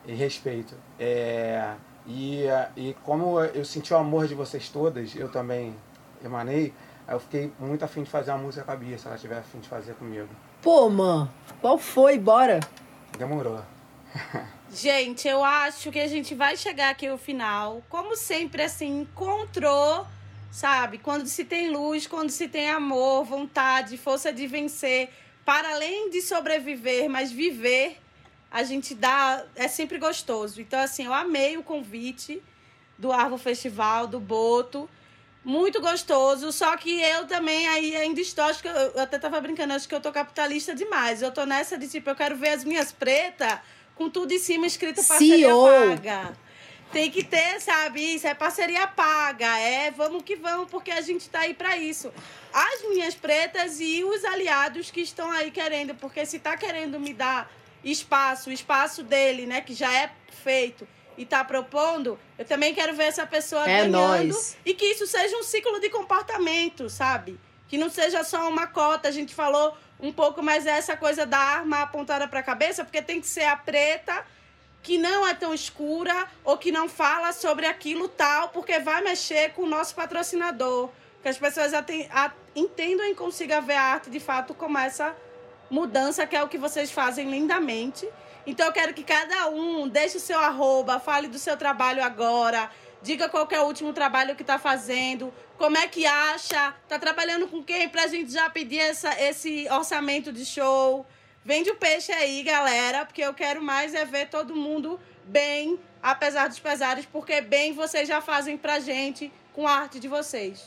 e 0.05 0.13
respeito. 0.13 0.75
É, 0.99 1.73
e, 2.05 2.45
e 2.75 2.95
como 3.03 3.39
eu 3.39 3.63
senti 3.63 3.93
o 3.93 3.97
amor 3.97 4.27
de 4.27 4.35
vocês 4.35 4.69
todas, 4.69 5.15
eu 5.15 5.30
também 5.31 5.75
emanei, 6.23 6.73
aí 7.07 7.15
eu 7.15 7.19
fiquei 7.19 7.51
muito 7.59 7.84
afim 7.84 8.03
de 8.03 8.09
fazer 8.09 8.31
uma 8.31 8.39
música 8.39 8.63
com 8.63 8.71
a 8.71 8.75
Bia, 8.75 8.97
se 8.97 9.07
ela 9.07 9.17
tiver 9.17 9.38
afim 9.38 9.59
de 9.59 9.67
fazer 9.67 9.93
comigo. 9.95 10.30
Pô, 10.61 10.89
mano, 10.89 11.31
qual 11.61 11.77
foi? 11.77 12.17
Bora! 12.17 12.59
Demorou. 13.17 13.61
gente, 14.71 15.27
eu 15.27 15.43
acho 15.43 15.91
que 15.91 15.99
a 15.99 16.07
gente 16.07 16.34
vai 16.35 16.57
chegar 16.57 16.89
aqui 16.89 17.07
ao 17.07 17.17
final. 17.17 17.84
Como 17.89 18.15
sempre, 18.15 18.63
assim, 18.63 19.01
encontrou, 19.01 20.05
sabe? 20.51 20.97
Quando 20.97 21.27
se 21.27 21.45
tem 21.45 21.69
luz, 21.69 22.07
quando 22.07 22.30
se 22.30 22.47
tem 22.47 22.69
amor, 22.69 23.23
vontade, 23.25 23.97
força 23.97 24.31
de 24.31 24.47
vencer, 24.47 25.09
para 25.45 25.73
além 25.73 26.09
de 26.09 26.21
sobreviver, 26.21 27.09
mas 27.09 27.31
viver, 27.31 27.97
a 28.53 28.63
gente 28.63 28.93
dá. 28.93 29.43
É 29.55 29.67
sempre 29.67 29.97
gostoso. 29.97 30.61
Então, 30.61 30.80
assim, 30.80 31.05
eu 31.05 31.13
amei 31.13 31.57
o 31.57 31.63
convite 31.63 32.41
do 32.97 33.11
Arvo 33.11 33.38
Festival, 33.39 34.05
do 34.05 34.19
Boto. 34.19 34.88
Muito 35.43 35.81
gostoso, 35.81 36.53
só 36.53 36.77
que 36.77 37.01
eu 37.01 37.27
também 37.27 37.67
aí 37.67 37.93
ainda 37.97 38.21
estou, 38.21 38.45
acho 38.45 38.61
que 38.61 38.67
eu, 38.69 38.73
eu 38.73 39.01
até 39.01 39.19
tava 39.19 39.41
brincando, 39.41 39.73
acho 39.73 39.89
que 39.89 39.93
eu 39.93 39.99
tô 39.99 40.09
capitalista 40.09 40.73
demais. 40.73 41.21
Eu 41.21 41.34
tô 41.34 41.45
nessa 41.45 41.77
de 41.77 41.89
tipo, 41.89 42.09
eu 42.09 42.15
quero 42.15 42.38
ver 42.38 42.49
as 42.49 42.63
minhas 42.63 42.93
pretas 42.93 43.59
com 43.93 44.09
tudo 44.09 44.31
em 44.31 44.39
cima 44.39 44.65
escrito 44.65 45.05
parceria 45.05 45.47
CEO. 45.47 45.65
paga. 45.65 46.38
Tem 46.93 47.11
que 47.11 47.25
ter, 47.25 47.59
sabe, 47.59 48.15
isso 48.15 48.25
é 48.25 48.34
parceria 48.34 48.88
paga, 48.88 49.59
é 49.59 49.91
vamos 49.91 50.23
que 50.23 50.38
vamos, 50.38 50.69
porque 50.69 50.91
a 50.91 51.01
gente 51.01 51.27
tá 51.27 51.39
aí 51.39 51.53
para 51.53 51.75
isso. 51.75 52.13
As 52.53 52.88
minhas 52.88 53.13
pretas 53.13 53.81
e 53.81 54.01
os 54.01 54.23
aliados 54.23 54.91
que 54.91 55.01
estão 55.01 55.30
aí 55.30 55.51
querendo, 55.51 55.93
porque 55.95 56.25
se 56.25 56.39
tá 56.39 56.55
querendo 56.55 56.97
me 57.01 57.13
dar 57.13 57.51
espaço, 57.84 58.49
o 58.49 58.53
espaço 58.53 59.03
dele, 59.03 59.45
né, 59.45 59.61
que 59.61 59.73
já 59.73 59.93
é 59.93 60.11
feito 60.43 60.88
e 61.18 61.26
tá 61.26 61.43
propondo, 61.43 62.19
eu 62.38 62.45
também 62.45 62.73
quero 62.73 62.95
ver 62.95 63.03
essa 63.03 63.26
pessoa 63.26 63.64
é 63.64 63.88
ganhando. 63.88 63.91
Nóis. 63.91 64.57
E 64.65 64.73
que 64.73 64.85
isso 64.85 65.05
seja 65.05 65.38
um 65.38 65.43
ciclo 65.43 65.80
de 65.80 65.89
comportamento, 65.89 66.89
sabe? 66.89 67.39
Que 67.68 67.77
não 67.77 67.89
seja 67.89 68.23
só 68.23 68.49
uma 68.49 68.68
cota. 68.68 69.07
A 69.07 69.11
gente 69.11 69.34
falou 69.34 69.77
um 69.99 70.11
pouco 70.11 70.41
mais 70.41 70.65
essa 70.65 70.97
coisa 70.97 71.26
da 71.26 71.38
arma 71.38 71.81
apontada 71.81 72.27
para 72.27 72.39
a 72.39 72.43
cabeça, 72.43 72.84
porque 72.84 73.01
tem 73.01 73.22
que 73.22 73.27
ser 73.27 73.43
a 73.43 73.55
preta 73.55 74.26
que 74.81 74.97
não 74.97 75.26
é 75.26 75.34
tão 75.34 75.53
escura 75.53 76.27
ou 76.43 76.57
que 76.57 76.72
não 76.72 76.89
fala 76.89 77.31
sobre 77.31 77.65
aquilo 77.65 78.10
tal, 78.10 78.49
porque 78.49 78.80
vai 78.80 79.01
mexer 79.01 79.53
com 79.53 79.64
o 79.64 79.69
nosso 79.69 79.95
patrocinador. 79.95 80.89
Que 81.22 81.30
as 81.30 81.38
pessoas 81.38 81.72
entendam 82.53 83.05
e 83.07 83.15
consigam 83.15 83.61
ver 83.61 83.76
a 83.76 83.81
arte 83.81 84.10
de 84.10 84.19
fato 84.19 84.53
como 84.53 84.77
essa 84.77 85.15
mudança, 85.73 86.27
que 86.27 86.35
é 86.35 86.43
o 86.43 86.47
que 86.47 86.57
vocês 86.57 86.91
fazem 86.91 87.29
lindamente. 87.29 88.07
Então 88.45 88.67
eu 88.67 88.71
quero 88.71 88.93
que 88.93 89.03
cada 89.03 89.49
um 89.49 89.87
deixe 89.87 90.17
o 90.17 90.19
seu 90.19 90.39
arroba, 90.39 90.99
fale 90.99 91.27
do 91.27 91.39
seu 91.39 91.57
trabalho 91.57 92.03
agora, 92.03 92.69
diga 93.01 93.27
qual 93.27 93.47
é 93.49 93.59
o 93.59 93.65
último 93.65 93.91
trabalho 93.91 94.35
que 94.35 94.43
está 94.43 94.59
fazendo, 94.59 95.33
como 95.57 95.77
é 95.77 95.87
que 95.87 96.05
acha, 96.05 96.75
tá 96.87 96.99
trabalhando 96.99 97.47
com 97.47 97.63
quem 97.63 97.89
pra 97.89 98.05
gente 98.05 98.31
já 98.31 98.49
pedir 98.49 98.79
essa, 98.79 99.19
esse 99.19 99.67
orçamento 99.71 100.31
de 100.31 100.45
show. 100.45 101.05
Vende 101.43 101.71
o 101.71 101.75
peixe 101.75 102.11
aí, 102.11 102.43
galera, 102.43 103.05
porque 103.05 103.21
eu 103.21 103.33
quero 103.33 103.61
mais 103.61 103.95
é 103.95 104.05
ver 104.05 104.29
todo 104.29 104.55
mundo 104.55 104.99
bem, 105.25 105.79
apesar 106.01 106.47
dos 106.47 106.59
pesares, 106.59 107.05
porque 107.05 107.41
bem 107.41 107.73
vocês 107.73 108.07
já 108.07 108.21
fazem 108.21 108.57
pra 108.57 108.79
gente 108.79 109.31
com 109.53 109.67
a 109.67 109.71
arte 109.71 109.99
de 109.99 110.07
vocês. 110.07 110.63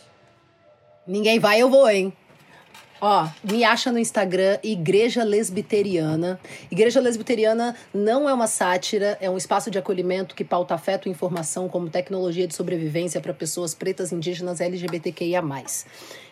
Ninguém 1.07 1.39
vai, 1.39 1.63
eu 1.63 1.71
vou, 1.71 1.89
hein? 1.89 2.13
Ó, 3.01 3.29
me 3.45 3.63
acha 3.63 3.93
no 3.93 3.99
Instagram 3.99 4.59
Igreja 4.63 5.23
Lesbiteriana. 5.23 6.41
Igreja 6.71 6.99
Lesbiteriana 6.99 7.77
não 7.93 8.29
é 8.29 8.33
uma 8.33 8.47
sátira, 8.47 9.19
é 9.21 9.29
um 9.29 9.37
espaço 9.37 9.71
de 9.71 9.79
acolhimento 9.79 10.35
que 10.35 10.43
pauta 10.43 10.75
afeto 10.75 11.07
e 11.07 11.11
informação 11.11 11.69
como 11.69 11.91
tecnologia 11.91 12.47
de 12.47 12.55
sobrevivência 12.55 13.21
para 13.21 13.35
pessoas 13.35 13.75
pretas, 13.75 14.13
indígenas, 14.13 14.61
LGBTQIA+. 14.61 15.43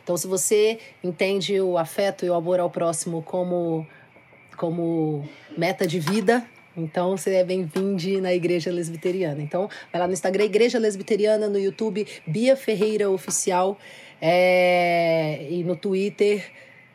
Então, 0.02 0.16
se 0.16 0.26
você 0.26 0.78
entende 1.02 1.60
o 1.60 1.76
afeto 1.76 2.24
e 2.24 2.30
o 2.30 2.34
amor 2.34 2.58
ao 2.60 2.70
próximo 2.70 3.22
como, 3.22 3.86
como 4.56 5.28
meta 5.56 5.86
de 5.86 6.00
vida, 6.00 6.46
então 6.76 7.16
você 7.16 7.34
é 7.34 7.44
bem-vindo 7.44 8.20
na 8.20 8.34
Igreja 8.34 8.70
Lesbiteriana. 8.70 9.40
Então, 9.40 9.68
vai 9.92 10.00
lá 10.00 10.06
no 10.06 10.12
Instagram 10.12 10.44
Igreja 10.44 10.78
Lesbiteriana, 10.78 11.48
no 11.48 11.58
YouTube 11.58 12.06
Bia 12.26 12.56
Ferreira 12.56 13.10
Oficial 13.10 13.78
é, 14.20 15.46
e 15.50 15.64
no 15.64 15.76
Twitter 15.76 16.44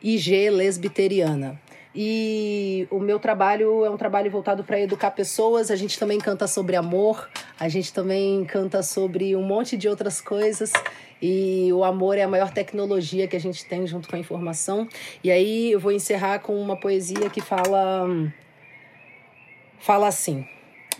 IG 0.02 0.50
Lesbiteriana. 0.50 1.60
E 1.94 2.86
o 2.88 3.00
meu 3.00 3.18
trabalho 3.18 3.84
é 3.84 3.90
um 3.90 3.96
trabalho 3.96 4.30
voltado 4.30 4.62
para 4.62 4.80
educar 4.80 5.10
pessoas. 5.10 5.70
A 5.70 5.76
gente 5.76 5.98
também 5.98 6.18
canta 6.18 6.46
sobre 6.46 6.76
amor, 6.76 7.28
a 7.58 7.68
gente 7.68 7.92
também 7.92 8.44
canta 8.44 8.82
sobre 8.82 9.34
um 9.34 9.42
monte 9.42 9.76
de 9.76 9.88
outras 9.88 10.20
coisas. 10.20 10.72
E 11.20 11.70
o 11.72 11.82
amor 11.82 12.16
é 12.16 12.22
a 12.22 12.28
maior 12.28 12.52
tecnologia 12.52 13.26
que 13.26 13.36
a 13.36 13.40
gente 13.40 13.64
tem 13.66 13.86
junto 13.86 14.08
com 14.08 14.14
a 14.14 14.18
informação. 14.18 14.88
E 15.22 15.30
aí 15.30 15.72
eu 15.72 15.80
vou 15.80 15.90
encerrar 15.90 16.38
com 16.38 16.54
uma 16.60 16.78
poesia 16.78 17.28
que 17.28 17.40
fala 17.40 18.06
fala 19.80 20.06
assim: 20.06 20.46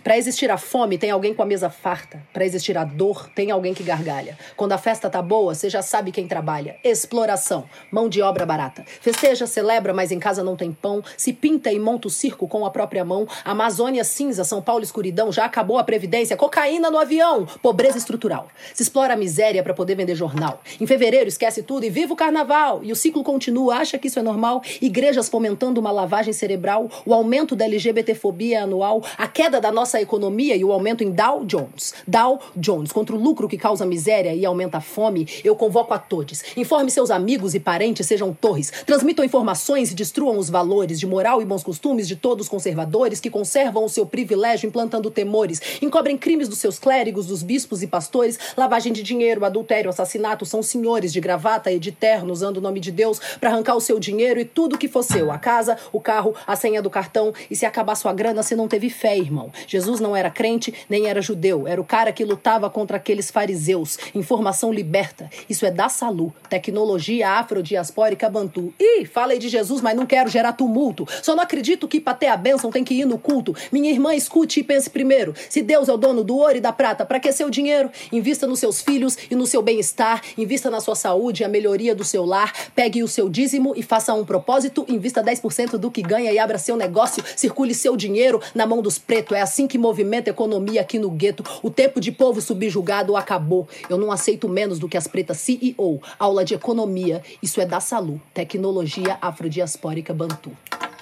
para 0.03 0.17
existir 0.17 0.51
a 0.51 0.57
fome, 0.57 0.99
tem 0.99 1.11
alguém 1.11 1.35
com 1.35 1.43
a 1.43 1.47
mesa 1.47 1.69
farta. 1.69 2.23
Para 2.33 2.45
existir 2.45 2.77
a 2.77 2.85
dor, 2.85 3.29
tem 3.35 3.51
alguém 3.51 3.75
que 3.75 3.83
gargalha. 3.83 4.39
Quando 4.57 4.73
a 4.73 4.79
festa 4.79 5.11
tá 5.11 5.21
boa, 5.21 5.55
você 5.55 5.69
já 5.69 5.83
sabe 5.83 6.13
quem 6.13 6.27
trabalha. 6.27 6.77
Exploração, 6.83 7.65
mão 7.91 8.09
de 8.09 8.23
obra 8.23 8.47
barata. 8.47 8.85
Festeja, 9.01 9.47
celebra, 9.47 9.93
mas 9.93 10.11
em 10.11 10.19
casa 10.19 10.43
não 10.43 10.57
tem 10.57 10.73
pão. 10.73 11.03
Se 11.17 11.33
pinta 11.33 11.73
e 11.73 11.79
monta 11.79 12.09
o 12.09 12.11
circo 12.11 12.49
com 12.49 12.65
a 12.65 12.71
própria 12.71 13.05
mão. 13.05 13.27
Amazônia 13.45 14.05
cinza, 14.05 14.45
São 14.45 14.63
Paulo 14.63 14.83
escuridão, 14.83 15.33
já 15.33 15.45
acabou 15.45 15.79
a 15.79 15.85
previdência. 15.85 16.37
Cocaína 16.37 16.91
no 16.91 16.99
avião, 16.99 17.47
pobreza 17.63 17.99
estrutural. 17.99 18.49
Se 18.75 18.83
explora 18.83 19.15
a 19.15 19.17
miséria 19.17 19.63
para 19.63 19.75
poder 19.75 19.95
vender 19.95 20.15
jornal. 20.15 20.61
Em 20.81 20.87
fevereiro 20.87 21.29
esquece 21.29 21.63
tudo 21.63 21.85
e 21.85 21.91
viva 21.91 22.13
o 22.13 22.17
carnaval. 22.17 22.81
E 22.83 22.93
o 22.93 22.97
ciclo 22.97 23.23
continua, 23.23 23.77
acha 23.77 23.99
que 23.99 24.09
isso 24.09 24.19
é 24.19 24.23
normal? 24.23 24.63
Igrejas 24.81 25.29
fomentando 25.29 25.81
uma 25.81 25.91
lavagem 25.91 26.33
cerebral, 26.33 26.91
o 27.05 27.15
aumento 27.15 27.57
da 27.57 27.65
LGBTfobia 27.65 28.63
anual, 28.63 29.03
a 29.17 29.27
queda 29.27 29.61
da 29.61 29.73
nossa 29.73 29.90
nossa 29.91 30.01
economia 30.01 30.55
e 30.55 30.65
o 30.65 30.71
aumento 30.71 31.03
em 31.03 31.11
Dow 31.11 31.45
Jones. 31.45 31.95
Dow 32.07 32.39
Jones, 32.55 32.93
contra 32.93 33.17
o 33.17 33.19
lucro 33.19 33.49
que 33.49 33.59
causa 33.59 33.85
miséria 33.85 34.33
e 34.33 34.47
aumenta 34.47 34.79
a 34.79 34.81
fome, 34.81 35.27
eu 35.43 35.57
convoco 35.57 35.93
a 35.93 35.99
todos. 35.99 36.45
Informe 36.57 36.93
seus 36.93 37.11
amigos 37.11 37.57
e 37.57 37.61
parentes, 37.61 38.07
sejam 38.07 38.33
torres. 38.33 38.71
Transmitam 38.87 39.25
informações 39.25 39.91
e 39.91 39.95
destruam 39.95 40.39
os 40.39 40.49
valores 40.49 41.01
de 41.01 41.09
moral 41.09 41.43
e 41.43 41.45
bons 41.45 41.65
costumes 41.65 42.07
de 42.07 42.15
todos 42.15 42.47
os 42.47 42.49
conservadores 42.49 43.19
que 43.19 43.29
conservam 43.29 43.85
o 43.85 43.89
seu 43.89 44.07
privilégio 44.07 44.69
implantando 44.69 45.11
temores. 45.11 45.61
Encobrem 45.83 46.17
crimes 46.17 46.49
dos 46.49 46.59
seus 46.59 46.79
clérigos, 46.79 47.27
dos 47.27 47.43
bispos 47.43 47.83
e 47.83 47.89
pastores, 47.89 48.39
lavagem 48.57 48.93
de 48.93 49.03
dinheiro, 49.03 49.45
adultério, 49.45 49.91
assassinato. 49.91 50.47
São 50.47 50.63
senhores 50.63 51.13
de 51.13 51.21
gravata 51.21 51.73
e 51.73 51.81
de 51.81 51.91
terno 51.91 52.33
usando 52.33 52.59
o 52.59 52.61
nome 52.61 52.79
de 52.79 52.93
Deus 52.93 53.19
para 53.41 53.51
arrancar 53.51 53.75
o 53.75 53.81
seu 53.81 53.99
dinheiro 53.99 54.39
e 54.39 54.45
tudo 54.45 54.79
que 54.79 54.87
for 54.87 55.03
seu. 55.03 55.33
A 55.33 55.39
casa, 55.39 55.77
o 55.93 56.01
carro, 56.01 56.33
a 56.47 56.55
senha 56.55 56.81
do 56.81 56.91
cartão. 56.91 57.35
E 57.51 57.57
se 57.57 57.67
acabar 57.67 57.97
sua 57.97 58.13
grana, 58.13 58.41
você 58.41 58.55
não 58.55 58.69
teve 58.69 58.89
fé, 58.89 59.19
irmão. 59.19 59.51
Jesus 59.67 59.80
não 60.01 60.17
era 60.17 60.31
crente, 60.31 60.75
nem 60.89 61.07
era 61.07 61.23
judeu. 61.23 61.67
Era 61.67 61.81
o 61.81 61.85
cara 61.85 62.13
que 62.13 62.25
lutava 62.25 62.69
contra 62.69 62.97
aqueles 62.97 63.31
fariseus. 63.31 63.99
Informação 64.15 64.73
liberta. 64.73 65.31
Isso 65.49 65.65
é 65.65 65.71
da 65.71 65.89
Salu. 65.89 66.35
Tecnologia 66.49 67.31
afrodiaspórica 67.31 68.29
bantu. 68.29 68.73
Ih, 68.79 69.07
falei 69.07 69.39
de 69.39 69.49
Jesus, 69.49 69.81
mas 69.81 69.97
não 69.97 70.07
quero 70.07 70.29
gerar 70.29 70.53
tumulto. 70.53 71.07
Só 71.23 71.35
não 71.35 71.43
acredito 71.43 71.89
que 71.89 72.01
pra 72.01 72.15
ter 72.15 72.29
a 72.29 72.37
bênção 72.37 72.71
tem 72.71 72.85
que 72.85 72.95
ir 72.95 73.05
no 73.05 73.19
culto. 73.19 73.55
Minha 73.73 73.91
irmã, 73.91 74.15
escute 74.15 74.61
e 74.61 74.63
pense 74.63 74.91
primeiro. 74.91 75.35
Se 75.49 75.63
Deus 75.63 75.89
é 75.89 75.93
o 75.93 75.97
dono 75.97 76.23
do 76.23 76.37
ouro 76.37 76.57
e 76.57 76.61
da 76.61 76.73
prata, 76.73 77.05
para 77.05 77.21
que 77.21 77.33
seu 77.33 77.49
dinheiro? 77.49 77.91
Invista 78.13 78.47
nos 78.47 78.59
seus 78.59 78.81
filhos 78.81 79.17
e 79.31 79.35
no 79.35 79.47
seu 79.47 79.63
bem-estar. 79.63 80.23
Invista 80.37 80.71
na 80.71 80.81
sua 80.81 80.95
saúde 80.95 81.43
e 81.43 81.45
a 81.45 81.49
melhoria 81.49 81.95
do 81.95 82.05
seu 82.05 82.25
lar. 82.25 82.53
Pegue 82.75 83.03
o 83.03 83.09
seu 83.09 83.29
dízimo 83.29 83.73
e 83.77 83.83
faça 83.83 84.13
um 84.15 84.25
propósito. 84.25 84.85
Invista 84.89 85.23
10% 85.23 85.79
do 85.79 85.91
que 85.91 86.03
ganha 86.03 86.33
e 86.33 86.39
abra 86.39 86.59
seu 86.59 86.77
negócio. 86.77 87.23
Circule 87.37 87.75
seu 87.75 87.97
dinheiro 87.97 88.41
na 88.55 88.67
mão 88.67 88.83
dos 88.83 88.99
pretos. 88.99 89.37
É 89.37 89.41
assim 89.41 89.67
que 89.71 89.79
movimenta 89.79 90.29
a 90.29 90.33
economia 90.33 90.81
aqui 90.81 90.99
no 90.99 91.11
gueto. 91.11 91.45
O 91.63 91.71
tempo 91.71 92.01
de 92.01 92.11
povo 92.13 92.41
subjugado 92.41 93.17
acabou. 93.17 93.69
Eu 93.89 93.97
não 93.97 94.11
aceito 94.13 94.49
menos 94.49 94.79
do 94.79 94.89
que 94.89 94.97
as 94.97 95.07
pretas 95.07 95.39
CEO. 95.39 96.03
Aula 96.19 96.45
de 96.45 96.55
economia. 96.55 97.23
Isso 97.43 97.61
é 97.61 97.65
da 97.65 97.81
Salu. 97.81 98.21
Tecnologia 98.35 99.17
afrodiaspórica 99.23 100.13
Bantu. 100.13 100.51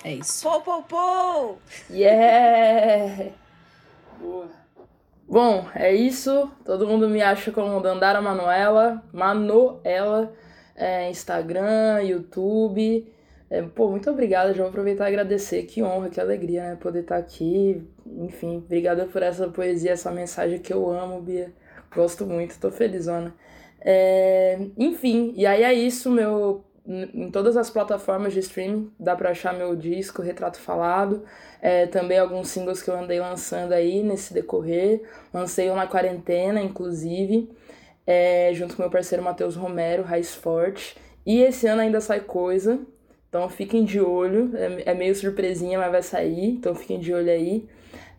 É 0.04 0.12
isso. 0.12 0.42
Pou, 0.42 0.60
pou, 0.60 0.82
pou! 0.82 1.58
Yeah! 1.90 3.32
Boa. 4.20 4.48
Bom, 5.26 5.66
é 5.74 5.94
isso. 5.94 6.50
Todo 6.64 6.86
mundo 6.86 7.08
me 7.08 7.20
acha 7.20 7.50
como 7.50 7.80
Dandara 7.80 8.20
Manuela, 8.20 9.02
Manoela, 9.12 10.32
é, 10.74 11.10
Instagram, 11.10 12.02
YouTube. 12.02 13.06
É, 13.50 13.62
pô, 13.62 13.88
muito 13.90 14.10
obrigada. 14.10 14.52
Já 14.52 14.62
vou 14.62 14.68
aproveitar 14.68 15.04
e 15.04 15.08
agradecer. 15.08 15.62
Que 15.64 15.82
honra, 15.82 16.10
que 16.10 16.20
alegria, 16.20 16.70
né? 16.70 16.76
Poder 16.76 17.00
estar 17.00 17.16
aqui. 17.16 17.82
Enfim, 18.06 18.58
obrigada 18.58 19.06
por 19.06 19.22
essa 19.22 19.48
poesia, 19.48 19.92
essa 19.92 20.10
mensagem 20.10 20.58
que 20.58 20.72
eu 20.72 20.88
amo, 20.90 21.20
Bia. 21.20 21.52
Gosto 21.94 22.26
muito, 22.26 22.58
tô 22.60 22.70
felizona. 22.70 23.34
É, 23.80 24.58
enfim, 24.76 25.32
e 25.36 25.46
aí 25.46 25.62
é 25.62 25.72
isso, 25.72 26.10
meu. 26.10 26.64
Em 26.86 27.30
todas 27.30 27.54
as 27.56 27.68
plataformas 27.68 28.32
de 28.32 28.38
streaming 28.40 28.90
dá 28.98 29.14
pra 29.14 29.30
achar 29.30 29.52
meu 29.52 29.76
disco, 29.76 30.22
Retrato 30.22 30.58
Falado. 30.58 31.22
É, 31.60 31.86
também 31.86 32.18
alguns 32.18 32.48
singles 32.48 32.82
que 32.82 32.88
eu 32.90 32.98
andei 32.98 33.20
lançando 33.20 33.72
aí 33.72 34.02
nesse 34.02 34.32
decorrer. 34.32 35.02
Lancei 35.32 35.70
um 35.70 35.76
na 35.76 35.86
quarentena, 35.86 36.62
inclusive, 36.62 37.50
é, 38.06 38.52
junto 38.54 38.74
com 38.74 38.82
meu 38.82 38.90
parceiro 38.90 39.22
Matheus 39.22 39.54
Romero, 39.54 40.02
Raiz 40.02 40.34
Forte. 40.34 40.96
E 41.26 41.42
esse 41.42 41.66
ano 41.66 41.82
ainda 41.82 42.00
sai 42.00 42.20
coisa, 42.20 42.80
então 43.28 43.48
fiquem 43.48 43.84
de 43.84 44.00
olho. 44.00 44.50
É, 44.56 44.90
é 44.90 44.94
meio 44.94 45.14
surpresinha, 45.14 45.78
mas 45.78 45.90
vai 45.90 46.02
sair, 46.02 46.50
então 46.50 46.74
fiquem 46.74 46.98
de 46.98 47.12
olho 47.12 47.30
aí. 47.30 47.68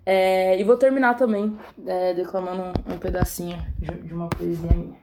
É, 0.05 0.59
e 0.59 0.63
vou 0.63 0.77
terminar 0.77 1.15
também 1.15 1.55
é, 1.85 2.13
declamando 2.13 2.63
um, 2.63 2.93
um 2.93 2.97
pedacinho 2.97 3.57
de, 3.77 4.13
uma 4.13 4.27
poesia 4.27 4.71
minha. 4.73 4.97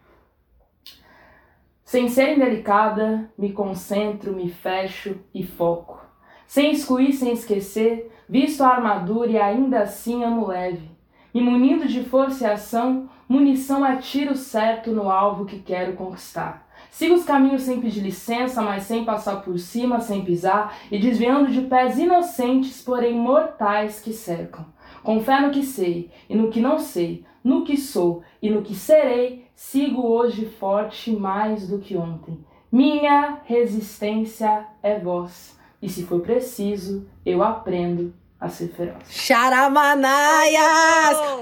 Sem 1.84 2.08
ser 2.08 2.36
indelicada, 2.36 3.30
me 3.38 3.52
concentro, 3.52 4.32
me 4.34 4.50
fecho 4.50 5.16
e 5.32 5.44
foco. 5.44 6.04
Sem 6.46 6.72
excluir, 6.72 7.12
sem 7.12 7.32
esquecer, 7.32 8.10
visto 8.28 8.62
a 8.62 8.68
armadura 8.68 9.30
e 9.30 9.38
ainda 9.38 9.82
assim 9.82 10.24
amo 10.24 10.48
leve. 10.48 10.90
Me 11.32 11.40
munindo 11.40 11.86
de 11.86 12.02
força 12.02 12.44
e 12.44 12.50
ação, 12.50 13.08
munição 13.28 13.86
é 13.86 13.96
tiro 13.98 14.34
certo 14.34 14.90
no 14.90 15.10
alvo 15.10 15.44
que 15.44 15.60
quero 15.60 15.92
conquistar. 15.92 16.65
Sigo 16.96 17.14
os 17.14 17.24
caminhos 17.26 17.60
sem 17.60 17.78
pedir 17.78 18.00
licença, 18.00 18.62
mas 18.62 18.84
sem 18.84 19.04
passar 19.04 19.42
por 19.42 19.58
cima, 19.58 20.00
sem 20.00 20.24
pisar, 20.24 20.78
e 20.90 20.98
desviando 20.98 21.52
de 21.52 21.60
pés 21.60 21.98
inocentes, 21.98 22.80
porém 22.80 23.12
mortais 23.12 24.00
que 24.00 24.14
cercam. 24.14 24.64
Com 25.02 25.20
fé 25.20 25.38
no 25.42 25.50
que 25.50 25.62
sei 25.62 26.10
e 26.26 26.34
no 26.34 26.48
que 26.50 26.58
não 26.58 26.78
sei, 26.78 27.22
no 27.44 27.66
que 27.66 27.76
sou 27.76 28.22
e 28.40 28.48
no 28.48 28.62
que 28.62 28.74
serei, 28.74 29.46
sigo 29.54 30.06
hoje 30.06 30.46
forte 30.46 31.10
mais 31.10 31.68
do 31.68 31.80
que 31.80 31.98
ontem. 31.98 32.42
Minha 32.72 33.42
resistência 33.44 34.64
é 34.82 34.98
voz, 34.98 35.54
e 35.82 35.90
se 35.90 36.02
for 36.04 36.22
preciso, 36.22 37.06
eu 37.26 37.42
aprendo 37.42 38.14
a 38.40 38.48
ser 38.48 38.68
feroz. 38.68 39.02
Charamanaias! 39.10 40.64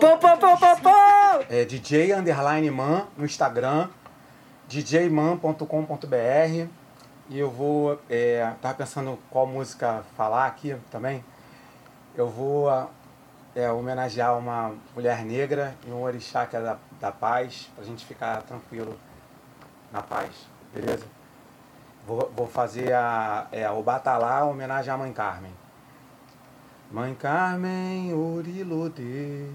Pô, 0.01 0.16
pô, 0.16 0.36
pô, 0.36 0.56
pô, 0.56 0.76
pô! 0.82 1.44
É 1.48 1.64
DJ 1.64 2.12
Underline 2.12 2.72
Man 2.72 3.06
no 3.16 3.24
Instagram, 3.24 3.89
djman.com.br. 4.68 6.68
E 7.30 7.38
eu 7.38 7.50
vou. 7.50 7.98
É, 8.08 8.52
tava 8.60 8.74
pensando 8.74 9.18
qual 9.30 9.46
música 9.46 10.04
falar 10.16 10.46
aqui 10.46 10.76
também. 10.90 11.24
Eu 12.14 12.28
vou 12.28 12.68
é, 13.54 13.70
homenagear 13.70 14.36
uma 14.36 14.74
mulher 14.94 15.24
negra 15.24 15.74
e 15.86 15.90
um 15.90 16.02
orixá 16.02 16.46
que 16.46 16.56
é 16.56 16.60
da, 16.60 16.76
da 17.00 17.12
paz, 17.12 17.70
pra 17.74 17.84
gente 17.84 18.04
ficar 18.04 18.42
tranquilo 18.42 18.98
na 19.92 20.02
paz, 20.02 20.30
beleza? 20.74 21.04
Vou, 22.06 22.30
vou 22.36 22.46
fazer 22.46 22.92
a, 22.92 23.46
é, 23.52 23.68
o 23.70 23.82
Batalá, 23.82 24.44
homenagem 24.44 24.92
à 24.92 24.96
Mãe 24.96 25.12
Carmen. 25.12 25.52
Mãe 26.90 27.14
Carmen, 27.14 28.12
Orilodê, 28.12 29.46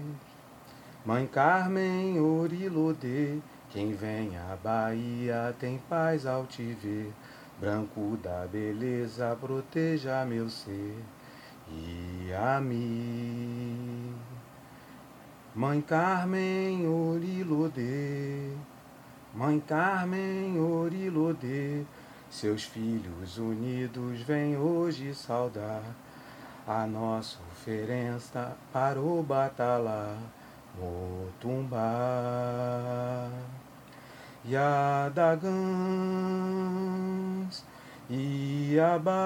Mãe 1.04 1.26
Carmen, 1.26 2.20
Orilodê, 2.20 3.38
quem 3.70 3.92
vem 3.92 4.36
à 4.36 4.56
Bahia 4.62 5.54
tem 5.58 5.78
paz 5.88 6.26
ao 6.26 6.44
te 6.44 6.72
ver, 6.74 7.12
branco 7.60 8.18
da 8.22 8.46
beleza, 8.46 9.36
proteja 9.40 10.24
meu 10.24 10.50
ser 10.50 10.96
e 11.68 12.32
a 12.32 12.60
mim. 12.60 14.12
Mãe 15.54 15.80
Carmen 15.80 16.88
Orilodê, 16.88 18.50
Mãe 19.34 19.60
Carmen 19.60 20.58
Orilodê, 20.60 21.84
seus 22.28 22.64
filhos 22.64 23.38
unidos 23.38 24.20
vêm 24.22 24.56
hoje 24.56 25.14
saudar 25.14 25.82
a 26.66 26.86
nossa 26.86 27.38
oferenda 27.52 28.56
para 28.72 29.00
o 29.00 29.22
Batalá, 29.22 30.16
Motumbá. 30.78 31.80
Yadagãs, 34.42 35.52
Iabás, 38.08 39.20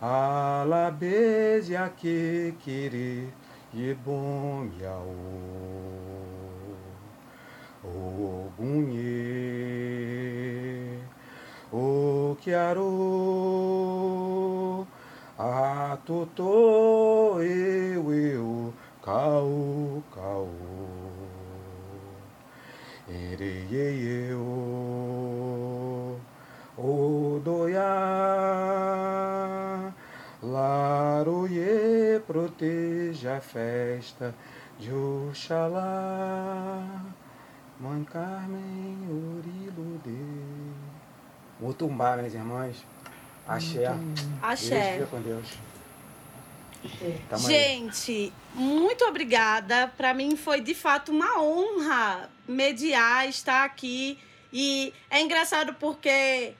Alabês 0.00 1.70
e 1.70 1.76
Aquequerê, 1.76 3.28
Yebom 3.74 4.68
Yaô, 4.78 5.06
Ogunhê, 7.82 9.00
Oquiarô, 11.72 12.84
Atotô, 15.38 17.40
eu, 17.40 18.12
eu, 18.12 18.74
Caô, 19.02 20.02
Caô, 20.14 20.63
Ereieiô, 23.34 24.38
Odoiá, 26.78 27.82
Laroie, 30.40 32.20
proteja 32.28 33.38
a 33.38 33.40
festa 33.40 34.32
de 34.78 34.92
Oxalá, 34.92 37.02
Mãe 37.80 38.04
Carmen, 38.04 38.98
Oriludê. 39.10 40.12
Mutumbá, 41.58 42.16
minhas 42.16 42.34
irmãs. 42.34 42.76
Axé. 43.48 43.92
Axé. 44.40 44.92
Fica 44.92 45.06
com 45.06 45.20
Deus. 45.20 45.58
Tamo 47.28 47.48
aí. 47.48 47.52
Gente, 47.52 48.32
muito 48.54 49.04
obrigada. 49.06 49.88
Para 49.96 50.14
mim 50.14 50.36
foi 50.36 50.60
de 50.60 50.74
fato 50.74 51.10
uma 51.10 51.40
honra 51.40 52.30
mediar, 52.46 53.28
estar 53.28 53.64
aqui. 53.64 54.18
E 54.52 54.92
é 55.10 55.20
engraçado 55.20 55.74
porque 55.74 56.54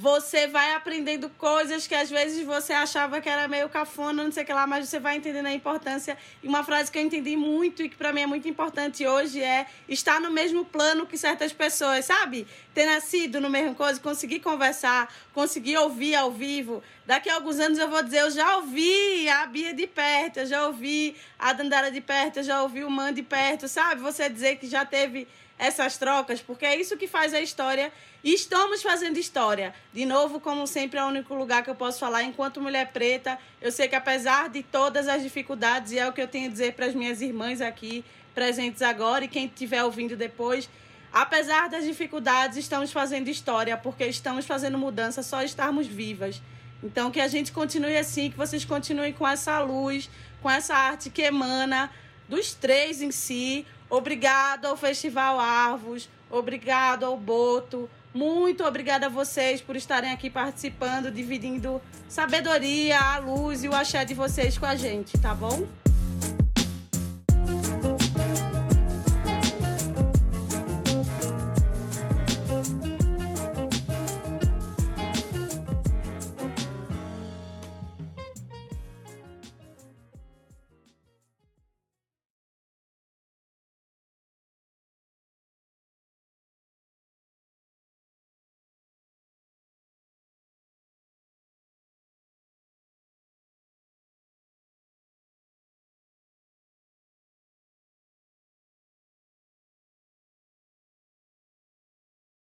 você 0.00 0.46
vai 0.46 0.74
aprendendo 0.74 1.28
coisas 1.30 1.88
que 1.88 1.94
às 1.94 2.08
vezes 2.08 2.46
você 2.46 2.72
achava 2.72 3.20
que 3.20 3.28
era 3.28 3.48
meio 3.48 3.68
cafona, 3.68 4.22
não 4.22 4.30
sei 4.30 4.44
o 4.44 4.46
que 4.46 4.52
lá, 4.52 4.64
mas 4.64 4.88
você 4.88 5.00
vai 5.00 5.16
entendendo 5.16 5.46
a 5.46 5.52
importância. 5.52 6.16
E 6.40 6.46
uma 6.46 6.62
frase 6.62 6.88
que 6.88 6.96
eu 6.96 7.02
entendi 7.02 7.36
muito 7.36 7.82
e 7.82 7.88
que 7.88 7.96
para 7.96 8.12
mim 8.12 8.20
é 8.20 8.26
muito 8.26 8.46
importante 8.46 9.04
hoje 9.04 9.42
é 9.42 9.66
estar 9.88 10.20
no 10.20 10.30
mesmo 10.30 10.64
plano 10.64 11.04
que 11.04 11.18
certas 11.18 11.52
pessoas, 11.52 12.04
sabe? 12.04 12.46
Ter 12.72 12.86
nascido 12.86 13.40
no 13.40 13.50
mesmo 13.50 13.74
coisa, 13.74 13.98
conseguir 13.98 14.38
conversar, 14.38 15.12
conseguir 15.34 15.76
ouvir 15.78 16.14
ao 16.14 16.30
vivo. 16.30 16.80
Daqui 17.04 17.28
a 17.28 17.34
alguns 17.34 17.58
anos 17.58 17.76
eu 17.76 17.90
vou 17.90 18.00
dizer, 18.00 18.20
eu 18.20 18.30
já 18.30 18.58
ouvi 18.58 19.28
a 19.28 19.46
Bia 19.46 19.74
de 19.74 19.88
perto, 19.88 20.38
eu 20.38 20.46
já 20.46 20.64
ouvi 20.64 21.16
a 21.36 21.52
Dandara 21.52 21.90
de 21.90 22.00
perto, 22.00 22.36
eu 22.36 22.44
já 22.44 22.62
ouvi 22.62 22.84
o 22.84 22.90
Man 22.90 23.12
de 23.12 23.24
perto, 23.24 23.66
sabe? 23.66 24.00
Você 24.00 24.28
dizer 24.28 24.58
que 24.58 24.68
já 24.68 24.84
teve 24.84 25.26
essas 25.58 25.98
trocas, 25.98 26.40
porque 26.40 26.64
é 26.64 26.76
isso 26.76 26.96
que 26.96 27.08
faz 27.08 27.34
a 27.34 27.40
história. 27.40 27.92
E 28.22 28.32
estamos 28.32 28.82
fazendo 28.82 29.18
história. 29.18 29.74
De 29.92 30.06
novo, 30.06 30.38
como 30.38 30.66
sempre, 30.66 30.98
é 30.98 31.04
o 31.04 31.08
único 31.08 31.34
lugar 31.34 31.64
que 31.64 31.70
eu 31.70 31.74
posso 31.74 31.98
falar. 31.98 32.22
Enquanto 32.22 32.60
mulher 32.60 32.92
preta, 32.92 33.38
eu 33.60 33.72
sei 33.72 33.88
que 33.88 33.96
apesar 33.96 34.48
de 34.48 34.62
todas 34.62 35.08
as 35.08 35.22
dificuldades, 35.22 35.92
e 35.92 35.98
é 35.98 36.08
o 36.08 36.12
que 36.12 36.22
eu 36.22 36.28
tenho 36.28 36.46
a 36.46 36.50
dizer 36.50 36.74
para 36.74 36.86
as 36.86 36.94
minhas 36.94 37.20
irmãs 37.20 37.60
aqui 37.60 38.04
presentes 38.34 38.82
agora 38.82 39.24
e 39.24 39.28
quem 39.28 39.46
estiver 39.46 39.82
ouvindo 39.82 40.16
depois, 40.16 40.70
apesar 41.12 41.68
das 41.68 41.84
dificuldades, 41.84 42.56
estamos 42.56 42.92
fazendo 42.92 43.28
história, 43.28 43.76
porque 43.76 44.04
estamos 44.04 44.46
fazendo 44.46 44.78
mudança 44.78 45.22
só 45.24 45.42
estarmos 45.42 45.88
vivas. 45.88 46.40
Então, 46.82 47.10
que 47.10 47.20
a 47.20 47.26
gente 47.26 47.50
continue 47.50 47.96
assim, 47.96 48.30
que 48.30 48.36
vocês 48.36 48.64
continuem 48.64 49.12
com 49.12 49.26
essa 49.26 49.60
luz, 49.60 50.08
com 50.40 50.48
essa 50.48 50.74
arte 50.74 51.10
que 51.10 51.22
emana 51.22 51.90
dos 52.28 52.54
três 52.54 53.02
em 53.02 53.10
si, 53.10 53.66
Obrigado 53.90 54.66
ao 54.66 54.76
Festival 54.76 55.40
Arvos, 55.40 56.08
obrigado 56.30 57.04
ao 57.04 57.16
Boto, 57.16 57.88
muito 58.12 58.64
obrigada 58.64 59.06
a 59.06 59.08
vocês 59.08 59.60
por 59.60 59.76
estarem 59.76 60.12
aqui 60.12 60.28
participando, 60.28 61.10
dividindo 61.10 61.80
sabedoria, 62.08 62.98
a 62.98 63.18
luz 63.18 63.64
e 63.64 63.68
o 63.68 63.74
axé 63.74 64.04
de 64.04 64.12
vocês 64.12 64.58
com 64.58 64.66
a 64.66 64.76
gente, 64.76 65.16
tá 65.18 65.34
bom? 65.34 65.66